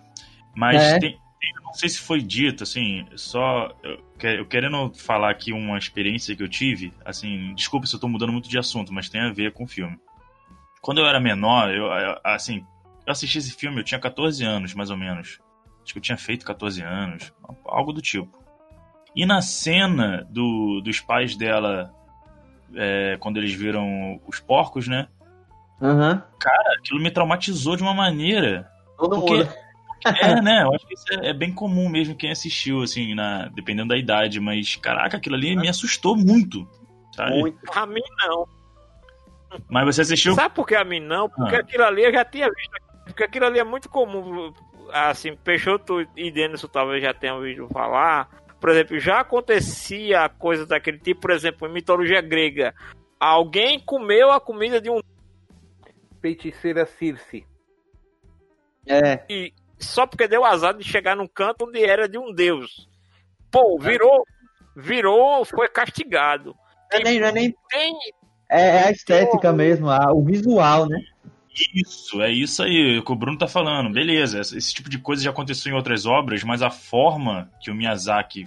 Mas 0.55 0.82
É. 0.82 0.99
tem, 0.99 1.11
tem- 1.40 1.55
não 1.65 1.73
sei 1.73 1.89
se 1.89 1.99
foi 1.99 2.20
dito, 2.20 2.62
assim, 2.62 3.07
só 3.16 3.74
eu, 3.82 3.99
eu 4.27 4.47
querendo 4.47 4.93
falar 4.94 5.31
aqui 5.31 5.53
uma 5.53 5.78
experiência 5.78 6.35
que 6.36 6.43
eu 6.43 6.49
tive, 6.49 6.93
assim, 7.05 7.55
desculpa 7.55 7.86
se 7.86 7.94
eu 7.94 8.01
tô 8.01 8.09
mudando 8.09 8.32
muito 8.32 8.49
de 8.49 8.59
assunto, 8.59 8.93
mas 8.93 9.09
tem 9.09 9.20
a 9.20 9.32
ver 9.32 9.53
com 9.53 9.65
o 9.65 9.69
filme. 9.69 9.99
Quando 10.81 10.99
eu 11.01 11.07
era 11.07 11.20
menor, 11.20 11.70
eu, 11.73 11.86
assim, 12.24 12.65
eu 13.07 13.12
assisti 13.12 13.39
esse 13.39 13.53
filme, 13.55 13.81
eu 13.81 13.85
tinha 13.85 14.01
14 14.01 14.44
anos, 14.44 14.74
mais 14.74 14.90
ou 14.90 14.97
menos. 14.97 15.40
Acho 15.82 15.93
que 15.93 15.99
eu 15.99 16.03
tinha 16.03 16.16
feito 16.19 16.44
14 16.44 16.82
anos, 16.82 17.32
algo 17.65 17.93
do 17.93 18.01
tipo. 18.03 18.40
E 19.15 19.27
na 19.27 19.43
cena 19.43 20.27
do, 20.31 20.81
dos 20.81 21.01
pais 21.01 21.36
dela, 21.36 21.93
é, 22.74 23.16
quando 23.20 23.36
eles 23.36 23.53
viram 23.53 24.20
os 24.27 24.40
porcos, 24.40 24.89
né? 24.89 25.09
Aham. 25.81 26.23
Aquilo 26.78 27.01
me 27.01 27.11
traumatizou 27.11 27.77
de 27.77 27.82
uma 27.82 27.94
maneira 27.94 28.70
Todo 28.97 29.16
Porque- 29.20 29.35
mundo. 29.44 29.53
É, 30.05 30.41
né? 30.41 30.62
Eu 30.62 30.74
acho 30.74 30.87
que 30.87 30.95
isso 30.95 31.05
é, 31.12 31.29
é 31.29 31.33
bem 31.33 31.53
comum 31.53 31.89
mesmo 31.89 32.15
quem 32.16 32.31
assistiu, 32.31 32.83
assim, 32.83 33.15
na, 33.15 33.49
dependendo 33.49 33.89
da 33.89 33.97
idade. 33.97 34.41
Mas, 34.41 34.77
caraca, 34.77 35.16
aquilo 35.16 35.37
ali 35.37 35.57
me 35.57 35.69
assustou 35.69 36.16
muito. 36.16 36.69
Sabe? 37.15 37.39
Muito. 37.39 37.59
A 37.74 37.87
mim 37.87 38.01
não. 38.19 38.47
Mas 39.69 39.85
você 39.85 40.01
assistiu? 40.03 40.35
Sabe 40.35 40.55
por 40.55 40.66
que 40.66 40.74
a 40.74 40.85
mim 40.85 41.01
não? 41.01 41.29
Porque 41.29 41.57
Ah. 41.57 41.61
aquilo 41.61 41.85
ali 41.85 42.05
eu 42.05 42.12
já 42.12 42.24
tinha 42.24 42.49
visto. 42.49 42.73
Porque 43.05 43.24
aquilo 43.24 43.47
ali 43.47 43.59
é 43.59 43.65
muito 43.65 43.89
comum. 43.89 44.53
Assim, 44.93 45.37
Peixoto 45.37 46.01
e 46.16 46.31
Denison 46.31 46.69
talvez 46.69 47.03
já 47.03 47.12
tenham 47.12 47.37
ouvido 47.37 47.69
falar. 47.69 48.29
Por 48.61 48.70
exemplo, 48.70 48.99
já 48.99 49.20
acontecia 49.20 50.29
coisa 50.29 50.65
daquele 50.65 50.99
tipo, 50.99 51.20
por 51.23 51.31
exemplo, 51.33 51.66
em 51.69 51.73
mitologia 51.73 52.20
grega. 52.20 52.74
Alguém 53.19 53.79
comeu 53.81 54.31
a 54.31 54.41
comida 54.41 54.81
de 54.81 54.89
um. 54.91 55.01
Feiticeira 56.20 56.87
Circe. 56.87 57.45
É, 58.87 59.24
E 59.29 59.53
só 59.82 60.06
porque 60.06 60.28
deu 60.28 60.44
azar 60.44 60.74
de 60.76 60.84
chegar 60.84 61.16
num 61.16 61.26
canto 61.26 61.66
onde 61.66 61.82
era 61.84 62.09
de 62.09 62.18
um 62.18 62.32
deus. 62.32 62.88
Pô, 63.50 63.78
virou, 63.78 64.24
virou, 64.76 65.44
foi 65.44 65.68
castigado. 65.68 66.54
não 66.92 66.98
é 66.98 67.02
nem, 67.04 67.20
não 67.20 67.26
é, 67.28 67.32
nem- 67.32 67.54
Tem, 67.70 67.94
é- 68.50 68.76
é 68.78 68.88
a 68.88 68.90
estética 68.90 69.52
mesmo, 69.52 69.88
a- 69.90 70.12
o 70.12 70.22
visual, 70.24 70.86
né? 70.88 70.98
Isso, 71.74 72.22
é 72.22 72.30
isso 72.30 72.62
aí 72.62 72.98
o 72.98 73.04
que 73.04 73.12
o 73.12 73.16
Bruno 73.16 73.36
tá 73.36 73.46
falando. 73.46 73.92
Beleza, 73.92 74.40
esse 74.40 74.56
esse 74.56 74.72
tipo 74.72 74.88
de 74.88 74.98
coisa 74.98 75.22
já 75.22 75.30
aconteceu 75.30 75.70
em 75.70 75.76
outras 75.76 76.06
obras, 76.06 76.42
mas 76.42 76.62
a 76.62 76.70
forma 76.70 77.50
que 77.60 77.70
o 77.70 77.74
Miyazaki 77.74 78.46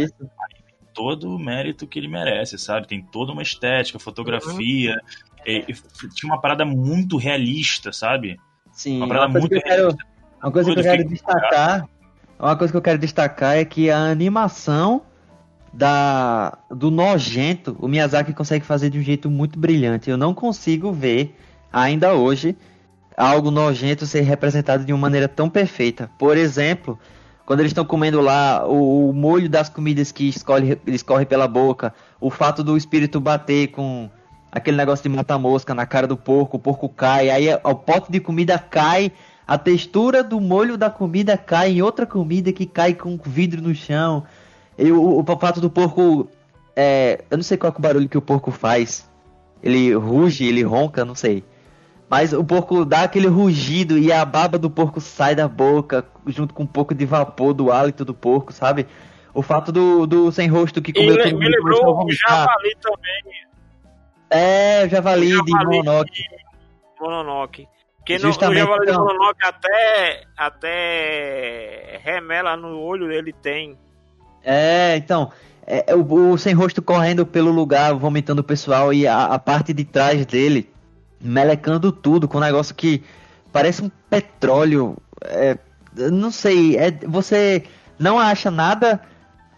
isso. 0.00 0.14
todo 0.94 1.34
o 1.34 1.38
mérito 1.38 1.86
que 1.86 1.98
ele 1.98 2.08
merece, 2.08 2.58
sabe? 2.58 2.86
Tem 2.86 3.02
toda 3.02 3.32
uma 3.32 3.42
estética, 3.42 3.98
fotografia. 3.98 4.96
e- 5.44 5.64
e 5.68 5.74
tinha 6.14 6.32
uma 6.32 6.40
parada 6.40 6.64
muito 6.64 7.16
realista, 7.16 7.92
sabe? 7.92 8.38
Sim, 8.72 9.02
Uma 9.02 9.30
coisa, 9.30 9.48
que 9.48 9.54
eu 9.54 9.62
quero, 9.62 9.96
uma 10.42 10.50
coisa 10.52 10.72
que 10.72 10.78
eu 10.78 10.82
quero 10.82 11.08
destacar, 11.08 11.88
uma 12.38 12.56
coisa 12.56 12.72
que 12.72 12.76
eu 12.76 12.82
quero 12.82 12.98
destacar 12.98 13.56
é 13.56 13.64
que 13.64 13.90
a 13.90 13.98
animação 13.98 15.02
da 15.72 16.58
do 16.70 16.90
nojento, 16.90 17.76
o 17.78 17.86
Miyazaki 17.86 18.32
consegue 18.32 18.64
fazer 18.64 18.90
de 18.90 18.98
um 18.98 19.02
jeito 19.02 19.30
muito 19.30 19.58
brilhante. 19.58 20.10
Eu 20.10 20.16
não 20.16 20.34
consigo 20.34 20.92
ver 20.92 21.36
ainda 21.72 22.14
hoje 22.14 22.56
algo 23.16 23.50
nojento 23.50 24.06
ser 24.06 24.22
representado 24.22 24.84
de 24.84 24.92
uma 24.92 24.98
maneira 24.98 25.28
tão 25.28 25.48
perfeita. 25.48 26.10
Por 26.18 26.36
exemplo, 26.36 26.98
quando 27.46 27.60
eles 27.60 27.70
estão 27.70 27.84
comendo 27.84 28.20
lá 28.20 28.66
o, 28.66 29.10
o 29.10 29.12
molho 29.12 29.48
das 29.48 29.68
comidas 29.68 30.10
que 30.10 30.28
escorre, 30.28 30.78
escorre 30.86 31.26
pela 31.26 31.46
boca, 31.46 31.94
o 32.20 32.30
fato 32.30 32.64
do 32.64 32.76
espírito 32.76 33.20
bater 33.20 33.68
com 33.68 34.10
aquele 34.52 34.76
negócio 34.76 35.02
de 35.02 35.08
matar 35.08 35.38
mosca 35.38 35.74
na 35.74 35.86
cara 35.86 36.06
do 36.06 36.16
porco, 36.16 36.58
o 36.58 36.60
porco 36.60 36.86
cai, 36.86 37.30
aí 37.30 37.48
o 37.64 37.74
pote 37.74 38.12
de 38.12 38.20
comida 38.20 38.58
cai, 38.58 39.10
a 39.46 39.56
textura 39.56 40.22
do 40.22 40.38
molho 40.38 40.76
da 40.76 40.90
comida 40.90 41.38
cai 41.38 41.72
em 41.72 41.82
outra 41.82 42.06
comida 42.06 42.52
que 42.52 42.66
cai 42.66 42.92
com 42.92 43.16
vidro 43.16 43.62
no 43.62 43.74
chão. 43.74 44.24
E 44.78 44.92
o, 44.92 45.18
o 45.18 45.38
fato 45.38 45.60
do 45.60 45.70
porco. 45.70 46.28
É, 46.74 47.22
eu 47.30 47.36
não 47.36 47.44
sei 47.44 47.58
qual 47.58 47.72
é 47.72 47.78
o 47.78 47.82
barulho 47.82 48.08
que 48.08 48.16
o 48.16 48.22
porco 48.22 48.50
faz. 48.50 49.10
Ele 49.62 49.94
ruge, 49.94 50.44
ele 50.44 50.62
ronca, 50.62 51.04
não 51.04 51.14
sei. 51.14 51.44
Mas 52.08 52.32
o 52.32 52.44
porco 52.44 52.84
dá 52.84 53.02
aquele 53.02 53.26
rugido 53.26 53.98
e 53.98 54.12
a 54.12 54.24
baba 54.24 54.58
do 54.58 54.70
porco 54.70 55.00
sai 55.00 55.34
da 55.34 55.48
boca, 55.48 56.04
junto 56.26 56.52
com 56.52 56.62
um 56.62 56.66
pouco 56.66 56.94
de 56.94 57.04
vapor 57.06 57.54
do 57.54 57.70
hálito 57.72 58.04
do 58.04 58.14
porco, 58.14 58.52
sabe? 58.52 58.86
O 59.34 59.40
fato 59.42 59.72
do, 59.72 60.06
do 60.06 60.30
sem 60.30 60.46
rosto 60.48 60.82
que 60.82 60.92
comeu 60.92 61.14
me 61.14 61.22
a 61.22 61.48
lembrou 61.48 62.04
o. 62.04 62.10
Javali 62.10 62.76
também, 62.80 63.42
É, 64.32 64.84
o 64.86 64.88
javali 64.88 65.28
de 65.28 65.50
Javali 65.50 65.76
Mononoke. 65.76 66.22
Mononoke. 67.00 67.68
Porque 67.98 68.14
no, 68.14 68.20
Justamente, 68.20 68.58
Javali 68.58 68.86
de 68.86 68.92
então. 68.92 69.04
Mononoke 69.04 69.44
até, 69.44 70.24
até 70.36 72.00
remela 72.02 72.56
no 72.56 72.80
olho 72.80 73.12
ele 73.12 73.32
tem. 73.32 73.78
É, 74.42 74.96
então, 74.96 75.30
é, 75.66 75.94
o, 75.94 76.32
o 76.32 76.38
sem 76.38 76.54
rosto 76.54 76.82
correndo 76.82 77.24
pelo 77.26 77.50
lugar, 77.50 77.94
vomitando 77.94 78.40
o 78.40 78.44
pessoal 78.44 78.92
e 78.92 79.06
a, 79.06 79.26
a 79.26 79.38
parte 79.38 79.72
de 79.72 79.84
trás 79.84 80.24
dele 80.26 80.68
melecando 81.20 81.92
tudo 81.92 82.26
com 82.26 82.38
um 82.38 82.40
negócio 82.40 82.74
que 82.74 83.02
parece 83.52 83.82
um 83.82 83.90
petróleo. 84.10 84.96
É, 85.22 85.56
não 85.94 86.30
sei, 86.30 86.76
é, 86.76 86.90
você 87.06 87.64
não 87.98 88.18
acha 88.18 88.50
nada 88.50 89.00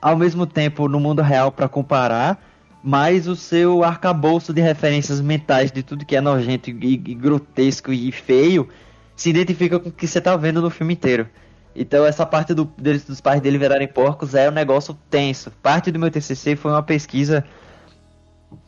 ao 0.02 0.16
mesmo 0.16 0.46
tempo 0.46 0.88
no 0.88 1.00
mundo 1.00 1.22
real 1.22 1.50
para 1.50 1.68
comparar, 1.68 2.38
mas 2.86 3.26
o 3.26 3.34
seu 3.34 3.82
arcabouço 3.82 4.52
de 4.52 4.60
referências 4.60 5.18
mentais 5.18 5.72
de 5.72 5.82
tudo 5.82 6.04
que 6.04 6.14
é 6.14 6.20
nojento 6.20 6.68
e, 6.68 6.92
e 6.92 7.14
grotesco 7.14 7.90
e 7.90 8.12
feio 8.12 8.68
se 9.16 9.30
identifica 9.30 9.80
com 9.80 9.88
o 9.88 9.92
que 9.92 10.06
você 10.06 10.20
tá 10.20 10.36
vendo 10.36 10.60
no 10.60 10.68
filme 10.68 10.92
inteiro. 10.92 11.26
Então 11.74 12.04
essa 12.04 12.26
parte 12.26 12.52
do, 12.52 12.66
deles, 12.76 13.06
dos 13.06 13.22
pais 13.22 13.40
dele 13.40 13.56
virarem 13.56 13.88
porcos 13.88 14.34
é 14.34 14.50
um 14.50 14.52
negócio 14.52 14.92
tenso. 15.08 15.50
Parte 15.62 15.90
do 15.90 15.98
meu 15.98 16.10
TCC 16.10 16.56
foi 16.56 16.72
uma 16.72 16.82
pesquisa 16.82 17.42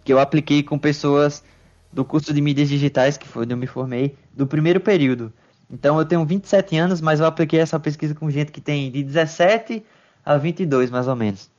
que 0.02 0.14
eu 0.14 0.18
apliquei 0.18 0.62
com 0.62 0.78
pessoas 0.78 1.44
do 1.92 2.02
curso 2.02 2.32
de 2.32 2.40
mídias 2.40 2.70
digitais, 2.70 3.18
que 3.18 3.28
foi 3.28 3.42
onde 3.42 3.52
eu 3.52 3.58
me 3.58 3.66
formei, 3.66 4.16
do 4.32 4.46
primeiro 4.46 4.80
período. 4.80 5.30
Então 5.70 5.98
eu 5.98 6.06
tenho 6.06 6.24
27 6.24 6.74
anos, 6.78 7.02
mas 7.02 7.20
eu 7.20 7.26
apliquei 7.26 7.60
essa 7.60 7.78
pesquisa 7.78 8.14
com 8.14 8.30
gente 8.30 8.50
que 8.50 8.62
tem 8.62 8.90
de 8.90 9.02
17 9.02 9.84
a 10.24 10.38
22, 10.38 10.90
mais 10.90 11.06
ou 11.06 11.14
menos. 11.14 11.50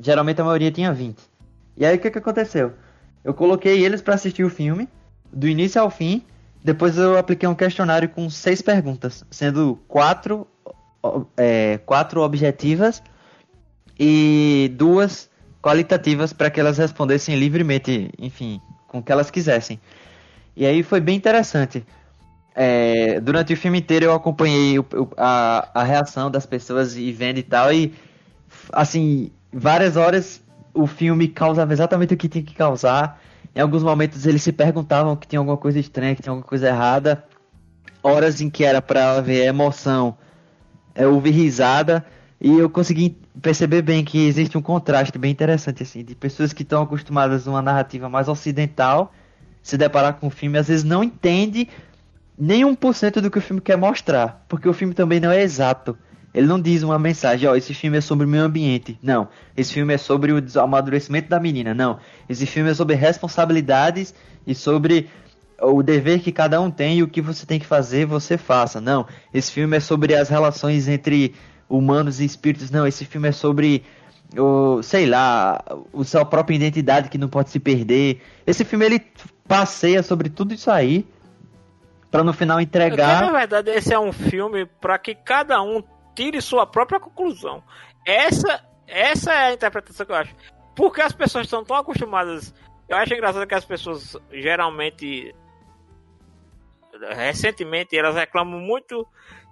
Geralmente 0.00 0.40
a 0.40 0.44
maioria 0.44 0.72
tinha 0.72 0.92
20. 0.92 1.31
E 1.76 1.84
aí 1.84 1.96
o 1.96 1.98
que, 1.98 2.10
que 2.10 2.18
aconteceu? 2.18 2.72
Eu 3.24 3.32
coloquei 3.34 3.84
eles 3.84 4.02
para 4.02 4.14
assistir 4.14 4.44
o 4.44 4.50
filme, 4.50 4.88
do 5.32 5.48
início 5.48 5.80
ao 5.80 5.90
fim. 5.90 6.22
Depois 6.64 6.96
eu 6.96 7.16
apliquei 7.18 7.48
um 7.48 7.54
questionário 7.54 8.08
com 8.08 8.28
seis 8.30 8.62
perguntas, 8.62 9.24
sendo 9.30 9.78
quatro, 9.88 10.46
é, 11.36 11.78
quatro 11.78 12.20
objetivas 12.20 13.02
e 13.98 14.70
duas 14.76 15.28
qualitativas 15.60 16.32
para 16.32 16.50
que 16.50 16.60
elas 16.60 16.78
respondessem 16.78 17.36
livremente, 17.36 18.10
enfim, 18.18 18.60
com 18.88 18.98
o 18.98 19.02
que 19.02 19.10
elas 19.10 19.30
quisessem. 19.30 19.80
E 20.56 20.66
aí 20.66 20.82
foi 20.82 21.00
bem 21.00 21.16
interessante. 21.16 21.84
É, 22.54 23.18
durante 23.20 23.52
o 23.54 23.56
filme 23.56 23.78
inteiro 23.78 24.04
eu 24.06 24.12
acompanhei 24.12 24.78
o- 24.78 24.86
a, 25.16 25.68
a 25.80 25.82
reação 25.82 26.30
das 26.30 26.44
pessoas 26.44 26.96
e 26.96 27.10
vendo 27.10 27.38
e 27.38 27.42
tal, 27.42 27.72
e 27.72 27.94
assim, 28.72 29.30
várias 29.52 29.96
horas 29.96 30.42
o 30.74 30.86
filme 30.86 31.28
causava 31.28 31.72
exatamente 31.72 32.14
o 32.14 32.16
que 32.16 32.28
tinha 32.28 32.44
que 32.44 32.54
causar. 32.54 33.20
Em 33.54 33.60
alguns 33.60 33.82
momentos 33.82 34.26
eles 34.26 34.42
se 34.42 34.52
perguntavam 34.52 35.14
que 35.16 35.26
tinha 35.26 35.38
alguma 35.38 35.56
coisa 35.56 35.78
estranha, 35.78 36.14
que 36.14 36.22
tinha 36.22 36.30
alguma 36.30 36.46
coisa 36.46 36.68
errada. 36.68 37.24
Horas 38.02 38.40
em 38.40 38.50
que 38.50 38.64
era 38.64 38.82
pra 38.82 39.20
ver 39.20 39.46
emoção, 39.46 40.16
eu 40.94 41.14
ouvi 41.14 41.30
risada 41.30 42.04
e 42.40 42.58
eu 42.58 42.68
consegui 42.68 43.16
perceber 43.40 43.82
bem 43.82 44.04
que 44.04 44.26
existe 44.26 44.58
um 44.58 44.62
contraste 44.62 45.16
bem 45.18 45.30
interessante 45.30 45.82
assim 45.84 46.04
de 46.04 46.14
pessoas 46.14 46.52
que 46.52 46.62
estão 46.62 46.82
acostumadas 46.82 47.46
a 47.46 47.50
uma 47.50 47.62
narrativa 47.62 48.08
mais 48.08 48.28
ocidental 48.28 49.12
se 49.62 49.78
deparar 49.78 50.14
com 50.14 50.26
o 50.26 50.30
filme 50.30 50.58
às 50.58 50.66
vezes 50.66 50.84
não 50.84 51.04
entende 51.04 51.68
nem 52.36 52.64
1% 52.64 53.20
do 53.20 53.30
que 53.30 53.38
o 53.38 53.40
filme 53.40 53.60
quer 53.60 53.76
mostrar, 53.76 54.44
porque 54.48 54.68
o 54.68 54.72
filme 54.72 54.94
também 54.94 55.20
não 55.20 55.30
é 55.30 55.42
exato. 55.42 55.96
Ele 56.34 56.46
não 56.46 56.60
diz 56.60 56.82
uma 56.82 56.98
mensagem, 56.98 57.48
ó, 57.48 57.54
esse 57.54 57.74
filme 57.74 57.98
é 57.98 58.00
sobre 58.00 58.26
o 58.26 58.28
meio 58.28 58.44
ambiente. 58.44 58.98
Não. 59.02 59.28
Esse 59.56 59.74
filme 59.74 59.92
é 59.92 59.98
sobre 59.98 60.32
o 60.32 60.42
amadurecimento 60.60 61.28
da 61.28 61.38
menina. 61.38 61.74
Não. 61.74 61.98
Esse 62.28 62.46
filme 62.46 62.70
é 62.70 62.74
sobre 62.74 62.94
responsabilidades 62.94 64.14
e 64.46 64.54
sobre 64.54 65.10
o 65.60 65.82
dever 65.82 66.20
que 66.20 66.32
cada 66.32 66.60
um 66.60 66.70
tem 66.70 66.98
e 66.98 67.02
o 67.02 67.08
que 67.08 67.20
você 67.20 67.44
tem 67.44 67.60
que 67.60 67.66
fazer, 67.66 68.06
você 68.06 68.38
faça. 68.38 68.80
Não. 68.80 69.06
Esse 69.32 69.52
filme 69.52 69.76
é 69.76 69.80
sobre 69.80 70.14
as 70.14 70.28
relações 70.30 70.88
entre 70.88 71.34
humanos 71.68 72.18
e 72.18 72.24
espíritos. 72.24 72.70
Não. 72.70 72.86
Esse 72.86 73.04
filme 73.04 73.28
é 73.28 73.32
sobre 73.32 73.84
o, 74.34 74.82
sei 74.82 75.04
lá, 75.04 75.62
o 75.92 76.02
sua 76.02 76.24
própria 76.24 76.56
identidade 76.56 77.10
que 77.10 77.18
não 77.18 77.28
pode 77.28 77.50
se 77.50 77.60
perder. 77.60 78.22
Esse 78.46 78.64
filme 78.64 78.86
ele 78.86 79.02
passeia 79.46 80.02
sobre 80.02 80.30
tudo 80.30 80.54
isso 80.54 80.70
aí 80.70 81.06
para 82.10 82.22
no 82.22 82.32
final 82.32 82.58
Porque, 82.58 82.68
entregar 82.68 83.22
na 83.22 83.32
verdade, 83.32 83.70
esse 83.70 83.92
é 83.92 83.98
um 83.98 84.12
filme 84.12 84.66
para 84.66 84.98
que 84.98 85.14
cada 85.14 85.62
um 85.62 85.82
tire 86.14 86.40
sua 86.40 86.66
própria 86.66 87.00
conclusão. 87.00 87.62
Essa, 88.06 88.64
essa 88.86 89.32
é 89.32 89.46
a 89.48 89.52
interpretação 89.52 90.04
que 90.06 90.12
eu 90.12 90.16
acho. 90.16 90.34
Porque 90.74 91.00
as 91.00 91.12
pessoas 91.12 91.46
estão 91.46 91.64
tão 91.64 91.76
acostumadas. 91.76 92.54
Eu 92.88 92.96
acho 92.96 93.12
engraçado 93.14 93.46
que 93.46 93.54
as 93.54 93.64
pessoas 93.64 94.16
geralmente. 94.30 95.34
Recentemente, 97.16 97.96
elas 97.96 98.14
reclamam 98.14 98.60
muito 98.60 99.06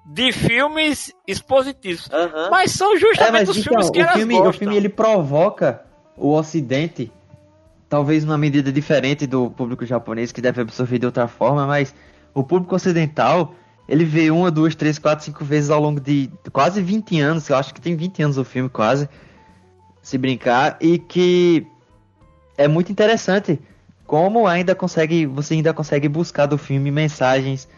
de 0.07 0.32
filmes 0.32 1.12
expositivos. 1.27 2.09
Mas 2.51 2.73
são 2.73 2.95
É, 2.95 2.99
justamente 2.99 3.32
mas 3.32 3.49
os 3.49 3.57
então, 3.59 3.70
filmes 3.73 3.91
que 3.91 3.99
o 3.99 4.03
elas 4.03 4.15
filme, 4.15 4.35
gostam. 4.35 4.51
o 4.51 4.53
filme 4.53 4.77
ele 4.77 4.89
provoca 4.89 5.85
o 6.16 6.35
Ocidente, 6.35 7.11
talvez 7.89 8.24
numa 8.24 8.39
medida 8.39 8.70
diferente 8.73 9.27
do 9.27 9.51
público 9.51 9.85
japonês 9.87 10.32
que 10.32 10.41
deve 10.41 10.61
absorver 10.62 10.99
de 10.99 11.07
outra 11.07 11.27
forma, 11.28 11.66
mas 11.66 11.95
o 12.35 12.43
público 12.45 12.74
ocidental 12.74 13.55
ele 13.90 14.04
vê 14.04 14.30
uma, 14.30 14.52
duas, 14.52 14.76
três, 14.76 15.00
quatro, 15.00 15.24
cinco 15.24 15.44
vezes 15.44 15.68
ao 15.68 15.80
longo 15.80 15.98
de 15.98 16.30
quase 16.52 16.80
20 16.80 17.20
anos, 17.20 17.48
eu 17.48 17.56
acho 17.56 17.74
que 17.74 17.80
tem 17.80 17.96
20 17.96 18.22
anos 18.22 18.38
o 18.38 18.44
filme 18.44 18.68
quase, 18.68 19.08
se 20.00 20.16
brincar, 20.16 20.76
e 20.80 20.96
que 20.96 21.66
é 22.56 22.68
muito 22.68 22.92
interessante 22.92 23.58
como 24.06 24.46
ainda 24.46 24.76
consegue, 24.76 25.26
você 25.26 25.54
ainda 25.54 25.74
consegue 25.74 26.08
buscar 26.08 26.46
do 26.46 26.56
filme 26.56 26.88
mensagens, 26.88 27.68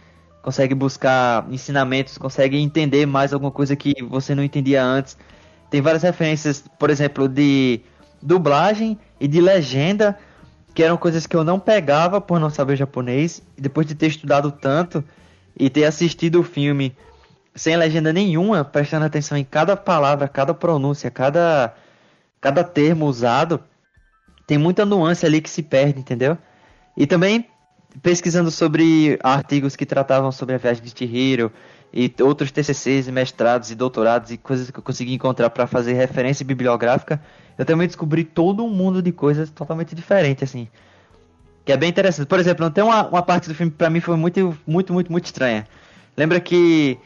consegue 0.42 0.74
buscar 0.74 1.46
ensinamentos, 1.50 2.18
consegue 2.18 2.58
entender 2.58 3.06
mais 3.06 3.32
alguma 3.32 3.50
coisa 3.50 3.74
que 3.74 3.94
você 4.02 4.34
não 4.34 4.44
entendia 4.44 4.84
antes. 4.84 5.16
Tem 5.70 5.80
várias 5.80 6.02
referências, 6.02 6.62
por 6.78 6.90
exemplo, 6.90 7.26
de 7.26 7.80
dublagem 8.20 8.98
e 9.18 9.26
de 9.26 9.40
legenda, 9.40 10.18
que 10.74 10.82
eram 10.82 10.98
coisas 10.98 11.26
que 11.26 11.34
eu 11.34 11.42
não 11.42 11.58
pegava 11.58 12.20
por 12.20 12.38
não 12.38 12.50
saber 12.50 12.76
japonês. 12.76 13.42
Depois 13.56 13.86
de 13.86 13.94
ter 13.94 14.08
estudado 14.08 14.52
tanto 14.52 15.02
e 15.56 15.68
ter 15.70 15.84
assistido 15.84 16.40
o 16.40 16.42
filme 16.42 16.94
sem 17.54 17.76
legenda 17.76 18.12
nenhuma, 18.12 18.64
prestando 18.64 19.04
atenção 19.04 19.36
em 19.36 19.44
cada 19.44 19.76
palavra, 19.76 20.26
cada 20.28 20.54
pronúncia, 20.54 21.10
cada, 21.10 21.74
cada 22.40 22.64
termo 22.64 23.06
usado, 23.06 23.60
tem 24.46 24.56
muita 24.56 24.84
nuance 24.84 25.24
ali 25.26 25.40
que 25.40 25.50
se 25.50 25.62
perde, 25.62 26.00
entendeu? 26.00 26.36
E 26.96 27.06
também 27.06 27.46
pesquisando 28.00 28.50
sobre 28.50 29.18
artigos 29.22 29.76
que 29.76 29.84
tratavam 29.84 30.32
sobre 30.32 30.54
a 30.54 30.58
viagem 30.58 30.82
de 30.82 30.90
Chihiro 30.96 31.52
e 31.92 32.10
outros 32.22 32.50
TCCs, 32.50 33.08
e 33.08 33.12
mestrados 33.12 33.70
e 33.70 33.74
doutorados 33.74 34.30
e 34.30 34.38
coisas 34.38 34.70
que 34.70 34.78
eu 34.78 34.82
consegui 34.82 35.12
encontrar 35.12 35.50
para 35.50 35.66
fazer 35.66 35.92
referência 35.92 36.44
bibliográfica, 36.44 37.20
eu 37.58 37.66
também 37.66 37.86
descobri 37.86 38.24
todo 38.24 38.64
um 38.64 38.70
mundo 38.70 39.02
de 39.02 39.12
coisas 39.12 39.50
totalmente 39.50 39.94
diferente, 39.94 40.42
assim. 40.42 40.68
Que 41.64 41.72
é 41.72 41.76
bem 41.76 41.88
interessante. 41.88 42.26
Por 42.26 42.38
exemplo, 42.40 42.68
tem 42.70 42.82
uma, 42.82 43.06
uma 43.06 43.22
parte 43.22 43.48
do 43.48 43.54
filme 43.54 43.70
que 43.70 43.78
pra 43.78 43.88
mim 43.90 44.00
foi 44.00 44.16
muito, 44.16 44.56
muito, 44.66 44.92
muito, 44.92 45.12
muito 45.12 45.24
estranha. 45.26 45.66
Lembra 46.16 46.40
que 46.40 46.98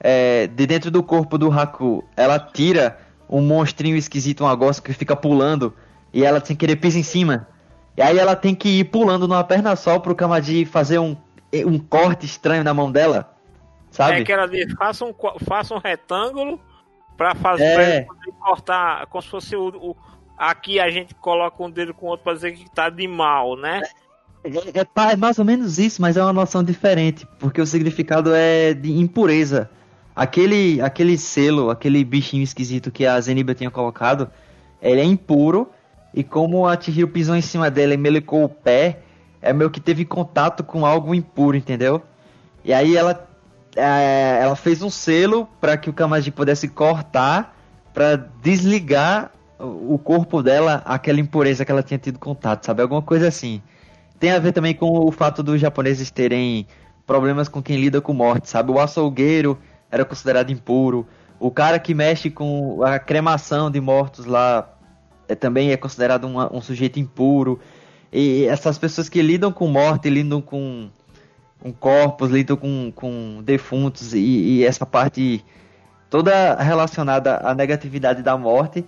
é, 0.00 0.46
de 0.46 0.66
dentro 0.66 0.90
do 0.90 1.02
corpo 1.02 1.38
do 1.38 1.50
Haku, 1.50 2.04
ela 2.16 2.38
tira 2.38 2.98
um 3.28 3.40
monstrinho 3.40 3.96
esquisito, 3.96 4.44
um 4.44 4.48
negócio 4.48 4.82
que 4.82 4.92
fica 4.92 5.16
pulando, 5.16 5.74
e 6.12 6.22
ela 6.24 6.44
sem 6.44 6.54
querer 6.54 6.76
pisa 6.76 6.98
em 6.98 7.02
cima. 7.02 7.48
E 7.96 8.02
aí 8.02 8.18
ela 8.18 8.36
tem 8.36 8.54
que 8.54 8.68
ir 8.80 8.84
pulando 8.84 9.26
numa 9.26 9.42
perna 9.42 9.74
só 9.76 9.98
pro 9.98 10.14
Kamadi 10.14 10.64
fazer 10.66 10.98
um, 10.98 11.16
um 11.66 11.78
corte 11.78 12.26
estranho 12.26 12.62
na 12.62 12.74
mão 12.74 12.92
dela. 12.92 13.32
Sabe? 13.90 14.20
É 14.20 14.24
que 14.24 14.32
ela 14.32 14.46
diz, 14.46 14.72
faça 14.74 15.04
um, 15.04 15.14
faça 15.46 15.72
um 15.74 15.78
retângulo 15.78 16.60
pra 17.16 17.34
fazer 17.36 17.62
É. 17.64 18.00
pra 18.02 18.14
poder 18.14 18.32
cortar, 18.40 19.06
como 19.06 19.22
se 19.22 19.28
fosse 19.28 19.56
o, 19.56 19.68
o- 19.68 19.96
Aqui 20.36 20.80
a 20.80 20.90
gente 20.90 21.14
coloca 21.14 21.62
um 21.62 21.70
dedo 21.70 21.94
com 21.94 22.06
o 22.06 22.08
outro 22.10 22.24
pra 22.24 22.34
dizer 22.34 22.52
que 22.52 22.68
tá 22.70 22.90
de 22.90 23.06
mal, 23.06 23.56
né? 23.56 23.82
É, 24.42 24.80
é 24.80 24.84
pa- 24.84 25.12
é 25.12 25.16
mais 25.16 25.38
ou 25.38 25.44
menos 25.44 25.78
isso, 25.78 26.02
mas 26.02 26.16
é 26.16 26.22
uma 26.22 26.32
noção 26.32 26.62
diferente, 26.62 27.26
porque 27.38 27.60
o 27.60 27.66
significado 27.66 28.34
é 28.34 28.74
de 28.74 28.92
impureza. 28.92 29.70
Aquele, 30.14 30.80
aquele 30.80 31.16
selo, 31.16 31.70
aquele 31.70 32.04
bichinho 32.04 32.42
esquisito 32.42 32.90
que 32.90 33.06
a 33.06 33.20
Zeniba 33.20 33.54
tinha 33.54 33.70
colocado, 33.70 34.30
ele 34.82 35.00
é 35.00 35.04
impuro, 35.04 35.70
e 36.12 36.22
como 36.22 36.66
a 36.68 36.80
Chihiro 36.80 37.08
pisou 37.08 37.34
em 37.34 37.40
cima 37.40 37.70
dela 37.70 37.94
e 37.94 37.96
melecou 37.96 38.44
o 38.44 38.48
pé, 38.48 39.00
é 39.42 39.52
meio 39.52 39.70
que 39.70 39.80
teve 39.80 40.04
contato 40.04 40.62
com 40.62 40.84
algo 40.86 41.14
impuro, 41.14 41.56
entendeu? 41.56 42.02
E 42.64 42.72
aí 42.72 42.96
ela, 42.96 43.26
é, 43.74 44.38
ela 44.42 44.54
fez 44.56 44.82
um 44.82 44.90
selo 44.90 45.48
para 45.60 45.76
que 45.76 45.90
o 45.90 45.92
Kamaji 45.92 46.30
pudesse 46.30 46.68
cortar, 46.68 47.56
para 47.92 48.16
desligar 48.16 49.30
o 49.58 49.98
corpo 49.98 50.42
dela, 50.42 50.82
aquela 50.84 51.20
impureza 51.20 51.64
que 51.64 51.70
ela 51.70 51.82
tinha 51.82 51.98
tido 51.98 52.18
contato, 52.18 52.64
sabe? 52.64 52.82
Alguma 52.82 53.02
coisa 53.02 53.28
assim. 53.28 53.62
Tem 54.18 54.30
a 54.30 54.38
ver 54.38 54.52
também 54.52 54.74
com 54.74 54.88
o 55.06 55.12
fato 55.12 55.42
dos 55.42 55.60
japoneses 55.60 56.10
terem 56.10 56.66
problemas 57.06 57.48
com 57.48 57.62
quem 57.62 57.76
lida 57.76 58.00
com 58.00 58.12
morte, 58.12 58.48
sabe? 58.48 58.70
O 58.70 58.78
açougueiro 58.80 59.58
era 59.90 60.04
considerado 60.04 60.50
impuro. 60.50 61.06
O 61.38 61.50
cara 61.50 61.78
que 61.78 61.94
mexe 61.94 62.30
com 62.30 62.82
a 62.82 62.98
cremação 62.98 63.70
de 63.70 63.80
mortos 63.80 64.24
lá 64.24 64.68
é, 65.28 65.34
também 65.34 65.70
é 65.72 65.76
considerado 65.76 66.24
uma- 66.24 66.52
um 66.54 66.60
sujeito 66.60 66.98
impuro. 66.98 67.58
E 68.12 68.44
essas 68.44 68.78
pessoas 68.78 69.08
que 69.08 69.20
lidam 69.20 69.52
com 69.52 69.66
morte, 69.68 70.08
lidam 70.08 70.40
com, 70.40 70.88
com 71.60 71.72
corpos, 71.72 72.30
lidam 72.30 72.56
com, 72.56 72.92
com 72.94 73.42
defuntos 73.42 74.14
e, 74.14 74.18
e 74.18 74.64
essa 74.64 74.86
parte 74.86 75.44
toda 76.08 76.54
relacionada 76.54 77.38
à 77.38 77.54
negatividade 77.54 78.22
da 78.22 78.36
morte 78.36 78.84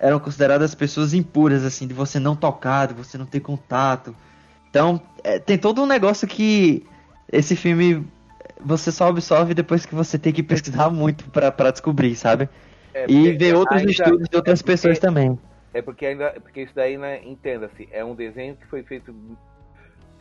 eram 0.00 0.18
consideradas 0.18 0.74
pessoas 0.74 1.12
impuras, 1.14 1.64
assim, 1.64 1.86
de 1.86 1.94
você 1.94 2.18
não 2.18 2.34
tocar, 2.34 2.88
de 2.88 2.94
você 2.94 3.16
não 3.18 3.26
ter 3.26 3.40
contato. 3.40 4.16
Então, 4.70 5.00
é, 5.22 5.38
tem 5.38 5.58
todo 5.58 5.82
um 5.82 5.86
negócio 5.86 6.26
que 6.26 6.84
esse 7.30 7.54
filme 7.54 8.04
você 8.62 8.90
só 8.90 9.08
absorve 9.08 9.54
depois 9.54 9.84
que 9.86 9.94
você 9.94 10.18
tem 10.18 10.32
que 10.32 10.42
pesquisar 10.42 10.88
muito 10.90 11.28
pra 11.30 11.52
pra 11.52 11.70
descobrir, 11.70 12.16
sabe? 12.16 12.48
É, 12.94 13.04
E 13.08 13.36
ver 13.36 13.54
outros 13.54 13.78
ainda- 13.80 13.90
estudos 13.92 14.28
de 14.28 14.36
outras 14.36 14.58
é 14.60 14.62
porque- 14.62 14.72
pessoas 14.72 14.98
também. 14.98 15.38
É 15.72 15.80
porque 15.80 16.04
ainda. 16.06 16.32
Porque 16.42 16.62
isso 16.62 16.74
daí, 16.74 16.98
né, 16.98 17.20
entenda-se, 17.24 17.88
é 17.92 18.04
um 18.04 18.14
desenho 18.14 18.56
que 18.56 18.66
foi 18.66 18.82
feito 18.82 19.14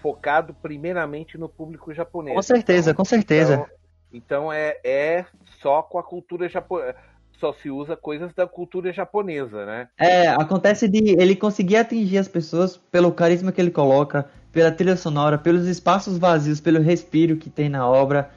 focado 0.01 0.53
primeiramente 0.61 1.38
no 1.38 1.49
público 1.49 1.93
japonês. 1.93 2.35
Com 2.35 2.41
certeza, 2.41 2.91
Então- 2.91 2.97
com 3.03 3.06
certeza. 3.06 3.53
Então, 3.53 3.65
então 4.14 4.53
é, 4.53 4.77
é 4.84 5.26
só 5.61 5.81
com 5.81 5.97
a 5.99 6.03
cultura 6.03 6.47
japonesa. 6.47 6.95
Só 7.40 7.53
se 7.53 7.70
usa 7.70 7.95
coisas 7.95 8.34
da 8.34 8.45
cultura 8.45 8.91
japonesa, 8.91 9.66
né? 9.66 9.88
É, 9.98 10.28
acontece 10.30 10.88
de 10.88 11.11
ele 11.20 11.36
conseguir 11.36 11.78
atingir 11.78 12.18
as 12.18 12.28
pessoas 12.28 12.78
pelo 12.78 13.11
carisma 13.11 13.52
que 13.52 13.60
ele 13.61 13.72
coloca, 13.72 14.30
pela 14.52 14.72
trilha 14.72 14.95
sonora, 14.95 15.38
pelos 15.38 15.68
espaços 15.68 16.18
vazios, 16.18 16.60
pelo 16.60 16.82
respiro 16.82 17.38
que 17.38 17.49
tem 17.49 17.70
na 17.70 17.88
obra, 17.88 18.30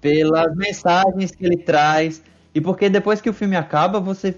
pelas 0.00 0.54
mensagens 0.56 1.30
que 1.30 1.44
ele 1.44 1.56
traz. 1.56 2.22
E 2.54 2.60
porque 2.60 2.88
depois 2.88 3.20
que 3.20 3.30
o 3.30 3.34
filme 3.34 3.56
acaba, 3.56 4.00
você. 4.00 4.36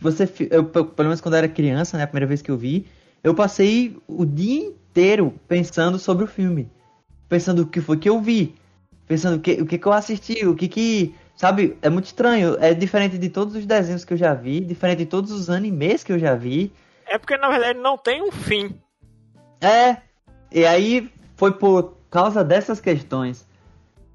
você 0.00 0.28
eu, 0.50 0.64
pe- 0.64 0.84
pelo 0.84 1.08
menos 1.08 1.20
quando 1.20 1.34
eu 1.34 1.38
era 1.38 1.48
criança, 1.48 1.96
né, 1.96 2.04
a 2.04 2.06
primeira 2.06 2.26
vez 2.26 2.42
que 2.42 2.50
eu 2.50 2.56
vi, 2.56 2.86
eu 3.22 3.34
passei 3.34 3.96
o 4.08 4.24
dia 4.24 4.66
inteiro 4.66 5.34
pensando 5.48 5.98
sobre 5.98 6.24
o 6.24 6.26
filme. 6.28 6.68
Pensando 7.28 7.62
o 7.62 7.66
que 7.66 7.80
foi 7.80 7.96
que 7.96 8.08
eu 8.08 8.20
vi. 8.20 8.54
Pensando 9.06 9.36
o 9.36 9.40
que, 9.40 9.52
o 9.62 9.66
que, 9.66 9.78
que 9.78 9.86
eu 9.86 9.92
assisti, 9.92 10.46
o 10.46 10.54
que 10.54 10.68
que. 10.68 11.14
Sabe, 11.42 11.76
é 11.82 11.90
muito 11.90 12.04
estranho. 12.04 12.56
É 12.60 12.72
diferente 12.72 13.18
de 13.18 13.28
todos 13.28 13.56
os 13.56 13.66
desenhos 13.66 14.04
que 14.04 14.12
eu 14.14 14.16
já 14.16 14.32
vi, 14.32 14.60
diferente 14.60 14.98
de 14.98 15.06
todos 15.06 15.32
os 15.32 15.50
animes 15.50 16.04
que 16.04 16.12
eu 16.12 16.18
já 16.20 16.36
vi. 16.36 16.72
É 17.04 17.18
porque 17.18 17.36
na 17.36 17.48
verdade 17.48 17.80
não 17.80 17.98
tem 17.98 18.22
um 18.22 18.30
fim. 18.30 18.80
É. 19.60 19.96
E 20.52 20.64
aí 20.64 21.12
foi 21.34 21.50
por 21.50 21.96
causa 22.08 22.44
dessas 22.44 22.80
questões 22.80 23.44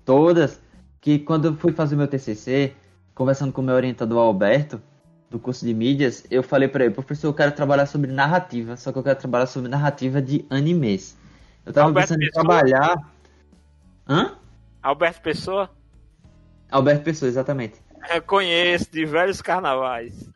todas 0.05 0.61
que 1.01 1.19
quando 1.19 1.49
eu 1.49 1.57
fui 1.57 1.73
fazer 1.73 1.97
meu 1.97 2.07
TCC, 2.07 2.73
conversando 3.13 3.51
com 3.51 3.59
o 3.59 3.63
meu 3.65 3.75
orientador 3.75 4.19
Alberto, 4.19 4.81
do 5.29 5.37
curso 5.37 5.65
de 5.65 5.73
mídias, 5.73 6.25
eu 6.31 6.41
falei 6.41 6.69
pra 6.69 6.85
ele, 6.85 6.93
professor, 6.93 7.27
eu 7.27 7.33
quero 7.33 7.51
trabalhar 7.51 7.87
sobre 7.87 8.09
narrativa, 8.09 8.77
só 8.77 8.93
que 8.93 8.99
eu 8.99 9.03
quero 9.03 9.19
trabalhar 9.19 9.47
sobre 9.47 9.69
narrativa 9.69 10.21
de 10.21 10.45
animes. 10.49 11.17
Eu 11.65 11.73
tava 11.73 11.87
Alberto 11.87 12.07
pensando 12.07 12.23
em 12.23 12.27
Pessoa? 12.27 12.45
trabalhar. 12.45 13.11
Hã? 14.07 14.37
Alberto 14.81 15.21
Pessoa, 15.21 15.69
Alberto 16.71 17.03
Pessoa, 17.03 17.29
exatamente. 17.29 17.75
eu 18.13 18.21
conheço 18.21 18.91
de 18.91 19.05
velhos 19.05 19.41
carnavais. 19.41 20.29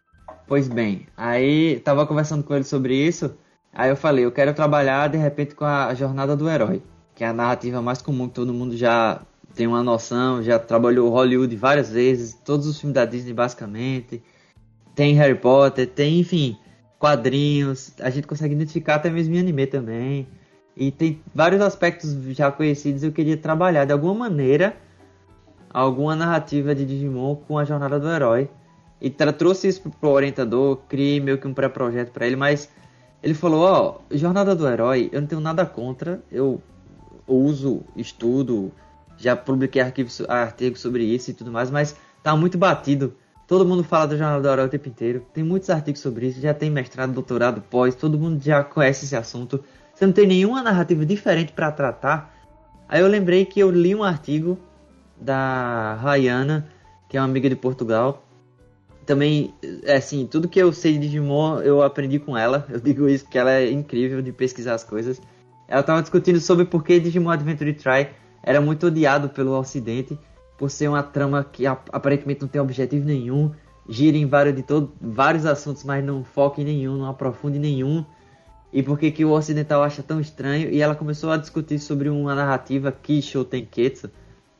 Pois 0.47 0.67
bem, 0.67 1.07
aí 1.15 1.79
tava 1.79 2.05
conversando 2.05 2.43
com 2.43 2.53
ele 2.53 2.63
sobre 2.63 2.95
isso, 2.95 3.33
aí 3.73 3.89
eu 3.89 3.95
falei, 3.95 4.25
eu 4.25 4.31
quero 4.31 4.53
trabalhar 4.53 5.07
de 5.07 5.17
repente 5.17 5.55
com 5.55 5.65
a 5.65 5.93
jornada 5.93 6.35
do 6.35 6.49
herói, 6.49 6.81
que 7.15 7.23
é 7.23 7.27
a 7.27 7.33
narrativa 7.33 7.81
mais 7.81 8.01
comum 8.01 8.27
que 8.27 8.35
todo 8.35 8.53
mundo 8.53 8.75
já 8.75 9.21
tem 9.55 9.67
uma 9.67 9.83
noção, 9.83 10.41
já 10.41 10.57
trabalhou 10.59 11.09
Hollywood 11.09 11.55
várias 11.55 11.91
vezes, 11.91 12.33
todos 12.45 12.67
os 12.67 12.79
filmes 12.79 12.95
da 12.95 13.05
Disney 13.05 13.33
basicamente, 13.33 14.21
tem 14.95 15.13
Harry 15.15 15.35
Potter, 15.35 15.87
tem, 15.87 16.19
enfim, 16.19 16.57
quadrinhos, 16.99 17.93
a 17.99 18.09
gente 18.09 18.27
consegue 18.27 18.53
identificar 18.53 18.95
até 18.95 19.09
mesmo 19.09 19.35
em 19.35 19.39
anime 19.39 19.67
também, 19.67 20.27
e 20.75 20.91
tem 20.91 21.21
vários 21.33 21.61
aspectos 21.61 22.13
já 22.35 22.51
conhecidos, 22.51 23.03
eu 23.03 23.11
queria 23.11 23.37
trabalhar 23.37 23.85
de 23.85 23.93
alguma 23.93 24.13
maneira 24.13 24.75
alguma 25.73 26.15
narrativa 26.15 26.75
de 26.75 26.85
Digimon 26.85 27.35
com 27.35 27.57
a 27.57 27.65
jornada 27.65 27.99
do 27.99 28.09
herói. 28.09 28.49
E 28.99 29.09
trouxe 29.09 29.67
isso 29.67 29.89
pro, 29.99 30.09
orientador, 30.09 30.77
criei 30.87 31.19
meio 31.19 31.37
que 31.39 31.47
um 31.47 31.53
pré-projeto 31.53 32.11
pra 32.11 32.27
ele, 32.27 32.35
mas 32.35 32.69
ele 33.23 33.33
falou, 33.33 33.61
ó, 33.63 33.99
jornada 34.11 34.55
do 34.55 34.67
herói, 34.67 35.09
eu 35.11 35.21
não 35.21 35.27
tenho 35.27 35.41
nada 35.41 35.65
contra, 35.65 36.21
eu 36.31 36.61
uso, 37.27 37.81
estudo, 37.95 38.71
já 39.17 39.35
publiquei 39.35 39.81
arquivos, 39.81 40.21
artigos 40.27 40.81
sobre 40.81 41.03
isso 41.03 41.31
e 41.31 41.33
tudo 41.33 41.51
mais, 41.51 41.71
mas 41.71 41.95
tá 42.21 42.35
muito 42.35 42.57
batido. 42.59 43.15
Todo 43.47 43.65
mundo 43.65 43.83
fala 43.83 44.07
da 44.07 44.15
jornada 44.15 44.41
do 44.41 44.47
herói 44.47 44.65
o 44.65 44.69
tempo 44.69 44.87
inteiro, 44.87 45.25
tem 45.33 45.43
muitos 45.43 45.69
artigos 45.71 45.99
sobre 45.99 46.27
isso, 46.27 46.39
já 46.39 46.53
tem 46.53 46.69
mestrado, 46.69 47.11
doutorado, 47.11 47.59
pós, 47.59 47.95
todo 47.95 48.19
mundo 48.19 48.41
já 48.41 48.63
conhece 48.63 49.05
esse 49.05 49.15
assunto. 49.15 49.63
Você 49.93 50.05
não 50.05 50.13
tem 50.13 50.27
nenhuma 50.27 50.61
narrativa 50.61 51.05
diferente 51.05 51.51
pra 51.53 51.71
tratar. 51.71 52.33
Aí 52.87 53.01
eu 53.01 53.07
lembrei 53.07 53.45
que 53.45 53.59
eu 53.59 53.71
li 53.71 53.95
um 53.95 54.03
artigo 54.03 54.57
da 55.21 55.93
Rayana, 56.01 56.67
que 57.07 57.15
é 57.15 57.21
uma 57.21 57.27
amiga 57.27 57.47
de 57.47 57.55
Portugal. 57.55 58.25
Também, 59.05 59.53
é 59.83 59.95
assim, 59.97 60.27
tudo 60.27 60.47
que 60.47 60.59
eu 60.59 60.71
sei 60.73 60.93
de 60.93 60.99
Digimon 60.99 61.59
eu 61.59 61.81
aprendi 61.81 62.19
com 62.19 62.37
ela. 62.37 62.65
Eu 62.69 62.79
digo 62.79 63.07
isso 63.07 63.23
porque 63.25 63.37
ela 63.37 63.51
é 63.51 63.71
incrível 63.71 64.21
de 64.21 64.31
pesquisar 64.31 64.73
as 64.73 64.83
coisas. 64.83 65.21
Ela 65.67 65.81
estava 65.81 66.01
discutindo 66.01 66.39
sobre 66.39 66.65
por 66.65 66.83
que 66.83 66.99
Digimon 66.99 67.29
Adventure 67.29 67.73
Try 67.73 68.09
era 68.43 68.59
muito 68.59 68.87
odiado 68.87 69.29
pelo 69.29 69.57
Ocidente, 69.57 70.17
por 70.57 70.69
ser 70.69 70.87
uma 70.87 71.03
trama 71.03 71.43
que 71.43 71.65
ap- 71.65 71.89
aparentemente 71.91 72.41
não 72.41 72.47
tem 72.47 72.61
objetivo 72.61 73.05
nenhum, 73.05 73.51
gira 73.89 74.17
em 74.17 74.25
vários, 74.25 74.55
de 74.55 74.63
todo, 74.63 74.91
vários 74.99 75.45
assuntos, 75.45 75.83
mas 75.83 76.03
não 76.03 76.23
foca 76.23 76.61
em 76.61 76.65
nenhum, 76.65 76.97
não 76.97 77.07
aprofunde 77.07 77.57
em 77.57 77.61
nenhum. 77.61 78.05
E 78.71 78.81
por 78.81 78.97
que, 78.97 79.11
que 79.11 79.25
o 79.25 79.31
ocidental 79.31 79.83
acha 79.83 80.01
tão 80.01 80.19
estranho? 80.19 80.69
E 80.69 80.81
ela 80.81 80.95
começou 80.95 81.31
a 81.31 81.37
discutir 81.37 81.79
sobre 81.79 82.09
uma 82.09 82.33
narrativa 82.33 82.91
Kisho 82.91 83.43
Tenketsu, 83.43 84.09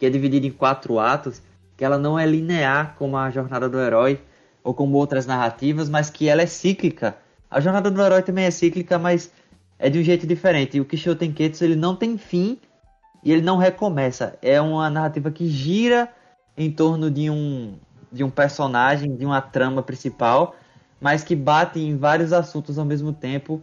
que 0.02 0.08
é 0.08 0.10
dividida 0.10 0.48
em 0.48 0.52
quatro 0.52 0.98
atos, 0.98 1.44
que 1.78 1.86
ela 1.86 1.96
não 1.96 2.18
é 2.18 2.26
linear 2.26 2.96
como 2.98 3.16
a 3.16 3.30
jornada 3.30 3.70
do 3.70 3.80
herói 3.80 4.20
ou 4.64 4.74
como 4.74 4.98
outras 4.98 5.28
narrativas, 5.28 5.90
mas 5.90 6.10
que 6.10 6.28
ela 6.28 6.42
é 6.42 6.48
cíclica. 6.48 7.16
A 7.52 7.60
jornada 7.60 7.92
do 7.92 8.02
herói 8.02 8.24
também 8.24 8.46
é 8.46 8.50
cíclica, 8.50 8.98
mas 8.98 9.32
é 9.78 9.92
de 9.92 10.00
um 10.00 10.04
jeito 10.04 10.26
diferente. 10.26 10.76
E 10.76 10.82
o 10.82 10.86
Kisho 10.86 11.14
Tenketsu 11.16 11.64
ele 11.64 11.76
não 11.76 11.96
tem 11.96 12.18
fim 12.18 12.58
e 13.24 13.32
ele 13.32 13.44
não 13.44 13.58
recomeça. 13.58 14.36
É 14.42 14.60
uma 14.60 14.90
narrativa 14.90 15.30
que 15.30 15.48
gira 15.48 16.10
em 16.58 16.72
torno 16.72 17.12
de 17.12 17.30
um 17.30 17.76
de 18.12 18.24
um 18.24 18.30
personagem, 18.32 19.16
de 19.16 19.24
uma 19.24 19.40
trama 19.40 19.84
principal, 19.84 20.56
mas 21.00 21.24
que 21.24 21.36
bate 21.36 21.80
em 21.80 21.96
vários 21.96 22.34
assuntos 22.34 22.80
ao 22.80 22.86
mesmo 22.86 23.14
tempo 23.14 23.62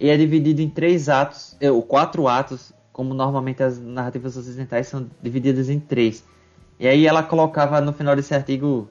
e 0.00 0.08
é 0.08 0.16
dividido 0.16 0.62
em 0.62 0.70
três 0.70 1.10
atos, 1.10 1.54
eh, 1.60 1.70
ou 1.70 1.82
quatro 1.82 2.26
atos, 2.26 2.72
como 2.96 3.12
normalmente 3.12 3.62
as 3.62 3.78
narrativas 3.78 4.38
ocidentais 4.38 4.86
são 4.86 5.06
divididas 5.22 5.68
em 5.68 5.78
três. 5.78 6.24
E 6.80 6.88
aí 6.88 7.06
ela 7.06 7.22
colocava 7.22 7.78
no 7.78 7.92
final 7.92 8.16
desse 8.16 8.34
artigo 8.34 8.88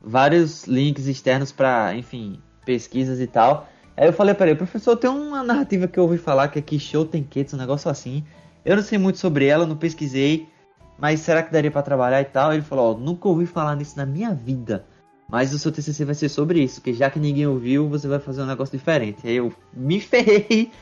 vários 0.00 0.64
links 0.64 1.06
externos 1.06 1.52
para, 1.52 1.94
enfim, 1.94 2.40
pesquisas 2.64 3.20
e 3.20 3.26
tal. 3.26 3.68
Aí 3.94 4.06
eu 4.08 4.12
falei 4.14 4.34
para 4.34 4.46
ele, 4.46 4.56
professor, 4.56 4.96
tem 4.96 5.10
uma 5.10 5.42
narrativa 5.42 5.86
que 5.86 5.98
eu 5.98 6.04
ouvi 6.04 6.16
falar 6.16 6.48
que 6.48 6.60
é 6.60 6.62
Kisho 6.62 7.04
Tenketsu, 7.04 7.56
um 7.56 7.58
negócio 7.58 7.90
assim. 7.90 8.24
Eu 8.64 8.74
não 8.74 8.82
sei 8.82 8.96
muito 8.96 9.18
sobre 9.18 9.44
ela, 9.44 9.66
não 9.66 9.76
pesquisei, 9.76 10.48
mas 10.98 11.20
será 11.20 11.42
que 11.42 11.52
daria 11.52 11.70
para 11.70 11.82
trabalhar 11.82 12.22
e 12.22 12.24
tal? 12.24 12.54
Ele 12.54 12.62
falou, 12.62 12.94
ó, 12.94 12.98
nunca 12.98 13.28
ouvi 13.28 13.44
falar 13.44 13.76
nisso 13.76 13.98
na 13.98 14.06
minha 14.06 14.32
vida. 14.32 14.86
Mas 15.28 15.52
o 15.52 15.58
seu 15.58 15.70
TCC 15.70 16.06
vai 16.06 16.14
ser 16.14 16.30
sobre 16.30 16.62
isso, 16.62 16.80
que 16.80 16.94
já 16.94 17.10
que 17.10 17.20
ninguém 17.20 17.46
ouviu, 17.46 17.86
você 17.86 18.08
vai 18.08 18.18
fazer 18.18 18.40
um 18.40 18.46
negócio 18.46 18.78
diferente. 18.78 19.28
Aí 19.28 19.36
eu 19.36 19.52
me 19.74 20.00
ferrei, 20.00 20.72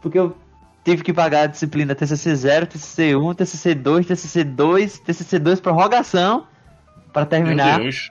porque 0.00 0.20
eu 0.20 0.36
tive 0.84 1.02
que 1.02 1.12
pagar 1.12 1.42
a 1.42 1.46
disciplina 1.46 1.94
TCC 1.94 2.34
0, 2.34 2.66
TCC 2.66 3.16
1, 3.16 3.34
TCC 3.34 3.74
2, 3.74 4.06
TCC 4.06 4.44
2, 4.44 4.98
TCC 5.00 5.38
2 5.38 5.60
prorrogação 5.60 6.46
para 7.12 7.26
terminar. 7.26 7.76
Meu 7.76 7.84
Deus. 7.84 8.10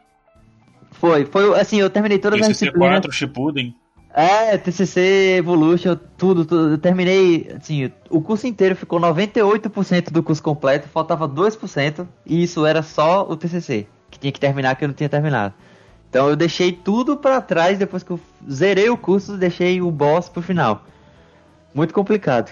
Foi, 0.91 1.25
foi 1.25 1.59
assim, 1.59 1.79
eu 1.79 1.89
terminei 1.89 2.19
todas 2.19 2.39
as 2.41 2.47
TCC 2.47 2.65
disciplinas. 2.65 2.99
4, 2.99 3.11
Shippuden. 3.11 3.75
É, 4.13 4.57
TCC, 4.57 5.37
Evolution, 5.37 5.97
tudo, 6.17 6.43
tudo. 6.43 6.71
Eu 6.71 6.77
terminei, 6.77 7.49
assim, 7.55 7.91
o 8.09 8.21
curso 8.21 8.45
inteiro 8.45 8.75
ficou 8.75 8.99
98% 8.99 10.11
do 10.11 10.21
curso 10.21 10.43
completo, 10.43 10.89
faltava 10.89 11.27
2%, 11.27 12.05
e 12.25 12.43
isso 12.43 12.65
era 12.65 12.83
só 12.83 13.25
o 13.27 13.37
TCC, 13.37 13.87
que 14.09 14.19
tinha 14.19 14.31
que 14.31 14.39
terminar, 14.39 14.75
que 14.75 14.83
eu 14.83 14.89
não 14.89 14.95
tinha 14.95 15.07
terminado. 15.07 15.53
Então 16.09 16.27
eu 16.27 16.35
deixei 16.35 16.73
tudo 16.73 17.15
pra 17.15 17.39
trás, 17.39 17.79
depois 17.79 18.03
que 18.03 18.11
eu 18.11 18.19
zerei 18.51 18.89
o 18.89 18.97
curso, 18.97 19.37
deixei 19.37 19.81
o 19.81 19.89
boss 19.89 20.27
pro 20.27 20.41
final. 20.41 20.83
Muito 21.73 21.93
complicado. 21.93 22.51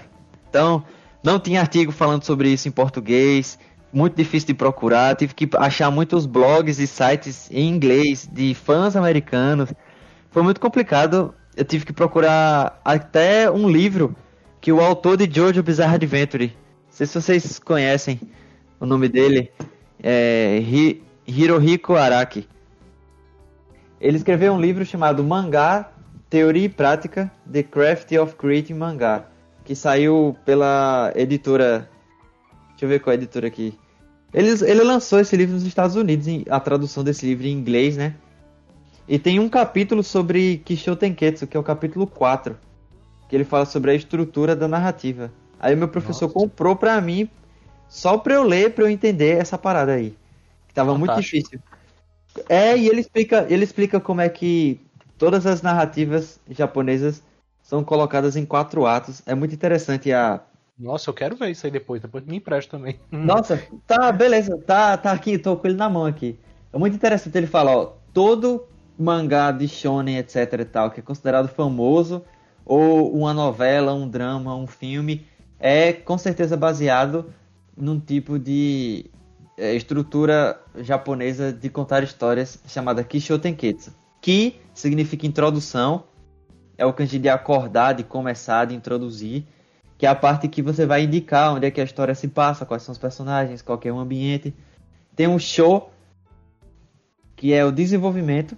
Então, 0.50 0.82
não 1.22 1.38
tinha 1.38 1.60
artigo 1.60 1.92
falando 1.92 2.24
sobre 2.24 2.50
isso 2.50 2.68
em 2.68 2.72
português, 2.72 3.56
muito 3.92 4.16
difícil 4.16 4.48
de 4.48 4.54
procurar, 4.54 5.14
tive 5.14 5.32
que 5.32 5.48
achar 5.56 5.90
muitos 5.90 6.26
blogs 6.26 6.78
e 6.80 6.86
sites 6.86 7.48
em 7.50 7.68
inglês 7.68 8.28
de 8.30 8.52
fãs 8.52 8.96
americanos. 8.96 9.72
Foi 10.30 10.42
muito 10.42 10.60
complicado. 10.60 11.32
Eu 11.56 11.64
tive 11.64 11.84
que 11.84 11.92
procurar 11.92 12.80
até 12.84 13.50
um 13.50 13.68
livro 13.68 14.14
que 14.60 14.72
o 14.72 14.80
autor 14.80 15.16
de 15.16 15.28
Jojo 15.32 15.62
Bizarre 15.62 15.94
Adventure, 15.94 16.46
não 16.46 16.92
sei 16.92 17.06
se 17.06 17.20
vocês 17.20 17.58
conhecem 17.58 18.20
o 18.78 18.86
nome 18.86 19.08
dele, 19.08 19.50
é 20.02 20.58
Hi 20.60 21.02
Hirohiko 21.26 21.94
Araki. 21.94 22.48
Ele 24.00 24.16
escreveu 24.16 24.52
um 24.52 24.60
livro 24.60 24.84
chamado 24.84 25.22
Mangá, 25.22 25.90
Teoria 26.28 26.66
e 26.66 26.68
Prática, 26.68 27.30
The 27.50 27.62
Craft 27.62 28.12
of 28.12 28.34
Creating 28.36 28.74
Mangá, 28.74 29.24
que 29.70 29.76
saiu 29.76 30.36
pela 30.44 31.12
editora. 31.14 31.88
Deixa 32.70 32.86
eu 32.86 32.88
ver 32.88 32.98
qual 32.98 33.12
é 33.12 33.14
a 33.14 33.20
editora 33.20 33.46
aqui. 33.46 33.78
Ele, 34.34 34.50
ele 34.68 34.82
lançou 34.82 35.20
esse 35.20 35.36
livro 35.36 35.54
nos 35.54 35.64
Estados 35.64 35.94
Unidos, 35.94 36.26
a 36.50 36.58
tradução 36.58 37.04
desse 37.04 37.24
livro 37.24 37.46
em 37.46 37.52
inglês, 37.52 37.96
né? 37.96 38.16
E 39.06 39.16
tem 39.16 39.38
um 39.38 39.48
capítulo 39.48 40.02
sobre 40.02 40.60
Kisho 40.64 40.96
Tenketsu, 40.96 41.46
que 41.46 41.56
é 41.56 41.60
o 41.60 41.62
capítulo 41.62 42.04
4, 42.04 42.58
que 43.28 43.36
ele 43.36 43.44
fala 43.44 43.64
sobre 43.64 43.92
a 43.92 43.94
estrutura 43.94 44.56
da 44.56 44.66
narrativa. 44.66 45.30
Aí 45.60 45.76
meu 45.76 45.86
professor 45.86 46.26
Nossa. 46.26 46.34
comprou 46.34 46.74
pra 46.74 47.00
mim, 47.00 47.30
só 47.88 48.18
pra 48.18 48.34
eu 48.34 48.42
ler, 48.42 48.72
pra 48.72 48.82
eu 48.82 48.90
entender 48.90 49.36
essa 49.36 49.56
parada 49.56 49.92
aí. 49.92 50.16
Que 50.66 50.74
tava 50.74 50.98
muito 50.98 51.12
Fantástico. 51.12 51.36
difícil. 51.36 51.60
É, 52.48 52.76
e 52.76 52.88
ele 52.88 53.02
explica, 53.02 53.46
ele 53.48 53.62
explica 53.62 54.00
como 54.00 54.20
é 54.20 54.28
que 54.28 54.80
todas 55.16 55.46
as 55.46 55.62
narrativas 55.62 56.40
japonesas 56.50 57.22
são 57.70 57.84
colocadas 57.84 58.34
em 58.34 58.44
quatro 58.44 58.84
atos. 58.84 59.22
É 59.24 59.32
muito 59.32 59.54
interessante 59.54 60.12
a. 60.12 60.40
Nossa, 60.76 61.08
eu 61.08 61.14
quero 61.14 61.36
ver 61.36 61.50
isso 61.50 61.64
aí 61.64 61.70
depois. 61.70 62.02
Depois 62.02 62.24
me 62.26 62.38
empresta 62.38 62.76
também. 62.76 62.98
Nossa, 63.12 63.62
tá, 63.86 64.10
beleza, 64.10 64.58
tá, 64.58 64.96
tá 64.96 65.12
aqui, 65.12 65.38
tô 65.38 65.56
com 65.56 65.68
ele 65.68 65.76
na 65.76 65.88
mão 65.88 66.04
aqui. 66.04 66.36
É 66.72 66.78
muito 66.78 66.96
interessante 66.96 67.38
ele 67.38 67.46
falar, 67.46 67.76
ó, 67.76 67.92
todo 68.12 68.66
mangá 68.98 69.52
de 69.52 69.68
shonen, 69.68 70.18
etc 70.18 70.52
e 70.58 70.64
tal, 70.64 70.90
que 70.90 70.98
é 70.98 71.02
considerado 71.02 71.46
famoso, 71.46 72.24
ou 72.66 73.14
uma 73.14 73.32
novela, 73.32 73.94
um 73.94 74.08
drama, 74.08 74.52
um 74.56 74.66
filme, 74.66 75.24
é 75.56 75.92
com 75.92 76.18
certeza 76.18 76.56
baseado 76.56 77.32
num 77.76 78.00
tipo 78.00 78.36
de 78.36 79.06
é, 79.56 79.76
estrutura 79.76 80.60
japonesa 80.78 81.52
de 81.52 81.68
contar 81.68 82.02
histórias 82.02 82.58
chamada 82.66 83.04
Kisho 83.04 83.38
Tenketsu. 83.38 83.94
Ki 84.20 84.60
significa 84.74 85.24
introdução, 85.24 86.04
é 86.80 86.86
o 86.86 86.94
kanji 86.94 87.18
de 87.18 87.28
acordar, 87.28 87.92
de 87.92 88.02
começar, 88.02 88.64
de 88.64 88.74
introduzir, 88.74 89.44
que 89.98 90.06
é 90.06 90.08
a 90.08 90.14
parte 90.14 90.48
que 90.48 90.62
você 90.62 90.86
vai 90.86 91.04
indicar 91.04 91.54
onde 91.54 91.66
é 91.66 91.70
que 91.70 91.78
a 91.78 91.84
história 91.84 92.14
se 92.14 92.26
passa, 92.26 92.64
quais 92.64 92.82
são 92.82 92.92
os 92.92 92.98
personagens, 92.98 93.60
qual 93.60 93.76
que 93.76 93.86
é 93.86 93.92
o 93.92 93.98
ambiente. 93.98 94.54
Tem 95.14 95.28
um 95.28 95.38
show, 95.38 95.92
que 97.36 97.52
é 97.52 97.62
o 97.66 97.70
desenvolvimento, 97.70 98.56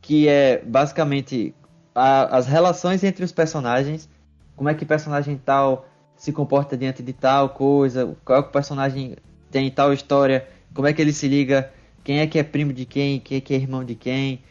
que 0.00 0.26
é 0.26 0.62
basicamente 0.64 1.54
a- 1.94 2.34
as 2.34 2.46
relações 2.46 3.04
entre 3.04 3.22
os 3.22 3.30
personagens, 3.30 4.08
como 4.56 4.70
é 4.70 4.74
que 4.74 4.86
personagem 4.86 5.36
tal 5.36 5.86
se 6.16 6.32
comporta 6.32 6.78
diante 6.78 7.02
de 7.02 7.12
tal 7.12 7.50
coisa, 7.50 8.16
qual 8.24 8.38
é 8.38 8.42
que 8.42 8.48
o 8.48 8.52
personagem 8.52 9.16
tem 9.50 9.70
tal 9.70 9.92
história, 9.92 10.48
como 10.72 10.88
é 10.88 10.94
que 10.94 11.02
ele 11.02 11.12
se 11.12 11.28
liga, 11.28 11.70
quem 12.02 12.20
é 12.20 12.26
que 12.26 12.38
é 12.38 12.42
primo 12.42 12.72
de 12.72 12.86
quem, 12.86 13.20
quem 13.20 13.36
é 13.36 13.40
que 13.42 13.52
é 13.52 13.56
irmão 13.58 13.84
de 13.84 13.94
quem. 13.94 14.42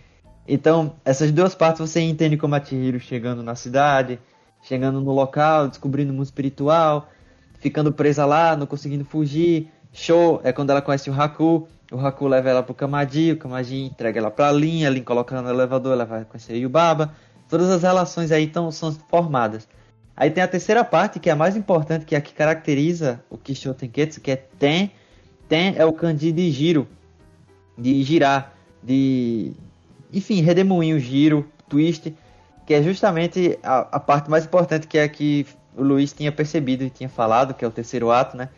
Então, 0.47 0.95
essas 1.05 1.31
duas 1.31 1.55
partes 1.55 1.79
você 1.79 2.01
entende 2.01 2.37
como 2.37 2.55
a 2.55 2.63
Chihiro 2.63 2.99
chegando 2.99 3.41
na 3.41 3.55
cidade, 3.55 4.19
chegando 4.61 4.99
no 4.99 5.11
local, 5.11 5.67
descobrindo 5.67 6.11
o 6.11 6.15
mundo 6.15 6.25
espiritual, 6.25 7.09
ficando 7.59 7.91
presa 7.91 8.25
lá, 8.25 8.55
não 8.55 8.65
conseguindo 8.65 9.05
fugir. 9.05 9.69
Show 9.91 10.41
é 10.43 10.51
quando 10.51 10.71
ela 10.71 10.81
conhece 10.81 11.09
o 11.09 11.13
Haku, 11.13 11.67
o 11.91 11.99
Haku 11.99 12.27
leva 12.27 12.49
ela 12.49 12.63
pro 12.63 12.73
Kamaji, 12.73 13.33
o 13.33 13.37
Kamaji 13.37 13.83
entrega 13.83 14.19
ela 14.19 14.31
pra 14.31 14.51
Lin, 14.51 14.85
a 14.85 14.89
Lin 14.89 15.03
coloca 15.03 15.35
ela 15.35 15.43
no 15.43 15.49
elevador, 15.49 15.93
ela 15.93 16.05
vai 16.05 16.25
conhecer 16.25 16.53
o 16.53 16.57
Yubaba. 16.57 17.13
Todas 17.47 17.69
as 17.69 17.83
relações 17.83 18.31
aí 18.31 18.47
tão, 18.47 18.71
são 18.71 18.91
formadas. 18.91 19.67
Aí 20.15 20.29
tem 20.29 20.43
a 20.43 20.47
terceira 20.47 20.83
parte, 20.83 21.19
que 21.19 21.29
é 21.29 21.33
a 21.33 21.35
mais 21.35 21.55
importante, 21.55 22.05
que 22.05 22.15
é 22.15 22.17
a 22.17 22.21
que 22.21 22.33
caracteriza 22.33 23.23
o 23.29 23.37
Kisho 23.37 23.73
Tenketsu, 23.73 24.21
que 24.21 24.31
é 24.31 24.35
Ten. 24.35 24.91
Ten 25.47 25.75
é 25.77 25.85
o 25.85 25.93
kanji 25.93 26.31
de 26.31 26.49
giro, 26.51 26.87
de 27.77 28.01
girar, 28.03 28.53
de... 28.81 29.53
Enfim, 30.13 30.41
redemoinho, 30.41 30.99
giro, 30.99 31.49
twist, 31.67 32.13
que 32.65 32.73
é 32.73 32.83
justamente 32.83 33.57
a, 33.63 33.79
a 33.93 33.99
parte 33.99 34.29
mais 34.29 34.45
importante, 34.45 34.87
que 34.87 34.97
é 34.97 35.03
a 35.03 35.09
que 35.09 35.45
o 35.75 35.83
Luiz 35.83 36.13
tinha 36.13 36.31
percebido 36.31 36.83
e 36.83 36.89
tinha 36.89 37.09
falado, 37.09 37.53
que 37.53 37.65
é 37.65 37.67
o 37.67 37.71
terceiro 37.71 38.11
ato, 38.11 38.37
né? 38.37 38.49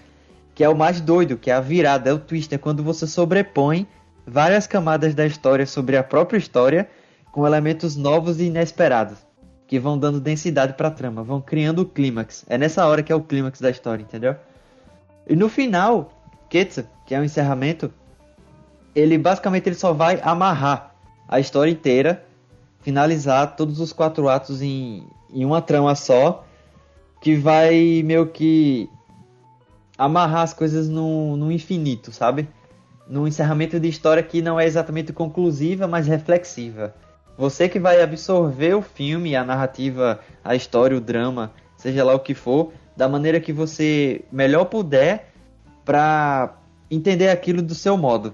Que 0.54 0.64
é 0.64 0.70
o 0.70 0.76
mais 0.76 1.00
doido, 1.00 1.38
que 1.38 1.50
é 1.50 1.54
a 1.54 1.62
virada, 1.62 2.10
é 2.10 2.14
o 2.14 2.20
twist, 2.20 2.54
é 2.54 2.58
quando 2.58 2.84
você 2.84 3.08
sobrepõe 3.08 3.88
várias 4.28 4.68
camadas 4.68 5.14
da 5.14 5.26
história 5.26 5.66
sobre 5.66 5.98
a 5.98 6.04
própria 6.04 6.38
história 6.38 6.90
com 7.32 7.46
elementos 7.46 7.96
novos 7.96 8.40
e 8.40 8.46
inesperados 8.46 9.18
que 9.68 9.80
vão 9.80 9.98
dando 9.98 10.20
densidade 10.20 10.74
pra 10.74 10.92
trama, 10.92 11.24
vão 11.24 11.42
criando 11.42 11.80
o 11.80 11.86
clímax. 11.86 12.46
É 12.48 12.58
nessa 12.58 12.86
hora 12.86 13.02
que 13.02 13.12
é 13.12 13.16
o 13.16 13.22
clímax 13.22 13.60
da 13.60 13.70
história, 13.70 14.04
entendeu? 14.04 14.36
E 15.28 15.36
no 15.36 15.50
final, 15.50 16.12
Ketsu, 16.50 16.86
que 17.06 17.16
é 17.16 17.20
o 17.20 17.24
encerramento, 17.24 17.92
ele 18.94 19.18
basicamente 19.18 19.68
ele 19.68 19.76
só 19.76 19.92
vai 19.92 20.20
amarrar 20.24 20.95
a 21.28 21.40
história 21.40 21.72
inteira, 21.72 22.26
finalizar 22.82 23.56
todos 23.56 23.80
os 23.80 23.92
quatro 23.92 24.30
atos 24.30 24.62
em, 24.62 25.08
em 25.34 25.44
uma 25.46 25.62
trama 25.62 25.96
só, 25.96 26.46
que 27.22 27.36
vai 27.36 28.04
meio 28.04 28.28
que 28.28 28.90
amarrar 29.98 30.42
as 30.42 30.54
coisas 30.54 30.88
no, 30.88 31.36
no 31.36 31.52
infinito, 31.52 32.12
sabe? 32.12 32.48
Num 33.08 33.28
encerramento 33.28 33.80
de 33.80 33.88
história 33.88 34.22
que 34.22 34.42
não 34.42 34.60
é 34.60 34.66
exatamente 34.66 35.14
conclusiva, 35.14 35.88
mas 35.88 36.08
reflexiva. 36.08 36.94
Você 37.38 37.68
que 37.68 37.80
vai 37.80 38.02
absorver 38.02 38.76
o 38.76 38.82
filme, 38.82 39.36
a 39.36 39.44
narrativa, 39.44 40.20
a 40.44 40.56
história, 40.56 40.98
o 40.98 41.02
drama, 41.02 41.52
seja 41.76 42.04
lá 42.04 42.14
o 42.14 42.20
que 42.20 42.34
for, 42.34 42.72
da 42.96 43.10
maneira 43.10 43.40
que 43.40 43.52
você 43.52 44.24
melhor 44.32 44.66
puder 44.66 45.32
para 45.84 46.56
entender 46.90 47.30
aquilo 47.30 47.62
do 47.62 47.76
seu 47.76 47.98
modo. 47.98 48.34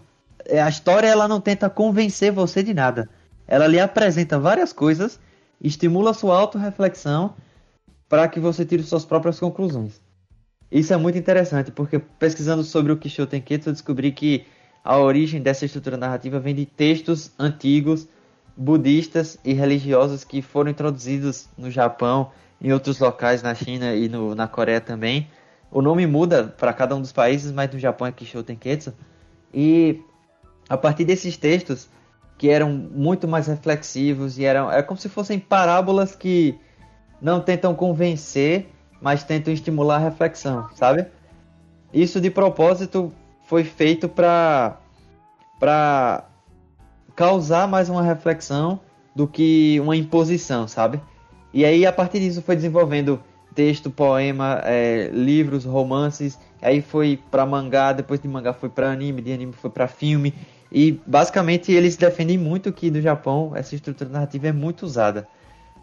É, 0.51 0.61
A 0.61 0.67
história 0.67 1.07
ela 1.07 1.29
não 1.29 1.39
tenta 1.39 1.69
convencer 1.69 2.29
você 2.29 2.61
de 2.61 2.73
nada. 2.73 3.09
Ela 3.47 3.67
lhe 3.67 3.79
apresenta 3.79 4.37
várias 4.37 4.73
coisas, 4.73 5.17
estimula 5.61 6.13
sua 6.13 6.37
autorreflexão 6.37 7.33
para 8.09 8.27
que 8.27 8.39
você 8.39 8.65
tire 8.65 8.83
suas 8.83 9.05
próprias 9.05 9.39
conclusões. 9.39 10.01
Isso 10.69 10.93
é 10.93 10.97
muito 10.97 11.17
interessante, 11.17 11.71
porque 11.71 11.99
pesquisando 11.99 12.63
sobre 12.63 12.91
o 12.91 12.97
Kisho 12.97 13.25
Tenketsu, 13.25 13.69
eu 13.69 13.73
descobri 13.73 14.11
que 14.11 14.45
a 14.83 14.97
origem 14.97 15.41
dessa 15.41 15.65
estrutura 15.65 15.95
narrativa 15.95 16.39
vem 16.39 16.53
de 16.53 16.65
textos 16.65 17.31
antigos 17.39 18.07
budistas 18.55 19.37
e 19.45 19.53
religiosos 19.53 20.25
que 20.25 20.41
foram 20.41 20.69
introduzidos 20.69 21.47
no 21.57 21.71
Japão, 21.71 22.31
em 22.61 22.73
outros 22.73 22.99
locais 22.99 23.41
na 23.41 23.55
China 23.55 23.95
e 23.95 24.09
no, 24.09 24.35
na 24.35 24.47
Coreia 24.47 24.81
também. 24.81 25.29
O 25.71 25.81
nome 25.81 26.05
muda 26.05 26.53
para 26.57 26.73
cada 26.73 26.93
um 26.93 27.01
dos 27.01 27.13
países, 27.13 27.53
mas 27.53 27.71
no 27.71 27.79
Japão 27.79 28.05
é 28.05 28.11
Kisho 28.11 28.43
Tenketsu. 28.43 28.93
E 29.53 30.01
a 30.71 30.77
partir 30.77 31.03
desses 31.03 31.35
textos, 31.35 31.89
que 32.37 32.49
eram 32.49 32.69
muito 32.71 33.27
mais 33.27 33.47
reflexivos 33.47 34.39
e 34.39 34.45
eram 34.45 34.71
é 34.71 34.81
como 34.81 34.97
se 34.97 35.09
fossem 35.09 35.37
parábolas 35.37 36.15
que 36.15 36.57
não 37.21 37.41
tentam 37.41 37.75
convencer, 37.75 38.69
mas 39.01 39.21
tentam 39.21 39.53
estimular 39.53 39.97
a 39.97 39.99
reflexão, 39.99 40.69
sabe? 40.73 41.07
Isso 41.93 42.21
de 42.21 42.29
propósito 42.31 43.11
foi 43.43 43.65
feito 43.65 44.07
para 44.07 44.77
para 45.59 46.23
causar 47.17 47.67
mais 47.67 47.89
uma 47.89 48.01
reflexão 48.01 48.79
do 49.13 49.27
que 49.27 49.77
uma 49.81 49.97
imposição, 49.97 50.69
sabe? 50.69 51.01
E 51.53 51.65
aí 51.65 51.85
a 51.85 51.91
partir 51.91 52.21
disso 52.21 52.41
foi 52.41 52.55
desenvolvendo 52.55 53.21
texto, 53.53 53.91
poema, 53.91 54.61
é, 54.63 55.09
livros, 55.11 55.65
romances. 55.65 56.39
Aí 56.61 56.81
foi 56.81 57.19
para 57.29 57.45
mangá, 57.45 57.91
depois 57.91 58.21
de 58.21 58.27
mangá 58.29 58.53
foi 58.53 58.69
para 58.69 58.89
anime, 58.89 59.21
de 59.21 59.33
anime 59.33 59.51
foi 59.51 59.69
para 59.69 59.85
filme. 59.85 60.33
E 60.71 61.01
basicamente 61.05 61.71
eles 61.71 61.97
defendem 61.97 62.37
muito 62.37 62.71
que 62.71 62.89
no 62.89 63.01
Japão 63.01 63.51
essa 63.55 63.75
estrutura 63.75 64.09
narrativa 64.09 64.47
é 64.47 64.51
muito 64.53 64.83
usada. 64.83 65.27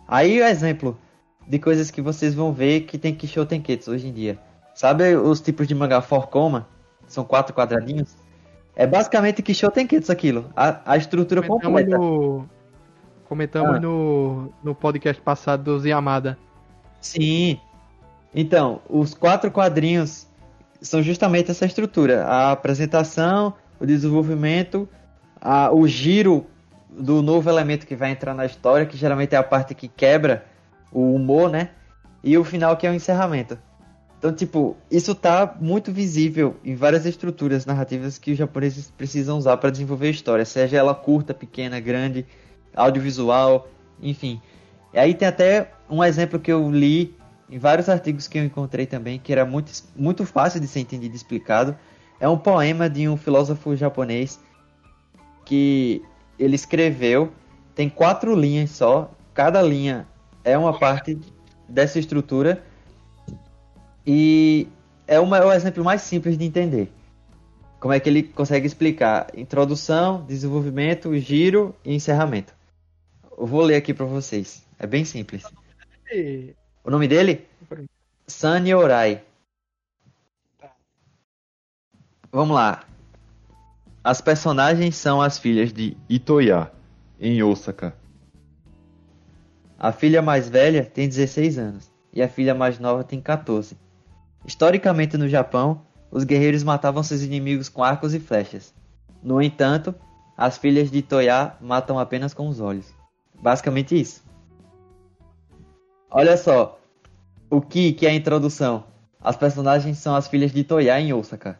Aí 0.07 0.41
o 0.41 0.45
exemplo 0.45 0.99
de 1.47 1.59
coisas 1.59 1.91
que 1.91 2.01
vocês 2.01 2.35
vão 2.35 2.53
ver 2.53 2.83
que 2.83 2.97
tem 2.99 3.15
Kisho 3.15 3.45
Tenketsu 3.45 3.91
hoje 3.91 4.09
em 4.09 4.13
dia. 4.13 4.39
Sabe 4.75 5.15
os 5.17 5.41
tipos 5.41 5.67
de 5.69 5.75
mangá 5.75 6.01
Forcoma? 6.01 6.67
São 7.07 7.25
quatro 7.25 7.55
quadradinhos. 7.55 8.15
É 8.75 8.87
basicamente 8.87 9.43
Kisho 9.43 9.71
Tenketsu 9.71 10.11
aquilo. 10.13 10.51
A, 10.57 10.81
a 10.93 10.97
estrutura 10.97 11.43
Comentamos 11.43 11.81
completa. 11.83 11.99
no, 11.99 12.49
comentamos 13.29 13.77
Ah. 13.77 13.81
no, 13.81 14.53
no 14.63 14.75
podcast 14.75 15.21
passado 15.21 15.79
do 15.81 15.87
Yamada. 15.87 16.39
Sim. 17.01 17.61
Então, 18.35 18.81
os 18.89 19.15
quatro 19.15 19.51
quadrinhos 19.51 20.27
são 20.81 21.03
justamente 21.03 21.51
essa 21.51 21.67
estrutura: 21.67 22.25
a 22.25 22.53
apresentação, 22.53 23.55
o 23.81 23.87
desenvolvimento, 23.87 24.89
a- 25.41 25.71
o 25.73 25.87
giro 25.87 26.47
do 26.91 27.23
novo 27.23 27.49
elemento 27.49 27.87
que 27.87 27.95
vai 27.95 28.11
entrar 28.11 28.35
na 28.35 28.47
história, 28.47 28.87
que 28.87 28.97
geralmente 28.97 29.35
é 29.35 29.39
a 29.39 29.43
parte 29.43 29.75
que 29.75 29.89
quebra 29.89 30.45
o 30.93 31.15
humor, 31.15 31.51
né? 31.51 31.71
E 32.25 32.37
o 32.37 32.45
final 32.45 32.77
que 32.77 32.87
é 32.87 32.91
o 32.91 32.95
encerramento. 32.95 33.59
Então, 34.19 34.33
tipo, 34.33 34.77
isso 34.91 35.15
tá 35.15 35.55
muito 35.61 35.93
visível 35.93 36.57
em 36.65 36.75
várias 36.75 37.07
estruturas 37.07 37.65
narrativas 37.65 38.19
que 38.19 38.33
os 38.33 38.39
japoneses 38.39 38.91
precisam 38.91 39.39
usar 39.39 39.57
para 39.59 39.71
desenvolver 39.71 40.09
a 40.09 40.11
história, 40.11 40.45
seja 40.45 40.77
ela 40.77 40.93
curta, 40.93 41.33
pequena, 41.33 41.79
grande, 41.79 42.27
audiovisual, 42.75 43.69
enfim. 44.03 44.41
E 44.93 44.99
aí 44.99 45.15
tem 45.15 45.29
até 45.29 45.71
um 45.89 46.03
exemplo 46.03 46.41
que 46.41 46.51
eu 46.51 46.69
li 46.69 47.15
em 47.49 47.59
vários 47.59 47.89
artigos 47.89 48.27
que 48.27 48.39
eu 48.39 48.45
encontrei 48.45 48.87
também, 48.87 49.21
que 49.21 49.33
era 49.33 49.45
muito, 49.45 49.71
muito 49.95 50.27
fácil 50.27 50.61
de 50.61 50.67
ser 50.67 50.81
entendido 50.81 51.15
e 51.15 51.17
explicado. 51.17 51.77
É 52.21 52.29
um 52.29 52.39
poema 52.39 52.89
de 52.91 53.09
um 53.09 53.17
filósofo 53.17 53.77
japonês 53.77 54.41
que 55.45 56.03
ele 56.39 56.55
escreveu, 56.55 57.33
tem 57.75 57.89
quatro 57.89 58.35
linhas 58.35 58.71
só, 58.71 59.11
cada 59.33 59.63
linha 59.63 60.07
é 60.45 60.57
uma 60.59 60.79
parte 60.79 61.19
dessa 61.69 61.99
estrutura 61.99 62.63
e 64.07 64.67
é, 65.07 65.21
uma, 65.21 65.39
é 65.39 65.45
o 65.45 65.53
exemplo 65.53 65.85
mais 65.85 66.03
simples 66.03 66.37
de 66.37 66.45
entender. 66.45 66.91
Como 67.81 67.95
é 67.95 68.01
que 68.01 68.09
ele 68.09 68.23
consegue 68.25 68.67
explicar 68.67 69.29
introdução, 69.37 70.25
desenvolvimento, 70.27 71.17
giro 71.19 71.75
e 71.85 71.95
encerramento. 71.95 72.53
Eu 73.37 73.47
vou 73.47 73.63
ler 73.63 73.77
aqui 73.77 73.95
para 73.95 74.05
vocês. 74.05 74.67
É 74.79 74.87
bem 74.87 75.05
simples. 75.05 75.45
E- 76.13 76.55
O 76.85 76.91
nome 76.91 77.07
dele? 77.07 77.47
Sani 78.27 78.75
Orai. 78.75 79.23
Vamos 82.31 82.55
lá. 82.55 82.85
As 84.05 84.21
personagens 84.21 84.97
são 84.97 85.21
as 85.21 85.39
filhas 85.39 85.73
de 85.73 85.97
Itoya, 86.09 86.71
em 87.19 87.43
Osaka. 87.43 87.95
A 89.79 89.93
filha 89.93 90.21
mais 90.21 90.49
velha 90.49 90.85
tem 90.85 91.09
16 91.09 91.59
anos 91.59 91.91
e 92.13 92.21
a 92.21 92.29
filha 92.29 92.55
mais 92.55 92.79
nova 92.79 93.03
tem 93.03 93.21
14. 93.21 93.77
Historicamente 94.45 95.17
no 95.17 95.29
Japão, 95.29 95.83
os 96.11 96.25
guerreiros 96.25 96.63
matavam 96.63 97.03
seus 97.03 97.23
inimigos 97.23 97.69
com 97.69 97.83
arcos 97.83 98.13
e 98.13 98.21
flechas. 98.21 98.75
No 99.23 99.41
entanto, 99.41 99.95
as 100.37 100.59
filhas 100.59 100.91
de 100.91 100.99
Itoya 100.99 101.55
matam 101.61 101.99
apenas 101.99 102.35
com 102.35 102.47
os 102.49 102.61
olhos. 102.61 102.93
Basicamente 103.41 103.99
isso. 103.99 104.23
Olha 106.11 106.37
só, 106.37 106.79
o 107.49 107.61
Ki, 107.61 107.93
que 107.93 108.07
é 108.07 108.11
a 108.11 108.15
introdução. 108.15 108.85
As 109.21 109.37
personagens 109.37 109.97
são 109.99 110.15
as 110.15 110.29
filhas 110.29 110.53
de 110.53 110.63
Toya 110.63 111.01
em 111.01 111.13
Osaka. 111.13 111.59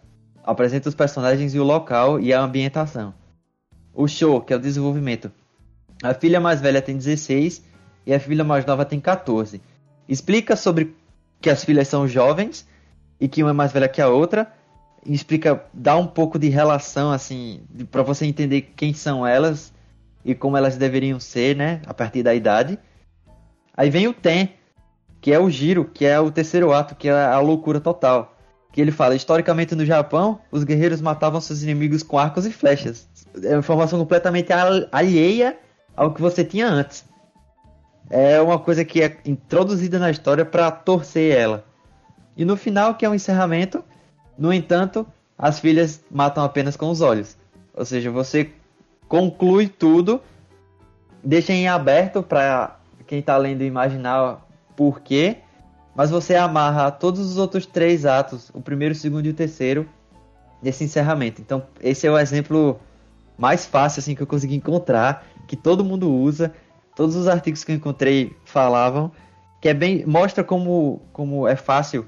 Apresenta 0.49 0.89
os 0.89 0.95
personagens 0.95 1.55
e 1.55 1.59
o 1.59 1.63
local 1.63 2.19
e 2.19 2.33
a 2.33 2.41
ambientação. 2.41 3.13
O 3.93 4.09
Sho, 4.09 4.41
que 4.41 4.55
é 4.55 4.57
o 4.57 4.59
desenvolvimento. 4.59 5.31
A 6.03 6.15
filha 6.15 6.41
mais 6.41 6.59
velha 6.59 6.81
tem 6.81 6.97
16 6.97 7.63
e 8.07 8.15
a 8.15 8.19
filha 8.19 8.43
mais 8.43 8.65
nova 8.65 8.87
tem 8.87 8.99
14. 8.99 9.61
Explica 10.09 10.57
sobre 10.57 10.97
que 11.39 11.51
as 11.51 11.63
filhas 11.63 11.87
são 11.87 12.09
jovens 12.09 12.67
e 13.21 13.29
que 13.29 13.43
uma 13.43 13.51
é 13.51 13.53
mais 13.53 13.73
velha 13.73 13.91
que 13.91 14.01
a 14.01 14.09
outra. 14.09 14.51
Explica, 15.05 15.63
dá 15.75 15.99
um 15.99 16.07
pouco 16.07 16.39
de 16.39 16.49
relação 16.49 17.13
assim, 17.13 17.61
para 17.91 18.03
você 18.03 18.25
entender 18.25 18.73
quem 18.75 18.95
são 18.95 19.27
elas 19.27 19.71
e 20.25 20.35
como 20.35 20.57
elas 20.57 20.79
deveriam 20.79 21.21
ser, 21.21 21.55
né, 21.57 21.83
a 21.85 21.93
partir 21.93 22.23
da 22.23 22.35
idade. 22.35 22.79
Aí 23.77 23.91
vem 23.91 24.09
o 24.09 24.15
Ten, 24.15 24.55
que 25.21 25.31
é 25.31 25.39
o 25.39 25.51
giro, 25.51 25.85
que 25.85 26.07
é 26.07 26.19
o 26.19 26.31
terceiro 26.31 26.73
ato, 26.73 26.95
que 26.95 27.07
é 27.07 27.13
a 27.13 27.39
loucura 27.39 27.81
total. 27.81 28.38
Que 28.79 28.83
ele 28.83 28.93
fala, 28.93 29.17
historicamente 29.17 29.75
no 29.75 29.85
Japão, 29.85 30.39
os 30.53 30.63
guerreiros 30.63 31.01
matavam 31.01 31.41
seus 31.41 31.65
inimigos 31.65 32.05
com 32.05 32.17
arcos 32.17 32.47
e 32.47 32.53
flechas. 32.53 33.09
É 33.43 33.49
uma 33.49 33.59
informação 33.59 33.99
completamente 33.99 34.53
al- 34.53 34.87
alheia 34.93 35.59
ao 35.97 36.15
que 36.15 36.21
você 36.21 36.45
tinha 36.45 36.69
antes. 36.69 37.05
É 38.09 38.41
uma 38.41 38.57
coisa 38.57 38.85
que 38.85 39.03
é 39.03 39.17
introduzida 39.25 39.99
na 39.99 40.13
história 40.13 40.45
para 40.45 40.71
torcer 40.71 41.37
ela. 41.37 41.65
E 42.37 42.45
no 42.45 42.57
final, 42.57 42.95
que 42.95 43.05
é 43.05 43.09
o 43.09 43.17
encerramento, 43.17 43.83
no 44.39 44.53
entanto, 44.53 45.05
as 45.37 45.59
filhas 45.59 46.01
matam 46.09 46.45
apenas 46.45 46.77
com 46.77 46.89
os 46.89 47.01
olhos. 47.01 47.37
Ou 47.75 47.85
seja, 47.85 48.13
você 48.13 48.53
conclui 49.09 49.67
tudo, 49.67 50.23
deixa 51.25 51.53
em 51.53 51.67
aberto 51.67 52.23
para 52.23 52.79
quem 53.09 53.21
tá 53.21 53.37
lendo 53.37 53.65
imaginar 53.65 54.47
por 54.77 55.01
quê, 55.01 55.39
mas 55.99 56.11
você 56.11 56.37
amarra 56.37 56.93
todos 56.93 57.19
os 57.29 57.39
outros 57.39 57.67
três 57.67 58.07
atos, 58.07 58.53
o 58.55 58.61
primeiro, 58.61 58.95
o 58.95 58.97
segundo 58.97 59.27
e 59.27 59.31
o 59.31 59.35
terceiro, 59.35 59.85
nesse 60.63 60.85
encerramento. 60.85 61.41
Então, 61.41 61.67
esse 61.81 62.07
é 62.07 62.11
o 62.11 62.17
exemplo 62.17 62.79
mais 63.37 63.67
fácil 63.67 63.99
assim 63.99 64.15
que 64.15 64.23
eu 64.23 64.27
consegui 64.27 64.55
encontrar, 64.55 65.27
que 65.49 65.57
todo 65.57 65.85
mundo 65.85 66.09
usa, 66.09 66.55
todos 66.95 67.17
os 67.17 67.27
artigos 67.27 67.65
que 67.65 67.73
eu 67.73 67.77
encontrei 67.77 68.33
falavam, 68.45 69.11
que 69.61 69.69
é 69.69 69.75
bem 69.75 70.07
mostra 70.07 70.45
como 70.45 71.03
como 71.13 71.49
é 71.49 71.57
fácil 71.57 72.07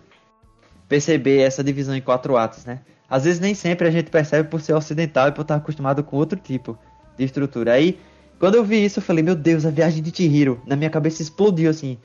perceber 0.89 1.41
essa 1.41 1.65
divisão 1.65 1.97
em 1.97 2.01
quatro 2.01 2.37
atos, 2.37 2.65
né? 2.65 2.83
Às 3.09 3.25
vezes 3.25 3.41
nem 3.41 3.55
sempre 3.55 3.89
a 3.89 3.91
gente 3.91 4.09
percebe 4.09 4.49
por 4.49 4.61
ser 4.61 4.73
ocidental 4.73 5.31
e 5.31 5.33
por 5.33 5.43
estar 5.43 5.57
acostumado 5.57 6.05
com 6.05 6.17
outro 6.17 6.39
tipo 6.39 6.79
de 7.19 7.25
estrutura. 7.25 7.73
Aí, 7.73 7.99
quando 8.39 8.55
eu 8.55 8.65
vi 8.65 8.85
isso, 8.85 9.01
eu 9.01 9.03
falei, 9.03 9.25
meu 9.25 9.35
Deus, 9.35 9.67
a 9.67 9.71
viagem 9.71 10.01
de 10.01 10.15
Chihiro. 10.17 10.63
Na 10.65 10.77
minha 10.77 10.91
cabeça 10.91 11.23
explodiu 11.23 11.69
assim. 11.69 11.99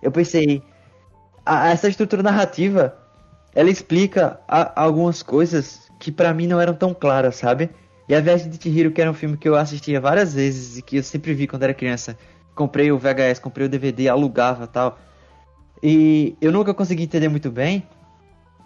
Eu 0.00 0.12
pensei, 0.12 0.62
essa 1.70 1.88
estrutura 1.88 2.22
narrativa, 2.22 2.96
ela 3.54 3.70
explica 3.70 4.40
a- 4.48 4.82
algumas 4.82 5.22
coisas 5.22 5.90
que 5.98 6.12
pra 6.12 6.32
mim 6.34 6.46
não 6.46 6.60
eram 6.60 6.74
tão 6.74 6.94
claras, 6.94 7.36
sabe? 7.36 7.70
E 8.08 8.14
a 8.14 8.20
Viagem 8.20 8.48
de 8.50 8.62
Chihiro, 8.62 8.90
que 8.90 9.00
era 9.00 9.10
um 9.10 9.14
filme 9.14 9.36
que 9.36 9.48
eu 9.48 9.54
assistia 9.56 10.00
várias 10.00 10.34
vezes 10.34 10.78
e 10.78 10.82
que 10.82 10.96
eu 10.96 11.02
sempre 11.02 11.34
vi 11.34 11.46
quando 11.46 11.62
era 11.64 11.74
criança. 11.74 12.16
Comprei 12.54 12.90
o 12.90 12.98
VHS, 12.98 13.40
comprei 13.40 13.66
o 13.66 13.68
DVD, 13.68 14.08
alugava 14.08 14.66
tal. 14.66 14.98
E 15.82 16.36
eu 16.40 16.50
nunca 16.52 16.74
consegui 16.74 17.04
entender 17.04 17.28
muito 17.28 17.50
bem. 17.50 17.86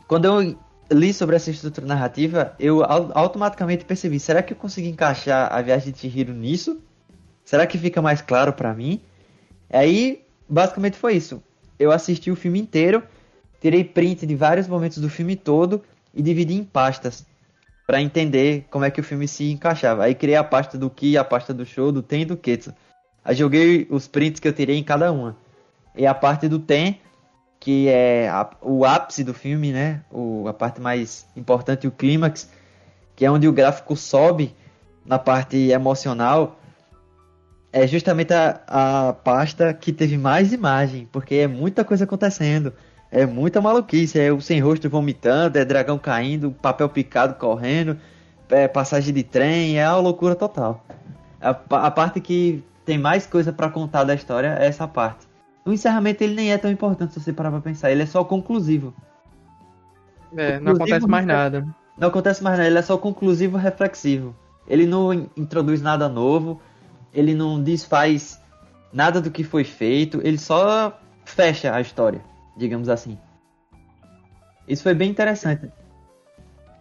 Quando 0.09 0.25
eu 0.27 0.57
li 0.91 1.13
sobre 1.13 1.37
essa 1.37 1.51
estrutura 1.51 1.87
narrativa, 1.87 2.55
eu 2.59 2.83
au- 2.85 3.11
automaticamente 3.15 3.85
percebi, 3.85 4.19
será 4.21 4.43
que 4.43 4.53
eu 4.53 4.57
consegui 4.57 4.89
encaixar 4.89 5.53
a 5.53 5.61
Viagem 5.63 5.93
de 5.93 5.99
Chihiro 5.99 6.33
nisso? 6.33 6.81
Será 7.45 7.67
que 7.67 7.79
fica 7.79 8.01
mais 8.03 8.23
claro 8.23 8.53
pra 8.53 8.73
mim? 8.75 9.01
Aí, 9.71 10.25
basicamente 10.49 10.97
foi 10.97 11.15
isso. 11.17 11.43
Eu 11.79 11.91
assisti 11.93 12.31
o 12.31 12.37
filme 12.37 12.61
inteiro, 12.61 13.03
tirei 13.61 13.85
print 13.85 14.27
de 14.27 14.35
vários 14.35 14.69
momentos 14.69 14.99
do 14.99 15.09
filme 15.09 15.37
todo 15.37 15.83
e 16.15 16.23
dividi 16.23 16.55
em 16.55 16.65
pastas 16.65 17.27
Pra 17.87 18.01
entender 18.01 18.65
como 18.71 18.85
é 18.85 18.91
que 18.91 19.01
o 19.01 19.05
filme 19.05 19.27
se 19.27 19.51
encaixava. 19.51 20.05
Aí 20.05 20.15
criei 20.15 20.37
a 20.37 20.45
pasta 20.45 20.79
do 20.79 20.89
Ki, 20.89 21.17
a 21.19 21.25
pasta 21.25 21.53
do 21.53 21.67
Show, 21.67 21.91
do 21.91 22.01
Ten 22.03 22.23
e 22.23 22.25
do 22.25 22.37
Ketsu. 22.37 22.73
Aí 23.25 23.35
joguei 23.35 23.87
os 23.91 24.07
prints 24.07 24.41
que 24.41 24.47
eu 24.49 24.53
tirei 24.53 24.77
em 24.79 24.85
cada 24.85 25.11
uma. 25.13 25.37
E 25.97 26.07
a 26.07 26.15
parte 26.15 26.49
do 26.49 26.59
Ten, 26.59 27.01
que 27.61 27.89
é 27.89 28.29
a- 28.29 28.51
o 28.63 28.85
ápice 28.85 29.25
do 29.25 29.35
filme, 29.35 29.73
né? 29.73 30.01
O, 30.11 30.47
a 30.49 30.55
parte 30.55 30.81
mais 30.81 31.27
importante, 31.37 31.87
o 31.87 31.91
clímax, 31.91 32.49
que 33.17 33.25
é 33.25 33.31
onde 33.31 33.49
o 33.49 33.53
gráfico 33.53 33.97
sobe 33.97 34.55
na 35.05 35.19
parte 35.19 35.57
emocional. 35.71 36.59
É 37.73 37.87
justamente 37.87 38.35
a, 38.35 38.61
a 38.67 39.13
pasta 39.15 39.73
que 39.73 39.93
teve 39.93 40.19
mais 40.19 40.53
imagem, 40.53 41.09
porque 41.11 41.37
é 41.37 41.47
muita 41.47 41.85
coisa 41.85 42.05
acontecendo. 42.05 42.73
É 43.11 43.27
muita 43.27 43.61
maluquice, 43.61 44.19
é 44.19 44.33
o 44.33 44.41
sem 44.41 44.61
rosto 44.61 44.89
vomitando, 44.89 45.59
é 45.59 45.65
dragão 45.65 45.99
caindo, 45.99 46.51
papel 46.51 46.89
picado 46.89 47.35
correndo, 47.35 47.99
é 48.49 48.69
passagem 48.69 49.13
de 49.13 49.23
trem, 49.23 49.79
é 49.79 49.89
uma 49.89 49.99
loucura 49.99 50.35
total. 50.35 50.85
A, 51.41 51.51
a 51.51 51.91
parte 51.91 52.21
que 52.21 52.63
tem 52.85 52.99
mais 52.99 53.27
coisa 53.27 53.53
pra 53.53 53.69
contar 53.69 54.05
da 54.05 54.15
história 54.15 54.57
é 54.59 54.67
essa 54.67 54.87
parte. 54.87 55.27
o 55.65 55.73
encerramento 55.73 56.23
ele 56.23 56.35
nem 56.35 56.53
é 56.53 56.59
tão 56.59 56.71
importante 56.71 57.15
se 57.15 57.21
você 57.21 57.33
parar 57.33 57.51
pra 57.51 57.61
pensar. 57.61 57.91
Ele 57.91 58.03
é 58.03 58.07
só 58.07 58.25
conclusivo. 58.25 58.95
É, 60.37 60.59
não 60.61 60.73
acontece 60.73 61.07
mais 61.07 61.27
nada. 61.27 61.67
Não 61.99 62.09
acontece 62.09 62.43
mais 62.43 62.57
nada, 62.57 62.69
ele 62.69 62.79
é 62.79 62.83
só 62.83 62.97
conclusivo 62.97 63.57
reflexivo. 63.57 64.35
Ele 64.67 64.87
não 64.87 65.13
introduz 65.37 65.83
nada 65.83 66.09
novo, 66.09 66.61
ele 67.13 67.35
não 67.35 67.63
desfaz 67.63 68.41
nada 68.93 69.21
do 69.21 69.31
que 69.31 69.45
foi 69.45 69.65
feito, 69.65 70.21
ele 70.23 70.39
só 70.39 70.99
fecha 71.25 71.75
a 71.75 71.81
história, 71.81 72.21
digamos 72.57 72.89
assim. 72.89 73.19
Isso 74.67 74.83
foi 74.83 74.95
bem 74.95 75.11
interessante. 75.11 75.71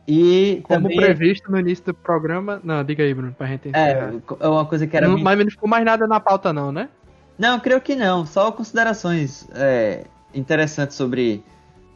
E 0.07 0.61
Como 0.63 0.81
também, 0.81 0.97
previsto 0.97 1.51
no 1.51 1.59
início 1.59 1.85
do 1.85 1.93
programa. 1.93 2.59
Não, 2.63 2.83
diga 2.83 3.03
aí, 3.03 3.13
Bruno, 3.13 3.33
pra 3.33 3.47
gente 3.47 3.69
é, 3.73 4.13
é 4.39 4.47
uma 4.47 4.65
coisa 4.65 4.87
que 4.87 4.97
era 4.97 5.07
Não- 5.07 5.17
mas 5.17 5.37
não 5.39 5.49
ficou 5.49 5.69
mais 5.69 5.85
nada 5.85 6.07
na 6.07 6.19
pauta, 6.19 6.51
não, 6.51 6.71
né? 6.71 6.89
Não, 7.37 7.59
creio 7.59 7.81
que 7.81 7.95
não. 7.95 8.25
Só 8.25 8.51
considerações 8.51 9.47
é, 9.53 10.05
interessantes 10.33 10.95
sobre 10.95 11.43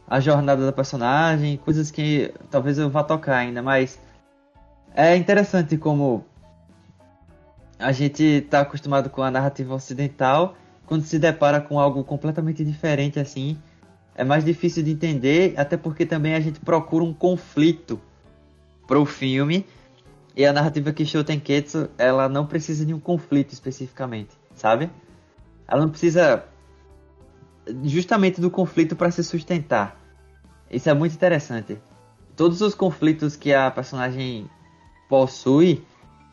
a 0.08 0.20
jornada 0.20 0.64
da 0.64 0.72
personagem, 0.72 1.56
coisas 1.58 1.90
que 1.90 2.32
talvez 2.50 2.78
eu 2.78 2.88
vá 2.88 3.02
tocar 3.02 3.36
ainda, 3.36 3.60
mas 3.60 4.00
é 4.94 5.16
interessante 5.16 5.76
como 5.76 6.24
a 7.78 7.92
gente 7.92 8.46
tá 8.50 8.60
acostumado 8.60 9.10
com 9.10 9.22
a 9.22 9.30
narrativa 9.30 9.74
ocidental, 9.74 10.56
quando 10.86 11.04
se 11.04 11.18
depara 11.18 11.60
com 11.60 11.78
algo 11.78 12.02
completamente 12.04 12.64
diferente 12.64 13.18
assim, 13.18 13.58
é 14.14 14.24
mais 14.24 14.44
difícil 14.44 14.82
de 14.82 14.92
entender, 14.92 15.54
até 15.56 15.76
porque 15.76 16.06
também 16.06 16.34
a 16.34 16.40
gente 16.40 16.60
procura 16.60 17.04
um 17.04 17.12
conflito 17.12 18.00
pro 18.86 19.04
filme, 19.04 19.66
e 20.34 20.44
a 20.44 20.52
narrativa 20.52 20.92
Kisho 20.92 21.24
Tenketsu, 21.24 21.88
ela 21.96 22.28
não 22.28 22.46
precisa 22.46 22.84
de 22.84 22.92
um 22.92 23.00
conflito 23.00 23.52
especificamente, 23.52 24.30
sabe? 24.54 24.90
Ela 25.66 25.80
não 25.80 25.88
precisa 25.88 26.44
justamente 27.82 28.40
do 28.40 28.50
conflito 28.50 28.94
para 28.94 29.10
se 29.10 29.24
sustentar. 29.24 29.98
Isso 30.70 30.88
é 30.90 30.94
muito 30.94 31.14
interessante. 31.14 31.78
Todos 32.36 32.60
os 32.60 32.74
conflitos 32.74 33.34
que 33.34 33.52
a 33.52 33.70
personagem 33.70 34.48
possui 35.08 35.82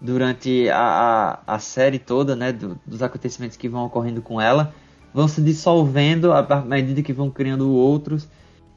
durante 0.04 0.70
a, 0.70 1.40
a, 1.48 1.56
a 1.56 1.60
série 1.60 1.98
toda, 1.98 2.36
né, 2.36 2.52
do- 2.52 2.78
dos 2.86 3.02
acontecimentos 3.02 3.58
que 3.58 3.70
vão 3.70 3.86
ocorrendo 3.86 4.22
com 4.22 4.40
ela, 4.40 4.74
vão 5.14 5.28
se 5.28 5.42
dissolvendo 5.42 6.34
à 6.34 6.62
medida 6.66 7.02
que 7.02 7.14
vão 7.14 7.32
criando 7.32 7.72
outros, 7.72 8.28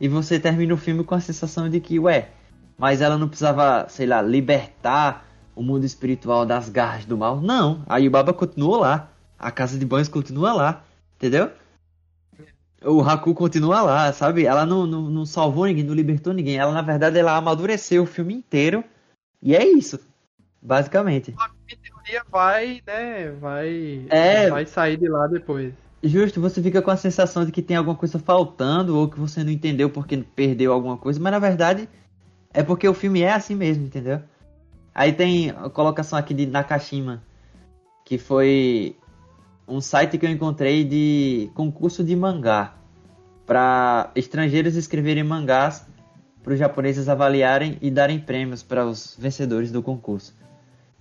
e 0.00 0.08
você 0.08 0.38
termina 0.38 0.72
o 0.72 0.76
filme 0.76 1.02
com 1.02 1.14
a 1.14 1.20
sensação 1.20 1.68
de 1.68 1.80
que, 1.80 1.98
ué, 1.98 2.28
mas 2.78 3.00
ela 3.00 3.18
não 3.18 3.28
precisava, 3.28 3.86
sei 3.88 4.06
lá, 4.06 4.22
libertar 4.22 5.26
o 5.54 5.62
mundo 5.62 5.84
espiritual 5.84 6.46
das 6.46 6.68
garras 6.68 7.06
do 7.06 7.16
mal. 7.16 7.40
Não, 7.40 7.82
a 7.86 7.96
Yubaba 7.96 8.32
continua 8.32 8.78
lá. 8.78 9.12
A 9.38 9.50
casa 9.50 9.78
de 9.78 9.84
banhos 9.86 10.08
continua 10.08 10.52
lá, 10.52 10.84
entendeu? 11.16 11.50
O 12.84 13.00
Haku 13.02 13.34
continua 13.34 13.82
lá, 13.82 14.12
sabe? 14.12 14.44
Ela 14.44 14.64
não, 14.66 14.86
não, 14.86 15.02
não 15.10 15.26
salvou 15.26 15.66
ninguém, 15.66 15.82
não 15.84 15.94
libertou 15.94 16.32
ninguém. 16.32 16.56
Ela, 16.56 16.72
na 16.72 16.82
verdade, 16.82 17.18
ela 17.18 17.36
amadureceu 17.36 18.02
o 18.02 18.06
filme 18.06 18.34
inteiro. 18.34 18.84
E 19.42 19.56
é 19.56 19.66
isso, 19.66 19.98
basicamente. 20.66 21.34
Em 21.68 21.76
teoria 21.76 22.22
vai, 22.30 22.82
né? 22.84 23.30
Vai. 23.40 24.04
É. 24.10 24.50
Vai 24.50 24.66
sair 24.66 24.96
de 24.96 25.08
lá 25.08 25.26
depois. 25.28 25.72
Justo, 26.02 26.40
você 26.40 26.62
fica 26.62 26.82
com 26.82 26.90
a 26.90 26.96
sensação 26.96 27.44
de 27.44 27.52
que 27.52 27.62
tem 27.62 27.76
alguma 27.76 27.96
coisa 27.96 28.18
faltando 28.18 28.96
ou 28.96 29.08
que 29.08 29.18
você 29.18 29.42
não 29.42 29.50
entendeu 29.50 29.88
porque 29.88 30.16
perdeu 30.34 30.72
alguma 30.72 30.96
coisa, 30.96 31.18
mas 31.20 31.32
na 31.32 31.38
verdade 31.38 31.88
é 32.52 32.62
porque 32.62 32.86
o 32.86 32.94
filme 32.94 33.22
é 33.22 33.32
assim 33.32 33.54
mesmo, 33.54 33.86
entendeu? 33.86 34.20
Aí 34.94 35.12
tem 35.12 35.50
a 35.50 35.70
colocação 35.70 36.18
aqui 36.18 36.34
de 36.34 36.46
Nakashima, 36.46 37.22
que 38.04 38.18
foi 38.18 38.96
um 39.66 39.80
site 39.80 40.18
que 40.18 40.26
eu 40.26 40.30
encontrei 40.30 40.84
de 40.84 41.50
concurso 41.54 42.04
de 42.04 42.14
mangá 42.14 42.74
para 43.44 44.10
estrangeiros 44.14 44.76
escreverem 44.76 45.24
mangás 45.24 45.86
para 46.42 46.52
os 46.52 46.58
japoneses 46.58 47.08
avaliarem 47.08 47.76
e 47.80 47.90
darem 47.90 48.20
prêmios 48.20 48.62
para 48.62 48.86
os 48.86 49.16
vencedores 49.18 49.72
do 49.72 49.82
concurso. 49.82 50.32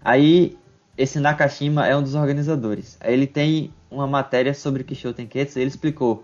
Aí 0.06 0.56
esse 0.96 1.20
Nakashima 1.20 1.88
é 1.88 1.98
um 1.98 2.04
dos 2.04 2.14
organizadores. 2.14 2.96
Ele 3.04 3.26
tem 3.26 3.74
uma 3.90 4.06
matéria 4.06 4.54
sobre 4.54 4.84
Kisho 4.84 5.12
Tenketsu, 5.12 5.58
ele 5.58 5.68
explicou: 5.68 6.24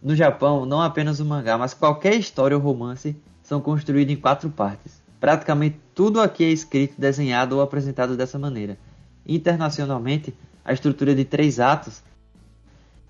No 0.00 0.14
Japão, 0.14 0.64
não 0.64 0.80
apenas 0.80 1.18
o 1.18 1.24
mangá, 1.24 1.58
mas 1.58 1.74
qualquer 1.74 2.14
história 2.14 2.56
ou 2.56 2.62
romance 2.62 3.16
são 3.42 3.60
construídos 3.60 4.14
em 4.14 4.16
quatro 4.16 4.48
partes. 4.50 5.02
Praticamente 5.18 5.80
tudo 5.96 6.20
aqui 6.20 6.44
é 6.44 6.48
escrito, 6.48 6.94
desenhado 6.96 7.56
ou 7.56 7.60
apresentado 7.60 8.16
dessa 8.16 8.38
maneira. 8.38 8.78
Internacionalmente, 9.26 10.32
a 10.64 10.72
estrutura 10.72 11.12
de 11.12 11.24
três 11.24 11.58
atos 11.58 12.04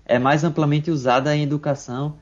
é 0.05 0.17
mais 0.17 0.43
amplamente 0.43 0.89
usada 0.89 1.35
em 1.35 1.43
educação 1.43 2.15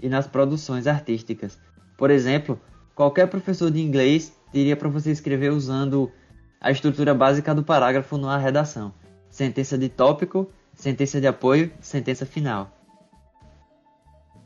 e 0.00 0.08
nas 0.08 0.28
produções 0.28 0.86
artísticas. 0.86 1.58
Por 1.96 2.08
exemplo, 2.08 2.60
qualquer 2.94 3.26
professor 3.26 3.68
de 3.68 3.80
inglês 3.80 4.32
diria 4.52 4.76
para 4.76 4.88
você 4.88 5.10
escrever 5.10 5.50
usando 5.50 6.12
a 6.60 6.70
estrutura 6.70 7.14
básica 7.14 7.54
do 7.54 7.62
parágrafo 7.62 8.16
numa 8.16 8.38
redação: 8.38 8.92
sentença 9.30 9.78
de 9.78 9.88
tópico, 9.88 10.50
sentença 10.74 11.20
de 11.20 11.26
apoio, 11.26 11.72
sentença 11.80 12.26
final. 12.26 12.70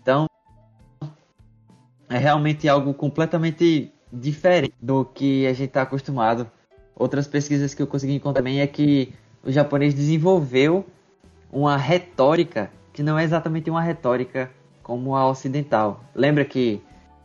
Então, 0.00 0.26
é 2.08 2.18
realmente 2.18 2.68
algo 2.68 2.92
completamente 2.92 3.92
diferente 4.12 4.74
do 4.80 5.04
que 5.04 5.46
a 5.46 5.52
gente 5.52 5.68
está 5.68 5.82
acostumado. 5.82 6.50
Outras 6.94 7.26
pesquisas 7.26 7.72
que 7.72 7.80
eu 7.80 7.86
consegui 7.86 8.14
encontrar 8.14 8.40
também 8.40 8.60
é 8.60 8.66
que 8.66 9.14
o 9.42 9.50
japonês 9.50 9.94
desenvolveu 9.94 10.84
uma 11.50 11.76
retórica 11.76 12.70
que 12.92 13.02
não 13.02 13.18
é 13.18 13.24
exatamente 13.24 13.70
uma 13.70 13.80
retórica 13.80 14.50
como 14.82 15.16
a 15.16 15.26
ocidental. 15.28 16.04
Lembra 16.14 16.44
que 16.44 16.82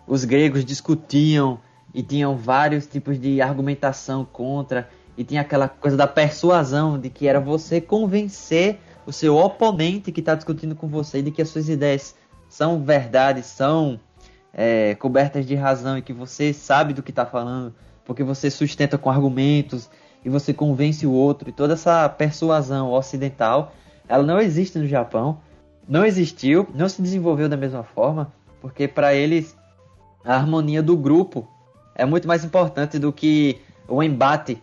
os 0.07 0.23
gregos 0.23 0.63
discutiam 0.63 1.59
e 1.97 2.03
tinham 2.03 2.37
vários 2.37 2.85
tipos 2.85 3.19
de 3.19 3.41
argumentação 3.41 4.23
contra 4.23 4.87
e 5.17 5.23
tinha 5.23 5.41
aquela 5.41 5.67
coisa 5.67 5.97
da 5.97 6.05
persuasão 6.05 6.99
de 6.99 7.09
que 7.09 7.27
era 7.27 7.39
você 7.39 7.81
convencer 7.81 8.79
o 9.03 9.11
seu 9.11 9.35
oponente 9.35 10.11
que 10.11 10.19
está 10.19 10.35
discutindo 10.35 10.75
com 10.75 10.87
você 10.87 11.23
de 11.23 11.31
que 11.31 11.41
as 11.41 11.49
suas 11.49 11.67
ideias 11.67 12.13
são 12.47 12.83
verdade, 12.83 13.41
são 13.41 13.99
é, 14.53 14.93
cobertas 14.93 15.43
de 15.43 15.55
razão 15.55 15.97
e 15.97 16.03
que 16.03 16.13
você 16.13 16.53
sabe 16.53 16.93
do 16.93 17.01
que 17.01 17.09
está 17.09 17.25
falando, 17.25 17.73
porque 18.05 18.23
você 18.23 18.51
sustenta 18.51 18.95
com 18.95 19.09
argumentos 19.09 19.89
e 20.23 20.29
você 20.29 20.53
convence 20.53 21.03
o 21.07 21.11
outro. 21.11 21.49
E 21.49 21.51
toda 21.51 21.73
essa 21.73 22.07
persuasão 22.07 22.91
ocidental, 22.91 23.73
ela 24.07 24.21
não 24.21 24.39
existe 24.39 24.77
no 24.77 24.85
Japão, 24.85 25.39
não 25.89 26.05
existiu, 26.05 26.67
não 26.75 26.87
se 26.87 27.01
desenvolveu 27.01 27.49
da 27.49 27.57
mesma 27.57 27.81
forma, 27.81 28.31
porque 28.61 28.87
para 28.87 29.15
eles 29.15 29.57
a 30.23 30.35
harmonia 30.35 30.83
do 30.83 30.95
grupo 30.95 31.56
é 31.97 32.05
muito 32.05 32.27
mais 32.27 32.45
importante 32.45 32.97
do 32.99 33.11
que 33.11 33.59
o 33.87 34.01
embate 34.01 34.61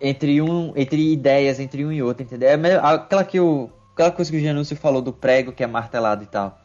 entre 0.00 0.40
um 0.40 0.72
entre 0.76 1.12
ideias 1.12 1.60
entre 1.60 1.84
um 1.84 1.92
e 1.92 2.02
outro, 2.02 2.22
entendeu? 2.22 2.48
É 2.48 2.56
me- 2.56 2.70
aquela 2.72 3.24
que 3.24 3.38
o 3.38 3.68
aquela 3.92 4.10
coisa 4.12 4.30
que 4.30 4.36
o 4.38 4.40
Janúncio 4.40 4.74
falou 4.76 5.02
do 5.02 5.12
prego 5.12 5.52
que 5.52 5.62
é 5.62 5.66
martelado 5.66 6.22
e 6.22 6.26
tal. 6.26 6.58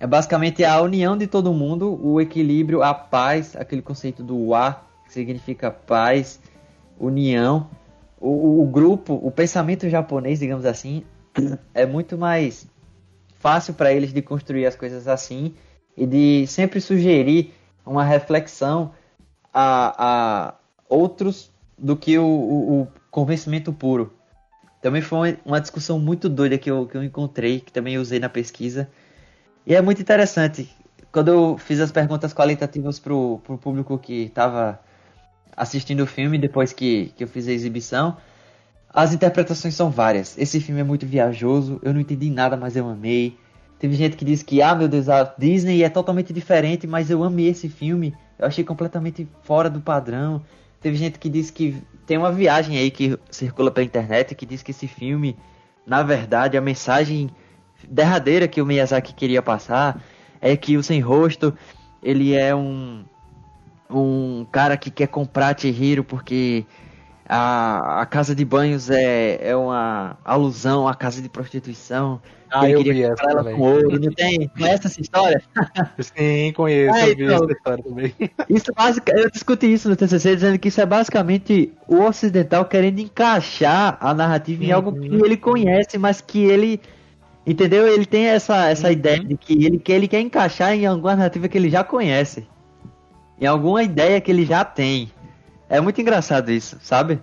É 0.00 0.06
basicamente 0.06 0.64
a 0.64 0.80
união 0.80 1.16
de 1.16 1.26
todo 1.26 1.52
mundo, 1.52 1.98
o 2.04 2.20
equilíbrio, 2.20 2.82
a 2.82 2.94
paz, 2.94 3.54
aquele 3.56 3.82
conceito 3.82 4.22
do 4.22 4.36
wa, 4.48 4.80
que 5.04 5.12
significa 5.12 5.70
paz, 5.70 6.40
união. 6.98 7.68
O- 8.20 8.62
o 8.62 8.66
grupo, 8.66 9.14
o 9.22 9.30
pensamento 9.30 9.88
japonês, 9.88 10.38
digamos 10.40 10.64
assim, 10.64 11.04
é 11.74 11.84
muito 11.86 12.16
mais 12.18 12.66
fácil 13.38 13.74
para 13.74 13.92
eles 13.92 14.12
de 14.12 14.22
construir 14.22 14.66
as 14.66 14.74
coisas 14.74 15.06
assim 15.06 15.54
e 15.96 16.06
de 16.06 16.46
sempre 16.46 16.80
sugerir 16.80 17.52
uma 17.86 18.04
reflexão 18.04 18.90
a, 19.60 20.48
a 20.50 20.54
outros 20.88 21.50
do 21.76 21.96
que 21.96 22.18
o, 22.18 22.24
o- 22.24 22.82
o 22.82 22.88
convencimento 23.10 23.72
puro. 23.72 24.12
Também 24.80 25.02
foi 25.02 25.38
uma- 25.44 25.60
discussão 25.60 25.98
muito 25.98 26.28
doida 26.28 26.56
que 26.58 26.70
eu, 26.70 26.86
que 26.86 26.96
eu 26.96 27.02
encontrei, 27.02 27.60
que 27.60 27.72
também 27.72 27.98
usei 27.98 28.20
na 28.20 28.28
pesquisa. 28.28 28.88
E 29.66 29.74
é 29.74 29.82
muito 29.82 30.00
interessante. 30.02 30.68
Quando 31.12 31.28
eu 31.28 31.58
fiz 31.58 31.80
as 31.80 31.92
perguntas 31.92 32.32
qualitativas 32.34 32.98
pro, 32.98 33.40
pro 33.44 33.58
público 33.58 33.98
que 33.98 34.24
estava 34.24 34.80
assistindo 35.56 36.02
o 36.02 36.06
filme, 36.06 36.38
depois 36.38 36.72
que, 36.72 37.12
que 37.16 37.24
eu 37.24 37.28
fiz 37.28 37.48
a 37.48 37.52
exibição, 37.52 38.16
as 38.92 39.12
interpretações 39.12 39.74
são 39.74 39.90
várias. 39.90 40.36
Esse 40.38 40.60
filme 40.60 40.80
é 40.80 40.84
muito 40.84 41.06
viajoso, 41.06 41.80
eu 41.82 41.92
não 41.92 42.00
entendi 42.00 42.30
nada, 42.30 42.56
mas 42.56 42.76
eu 42.76 42.88
amei. 42.88 43.36
Teve 43.78 43.94
gente 43.94 44.16
que 44.16 44.24
disse 44.24 44.44
que, 44.44 44.62
ah, 44.62 44.74
meu 44.74 44.88
Deus, 44.88 45.08
a 45.08 45.24
Disney 45.38 45.82
é 45.82 45.88
totalmente 45.90 46.32
diferente, 46.32 46.86
mas 46.86 47.10
eu 47.10 47.24
amei 47.24 47.48
esse 47.48 47.68
filme. 47.68 48.14
Eu 48.38 48.46
achei 48.46 48.64
completamente 48.64 49.28
fora 49.42 49.68
do 49.68 49.80
padrão. 49.80 50.42
Teve 50.80 50.96
gente 50.96 51.18
que 51.18 51.28
disse 51.28 51.52
que 51.52 51.82
tem 52.06 52.16
uma 52.16 52.30
viagem 52.32 52.78
aí 52.78 52.90
que 52.90 53.18
circula 53.30 53.70
pela 53.70 53.84
internet 53.84 54.34
que 54.34 54.46
diz 54.46 54.62
que 54.62 54.70
esse 54.70 54.86
filme, 54.86 55.36
na 55.86 56.02
verdade, 56.02 56.56
a 56.56 56.60
mensagem 56.60 57.30
derradeira 57.88 58.48
que 58.48 58.62
o 58.62 58.66
Miyazaki 58.66 59.12
queria 59.12 59.42
passar 59.42 60.02
é 60.40 60.56
que 60.56 60.76
o 60.76 60.82
sem 60.82 61.00
rosto 61.00 61.52
ele 62.02 62.34
é 62.34 62.54
um 62.54 63.04
um 63.90 64.46
cara 64.52 64.76
que 64.76 64.90
quer 64.90 65.08
comprar 65.08 65.58
Chihiro 65.58 66.04
porque 66.04 66.66
a, 67.28 68.00
a 68.02 68.06
casa 68.06 68.34
de 68.34 68.44
banhos 68.44 68.88
é, 68.88 69.38
é 69.50 69.54
uma 69.54 70.16
alusão 70.24 70.88
à 70.88 70.94
casa 70.94 71.20
de 71.20 71.28
prostituição. 71.28 72.20
Ah, 72.50 72.66
eu 72.68 72.78
queria 72.78 72.94
vi 72.94 73.02
essa 73.12 73.22
ela 73.30 73.42
também. 73.42 73.56
com 73.56 73.62
ouro. 73.62 74.00
Não 74.00 74.10
tem? 74.12 74.48
Conhece 74.48 74.86
essa 74.86 75.00
história? 75.02 75.42
Sim, 76.00 76.50
conheço, 76.56 76.94
Ah, 76.94 77.06
eu 77.06 77.14
vi 77.16 77.24
então. 77.24 77.36
essa 77.44 77.52
história 77.52 77.84
também. 77.84 78.14
Isso 78.48 78.72
basic... 78.74 79.10
Eu 79.10 79.30
discuti 79.30 79.70
isso 79.70 79.88
no 79.90 79.96
TCC, 79.96 80.34
dizendo 80.36 80.58
que 80.58 80.68
isso 80.68 80.80
é 80.80 80.86
basicamente 80.86 81.70
o 81.86 82.00
ocidental 82.00 82.64
querendo 82.64 83.00
encaixar 83.00 83.98
a 84.00 84.14
narrativa 84.14 84.64
em 84.64 84.72
algo 84.72 84.98
que 84.98 85.14
ele 85.14 85.36
conhece, 85.36 85.98
mas 85.98 86.22
que 86.22 86.42
ele. 86.42 86.80
Entendeu? 87.46 87.86
Ele 87.86 88.06
tem 88.06 88.24
essa, 88.26 88.68
essa 88.70 88.90
ideia 88.90 89.22
de 89.22 89.36
que 89.36 89.64
ele, 89.66 89.78
que 89.78 89.92
ele 89.92 90.08
quer 90.08 90.20
encaixar 90.20 90.72
em 90.72 90.86
alguma 90.86 91.16
narrativa 91.16 91.48
que 91.48 91.58
ele 91.58 91.68
já 91.68 91.84
conhece. 91.84 92.46
Em 93.38 93.46
alguma 93.46 93.82
ideia 93.82 94.20
que 94.22 94.30
ele 94.30 94.46
já 94.46 94.64
tem. 94.64 95.12
É 95.68 95.80
muito 95.80 96.00
engraçado 96.00 96.50
isso, 96.50 96.78
sabe? 96.80 97.20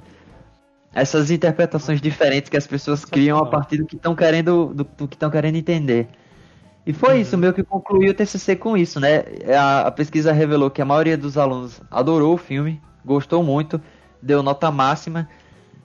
Essas 0.94 1.30
interpretações 1.30 2.00
diferentes 2.00 2.50
que 2.50 2.56
as 2.58 2.66
pessoas 2.68 3.04
criam 3.04 3.38
a 3.38 3.46
partir 3.46 3.78
do 3.78 3.86
que 3.86 3.96
estão 3.96 4.16
querendo, 4.16 4.68
do, 4.74 4.84
do 4.84 5.08
que 5.08 5.16
estão 5.16 5.30
querendo 5.30 5.56
entender. 5.56 6.08
E 6.86 6.94
foi 6.94 7.20
isso, 7.20 7.38
meio 7.38 7.54
que 7.54 7.64
concluiu 7.64 8.12
o 8.12 8.14
TCC 8.14 8.56
com 8.56 8.78
isso, 8.78 9.00
né? 9.00 9.24
A, 9.58 9.88
a 9.88 9.92
pesquisa 9.92 10.32
revelou 10.32 10.70
que 10.70 10.82
a 10.82 10.86
maioria 10.86 11.18
dos 11.18 11.38
alunos 11.38 11.82
adorou 11.90 12.36
o 12.36 12.38
filme, 12.38 12.80
gostou 13.04 13.44
muito, 13.44 13.82
deu 14.22 14.44
nota 14.44 14.70
máxima, 14.72 15.28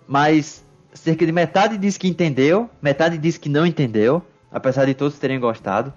mas 0.07 0.63
cerca 0.93 1.25
de 1.25 1.33
metade 1.33 1.79
disse 1.79 1.99
que 1.99 2.07
entendeu, 2.07 2.69
metade 2.83 3.17
disse 3.17 3.41
que 3.41 3.49
não 3.49 3.65
entendeu, 3.65 4.23
apesar 4.53 4.85
de 4.85 4.93
todos 4.95 5.19
terem 5.19 5.41
gostado. 5.41 5.93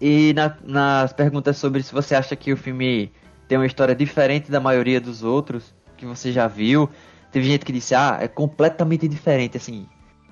E 0.00 0.32
na- 0.34 0.56
nas 0.64 1.12
perguntas 1.12 1.56
sobre 1.56 1.82
se 1.82 1.92
você 1.94 2.14
acha 2.14 2.34
que 2.36 2.52
o 2.52 2.56
filme 2.56 3.10
tem 3.48 3.58
uma 3.58 3.66
história 3.66 3.94
diferente 3.94 4.50
da 4.50 4.60
maioria 4.60 5.00
dos 5.00 5.22
outros 5.22 5.74
que 5.96 6.04
você 6.04 6.32
já 6.32 6.46
viu, 6.46 6.88
teve 7.32 7.46
gente 7.46 7.64
que 7.64 7.72
disse, 7.72 7.94
ah, 7.94 8.18
é 8.20 8.28
completamente 8.28 9.08
diferente, 9.08 9.56
assim. 9.56 9.86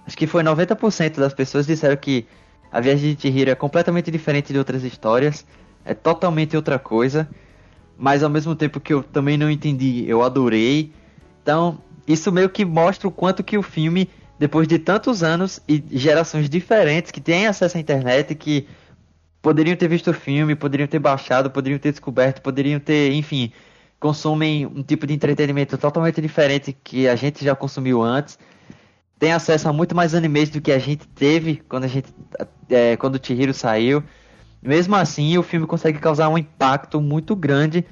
Acho 0.07 0.17
que 0.17 0.27
foi 0.27 0.43
90% 0.43 1.19
das 1.19 1.33
pessoas 1.33 1.67
disseram 1.67 1.97
que 1.97 2.27
a 2.71 2.81
Viagem 2.81 3.15
de 3.15 3.23
Chihiro 3.23 3.51
é 3.51 3.55
completamente 3.55 4.11
diferente 4.11 4.53
de 4.53 4.59
outras 4.59 4.83
histórias, 4.83 5.47
é 5.85 5.95
totalmente 5.95 6.57
outra 6.57 6.79
coisa, 6.79 7.29
mas 7.97 8.23
ao 8.23 8.31
mesmo 8.31 8.55
tempo 8.55 8.81
que 8.81 8.93
eu 8.93 9.03
também 9.03 9.39
não 9.39 9.51
entendi, 9.51 10.05
eu 10.09 10.23
adorei. 10.23 10.93
Então, 11.43 11.79
isso 12.07 12.33
meio 12.33 12.49
que 12.49 12.65
mostra 12.65 13.09
o 13.09 13.11
quanto 13.11 13.45
que 13.45 13.57
o 13.57 13.63
filme, 13.63 14.11
depois 14.39 14.67
de 14.67 14.79
tantos 14.79 15.23
anos 15.23 15.61
e 15.69 15.83
gerações 15.93 16.51
diferentes 16.51 17.11
que 17.11 17.21
têm 17.21 17.47
acesso 17.47 17.77
à 17.77 17.81
internet, 17.81 18.35
que 18.35 18.67
poderiam 19.45 19.77
ter 19.77 19.89
visto 19.89 20.11
o 20.11 20.15
filme, 20.15 20.57
poderiam 20.57 20.89
ter 20.89 20.99
baixado, 20.99 21.51
poderiam 21.51 21.79
ter 21.79 21.91
descoberto, 21.91 22.41
poderiam 22.41 22.81
ter, 22.81 23.13
enfim, 23.13 23.53
consumem 24.01 24.65
um 24.65 24.83
tipo 24.83 25.07
de 25.07 25.13
entretenimento 25.13 25.77
totalmente 25.77 26.19
diferente 26.19 26.75
que 26.83 27.07
a 27.07 27.15
gente 27.15 27.45
já 27.45 27.55
consumiu 27.55 28.03
antes. 28.03 28.39
Tem 29.19 29.35
acesso 29.35 29.69
a 29.69 29.73
muito 29.73 29.95
mais 29.95 30.15
animes 30.15 30.49
do 30.49 30.63
que 30.63 30.73
a 30.73 30.79
gente 30.79 31.07
teve 31.09 31.57
quando 31.69 31.85
a 31.85 31.87
gente 31.87 32.09
é, 32.71 32.97
quando 32.97 33.17
o 33.17 33.21
Chihiro 33.23 33.53
saiu. 33.53 34.03
Mesmo 34.63 34.97
assim, 34.97 35.37
o 35.37 35.43
filme 35.43 35.67
consegue 35.67 35.99
causar 35.99 36.31
um 36.31 36.39
impacto 36.39 36.99
muito 36.99 37.37
grande 37.37 37.85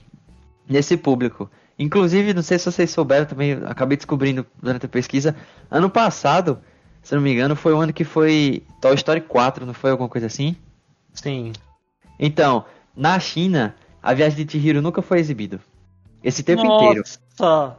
nesse 0.67 0.97
público. 0.97 1.51
Inclusive, 1.79 2.33
não 2.33 2.43
sei 2.43 2.59
se 2.59 2.65
vocês 2.65 2.91
souberam 2.91 3.27
também, 3.27 3.53
acabei 3.67 3.99
descobrindo 3.99 4.47
durante 4.63 4.87
a 4.87 4.89
pesquisa, 4.89 5.37
ano 5.71 5.91
passado, 5.91 6.61
se 7.03 7.15
não 7.15 7.21
me 7.21 7.31
engano, 7.31 7.55
foi 7.55 7.75
o 7.75 7.79
ano 7.79 7.93
que 7.93 8.05
foi 8.05 8.63
Toy 8.81 8.95
Story 8.95 9.21
4, 9.21 9.67
não 9.67 9.75
foi 9.75 9.91
alguma 9.91 10.09
coisa 10.09 10.29
assim? 10.29 10.57
Sim. 11.13 11.53
Então, 12.19 12.65
na 12.97 13.19
China, 13.19 13.75
a 14.03 14.13
viagem 14.15 14.45
de 14.45 14.53
Chihiro 14.53 14.81
nunca 14.83 15.03
foi 15.03 15.19
exibido. 15.19 15.61
Esse 16.23 16.43
tempo 16.43 16.65
inteiro. 16.65 17.03
Nossa, 17.39 17.79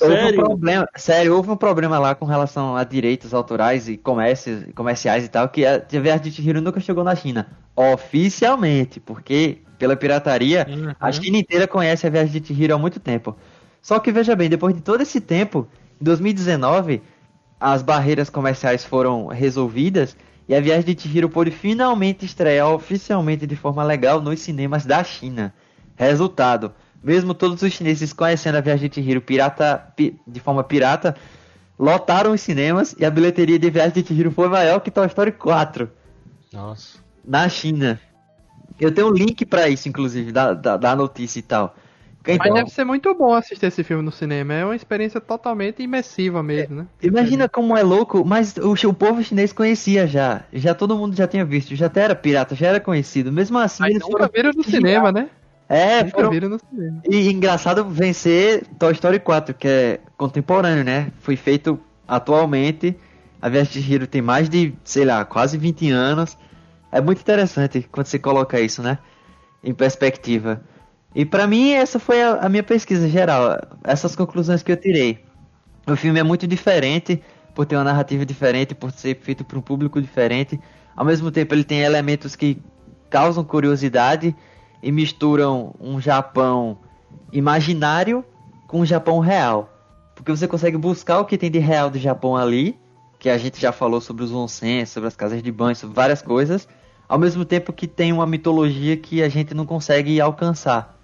Houve 0.00 0.22
um 0.24 0.30
sério? 0.30 0.44
problema, 0.44 0.88
sério, 0.96 1.34
houve 1.36 1.50
um 1.50 1.56
problema 1.56 1.98
lá 1.98 2.14
com 2.14 2.24
relação 2.24 2.76
a 2.76 2.84
direitos 2.84 3.34
autorais 3.34 3.88
e 3.88 3.96
comércios, 3.96 4.64
comerciais 4.74 5.24
e 5.24 5.28
tal, 5.28 5.48
que 5.48 5.66
a 5.66 5.76
a 5.76 6.00
viagem 6.00 6.22
de 6.24 6.32
Chihiro 6.32 6.60
nunca 6.60 6.78
chegou 6.80 7.02
na 7.02 7.14
China. 7.16 7.46
Oficialmente, 7.74 9.00
porque 9.00 9.58
pela 9.78 9.96
pirataria, 9.96 10.66
Uhum. 10.68 10.92
a 10.98 11.12
China 11.12 11.36
inteira 11.38 11.66
conhece 11.66 12.06
a 12.06 12.10
viagem 12.10 12.40
de 12.40 12.46
Chihiro 12.46 12.74
há 12.74 12.78
muito 12.78 12.98
tempo. 13.00 13.36
Só 13.82 13.98
que 13.98 14.10
veja 14.12 14.34
bem, 14.36 14.48
depois 14.48 14.74
de 14.74 14.80
todo 14.80 15.00
esse 15.02 15.20
tempo, 15.20 15.66
em 16.00 16.04
2019, 16.04 17.02
as 17.60 17.82
barreiras 17.82 18.30
comerciais 18.30 18.84
foram 18.84 19.26
resolvidas 19.26 20.16
e 20.48 20.54
a 20.54 20.60
viagem 20.60 20.94
de 20.94 21.00
Chihiro 21.02 21.28
pôde 21.28 21.50
finalmente 21.50 22.24
estrear 22.24 22.68
oficialmente 22.70 23.46
de 23.46 23.56
forma 23.56 23.82
legal 23.82 24.20
nos 24.20 24.40
cinemas 24.40 24.84
da 24.86 25.02
China. 25.02 25.52
Resultado, 25.96 26.72
mesmo 27.02 27.34
todos 27.34 27.62
os 27.62 27.72
chineses 27.72 28.12
conhecendo 28.12 28.56
a 28.56 28.60
viagem 28.60 28.88
de 28.88 28.94
Chihiro 28.96 29.20
pirata, 29.20 29.92
pi- 29.96 30.20
de 30.26 30.40
forma 30.40 30.62
pirata, 30.62 31.16
lotaram 31.78 32.32
os 32.32 32.40
cinemas 32.40 32.94
e 32.98 33.04
a 33.04 33.10
bilheteria 33.10 33.58
de 33.58 33.70
viagem 33.70 34.02
de 34.02 34.06
Chihiro 34.08 34.30
foi 34.30 34.48
maior 34.48 34.80
que 34.80 34.90
Toy 34.90 35.06
Story 35.06 35.32
4 35.32 35.90
Nossa. 36.52 36.98
na 37.24 37.48
China. 37.48 38.00
Eu 38.78 38.92
tenho 38.92 39.08
um 39.08 39.12
link 39.12 39.44
pra 39.46 39.68
isso, 39.68 39.88
inclusive, 39.88 40.30
da, 40.32 40.52
da, 40.52 40.76
da 40.76 40.94
notícia 40.94 41.38
e 41.38 41.42
tal. 41.42 41.74
Mas 42.26 42.36
Então, 42.36 42.54
deve 42.54 42.70
ser 42.70 42.84
muito 42.84 43.14
bom 43.14 43.34
assistir 43.34 43.66
esse 43.66 43.84
filme 43.84 44.02
no 44.02 44.10
cinema. 44.10 44.52
É 44.52 44.64
uma 44.64 44.74
experiência 44.76 45.20
totalmente 45.20 45.82
imersiva 45.82 46.42
mesmo, 46.42 46.76
né? 46.76 46.86
imagina 47.02 47.48
como 47.48 47.76
é 47.76 47.82
louco, 47.82 48.24
mas 48.24 48.56
o, 48.56 48.72
o 48.88 48.94
povo 48.94 49.22
chinês 49.22 49.52
conhecia 49.52 50.06
já. 50.06 50.44
Já 50.52 50.74
todo 50.74 50.96
mundo 50.96 51.14
já 51.14 51.26
tinha 51.26 51.44
visto, 51.44 51.74
já 51.76 51.86
até 51.86 52.02
era 52.02 52.14
pirata, 52.14 52.54
já 52.54 52.68
era 52.68 52.80
conhecido. 52.80 53.32
Mesmo 53.32 53.58
assim, 53.58 53.82
Mas 53.82 53.90
eles 53.90 54.02
nunca 54.02 54.18
foram. 54.18 54.30
viram 54.34 54.50
no 54.56 54.64
cinema, 54.64 55.12
né? 55.12 55.30
É, 55.68 56.04
Nunca 56.04 56.16
foram. 56.16 56.30
viram 56.30 56.48
no 56.48 56.58
cinema. 56.58 57.02
E 57.08 57.28
engraçado 57.30 57.84
vencer 57.84 58.64
Toy 58.78 58.92
Story 58.92 59.18
4, 59.18 59.54
que 59.54 59.66
é 59.68 60.00
contemporâneo, 60.16 60.84
né? 60.84 61.12
Foi 61.20 61.36
feito 61.36 61.78
atualmente. 62.06 62.96
A 63.40 63.48
Viagem 63.48 63.82
de 63.82 64.06
tem 64.06 64.22
mais 64.22 64.48
de, 64.48 64.74
sei 64.84 65.04
lá, 65.04 65.24
quase 65.24 65.58
20 65.58 65.90
anos. 65.90 66.36
É 66.90 67.00
muito 67.00 67.20
interessante 67.20 67.86
quando 67.90 68.06
você 68.06 68.18
coloca 68.18 68.60
isso, 68.60 68.82
né? 68.82 68.98
Em 69.62 69.74
perspectiva. 69.74 70.62
E 71.16 71.24
pra 71.24 71.46
mim, 71.46 71.72
essa 71.72 71.98
foi 71.98 72.22
a, 72.22 72.34
a 72.42 72.48
minha 72.50 72.62
pesquisa 72.62 73.08
geral. 73.08 73.58
Essas 73.82 74.14
conclusões 74.14 74.62
que 74.62 74.70
eu 74.70 74.76
tirei. 74.76 75.24
O 75.86 75.96
filme 75.96 76.20
é 76.20 76.22
muito 76.22 76.46
diferente, 76.46 77.22
por 77.54 77.64
ter 77.64 77.74
uma 77.74 77.84
narrativa 77.84 78.26
diferente, 78.26 78.74
por 78.74 78.90
ser 78.92 79.18
feito 79.22 79.42
para 79.42 79.58
um 79.58 79.62
público 79.62 79.98
diferente. 79.98 80.60
Ao 80.94 81.06
mesmo 81.06 81.30
tempo, 81.30 81.54
ele 81.54 81.64
tem 81.64 81.80
elementos 81.80 82.36
que 82.36 82.62
causam 83.08 83.42
curiosidade 83.42 84.36
e 84.82 84.92
misturam 84.92 85.74
um 85.80 85.98
Japão 85.98 86.76
imaginário 87.32 88.22
com 88.66 88.80
um 88.80 88.86
Japão 88.86 89.18
real. 89.18 89.72
Porque 90.14 90.30
você 90.30 90.46
consegue 90.46 90.76
buscar 90.76 91.18
o 91.20 91.24
que 91.24 91.38
tem 91.38 91.50
de 91.50 91.58
real 91.58 91.88
do 91.88 91.98
Japão 91.98 92.36
ali, 92.36 92.78
que 93.18 93.30
a 93.30 93.38
gente 93.38 93.58
já 93.58 93.72
falou 93.72 94.02
sobre 94.02 94.22
os 94.22 94.32
onsens, 94.34 94.90
sobre 94.90 95.08
as 95.08 95.16
casas 95.16 95.42
de 95.42 95.50
banho, 95.50 95.74
sobre 95.74 95.96
várias 95.96 96.20
coisas, 96.20 96.68
ao 97.08 97.18
mesmo 97.18 97.42
tempo 97.42 97.72
que 97.72 97.86
tem 97.86 98.12
uma 98.12 98.26
mitologia 98.26 98.98
que 98.98 99.22
a 99.22 99.30
gente 99.30 99.54
não 99.54 99.64
consegue 99.64 100.20
alcançar, 100.20 100.95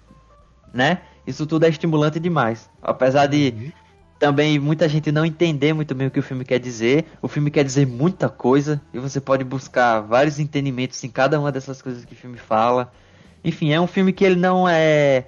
né? 0.73 1.01
Isso 1.25 1.45
tudo 1.45 1.65
é 1.65 1.69
estimulante 1.69 2.19
demais. 2.19 2.69
Apesar 2.81 3.27
de 3.27 3.71
também 4.19 4.57
muita 4.59 4.87
gente 4.89 5.11
não 5.11 5.25
entender 5.25 5.73
muito 5.73 5.93
bem 5.93 6.07
o 6.07 6.11
que 6.11 6.19
o 6.19 6.23
filme 6.23 6.43
quer 6.43 6.59
dizer, 6.59 7.05
o 7.21 7.27
filme 7.27 7.51
quer 7.51 7.63
dizer 7.63 7.85
muita 7.85 8.29
coisa 8.29 8.81
e 8.93 8.99
você 8.99 9.21
pode 9.21 9.43
buscar 9.43 10.01
vários 10.01 10.39
entendimentos 10.39 11.03
em 11.03 11.09
cada 11.09 11.39
uma 11.39 11.51
dessas 11.51 11.81
coisas 11.81 12.03
que 12.03 12.13
o 12.13 12.17
filme 12.17 12.37
fala. 12.37 12.91
Enfim, 13.43 13.71
é 13.71 13.79
um 13.79 13.87
filme 13.87 14.13
que 14.13 14.23
ele 14.23 14.37
não 14.37 14.67
é 14.67 15.27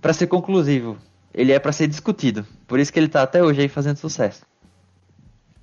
pra 0.00 0.12
ser 0.12 0.26
conclusivo, 0.26 0.98
ele 1.32 1.52
é 1.52 1.58
pra 1.58 1.72
ser 1.72 1.86
discutido. 1.86 2.44
Por 2.66 2.78
isso 2.78 2.92
que 2.92 2.98
ele 2.98 3.08
tá 3.08 3.22
até 3.22 3.42
hoje 3.42 3.60
aí 3.62 3.68
fazendo 3.68 3.96
sucesso. 3.96 4.44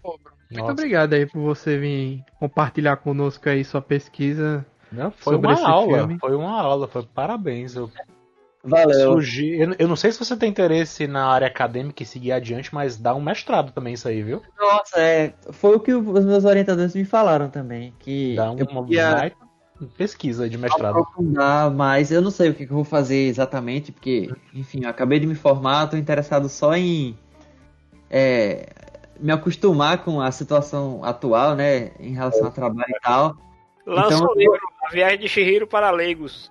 Muito 0.04 0.64
Nossa. 0.64 0.74
obrigado 0.74 1.14
aí 1.14 1.26
por 1.26 1.40
você 1.40 1.78
vir 1.78 2.26
compartilhar 2.38 2.98
conosco 2.98 3.48
aí 3.48 3.64
sua 3.64 3.82
pesquisa. 3.82 4.66
Não, 4.92 5.10
foi 5.10 5.36
Sobre 5.36 5.48
uma 5.48 5.54
esse 5.54 5.64
aula. 5.64 5.98
filme. 6.00 6.20
Foi 6.20 6.36
uma 6.36 6.60
aula. 6.60 6.88
Foi 6.90 7.04
parabéns. 7.04 7.74
Eu 7.76 7.90
Valeu. 8.64 9.14
surgi. 9.14 9.60
Eu, 9.60 9.76
eu 9.80 9.88
não 9.88 9.96
sei 9.96 10.12
se 10.12 10.20
você 10.20 10.38
tem 10.38 10.50
interesse 10.50 11.08
na 11.08 11.26
área 11.26 11.48
acadêmica 11.48 12.04
e 12.04 12.06
seguir 12.06 12.32
adiante, 12.32 12.74
mas 12.74 12.98
dá 12.98 13.14
um 13.16 13.22
mestrado 13.22 13.72
também 13.72 13.94
isso 13.94 14.08
aí, 14.08 14.22
viu? 14.22 14.42
Nossa, 14.60 15.00
é, 15.00 15.34
foi 15.52 15.76
o 15.76 15.80
que 15.80 15.94
os 15.94 16.26
meus 16.26 16.46
orientadores 16.46 16.94
me 16.94 17.04
falaram 17.06 17.50
também, 17.50 17.94
que 18.00 18.36
Dá 18.36 18.52
um 18.52 18.60
eu 18.60 18.66
uma 18.68 18.82
podia 18.82 19.32
pesquisa 19.98 20.48
de 20.48 20.58
mestrado. 20.58 21.00
aprofundar 21.00 21.72
mais. 21.72 22.12
Eu 22.12 22.22
não 22.22 22.30
sei 22.30 22.50
o 22.50 22.54
que, 22.54 22.64
eu 22.64 22.68
vou 22.68 22.84
fazer 22.84 23.28
exatamente, 23.28 23.92
porque, 23.92 24.30
enfim, 24.54 24.84
eu 24.84 24.90
acabei 24.90 25.20
de 25.20 25.26
me 25.26 25.36
formar, 25.36 25.88
tô 25.88 25.98
interessado 25.98 26.48
só 26.48 26.76
em 26.76 27.18
é, 28.10 28.68
me 29.20 29.32
acostumar 29.32 30.04
com 30.04 30.22
a 30.22 30.32
situação 30.32 31.04
atual, 31.04 31.56
né, 31.56 31.92
em 32.00 32.14
relação 32.14 32.46
ao 32.46 32.52
trabalho 32.52 32.94
e 32.96 33.00
tal. 33.00 33.36
Lança 33.88 34.16
Então, 34.16 34.28
um 34.32 34.38
livro, 34.38 34.60
A 34.86 34.92
Viagem 34.92 35.20
de 35.20 35.28
Shihiro 35.28 35.66
para 35.66 35.90
Leigos. 35.90 36.51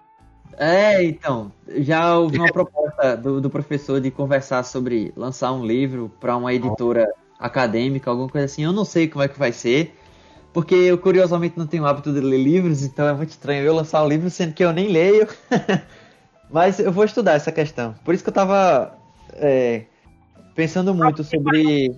É, 0.57 1.03
então, 1.03 1.53
já 1.69 2.17
houve 2.17 2.39
uma 2.39 2.53
proposta 2.53 3.17
do, 3.17 3.41
do 3.41 3.49
professor 3.49 4.01
de 4.01 4.11
conversar 4.11 4.63
sobre 4.65 5.13
lançar 5.17 5.53
um 5.53 5.65
livro 5.65 6.11
para 6.21 6.37
uma 6.37 6.53
editora 6.53 7.09
acadêmica, 7.39 8.11
alguma 8.11 8.29
coisa 8.29 8.45
assim. 8.45 8.65
Eu 8.65 8.73
não 8.73 8.85
sei 8.85 9.09
como 9.09 9.25
é 9.25 9.29
que 9.29 9.39
vai 9.39 9.53
ser, 9.53 9.95
porque 10.53 10.75
eu 10.75 10.99
curiosamente 10.99 11.59
não 11.59 11.67
tenho 11.67 11.85
o 11.85 11.87
hábito 11.87 12.13
de 12.13 12.21
ler 12.21 12.39
livros, 12.39 12.83
então 12.83 13.09
é 13.09 13.13
muito 13.15 13.31
estranho 13.31 13.65
eu 13.65 13.75
lançar 13.75 14.03
um 14.05 14.09
livro 14.09 14.29
sendo 14.29 14.53
que 14.53 14.65
eu 14.65 14.73
nem 14.73 14.89
leio. 14.89 15.27
Mas 16.51 16.81
eu 16.81 16.91
vou 16.91 17.05
estudar 17.05 17.35
essa 17.35 17.53
questão. 17.53 17.95
Por 18.05 18.13
isso 18.13 18.25
que 18.25 18.31
eu 18.31 18.35
tava 18.35 18.99
é, 19.35 19.85
pensando 20.55 20.93
muito 20.93 21.23
sobre. 21.23 21.97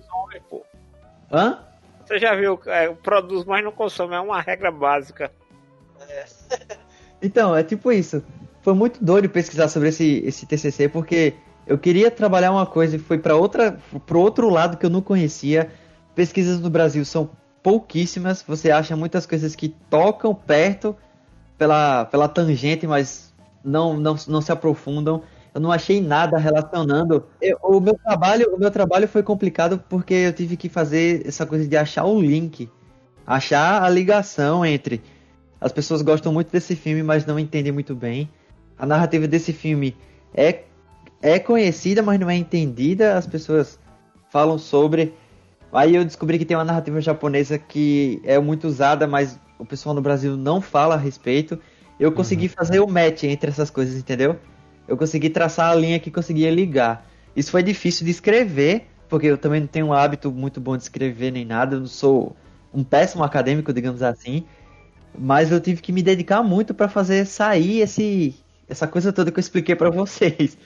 Hã? 1.31 1.59
Você 2.05 2.19
já 2.19 2.35
viu, 2.35 2.59
é, 2.67 2.89
produz, 2.89 3.45
mas 3.45 3.63
não 3.63 3.71
consome, 3.71 4.13
é 4.13 4.19
uma 4.19 4.39
regra 4.41 4.71
básica. 4.71 5.31
Então, 7.25 7.55
é 7.55 7.63
tipo 7.63 7.89
isso. 7.89 8.21
Foi 8.63 8.73
muito 8.73 9.03
doido 9.03 9.29
pesquisar 9.29 9.67
sobre 9.67 9.89
esse, 9.89 10.23
esse 10.25 10.45
TCC 10.45 10.87
porque 10.87 11.33
eu 11.67 11.77
queria 11.77 12.09
trabalhar 12.09 12.51
uma 12.51 12.65
coisa 12.65 12.95
e 12.95 12.99
foi 12.99 13.17
para 13.17 13.35
outra, 13.35 13.77
outro 14.13 14.49
lado 14.49 14.77
que 14.77 14.85
eu 14.85 14.89
não 14.89 15.01
conhecia. 15.01 15.69
Pesquisas 16.15 16.61
no 16.61 16.69
Brasil 16.69 17.03
são 17.03 17.29
pouquíssimas. 17.61 18.41
Você 18.47 18.71
acha 18.71 18.95
muitas 18.95 19.25
coisas 19.25 19.53
que 19.53 19.69
tocam 19.89 20.33
perto 20.33 20.95
pela, 21.57 22.05
pela 22.05 22.27
tangente, 22.29 22.87
mas 22.87 23.33
não, 23.63 23.97
não, 23.97 24.15
não 24.27 24.41
se 24.41 24.51
aprofundam. 24.51 25.21
Eu 25.53 25.59
não 25.59 25.71
achei 25.71 26.01
nada 26.01 26.37
relacionando. 26.37 27.25
Eu- 27.41 27.59
o 27.61 27.81
meu 27.81 27.95
trabalho, 27.95 28.55
o 28.55 28.57
meu 28.57 28.71
trabalho 28.71 29.07
foi 29.09 29.23
complicado 29.23 29.83
porque 29.89 30.13
eu 30.13 30.33
tive 30.33 30.55
que 30.55 30.69
fazer 30.69 31.27
essa 31.27 31.45
coisa 31.45 31.67
de 31.67 31.75
achar 31.75 32.05
o 32.05 32.19
link, 32.19 32.69
achar 33.27 33.83
a 33.83 33.89
ligação 33.89 34.65
entre 34.65 35.01
as 35.59 35.71
pessoas 35.71 36.01
gostam 36.01 36.33
muito 36.33 36.51
desse 36.51 36.75
filme, 36.75 37.03
mas 37.03 37.25
não 37.25 37.37
entendem 37.39 37.71
muito 37.71 37.95
bem. 37.95 38.29
A 38.83 38.85
narrativa 38.85 39.25
desse 39.29 39.53
filme 39.53 39.95
é 40.35 40.63
é 41.21 41.39
conhecida, 41.39 42.03
mas 42.03 42.19
não 42.19 42.29
é 42.29 42.35
entendida. 42.35 43.17
As 43.17 43.25
pessoas 43.25 43.79
falam 44.29 44.57
sobre. 44.57 45.13
Aí 45.71 45.95
eu 45.95 46.03
descobri 46.03 46.37
que 46.37 46.43
tem 46.43 46.57
uma 46.57 46.65
narrativa 46.65 46.99
japonesa 46.99 47.57
que 47.57 48.21
é 48.25 48.37
muito 48.39 48.67
usada, 48.67 49.07
mas 49.07 49.39
o 49.57 49.65
pessoal 49.65 49.95
no 49.95 50.01
Brasil 50.01 50.35
não 50.35 50.59
fala 50.59 50.95
a 50.95 50.97
respeito. 50.97 51.57
Eu 51.97 52.11
consegui 52.11 52.49
fazer 52.49 52.81
o 52.81 52.87
match 52.87 53.23
entre 53.23 53.49
essas 53.49 53.69
coisas, 53.69 53.97
entendeu? 53.97 54.37
Eu 54.85 54.97
consegui 54.97 55.29
traçar 55.29 55.71
a 55.71 55.75
linha 55.75 55.97
que 55.97 56.11
conseguia 56.11 56.51
ligar. 56.51 57.07
Isso 57.33 57.51
foi 57.51 57.63
difícil 57.63 58.03
de 58.03 58.11
escrever, 58.11 58.87
porque 59.07 59.27
eu 59.27 59.37
também 59.37 59.61
não 59.61 59.67
tenho 59.67 59.85
um 59.85 59.93
hábito 59.93 60.29
muito 60.29 60.59
bom 60.59 60.75
de 60.75 60.83
escrever 60.83 61.31
nem 61.31 61.45
nada. 61.45 61.77
Eu 61.77 61.79
não 61.79 61.87
sou 61.87 62.35
um 62.73 62.83
péssimo 62.83 63.23
acadêmico, 63.23 63.71
digamos 63.71 64.03
assim. 64.03 64.43
Mas 65.17 65.53
eu 65.53 65.61
tive 65.61 65.81
que 65.81 65.93
me 65.93 66.03
dedicar 66.03 66.43
muito 66.43 66.73
para 66.73 66.89
fazer 66.89 67.25
sair 67.25 67.79
esse, 67.79 68.42
essa 68.67 68.87
coisa 68.87 69.13
toda 69.13 69.31
que 69.31 69.39
eu 69.39 69.41
expliquei 69.41 69.75
para 69.75 69.89
vocês. 69.89 70.57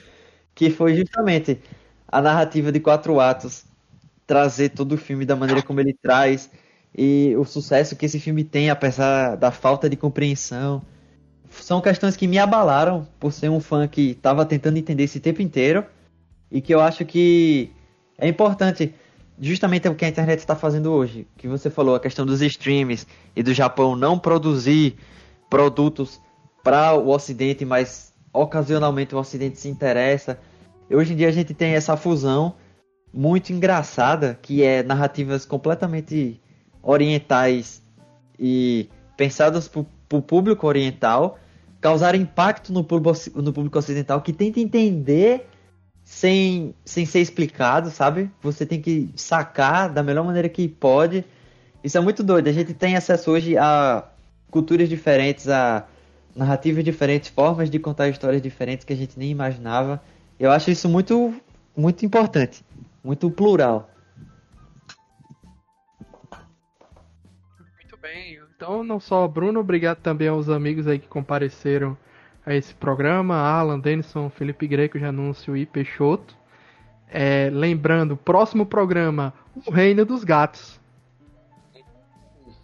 Que 0.54 0.70
foi 0.70 0.94
justamente 0.94 1.60
a 2.06 2.20
narrativa 2.20 2.72
de 2.72 2.80
quatro 2.80 3.20
atos 3.20 3.64
trazer 4.26 4.70
todo 4.70 4.92
o 4.92 4.98
filme 4.98 5.24
da 5.24 5.34
maneira 5.34 5.62
como 5.62 5.80
ele 5.80 5.94
traz 5.94 6.50
e 6.96 7.34
o 7.36 7.44
sucesso 7.44 7.96
que 7.96 8.06
esse 8.06 8.18
filme 8.18 8.44
tem, 8.44 8.70
apesar 8.70 9.36
da 9.36 9.50
falta 9.50 9.88
de 9.88 9.96
compreensão. 9.96 10.82
São 11.50 11.80
questões 11.80 12.16
que 12.16 12.26
me 12.26 12.38
abalaram 12.38 13.06
por 13.18 13.32
ser 13.32 13.48
um 13.48 13.60
fã 13.60 13.86
que 13.88 14.10
estava 14.10 14.44
tentando 14.44 14.76
entender 14.76 15.04
esse 15.04 15.20
tempo 15.20 15.40
inteiro 15.40 15.84
e 16.50 16.60
que 16.60 16.74
eu 16.74 16.80
acho 16.80 17.04
que 17.04 17.70
é 18.18 18.28
importante, 18.28 18.94
justamente 19.40 19.88
o 19.88 19.94
que 19.94 20.04
a 20.04 20.08
internet 20.08 20.40
está 20.40 20.56
fazendo 20.56 20.92
hoje, 20.92 21.26
que 21.36 21.46
você 21.48 21.70
falou, 21.70 21.94
a 21.94 22.00
questão 22.00 22.26
dos 22.26 22.42
streams 22.42 23.06
e 23.34 23.42
do 23.42 23.54
Japão 23.54 23.96
não 23.96 24.18
produzir 24.18 24.96
produtos 25.48 26.20
para 26.68 26.92
o 26.92 27.08
Ocidente, 27.08 27.64
mas 27.64 28.12
ocasionalmente 28.30 29.14
o 29.14 29.18
Ocidente 29.18 29.58
se 29.58 29.70
interessa. 29.70 30.38
Hoje 30.90 31.14
em 31.14 31.16
dia 31.16 31.28
a 31.28 31.32
gente 31.32 31.54
tem 31.54 31.72
essa 31.72 31.96
fusão 31.96 32.56
muito 33.10 33.54
engraçada, 33.54 34.38
que 34.42 34.62
é 34.62 34.82
narrativas 34.82 35.46
completamente 35.46 36.38
orientais 36.82 37.80
e 38.38 38.86
pensadas 39.16 39.66
para 39.66 39.80
o 40.12 40.20
público 40.20 40.66
oriental, 40.66 41.38
causar 41.80 42.14
impacto 42.14 42.70
no 42.70 42.84
público, 42.84 43.18
no 43.36 43.50
público 43.50 43.78
ocidental 43.78 44.20
que 44.20 44.34
tenta 44.34 44.60
entender 44.60 45.48
sem, 46.04 46.74
sem 46.84 47.06
ser 47.06 47.20
explicado, 47.20 47.90
sabe? 47.90 48.30
Você 48.42 48.66
tem 48.66 48.78
que 48.78 49.10
sacar 49.16 49.88
da 49.88 50.02
melhor 50.02 50.22
maneira 50.22 50.50
que 50.50 50.68
pode. 50.68 51.24
Isso 51.82 51.96
é 51.96 52.00
muito 52.02 52.22
doido. 52.22 52.48
A 52.48 52.52
gente 52.52 52.74
tem 52.74 52.94
acesso 52.94 53.30
hoje 53.30 53.56
a 53.56 54.04
culturas 54.50 54.86
diferentes, 54.86 55.48
a 55.48 55.86
narrativas 56.38 56.84
diferentes, 56.84 57.28
formas 57.28 57.68
de 57.68 57.78
contar 57.78 58.08
histórias 58.08 58.40
diferentes 58.40 58.84
que 58.84 58.92
a 58.92 58.96
gente 58.96 59.18
nem 59.18 59.30
imaginava. 59.30 60.02
Eu 60.38 60.50
acho 60.50 60.70
isso 60.70 60.88
muito, 60.88 61.34
muito 61.76 62.06
importante, 62.06 62.64
muito 63.02 63.30
plural. 63.30 63.90
Muito 67.74 67.96
bem. 68.00 68.38
Então, 68.56 68.84
não 68.84 69.00
só 69.00 69.26
Bruno, 69.26 69.60
obrigado 69.60 69.98
também 69.98 70.28
aos 70.28 70.48
amigos 70.48 70.86
aí 70.86 70.98
que 70.98 71.08
compareceram 71.08 71.96
a 72.46 72.54
esse 72.54 72.72
programa, 72.72 73.36
Alan, 73.36 73.78
Denison, 73.78 74.30
Felipe 74.30 74.66
Greco, 74.66 74.98
Janúncio 74.98 75.56
e 75.56 75.66
Peixoto. 75.66 76.36
É, 77.10 77.50
lembrando, 77.52 78.16
próximo 78.16 78.64
programa, 78.64 79.32
O 79.66 79.70
Reino 79.70 80.04
dos 80.04 80.24
Gatos. 80.24 80.78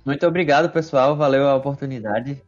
Muito 0.05 0.27
obrigado, 0.27 0.71
pessoal. 0.71 1.17
Valeu 1.17 1.49
a 1.49 1.55
oportunidade. 1.55 2.43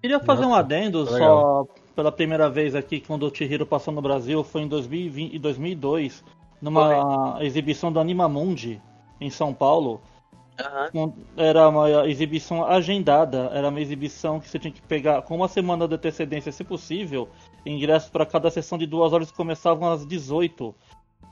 Queria 0.00 0.20
fazer 0.20 0.44
um 0.44 0.48
Nossa, 0.50 0.60
adendo 0.60 1.02
legal. 1.10 1.66
só 1.68 1.74
pela 1.94 2.10
primeira 2.12 2.48
vez 2.48 2.74
aqui 2.74 3.00
quando 3.00 3.26
o 3.26 3.34
Chihiro 3.34 3.66
passou 3.66 3.92
no 3.92 4.00
Brasil 4.00 4.42
foi 4.42 4.62
em 4.62 4.68
2020 4.68 5.34
e 5.34 5.38
2002 5.38 6.24
numa 6.60 7.36
exibição 7.40 7.92
do 7.92 8.00
Animamundi 8.00 8.80
em 9.20 9.30
São 9.30 9.52
Paulo. 9.52 10.00
Não- 10.92 11.14
Era 11.38 11.68
uma 11.70 12.06
exibição 12.08 12.64
agendada, 12.66 13.50
era 13.54 13.68
uma 13.68 13.80
exibição 13.80 14.38
que 14.38 14.46
você 14.48 14.58
tinha 14.58 14.70
que 14.72 14.82
pegar 14.82 15.22
com 15.22 15.34
uma 15.36 15.48
semana 15.48 15.88
de 15.88 15.94
antecedência, 15.94 16.52
se 16.52 16.62
possível, 16.64 17.28
ingressos 17.64 18.10
para 18.10 18.26
cada 18.26 18.50
sessão 18.50 18.76
de 18.76 18.86
duas 18.86 19.12
horas 19.14 19.30
que 19.30 19.36
começavam 19.36 19.90
às 19.90 20.04
18. 20.06 20.74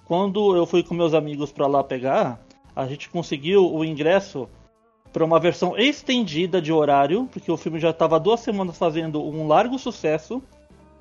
Quando 0.06 0.56
eu 0.56 0.64
fui 0.64 0.82
com 0.82 0.94
meus 0.94 1.12
amigos 1.12 1.52
para 1.52 1.66
lá 1.66 1.84
pegar, 1.84 2.40
a 2.74 2.86
gente 2.86 3.10
conseguiu 3.10 3.70
o 3.70 3.84
ingresso 3.84 4.48
para 5.12 5.24
uma 5.24 5.40
versão 5.40 5.76
estendida 5.76 6.60
de 6.60 6.72
horário, 6.72 7.28
porque 7.32 7.50
o 7.50 7.56
filme 7.56 7.78
já 7.80 7.90
estava 7.90 8.20
duas 8.20 8.40
semanas 8.40 8.76
fazendo 8.76 9.22
um 9.22 9.46
largo 9.46 9.78
sucesso. 9.78 10.42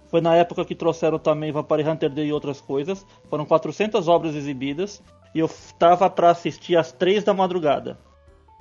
Foi 0.08 0.22
na 0.22 0.36
época 0.36 0.64
que 0.64 0.74
trouxeram 0.74 1.20
também 1.20 1.52
Vampire 1.52 1.88
Hunter 1.88 2.10
D 2.10 2.26
e 2.26 2.34
outras 2.34 2.62
coisas. 2.62 3.06
Foram 3.30 3.46
400 3.46 4.08
obras 4.08 4.36
exibidas 4.36 5.04
e 5.36 5.40
eu 5.40 5.50
tava 5.78 6.10
para 6.10 6.30
assistir 6.30 6.78
às 6.78 6.92
3 6.92 7.24
da 7.24 7.34
madrugada. 7.34 8.00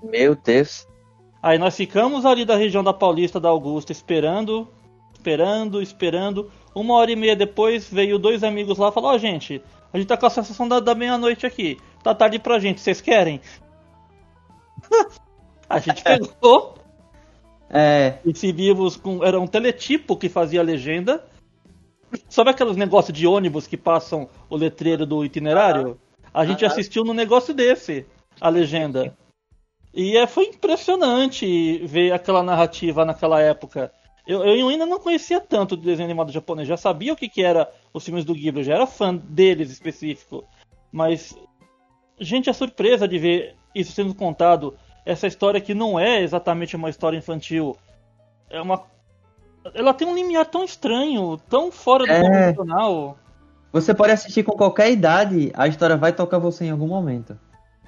Meu 0.03 0.35
Deus. 0.35 0.87
Aí 1.43 1.59
nós 1.59 1.77
ficamos 1.77 2.27
ali 2.27 2.45
da 2.45 2.57
região 2.57 2.83
da 2.83 2.93
Paulista 2.93 3.39
da 3.39 3.49
Augusta 3.49 3.93
esperando, 3.93 4.69
esperando, 5.13 5.81
esperando. 5.81 6.51
Uma 6.75 6.95
hora 6.95 7.13
e 7.13 7.17
meia 7.17 7.37
depois 7.37 7.89
veio 7.89 8.19
dois 8.19 8.43
amigos 8.43 8.79
lá 8.79 8.89
e 8.89 8.93
falaram: 8.93 9.15
Ó, 9.15 9.19
gente, 9.19 9.63
a 9.93 9.97
gente 9.97 10.09
tá 10.09 10.17
com 10.17 10.27
a 10.27 10.31
sensação 10.31 10.67
da, 10.67 10.81
da 10.81 10.95
meia-noite 10.95 11.47
aqui. 11.47 11.79
Tá 12.03 12.15
tarde 12.15 12.39
pra 12.39 12.59
gente, 12.59 12.81
vocês 12.81 13.01
querem? 13.01 13.41
a 15.69 15.79
gente 15.79 16.03
pegou 16.03 16.75
É, 17.69 18.19
exibimos 18.25 18.97
com. 18.97 19.25
Era 19.25 19.41
um 19.41 19.47
teletipo 19.47 20.17
que 20.17 20.29
fazia 20.29 20.61
a 20.61 20.65
legenda. 20.65 21.25
Sabe 22.29 22.51
aqueles 22.51 22.77
negócios 22.77 23.17
de 23.17 23.27
ônibus 23.27 23.67
que 23.67 23.77
passam 23.77 24.29
o 24.49 24.57
letreiro 24.57 25.05
do 25.05 25.25
itinerário? 25.25 25.99
A 26.33 26.45
gente 26.45 26.65
assistiu 26.65 27.05
num 27.05 27.13
negócio 27.13 27.53
desse, 27.53 28.07
a 28.41 28.49
legenda. 28.49 29.17
E 29.93 30.17
é, 30.17 30.27
foi 30.27 30.45
impressionante 30.45 31.79
ver 31.87 32.13
aquela 32.13 32.43
narrativa 32.43 33.05
naquela 33.05 33.41
época. 33.41 33.91
Eu, 34.27 34.45
eu 34.45 34.69
ainda 34.69 34.85
não 34.85 34.99
conhecia 34.99 35.41
tanto 35.41 35.77
do 35.77 35.83
desenho 35.83 36.07
animado 36.07 36.33
japonês, 36.33 36.69
já 36.69 36.77
sabia 36.77 37.13
o 37.13 37.17
que, 37.17 37.29
que 37.29 37.43
era 37.43 37.73
os 37.95 38.05
filmes 38.05 38.25
do 38.25 38.35
Ghibli, 38.35 38.65
já 38.65 38.75
era 38.75 38.87
fã 38.87 39.15
deles 39.17 39.71
específico. 39.71 40.45
Mas, 40.93 41.35
gente, 42.21 42.51
a 42.51 42.55
surpresa 42.55 43.07
de 43.07 43.19
ver 43.19 43.55
isso 43.75 43.93
sendo 43.93 44.15
contado, 44.15 44.77
essa 45.07 45.27
história 45.27 45.61
que 45.61 45.73
não 45.73 45.99
é 45.99 46.21
exatamente 46.21 46.77
uma 46.77 46.91
história 46.91 47.17
infantil, 47.17 47.77
é 48.51 48.61
uma. 48.61 48.83
Ela 49.75 49.95
tem 49.95 50.07
um 50.07 50.15
limiar 50.15 50.47
tão 50.47 50.63
estranho, 50.65 51.39
tão 51.49 51.71
fora 51.73 52.05
do 52.05 52.13
É. 52.13 52.21
convencional. 52.23 53.17
você 53.73 53.93
pode 53.95 54.13
assistir 54.13 54.43
com 54.43 54.53
qualquer 54.53 54.91
idade, 54.91 55.53
a 55.55 55.67
história 55.69 55.97
vai 55.99 56.11
tocar 56.13 56.39
você 56.39 56.65
em 56.65 56.71
algum 56.71 56.87
momento. 56.87 57.39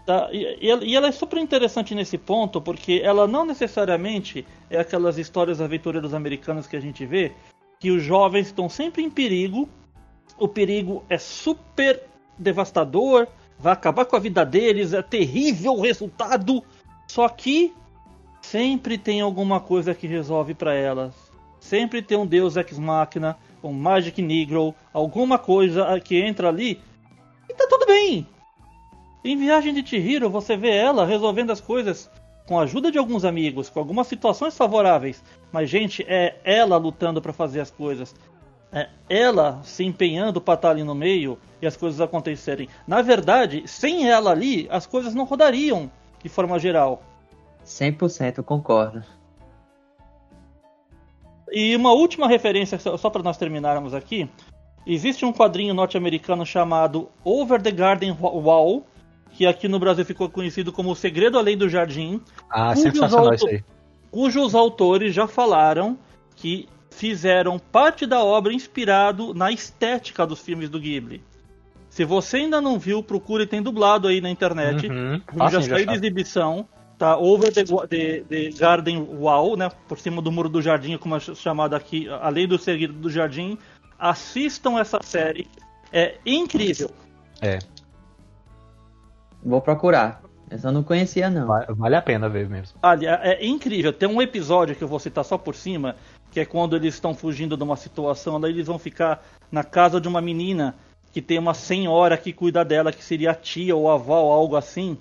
Tá? 0.04 0.28
E, 0.30 0.66
e 0.66 0.70
ela- 0.70 0.84
e 0.84 0.94
ela 0.94 1.06
é 1.08 1.12
super 1.12 1.38
interessante 1.38 1.94
nesse 1.94 2.18
ponto, 2.18 2.60
porque 2.60 3.00
ela 3.02 3.26
não 3.26 3.46
necessariamente 3.46 4.46
é 4.68 4.78
aquelas 4.80 5.16
histórias 5.16 5.60
aventureiras 5.62 6.12
americanas 6.12 6.66
que 6.66 6.76
a 6.76 6.80
gente 6.80 7.06
vê, 7.06 7.32
que 7.80 7.90
os 7.90 8.02
jovens 8.02 8.48
estão 8.48 8.68
sempre 8.68 9.02
em 9.02 9.08
perigo, 9.08 9.66
o 10.38 10.46
perigo 10.46 11.04
é 11.08 11.16
super 11.16 12.02
devastador, 12.38 13.26
vai 13.58 13.72
acabar 13.72 14.04
com 14.04 14.16
a 14.16 14.20
vida 14.20 14.44
deles, 14.44 14.92
é 14.92 15.00
terrível 15.00 15.72
o 15.72 15.80
resultado, 15.80 16.62
só 17.08 17.28
que 17.28 17.74
sempre 18.40 18.96
tem 18.96 19.20
alguma 19.20 19.58
coisa 19.58 19.94
que 19.94 20.06
resolve 20.06 20.54
para 20.54 20.74
elas. 20.74 21.14
Sempre 21.58 22.00
tem 22.02 22.16
um 22.16 22.26
deus 22.26 22.56
ex-máquina, 22.56 23.36
um 23.62 23.72
Magic 23.72 24.22
Negro, 24.22 24.74
alguma 24.92 25.38
coisa 25.38 25.98
que 26.00 26.20
entra 26.20 26.48
ali 26.48 26.80
e 27.48 27.54
tá 27.54 27.66
tudo 27.68 27.86
bem. 27.86 28.26
Em 29.24 29.36
Viagem 29.36 29.74
de 29.74 29.86
Chihiro, 29.86 30.30
você 30.30 30.56
vê 30.56 30.70
ela 30.70 31.04
resolvendo 31.04 31.50
as 31.50 31.60
coisas 31.60 32.08
com 32.46 32.58
a 32.58 32.62
ajuda 32.62 32.92
de 32.92 32.98
alguns 32.98 33.24
amigos, 33.24 33.68
com 33.68 33.80
algumas 33.80 34.06
situações 34.06 34.56
favoráveis. 34.56 35.22
Mas, 35.50 35.68
gente, 35.68 36.04
é 36.06 36.36
ela 36.44 36.76
lutando 36.76 37.20
para 37.20 37.32
fazer 37.32 37.60
as 37.60 37.70
coisas. 37.70 38.14
é, 38.72 38.88
ela 39.08 39.60
se 39.64 39.84
empenhando 39.84 40.40
para 40.40 40.54
estar 40.54 40.70
ali 40.70 40.84
no 40.84 40.94
meio 40.94 41.38
e 41.60 41.66
as 41.66 41.76
coisas 41.76 42.00
acontecerem. 42.00 42.68
Na 42.86 43.02
verdade, 43.02 43.64
sem 43.66 44.08
ela 44.08 44.30
ali, 44.30 44.68
as 44.70 44.86
coisas 44.86 45.14
não 45.14 45.24
rodariam 45.24 45.90
de 46.22 46.28
forma 46.28 46.58
geral. 46.58 47.02
100% 47.64 48.42
concordo. 48.42 49.02
E 51.50 51.74
uma 51.76 51.92
última 51.92 52.28
referência, 52.28 52.78
só 52.78 53.10
para 53.10 53.22
nós 53.22 53.36
terminarmos 53.36 53.94
aqui. 53.94 54.28
Existe 54.86 55.24
um 55.24 55.32
quadrinho 55.32 55.74
norte-americano 55.74 56.44
chamado 56.46 57.08
Over 57.24 57.60
the 57.60 57.70
Garden 57.70 58.16
Wall, 58.20 58.86
que 59.32 59.46
aqui 59.46 59.68
no 59.68 59.78
Brasil 59.78 60.04
ficou 60.04 60.28
conhecido 60.28 60.72
como 60.72 60.90
O 60.90 60.96
Segredo 60.96 61.38
Além 61.38 61.56
do 61.56 61.68
Jardim. 61.68 62.20
Ah, 62.50 62.74
sensacional 62.74 63.34
isso 63.34 63.48
aí. 63.48 63.62
Cujos 64.10 64.54
autores 64.54 65.14
já 65.14 65.26
falaram 65.26 65.98
que 66.36 66.68
fizeram 66.90 67.58
parte 67.58 68.06
da 68.06 68.24
obra 68.24 68.52
inspirado 68.52 69.34
na 69.34 69.52
estética 69.52 70.26
dos 70.26 70.40
filmes 70.40 70.70
do 70.70 70.80
Ghibli. 70.80 71.22
Se 71.98 72.04
você 72.04 72.36
ainda 72.36 72.60
não 72.60 72.78
viu, 72.78 73.02
procure, 73.02 73.44
tem 73.44 73.60
dublado 73.60 74.06
aí 74.06 74.20
na 74.20 74.30
internet. 74.30 74.86
Uhum. 74.86 75.20
Já 75.32 75.34
Fácil 75.36 75.58
de 75.62 75.64
saiu 75.66 75.76
de 75.78 75.82
achar. 75.82 75.94
exibição. 75.96 76.68
Tá 76.96 77.18
over 77.18 77.52
the, 77.52 77.64
the- 77.64 78.20
the 78.28 78.50
Garden 78.56 79.02
Wall, 79.18 79.56
né? 79.56 79.68
Por 79.88 79.98
cima 79.98 80.22
do 80.22 80.30
muro 80.30 80.48
do 80.48 80.62
jardim, 80.62 80.96
como 80.96 81.16
é 81.16 81.18
chamado 81.18 81.74
aqui, 81.74 82.08
além 82.22 82.46
do 82.46 82.56
segredo 82.56 82.92
do 82.92 83.10
jardim. 83.10 83.58
Assistam 83.98 84.78
essa 84.78 85.00
série. 85.02 85.48
É 85.92 86.14
incrível. 86.24 86.88
É, 87.42 87.58
Vou 89.42 89.60
procurar. 89.60 90.22
Eu 90.48 90.58
só 90.60 90.70
não 90.70 90.84
conhecia, 90.84 91.28
não. 91.28 91.48
va- 91.48 91.66
vale 91.70 91.96
a 91.96 92.02
pena 92.02 92.28
ver 92.28 92.48
mesmo. 92.48 92.78
Olha, 92.80 93.18
é 93.24 93.44
incrível. 93.44 93.92
Tem 93.92 94.08
um 94.08 94.22
episódio 94.22 94.76
que 94.76 94.84
eu 94.84 94.88
vou 94.88 95.00
citar 95.00 95.24
só 95.24 95.36
por 95.36 95.56
cima, 95.56 95.96
que 96.30 96.38
é 96.38 96.44
quando 96.44 96.76
eles 96.76 96.94
estão 96.94 97.12
fugindo 97.12 97.56
de 97.56 97.62
uma 97.64 97.74
situação, 97.76 98.40
daí 98.40 98.52
eles 98.52 98.68
vão 98.68 98.78
ficar 98.78 99.20
na 99.50 99.64
casa 99.64 100.00
de 100.00 100.06
uma 100.06 100.20
menina 100.20 100.76
que 101.12 101.22
tem 101.22 101.38
uma 101.38 101.54
senhora 101.54 102.16
que 102.16 102.32
cuida 102.32 102.64
dela, 102.64 102.92
que 102.92 103.02
seria 103.02 103.30
a 103.30 103.34
tia 103.34 103.74
ou 103.74 103.90
a 103.90 103.94
avó 103.94 104.20
ou 104.22 104.32
algo 104.32 104.56
assim. 104.56 104.98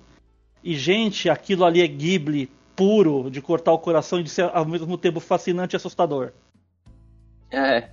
E, 0.64 0.76
gente, 0.76 1.30
aquilo 1.30 1.66
ali 1.66 1.82
é 1.82 1.88
Ghibli 1.88 2.52
puro, 2.76 3.30
de 3.30 3.42
cortar 3.42 3.72
o 3.72 3.80
coração 3.80 4.20
e 4.20 4.24
de 4.24 4.30
ser 4.30 4.50
ao 4.54 4.66
mesmo 4.66 4.98
tempo 4.98 5.20
fascinante 5.20 5.76
e 5.76 5.78
assustador. 5.78 6.32
É. 7.52 7.90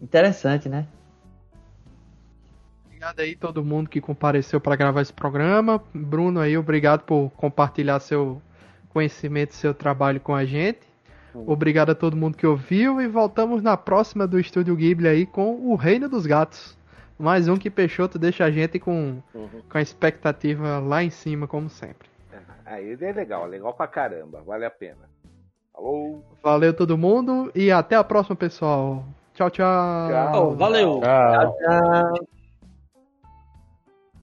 Interessante, 0.00 0.68
né? 0.68 0.86
Obrigado 2.86 3.20
aí 3.20 3.34
todo 3.34 3.64
mundo 3.64 3.90
que 3.90 4.00
compareceu 4.00 4.60
para 4.60 4.76
gravar 4.76 5.02
esse 5.02 5.12
programa. 5.12 5.82
Bruno 5.92 6.40
aí, 6.40 6.56
obrigado 6.56 7.02
por 7.02 7.30
compartilhar 7.36 7.98
seu 8.00 8.40
conhecimento, 8.88 9.54
seu 9.54 9.74
trabalho 9.74 10.20
com 10.20 10.34
a 10.34 10.44
gente. 10.44 10.80
Obrigado 11.34 11.90
a 11.90 11.94
todo 11.94 12.16
mundo 12.16 12.36
que 12.36 12.46
ouviu 12.46 13.00
e 13.00 13.08
voltamos 13.08 13.62
na 13.62 13.76
próxima 13.76 14.26
do 14.26 14.38
Estúdio 14.38 14.76
Ghibli 14.76 15.08
aí 15.08 15.26
com 15.26 15.54
O 15.66 15.74
Reino 15.74 16.08
dos 16.08 16.26
Gatos. 16.26 16.76
Mais 17.22 17.46
um 17.46 17.56
que 17.56 17.70
Peixoto 17.70 18.18
deixa 18.18 18.44
a 18.44 18.50
gente 18.50 18.80
com, 18.80 19.22
Uhum. 19.32 19.62
com 19.70 19.78
a 19.78 19.80
expectativa 19.80 20.80
lá 20.80 21.04
em 21.04 21.10
cima, 21.10 21.46
como 21.46 21.70
sempre. 21.70 22.08
Aí 22.66 22.84
ele 22.84 23.04
é 23.04 23.12
legal, 23.12 23.46
legal 23.46 23.72
pra 23.74 23.86
caramba, 23.86 24.42
vale 24.44 24.64
a 24.64 24.70
pena. 24.70 25.08
Falou! 25.72 26.24
Valeu 26.42 26.74
todo 26.74 26.98
mundo 26.98 27.52
e 27.54 27.70
até 27.70 27.94
a 27.94 28.02
próxima, 28.02 28.34
pessoal. 28.34 29.04
Tchau, 29.34 29.48
tchau. 29.50 30.08
Tchau. 30.08 30.56
Valeu! 30.56 31.00
Tchau. 31.00 31.56
Tchau. 31.58 32.41